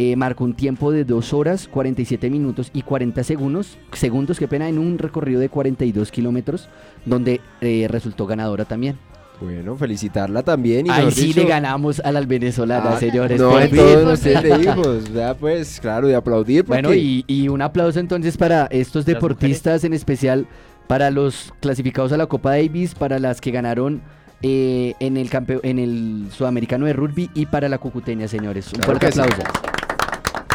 eh, 0.00 0.14
marcó 0.14 0.44
un 0.44 0.54
tiempo 0.54 0.92
de 0.92 1.04
2 1.04 1.32
horas, 1.32 1.66
47 1.66 2.30
minutos 2.30 2.70
y 2.72 2.82
40 2.82 3.24
segundos, 3.24 3.78
segundos, 3.92 4.38
qué 4.38 4.46
pena, 4.46 4.68
en 4.68 4.78
un 4.78 4.96
recorrido 4.96 5.40
de 5.40 5.48
42 5.48 6.12
kilómetros, 6.12 6.68
donde 7.04 7.40
eh, 7.60 7.88
resultó 7.90 8.24
ganadora 8.24 8.64
también. 8.64 8.96
Bueno, 9.40 9.76
felicitarla 9.76 10.42
también. 10.42 10.86
Y 10.86 10.90
Ahí 10.90 11.10
sí 11.12 11.26
dicho- 11.26 11.40
le 11.42 11.46
ganamos 11.46 12.00
a 12.00 12.10
las 12.10 12.26
venezolanas, 12.26 12.94
Ah, 12.96 12.98
señores. 12.98 13.40
No, 13.40 13.58
en 13.60 13.70
todos 13.70 14.04
los 14.24 14.26
hijos. 14.26 15.12
Ya 15.14 15.34
pues, 15.34 15.78
claro, 15.80 16.08
de 16.08 16.16
aplaudir. 16.16 16.64
Porque... 16.64 16.82
Bueno, 16.82 16.94
y, 16.94 17.24
y 17.28 17.48
un 17.48 17.62
aplauso 17.62 18.00
entonces 18.00 18.36
para 18.36 18.66
estos 18.66 19.04
deportistas, 19.06 19.84
en 19.84 19.92
especial 19.92 20.46
para 20.88 21.10
los 21.12 21.52
clasificados 21.60 22.10
a 22.12 22.16
la 22.16 22.26
Copa 22.26 22.50
Davis, 22.50 22.94
para 22.94 23.18
las 23.20 23.40
que 23.40 23.50
ganaron 23.52 24.00
eh, 24.42 24.94
en, 25.00 25.16
el 25.16 25.30
campe- 25.30 25.60
en 25.62 25.78
el 25.78 26.28
Sudamericano 26.36 26.86
de 26.86 26.92
Rugby 26.94 27.30
y 27.34 27.46
para 27.46 27.68
la 27.68 27.78
Cucuteña, 27.78 28.26
señores. 28.26 28.66
Un 28.68 28.80
Claro 28.80 28.86
fuerte 28.86 29.06
que 29.06 29.12
sí. 29.12 29.20
aplauso. 29.20 29.42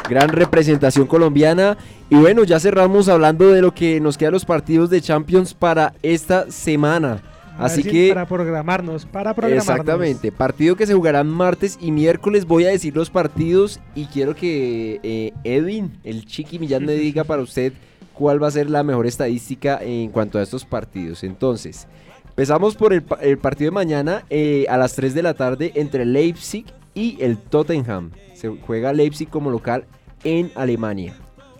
Gran 0.09 0.27
representación 0.29 1.07
colombiana. 1.07 1.77
Y 2.09 2.15
bueno, 2.15 2.43
ya 2.43 2.59
cerramos 2.59 3.07
hablando 3.07 3.49
de 3.51 3.61
lo 3.61 3.73
que 3.73 4.01
nos 4.01 4.17
queda 4.17 4.31
los 4.31 4.43
partidos 4.43 4.89
de 4.89 4.99
Champions 5.01 5.53
para 5.53 5.93
esta 6.03 6.51
semana. 6.51 7.21
A 7.57 7.65
Así 7.65 7.83
que 7.83 8.09
Para 8.13 8.25
programarnos, 8.25 9.05
para 9.05 9.33
programarnos. 9.33 9.69
Exactamente, 9.69 10.31
partido 10.31 10.75
que 10.75 10.87
se 10.87 10.93
jugarán 10.93 11.27
martes 11.27 11.77
y 11.79 11.91
miércoles. 11.91 12.45
Voy 12.45 12.65
a 12.65 12.69
decir 12.69 12.95
los 12.95 13.09
partidos 13.09 13.79
y 13.95 14.05
quiero 14.05 14.35
que 14.35 14.99
eh, 15.03 15.33
Edwin, 15.43 15.97
el 16.03 16.25
Chiqui 16.25 16.57
Millán, 16.57 16.85
me 16.85 16.93
diga 16.93 17.23
para 17.23 17.41
usted 17.41 17.73
cuál 18.13 18.41
va 18.41 18.47
a 18.47 18.51
ser 18.51 18.69
la 18.69 18.83
mejor 18.83 19.05
estadística 19.05 19.79
en 19.81 20.09
cuanto 20.09 20.39
a 20.39 20.41
estos 20.41 20.65
partidos. 20.65 21.23
Entonces, 21.23 21.87
empezamos 22.29 22.75
por 22.75 22.93
el 22.93 23.37
partido 23.37 23.69
de 23.69 23.75
mañana 23.75 24.23
eh, 24.29 24.65
a 24.69 24.77
las 24.77 24.95
3 24.95 25.13
de 25.13 25.23
la 25.23 25.33
tarde 25.33 25.71
entre 25.75 26.05
Leipzig 26.05 26.65
y 26.93 27.17
el 27.21 27.37
Tottenham. 27.37 28.11
Se 28.33 28.49
juega 28.49 28.93
Leipzig 28.93 29.29
como 29.29 29.51
local 29.51 29.85
en 30.23 30.51
Alemania. 30.55 31.15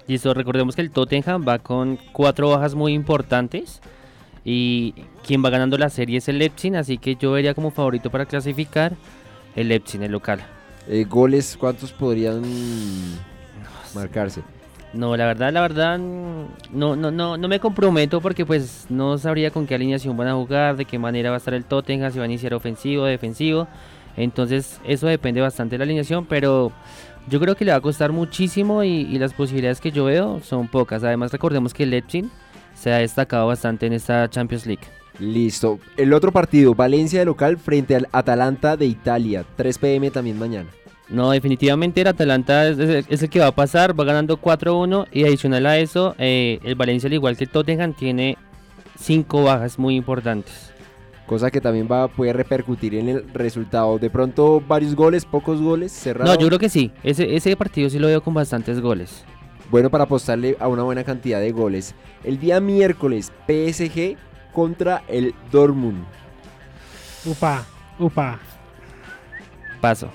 Listo, 0.07 0.33
recordemos 0.33 0.75
que 0.75 0.81
el 0.81 0.91
Tottenham 0.91 1.45
va 1.47 1.59
con 1.59 1.97
cuatro 2.11 2.49
bajas 2.49 2.75
muy 2.75 2.93
importantes. 2.93 3.81
Y 4.45 4.93
quien 5.25 5.43
va 5.43 5.49
ganando 5.49 5.77
la 5.77 5.89
serie 5.89 6.17
es 6.17 6.27
el 6.27 6.37
Leipzig, 6.37 6.75
así 6.75 6.97
que 6.97 7.15
yo 7.15 7.31
vería 7.31 7.53
como 7.53 7.71
favorito 7.71 8.09
para 8.09 8.25
clasificar 8.25 8.93
el 9.55 9.69
Leipzig, 9.69 10.01
el 10.01 10.11
local. 10.11 10.41
Eh, 10.87 11.05
goles, 11.09 11.57
¿cuántos 11.59 11.91
podrían 11.91 12.43
marcarse? 13.95 14.41
No, 14.93 15.17
la 15.17 15.25
verdad, 15.25 15.51
la 15.51 15.61
verdad, 15.61 15.97
no, 15.97 16.95
no, 16.95 17.09
no, 17.09 17.37
no 17.37 17.47
me 17.47 17.59
comprometo 17.59 18.21
porque 18.21 18.45
pues 18.45 18.85
no 18.89 19.17
sabría 19.17 19.49
con 19.49 19.65
qué 19.65 19.73
alineación 19.73 20.15
van 20.15 20.27
a 20.27 20.35
jugar, 20.35 20.75
de 20.75 20.85
qué 20.85 20.99
manera 20.99 21.31
va 21.31 21.37
a 21.37 21.39
estar 21.39 21.55
el 21.55 21.65
Tottenham, 21.65 22.11
si 22.11 22.19
va 22.19 22.25
a 22.25 22.27
iniciar 22.27 22.53
ofensivo 22.53 23.03
o 23.03 23.05
defensivo. 23.05 23.67
Entonces 24.15 24.79
eso 24.85 25.07
depende 25.07 25.41
bastante 25.41 25.73
de 25.73 25.77
la 25.79 25.85
alineación, 25.85 26.25
pero 26.25 26.71
yo 27.27 27.39
creo 27.39 27.55
que 27.55 27.65
le 27.65 27.71
va 27.71 27.77
a 27.77 27.81
costar 27.81 28.11
muchísimo 28.11 28.83
y, 28.83 28.89
y 28.89 29.17
las 29.17 29.33
posibilidades 29.33 29.81
que 29.81 29.91
yo 29.91 30.05
veo 30.05 30.41
son 30.41 30.67
pocas. 30.67 31.03
Además 31.03 31.31
recordemos 31.31 31.73
que 31.73 31.83
el 31.83 31.89
Leipzig 31.89 32.25
se 32.75 32.93
ha 32.93 32.97
destacado 32.97 33.47
bastante 33.47 33.87
en 33.87 33.93
esta 33.93 34.29
Champions 34.29 34.67
League. 34.67 34.83
Listo. 35.19 35.79
El 35.97 36.13
otro 36.13 36.31
partido, 36.31 36.73
Valencia 36.75 37.19
de 37.19 37.25
local 37.25 37.57
frente 37.57 37.95
al 37.95 38.07
Atalanta 38.11 38.75
de 38.77 38.85
Italia. 38.85 39.45
3 39.55 39.77
pm 39.77 40.11
también 40.11 40.39
mañana. 40.39 40.69
No, 41.09 41.31
definitivamente 41.31 42.01
el 42.01 42.07
Atalanta 42.07 42.67
es, 42.67 42.79
es- 42.79 43.05
es 43.09 43.23
el 43.23 43.29
que 43.29 43.39
va 43.39 43.47
a 43.47 43.55
pasar, 43.55 43.97
va 43.99 44.03
ganando 44.05 44.37
4-1 44.37 45.05
y 45.11 45.23
adicional 45.25 45.65
a 45.65 45.77
eso, 45.77 46.15
eh, 46.17 46.59
el 46.63 46.75
Valencia 46.75 47.07
al 47.07 47.13
igual 47.13 47.37
que 47.37 47.43
el 47.43 47.49
Tottenham 47.49 47.93
tiene 47.93 48.37
cinco 48.97 49.43
bajas 49.43 49.77
muy 49.77 49.95
importantes. 49.95 50.71
Cosa 51.27 51.51
que 51.51 51.61
también 51.61 51.87
va 51.91 52.07
puede 52.07 52.33
repercutir 52.33 52.95
en 52.95 53.09
el 53.09 53.25
resultado. 53.33 53.99
De 53.99 54.09
pronto, 54.09 54.61
varios 54.67 54.95
goles, 54.95 55.25
pocos 55.25 55.61
goles, 55.61 55.91
cerrado. 55.91 56.33
No, 56.33 56.39
yo 56.39 56.47
creo 56.47 56.59
que 56.59 56.69
sí, 56.69 56.91
ese, 57.03 57.35
ese 57.35 57.55
partido 57.55 57.89
sí 57.89 57.99
lo 57.99 58.07
veo 58.07 58.21
con 58.21 58.33
bastantes 58.33 58.79
goles. 58.81 59.23
Bueno, 59.71 59.89
para 59.89 60.03
apostarle 60.05 60.57
a 60.59 60.67
una 60.67 60.83
buena 60.83 61.03
cantidad 61.03 61.39
de 61.39 61.51
goles. 61.51 61.95
El 62.23 62.39
día 62.39 62.59
miércoles, 62.59 63.31
PSG 63.47 64.17
contra 64.53 65.03
el 65.07 65.33
Dortmund. 65.51 66.03
Upa, 67.25 67.65
upa. 67.99 68.39
Paso. 69.81 70.09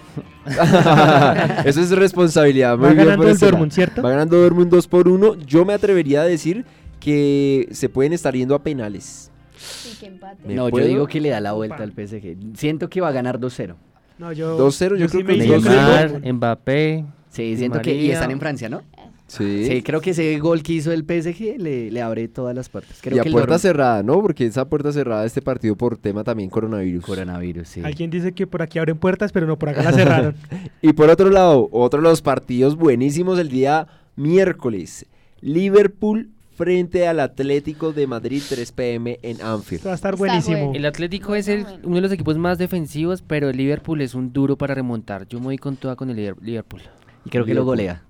Eso 1.65 1.81
es 1.83 1.91
responsabilidad. 1.91 2.73
Va 2.73 2.77
muy 2.89 2.95
bien 2.95 2.99
ganando 2.99 3.23
por 3.23 3.27
el 3.29 3.35
lado. 3.35 3.47
Dortmund, 3.47 3.73
¿cierto? 3.73 4.03
Va 4.03 4.11
ganando 4.11 4.37
Dortmund 4.41 4.71
2 4.71 4.89
por 4.89 5.09
1. 5.09 5.35
Yo 5.47 5.65
me 5.65 5.75
atrevería 5.75 6.23
a 6.23 6.25
decir 6.25 6.65
que 7.01 7.69
se 7.71 7.89
pueden 7.89 8.13
estar 8.15 8.35
yendo 8.35 8.55
a 8.55 8.63
penales. 8.63 9.31
Sí, 9.59 9.97
que 10.01 10.07
empate. 10.07 10.47
¿Me 10.47 10.55
No, 10.55 10.67
yo 10.69 10.71
puedo? 10.71 10.87
digo 10.87 11.07
que 11.07 11.21
le 11.21 11.29
da 11.31 11.41
la 11.41 11.53
vuelta 11.53 11.83
al 11.83 11.93
PSG. 11.93 12.37
Siento 12.57 12.89
que 12.89 13.01
va 13.01 13.09
a 13.09 13.13
ganar 13.13 13.39
2-0. 13.39 13.75
No, 14.19 14.33
yo, 14.33 14.59
2-0, 14.59 14.97
yo 14.97 15.09
sí 15.09 15.23
creo 15.23 15.39
me 15.39 15.45
que 15.45 15.49
Neymar. 15.59 16.33
Mbappé. 16.35 17.05
Sí, 17.31 17.57
siento 17.57 17.81
que... 17.81 17.93
Y 17.93 17.97
María. 17.99 18.15
están 18.15 18.31
en 18.31 18.41
Francia, 18.41 18.69
¿no? 18.69 18.83
Sí. 19.29 19.67
Sí, 19.67 19.83
creo 19.83 20.01
que 20.01 20.11
ese 20.11 20.37
gol 20.39 20.63
que 20.63 20.73
hizo 20.73 20.91
el 20.91 21.03
PSG 21.05 21.59
le, 21.59 21.91
le 21.91 22.03
abre 22.03 22.27
todas 22.29 22.55
las 22.57 22.69
puertas. 22.69 22.99
Creo 23.01 23.17
y 23.17 23.21
a 23.21 23.23
que 23.23 23.31
puerta 23.31 23.59
cerrada, 23.59 24.03
¿no? 24.03 24.21
Porque 24.23 24.47
esa 24.47 24.69
puerta 24.69 24.91
cerrada 24.91 25.21
de 25.21 25.27
este 25.29 25.43
partido 25.43 25.77
por 25.77 25.97
tema 25.99 26.25
también 26.25 26.49
coronavirus. 26.51 27.05
Coronavirus, 27.05 27.69
sí. 27.69 27.83
Alguien 27.85 28.11
dice 28.11 28.33
que 28.33 28.47
por 28.47 28.63
aquí 28.63 28.79
abren 28.79 28.97
puertas, 28.99 29.31
pero 29.31 29.47
no, 29.47 29.59
por 29.59 29.69
acá 29.69 29.83
las 29.85 29.95
cerraron. 29.95 30.35
Y 30.83 30.93
por 30.95 31.11
otro 31.11 31.29
lado, 31.31 31.69
otro 31.73 32.01
de 32.01 32.09
los 32.09 32.23
partidos 32.23 32.75
buenísimos 32.77 33.39
el 33.39 33.49
día 33.51 33.87
miércoles. 34.17 35.07
Liverpool 35.41 36.31
frente 36.57 37.07
al 37.07 37.21
Atlético 37.21 37.93
de 37.93 38.07
Madrid 38.07 38.43
3 38.49 38.73
pm 38.73 39.19
en 39.23 39.41
Anfield. 39.43 39.87
Va 39.87 39.93
a 39.93 39.95
estar 39.95 40.17
buenísimo. 40.17 40.73
El 40.75 40.87
Atlético 40.87 41.35
es 41.35 41.47
el- 41.49 41.65
uno 41.85 41.97
de 41.97 42.01
los 42.03 42.13
equipos 42.13 42.37
más 42.37 42.59
defensivos, 42.59 43.23
pero 43.23 43.49
el 43.51 43.57
Liverpool 43.57 44.01
es 44.01 44.15
un 44.15 44.33
duro 44.33 44.57
para 44.57 44.75
remontar. 44.75 45.27
Yo 45.29 45.39
me 45.39 45.45
voy 45.47 45.59
con 45.59 45.77
toda 45.77 45.95
con 45.97 46.11
el 46.11 46.17
Liver- 46.17 46.41
Liverpool. 46.43 46.83
Y 47.25 47.31
creo 47.31 47.45
que 47.45 47.55
lo 47.55 47.65
golea. 47.65 48.03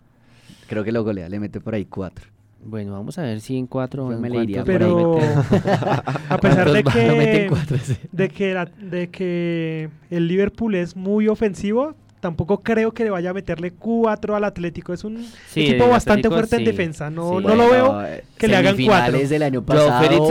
Creo 0.68 0.84
que 0.84 0.92
lo 0.92 1.02
golea, 1.02 1.28
le 1.28 1.40
mete 1.40 1.60
por 1.60 1.74
ahí 1.74 1.84
4. 1.86 2.26
Bueno, 2.64 2.92
vamos 2.92 3.16
a 3.18 3.22
ver 3.22 3.40
si 3.40 3.56
en 3.56 3.66
cuatro 3.68 4.06
o 4.06 4.12
en 4.12 4.20
me 4.20 4.28
le 4.30 4.42
iría 4.42 4.64
cuántos 4.64 4.64
por 4.64 4.82
ahí. 4.82 4.88
Pero 4.88 6.02
a 6.28 6.38
pesar 6.38 6.70
de 6.72 6.82
¿Cuántos 6.82 7.02
va- 7.02 7.06
lo 7.08 7.16
mete 7.16 7.36
en 7.36 7.42
que, 7.44 7.48
cuatro, 7.48 7.78
sí. 7.78 7.96
de, 8.12 8.28
que 8.28 8.54
la- 8.54 8.64
de 8.66 9.08
que 9.10 9.90
el 10.10 10.26
Liverpool 10.28 10.74
es 10.74 10.96
muy 10.96 11.28
ofensivo, 11.28 11.94
tampoco 12.20 12.62
creo 12.62 12.92
que 12.92 13.04
le 13.04 13.10
vaya 13.10 13.30
a 13.30 13.34
meterle 13.34 13.72
4 13.72 14.36
al 14.36 14.44
Atlético. 14.44 14.92
Es 14.92 15.04
un 15.04 15.24
Sí, 15.48 15.66
equipo 15.68 15.88
bastante 15.88 16.28
Atlético, 16.28 16.34
fuerte 16.34 16.56
en 16.56 16.60
sí. 16.60 16.64
defensa. 16.66 17.10
No, 17.10 17.38
Sí. 17.38 17.44
no 17.46 17.54
lo 17.54 17.70
veo 17.70 17.92
Bueno, 17.94 18.16
que 18.36 18.48
le 18.48 18.56
hagan 18.56 18.72
semifinales 18.76 19.10
4. 19.12 19.28
del 19.28 19.42
año 19.42 19.62
pasado, 19.62 19.88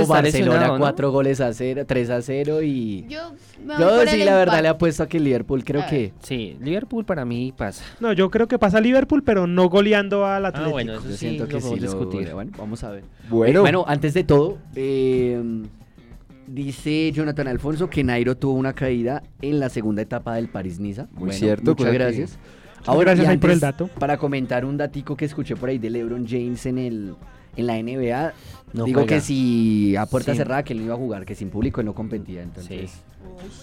Barcelona 0.08 0.22
lesionado, 0.22 0.74
¿no? 0.74 0.80
4 0.80 1.12
goles 1.12 1.42
a 1.42 1.54
0, 1.54 1.84
3 1.88 2.10
a 2.10 2.22
0 2.22 2.62
y... 2.64 3.06
Yo, 3.10 3.32
sí, 4.08 4.24
la 4.24 4.36
verdad, 4.36 4.62
le 4.62 4.68
apuesto 4.68 5.04
a 5.04 5.08
que 5.08 5.18
el 5.18 5.24
Liverpool 5.24 5.64
creo 5.64 5.86
que... 5.88 6.14
Sí, 6.24 6.58
Liverpool 6.62 7.06
para 7.06 7.26
mí 7.26 7.54
pasa. 7.56 7.84
No, 8.00 8.14
yo 8.14 8.30
creo 8.30 8.48
que 8.48 8.60
pasa 8.60 8.80
Liverpool, 8.82 9.24
pero 9.24 9.48
no 9.48 9.70
goleando 9.70 10.26
al 10.26 10.46
Atlético. 10.46 10.70
Ah, 10.70 10.72
bueno, 10.72 10.94
eso 10.94 11.04
Yo 11.06 11.12
sí 11.12 11.18
siento 11.18 11.44
lo 11.44 11.50
que 11.50 11.62
sí 11.62 11.70
lo 11.70 11.76
discutir. 11.82 12.20
golea. 12.22 12.34
Bueno, 12.34 12.52
vamos 12.58 12.84
a 12.84 12.92
ver. 12.92 13.04
Bueno, 13.30 13.60
Eh, 13.60 13.62
bueno, 13.62 13.86
antes 13.88 14.14
de 14.14 14.24
todo, 14.24 14.58
eh, 14.76 15.42
dice 16.48 17.12
Jonathan 17.12 17.48
Alfonso 17.48 17.90
que 17.90 18.04
Nairo 18.04 18.36
tuvo 18.38 18.54
una 18.54 18.74
caída 18.74 19.24
en 19.42 19.60
la 19.60 19.70
segunda 19.70 20.02
etapa 20.02 20.36
del 20.36 20.48
París-Niza. 20.50 21.04
Muy 21.12 21.20
Bueno, 21.20 21.34
cierto, 21.34 21.72
Muchas 21.72 21.86
que- 21.88 21.94
gracias. 21.94 22.40
gracias 22.86 23.28
y 23.28 23.30
ahí 23.30 23.38
por 23.38 23.52
el 23.52 23.60
dato. 23.60 23.88
Para 24.00 24.18
comentar 24.18 24.66
un 24.66 24.78
datico 24.78 25.16
que 25.16 25.26
escuché 25.26 25.56
por 25.56 25.70
ahí 25.70 25.78
de 25.78 25.90
LeBron 25.90 26.26
James 26.28 26.66
en 26.66 26.78
el 26.78 27.16
en 27.56 27.66
la 27.66 27.76
NBA, 27.80 28.34
No 28.74 28.84
digo 28.86 29.00
juega. 29.02 29.16
que 29.16 29.22
si 29.22 29.96
a 29.96 30.06
puerta 30.06 30.32
Sí. 30.32 30.38
cerrada 30.38 30.62
que 30.64 30.74
él 30.74 30.80
no 30.80 30.86
iba 30.86 30.94
a 30.94 30.98
jugar, 30.98 31.26
que 31.26 31.34
sin 31.34 31.50
público 31.50 31.82
él 31.82 31.88
no 31.88 31.96
competía, 31.96 32.44
entonces 32.44 32.92
Sí. 32.92 32.98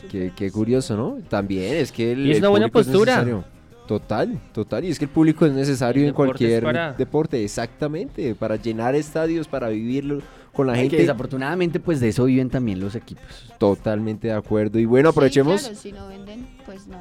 Súper. 0.02 0.08
qué, 0.10 0.32
qué 0.34 0.50
curioso, 0.50 0.96
¿no? 0.96 1.18
También 1.28 1.74
es 1.76 1.92
que 1.92 2.10
el, 2.10 2.26
Y 2.26 2.30
es 2.32 2.38
el 2.38 2.42
una 2.42 2.48
buena 2.48 2.66
público 2.66 2.80
es 2.80 2.86
postura. 2.88 3.12
necesario. 3.22 3.44
Total, 3.86 4.40
total. 4.52 4.84
Y 4.84 4.88
es 4.88 4.98
que 4.98 5.04
el 5.04 5.10
público 5.12 5.46
es 5.46 5.52
necesario 5.52 6.02
El 6.02 6.08
en 6.08 6.14
cualquier 6.14 6.64
para- 6.64 6.92
deporte, 6.94 7.44
exactamente. 7.44 8.34
Para 8.34 8.56
llenar 8.56 8.96
estadios, 8.96 9.46
para 9.46 9.68
vivirlo 9.68 10.22
con 10.54 10.66
la 10.68 10.72
que 10.74 10.80
gente. 10.80 10.96
desafortunadamente 10.96 11.80
pues 11.80 12.00
de 12.00 12.08
eso 12.08 12.24
viven 12.24 12.48
también 12.48 12.80
los 12.80 12.94
equipos. 12.94 13.24
Totalmente 13.58 14.28
de 14.28 14.34
acuerdo. 14.34 14.78
Y 14.78 14.86
bueno, 14.86 15.10
Sí, 15.10 15.12
aprovechemos. 15.12 15.60
claro, 15.62 15.76
si 15.76 15.92
no 15.92 16.08
venden, 16.08 16.46
pues 16.64 16.86
no. 16.86 16.96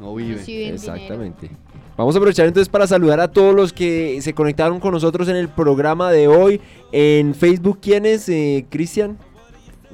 No 0.00 0.16
Sí 0.38 0.58
ven 0.64 0.74
Exactamente. 0.74 1.50
Vamos 1.96 2.14
a 2.16 2.18
aprovechar 2.18 2.46
entonces 2.46 2.68
para 2.68 2.86
saludar 2.86 3.20
a 3.20 3.28
todos 3.28 3.54
los 3.54 3.72
que 3.72 4.18
se 4.22 4.32
conectaron 4.34 4.80
con 4.80 4.92
nosotros 4.92 5.28
en 5.28 5.36
el 5.36 5.48
programa 5.48 6.10
de 6.10 6.26
hoy. 6.26 6.60
En 6.90 7.34
Facebook, 7.34 7.78
¿quiénes? 7.80 8.28
Eh, 8.28 8.66
Cristian. 8.68 9.16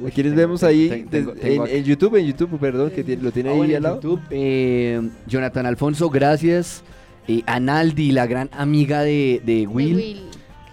Uy, 0.00 0.12
¿Quiénes 0.12 0.32
tengo- 0.32 0.36
vemos 0.36 0.62
ahí? 0.62 0.88
tengo- 0.88 1.10
tengo- 1.10 1.32
des- 1.32 1.40
tengo 1.42 1.66
en, 1.66 1.76
en 1.76 1.84
YouTube, 1.84 2.14
en 2.16 2.26
YouTube, 2.26 2.59
perdón, 2.60 2.90
que 2.92 3.16
lo 3.20 3.32
tiene 3.32 3.48
Ah, 3.48 3.52
ahí 3.52 3.59
bueno, 3.59 3.72
al 3.72 3.76
en 3.76 3.82
lado. 3.82 3.94
YouTube, 3.96 4.20
eh, 4.30 5.09
Jonathan 5.26 5.66
Alfonso, 5.66 6.09
gracias. 6.09 6.84
Eh, 7.26 7.42
Analdi, 7.46 8.12
la 8.12 8.26
gran 8.26 8.48
amiga 8.52 9.02
de, 9.02 9.42
de 9.44 9.55
De 9.56 9.66
Will. 9.66 10.20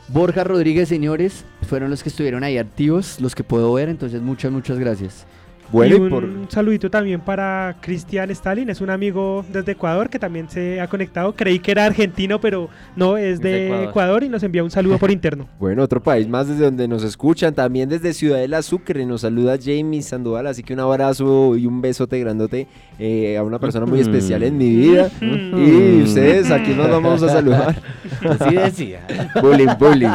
Borja 0.08 0.44
Rodríguez, 0.44 0.88
señores, 0.88 1.46
fueron 1.68 1.90
los 1.90 2.04
que 2.04 2.10
estuvieron 2.10 2.44
ahí 2.44 2.60
activos, 2.60 3.20
los 3.20 3.34
que 3.34 3.44
puedo 3.44 3.74
ver, 3.74 3.90
entonces 3.90 4.22
muchas, 4.22 4.52
muchas 4.52 4.78
gracias. 4.78 5.26
Bueno, 5.72 5.96
y 5.96 6.00
un 6.00 6.10
por- 6.10 6.30
saludito 6.50 6.90
también 6.90 7.22
para 7.22 7.76
Cristian 7.82 8.30
Stalin, 8.32 8.70
es 8.70 8.82
un 8.82 8.90
amigo 8.90 9.44
desde 9.52 9.72
Ecuador 9.74 10.10
que 10.10 10.20
también 10.20 10.50
se 10.50 10.80
ha 10.80 10.88
conectado. 10.88 11.34
Creí 11.36 11.60
que 11.60 11.72
era 11.72 11.86
argentino, 11.86 12.40
pero 12.40 12.70
no, 12.96 13.18
es 13.18 13.40
de 13.42 13.50
de 13.50 13.66
Ecuador. 13.68 13.90
Ecuador. 13.90 14.24
y 14.24 14.30
nos 14.30 14.44
envía 14.44 14.64
un 14.64 14.72
saludo 14.72 14.98
por 14.98 15.12
interno. 15.12 15.48
Bueno, 15.60 15.82
otro 15.84 16.02
país 16.02 16.28
más 16.28 16.48
desde 16.48 16.66
donde 16.66 16.88
nos 16.88 17.04
escuchan, 17.04 17.54
también 17.56 17.90
desde 17.90 18.14
Ciudadela 18.14 18.62
Sucre, 18.62 19.06
nos 19.06 19.22
saluda 19.22 19.58
Jamie 19.62 20.02
Sandoval, 20.04 20.46
así 20.48 20.62
que 20.64 20.74
un 20.74 20.80
abrazo 20.82 21.56
y 21.58 21.66
un 21.66 21.82
besote 21.82 22.20
grandote 22.20 22.68
eh, 23.00 23.36
a 23.38 23.44
una 23.44 23.58
persona 23.60 23.86
muy 23.86 24.00
especial 24.00 24.44
en 24.44 24.58
mi 24.58 24.70
vida. 24.76 25.10
Y 25.22 26.04
ustedes, 26.04 26.52
aquí 26.52 26.72
nos 26.74 26.90
vamos 26.90 27.24
a 27.24 27.30
saludar. 27.30 27.76
Yo 28.22 28.34
sí 28.50 28.56
decía. 28.56 29.08
bullying, 29.42 29.68
bullying. 29.80 30.10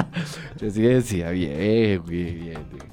Yo 0.60 0.70
sí 0.70 0.82
decía, 0.82 1.30
bien, 1.30 2.02
bien, 2.06 2.38
bien. 2.40 2.89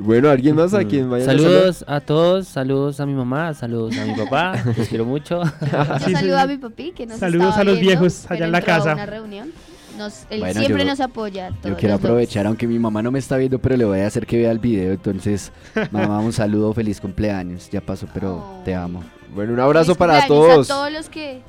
Bueno, 0.00 0.30
¿alguien 0.30 0.54
más 0.56 0.74
a 0.74 0.84
quien 0.84 1.10
vayan 1.10 1.28
a 1.28 1.32
saludar? 1.32 1.50
Saludos 1.52 1.84
a 1.88 2.00
todos, 2.00 2.48
saludos 2.48 3.00
a 3.00 3.06
mi 3.06 3.14
mamá, 3.14 3.52
saludos 3.54 3.96
a 3.98 4.04
mi 4.04 4.14
papá, 4.14 4.54
los 4.76 4.88
quiero 4.88 5.04
mucho. 5.04 5.42
Yo 5.60 5.98
Sí, 6.06 6.12
saludo 6.12 6.36
sí. 6.36 6.42
a 6.42 6.46
mi 6.46 6.56
papi 6.58 6.92
que 6.92 7.06
nos 7.06 7.18
Saludos 7.18 7.56
a 7.56 7.64
los 7.64 7.78
viendo, 7.80 8.00
viejos 8.02 8.30
allá 8.30 8.46
en 8.46 8.52
la 8.52 8.58
a 8.58 8.62
casa. 8.62 8.94
una 8.94 9.06
reunión. 9.06 9.50
Nos, 9.96 10.26
él 10.30 10.38
Bueno, 10.40 10.60
siempre 10.60 10.84
yo- 10.84 10.90
nos 10.90 11.00
apoya. 11.00 11.48
Yo 11.48 11.54
todos 11.56 11.78
quiero 11.78 11.94
los 11.94 12.00
dos. 12.02 12.08
aprovechar, 12.10 12.46
aunque 12.46 12.68
mi 12.68 12.78
mamá 12.78 13.02
no 13.02 13.10
me 13.10 13.18
está 13.18 13.36
viendo, 13.36 13.58
pero 13.58 13.76
le 13.76 13.84
voy 13.84 13.98
a 13.98 14.06
hacer 14.06 14.26
que 14.26 14.36
vea 14.38 14.52
el 14.52 14.60
video. 14.60 14.92
Entonces, 14.92 15.50
mamá, 15.90 16.20
un 16.20 16.32
saludo, 16.32 16.72
feliz 16.72 17.00
cumpleaños. 17.00 17.68
Ya 17.70 17.80
pasó, 17.80 18.06
pero 18.14 18.60
te 18.64 18.76
amo. 18.76 19.02
Bueno, 19.34 19.52
un 19.54 19.58
abrazo 19.60 19.96
Feliz 19.96 19.98
para 19.98 20.26
todos. 20.28 20.70
A 20.70 20.74
todos 20.74 20.92
los 20.92 21.08
que 21.08 21.42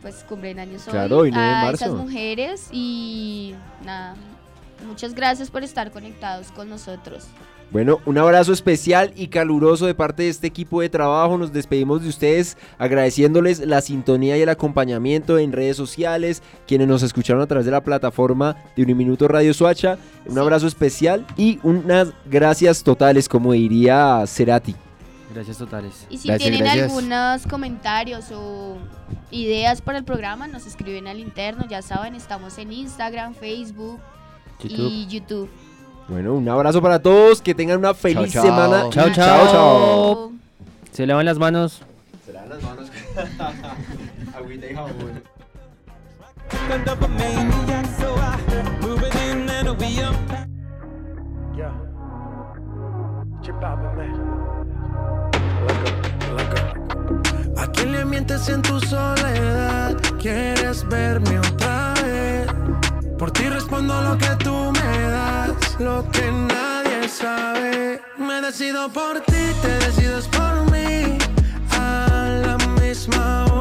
pues 0.00 0.24
cumplen 0.26 0.58
años 0.58 0.86
hoy. 0.86 0.92
Claro, 0.92 1.18
hoy, 1.18 1.30
9 1.30 1.46
de 1.46 1.52
a 1.54 1.62
marzo. 1.64 1.84
esas 1.84 1.94
mujeres 1.96 2.68
y 2.72 3.54
nada. 3.84 4.14
Muchas 4.86 5.14
gracias 5.14 5.50
por 5.50 5.62
estar 5.62 5.90
conectados 5.90 6.50
con 6.50 6.70
nosotros. 6.70 7.26
Bueno, 7.72 8.00
un 8.04 8.18
abrazo 8.18 8.52
especial 8.52 9.14
y 9.16 9.28
caluroso 9.28 9.86
de 9.86 9.94
parte 9.94 10.24
de 10.24 10.28
este 10.28 10.46
equipo 10.46 10.82
de 10.82 10.90
trabajo. 10.90 11.38
Nos 11.38 11.54
despedimos 11.54 12.02
de 12.02 12.10
ustedes 12.10 12.58
agradeciéndoles 12.76 13.60
la 13.60 13.80
sintonía 13.80 14.36
y 14.36 14.42
el 14.42 14.50
acompañamiento 14.50 15.38
en 15.38 15.52
redes 15.52 15.78
sociales, 15.78 16.42
quienes 16.66 16.86
nos 16.86 17.02
escucharon 17.02 17.42
a 17.42 17.46
través 17.46 17.64
de 17.64 17.72
la 17.72 17.82
plataforma 17.82 18.56
de 18.76 18.82
Uniminuto 18.82 19.26
Radio 19.26 19.54
Suacha. 19.54 19.96
Un 20.26 20.38
abrazo 20.38 20.66
especial 20.66 21.26
y 21.38 21.60
unas 21.62 22.12
gracias 22.26 22.82
totales, 22.82 23.26
como 23.26 23.52
diría 23.52 24.22
Cerati. 24.26 24.76
Gracias 25.32 25.56
totales. 25.56 26.06
Y 26.10 26.18
si 26.18 26.28
Gracias, 26.28 26.50
tienen 26.50 26.66
gracias. 26.66 26.90
algunos 26.90 27.46
comentarios 27.46 28.26
o 28.32 28.76
ideas 29.30 29.80
para 29.80 29.96
el 29.96 30.04
programa, 30.04 30.46
nos 30.46 30.66
escriben 30.66 31.08
al 31.08 31.18
interno. 31.18 31.66
Ya 31.70 31.80
saben, 31.80 32.14
estamos 32.16 32.58
en 32.58 32.70
Instagram, 32.70 33.32
Facebook 33.34 33.98
y 34.62 35.06
YouTube. 35.06 35.48
Bueno, 36.08 36.34
un 36.34 36.48
abrazo 36.48 36.82
para 36.82 37.00
todos, 37.00 37.40
que 37.40 37.54
tengan 37.54 37.78
una 37.78 37.94
feliz 37.94 38.32
chao. 38.32 38.44
semana. 38.44 38.90
Chao, 38.90 39.10
chao. 39.12 39.48
chao. 39.50 40.32
Se 40.92 41.06
lavan 41.06 41.24
las 41.26 41.38
manos. 41.38 41.82
Se 42.26 42.32
lavan 42.32 42.48
las 42.50 42.62
manos. 42.62 42.90
Agüita 44.36 44.66
y 44.66 44.74
jabón. 44.74 45.22
Yeah. 51.56 51.72
¿A 57.56 57.66
quién 57.72 57.92
le 57.92 58.04
mientes 58.04 58.48
en 58.48 58.62
tu 58.62 58.78
soledad? 58.80 59.96
¿Quieres 60.20 60.86
verme 60.88 61.38
otra 61.38 61.94
vez? 62.02 62.46
Por 63.18 63.30
ti 63.30 63.48
respondo 63.48 64.00
lo 64.02 64.18
que 64.18 64.28
tú 64.42 64.72
me 64.72 65.00
das, 65.10 65.52
lo 65.82 66.08
que 66.10 66.30
nadie 66.30 67.08
sabe. 67.08 68.00
Me 68.18 68.40
decido 68.40 68.88
por 68.88 69.20
ti, 69.20 69.44
te 69.62 69.72
decides 69.84 70.26
por 70.28 70.70
mí. 70.70 71.18
A 71.70 72.28
la 72.46 72.56
misma 72.80 73.44
hora 73.44 73.51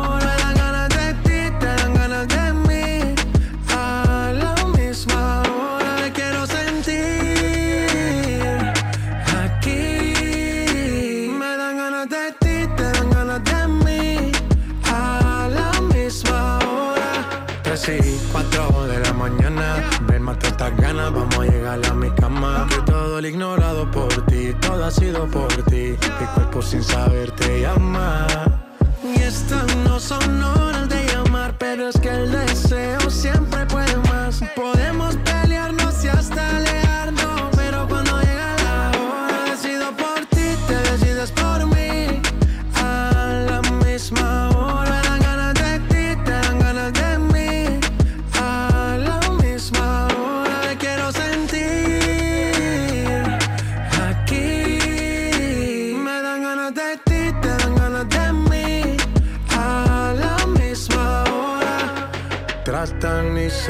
sido 25.22 25.28
por 25.28 25.64
ti. 25.66 25.96
Mi 26.20 26.26
cuerpo 26.36 26.62
sin 26.62 26.84
saber 26.84 27.32
te 27.32 27.62
llama. 27.62 28.28
Y 29.04 29.22
estas 29.22 29.76
no 29.78 30.00
son 30.00 30.61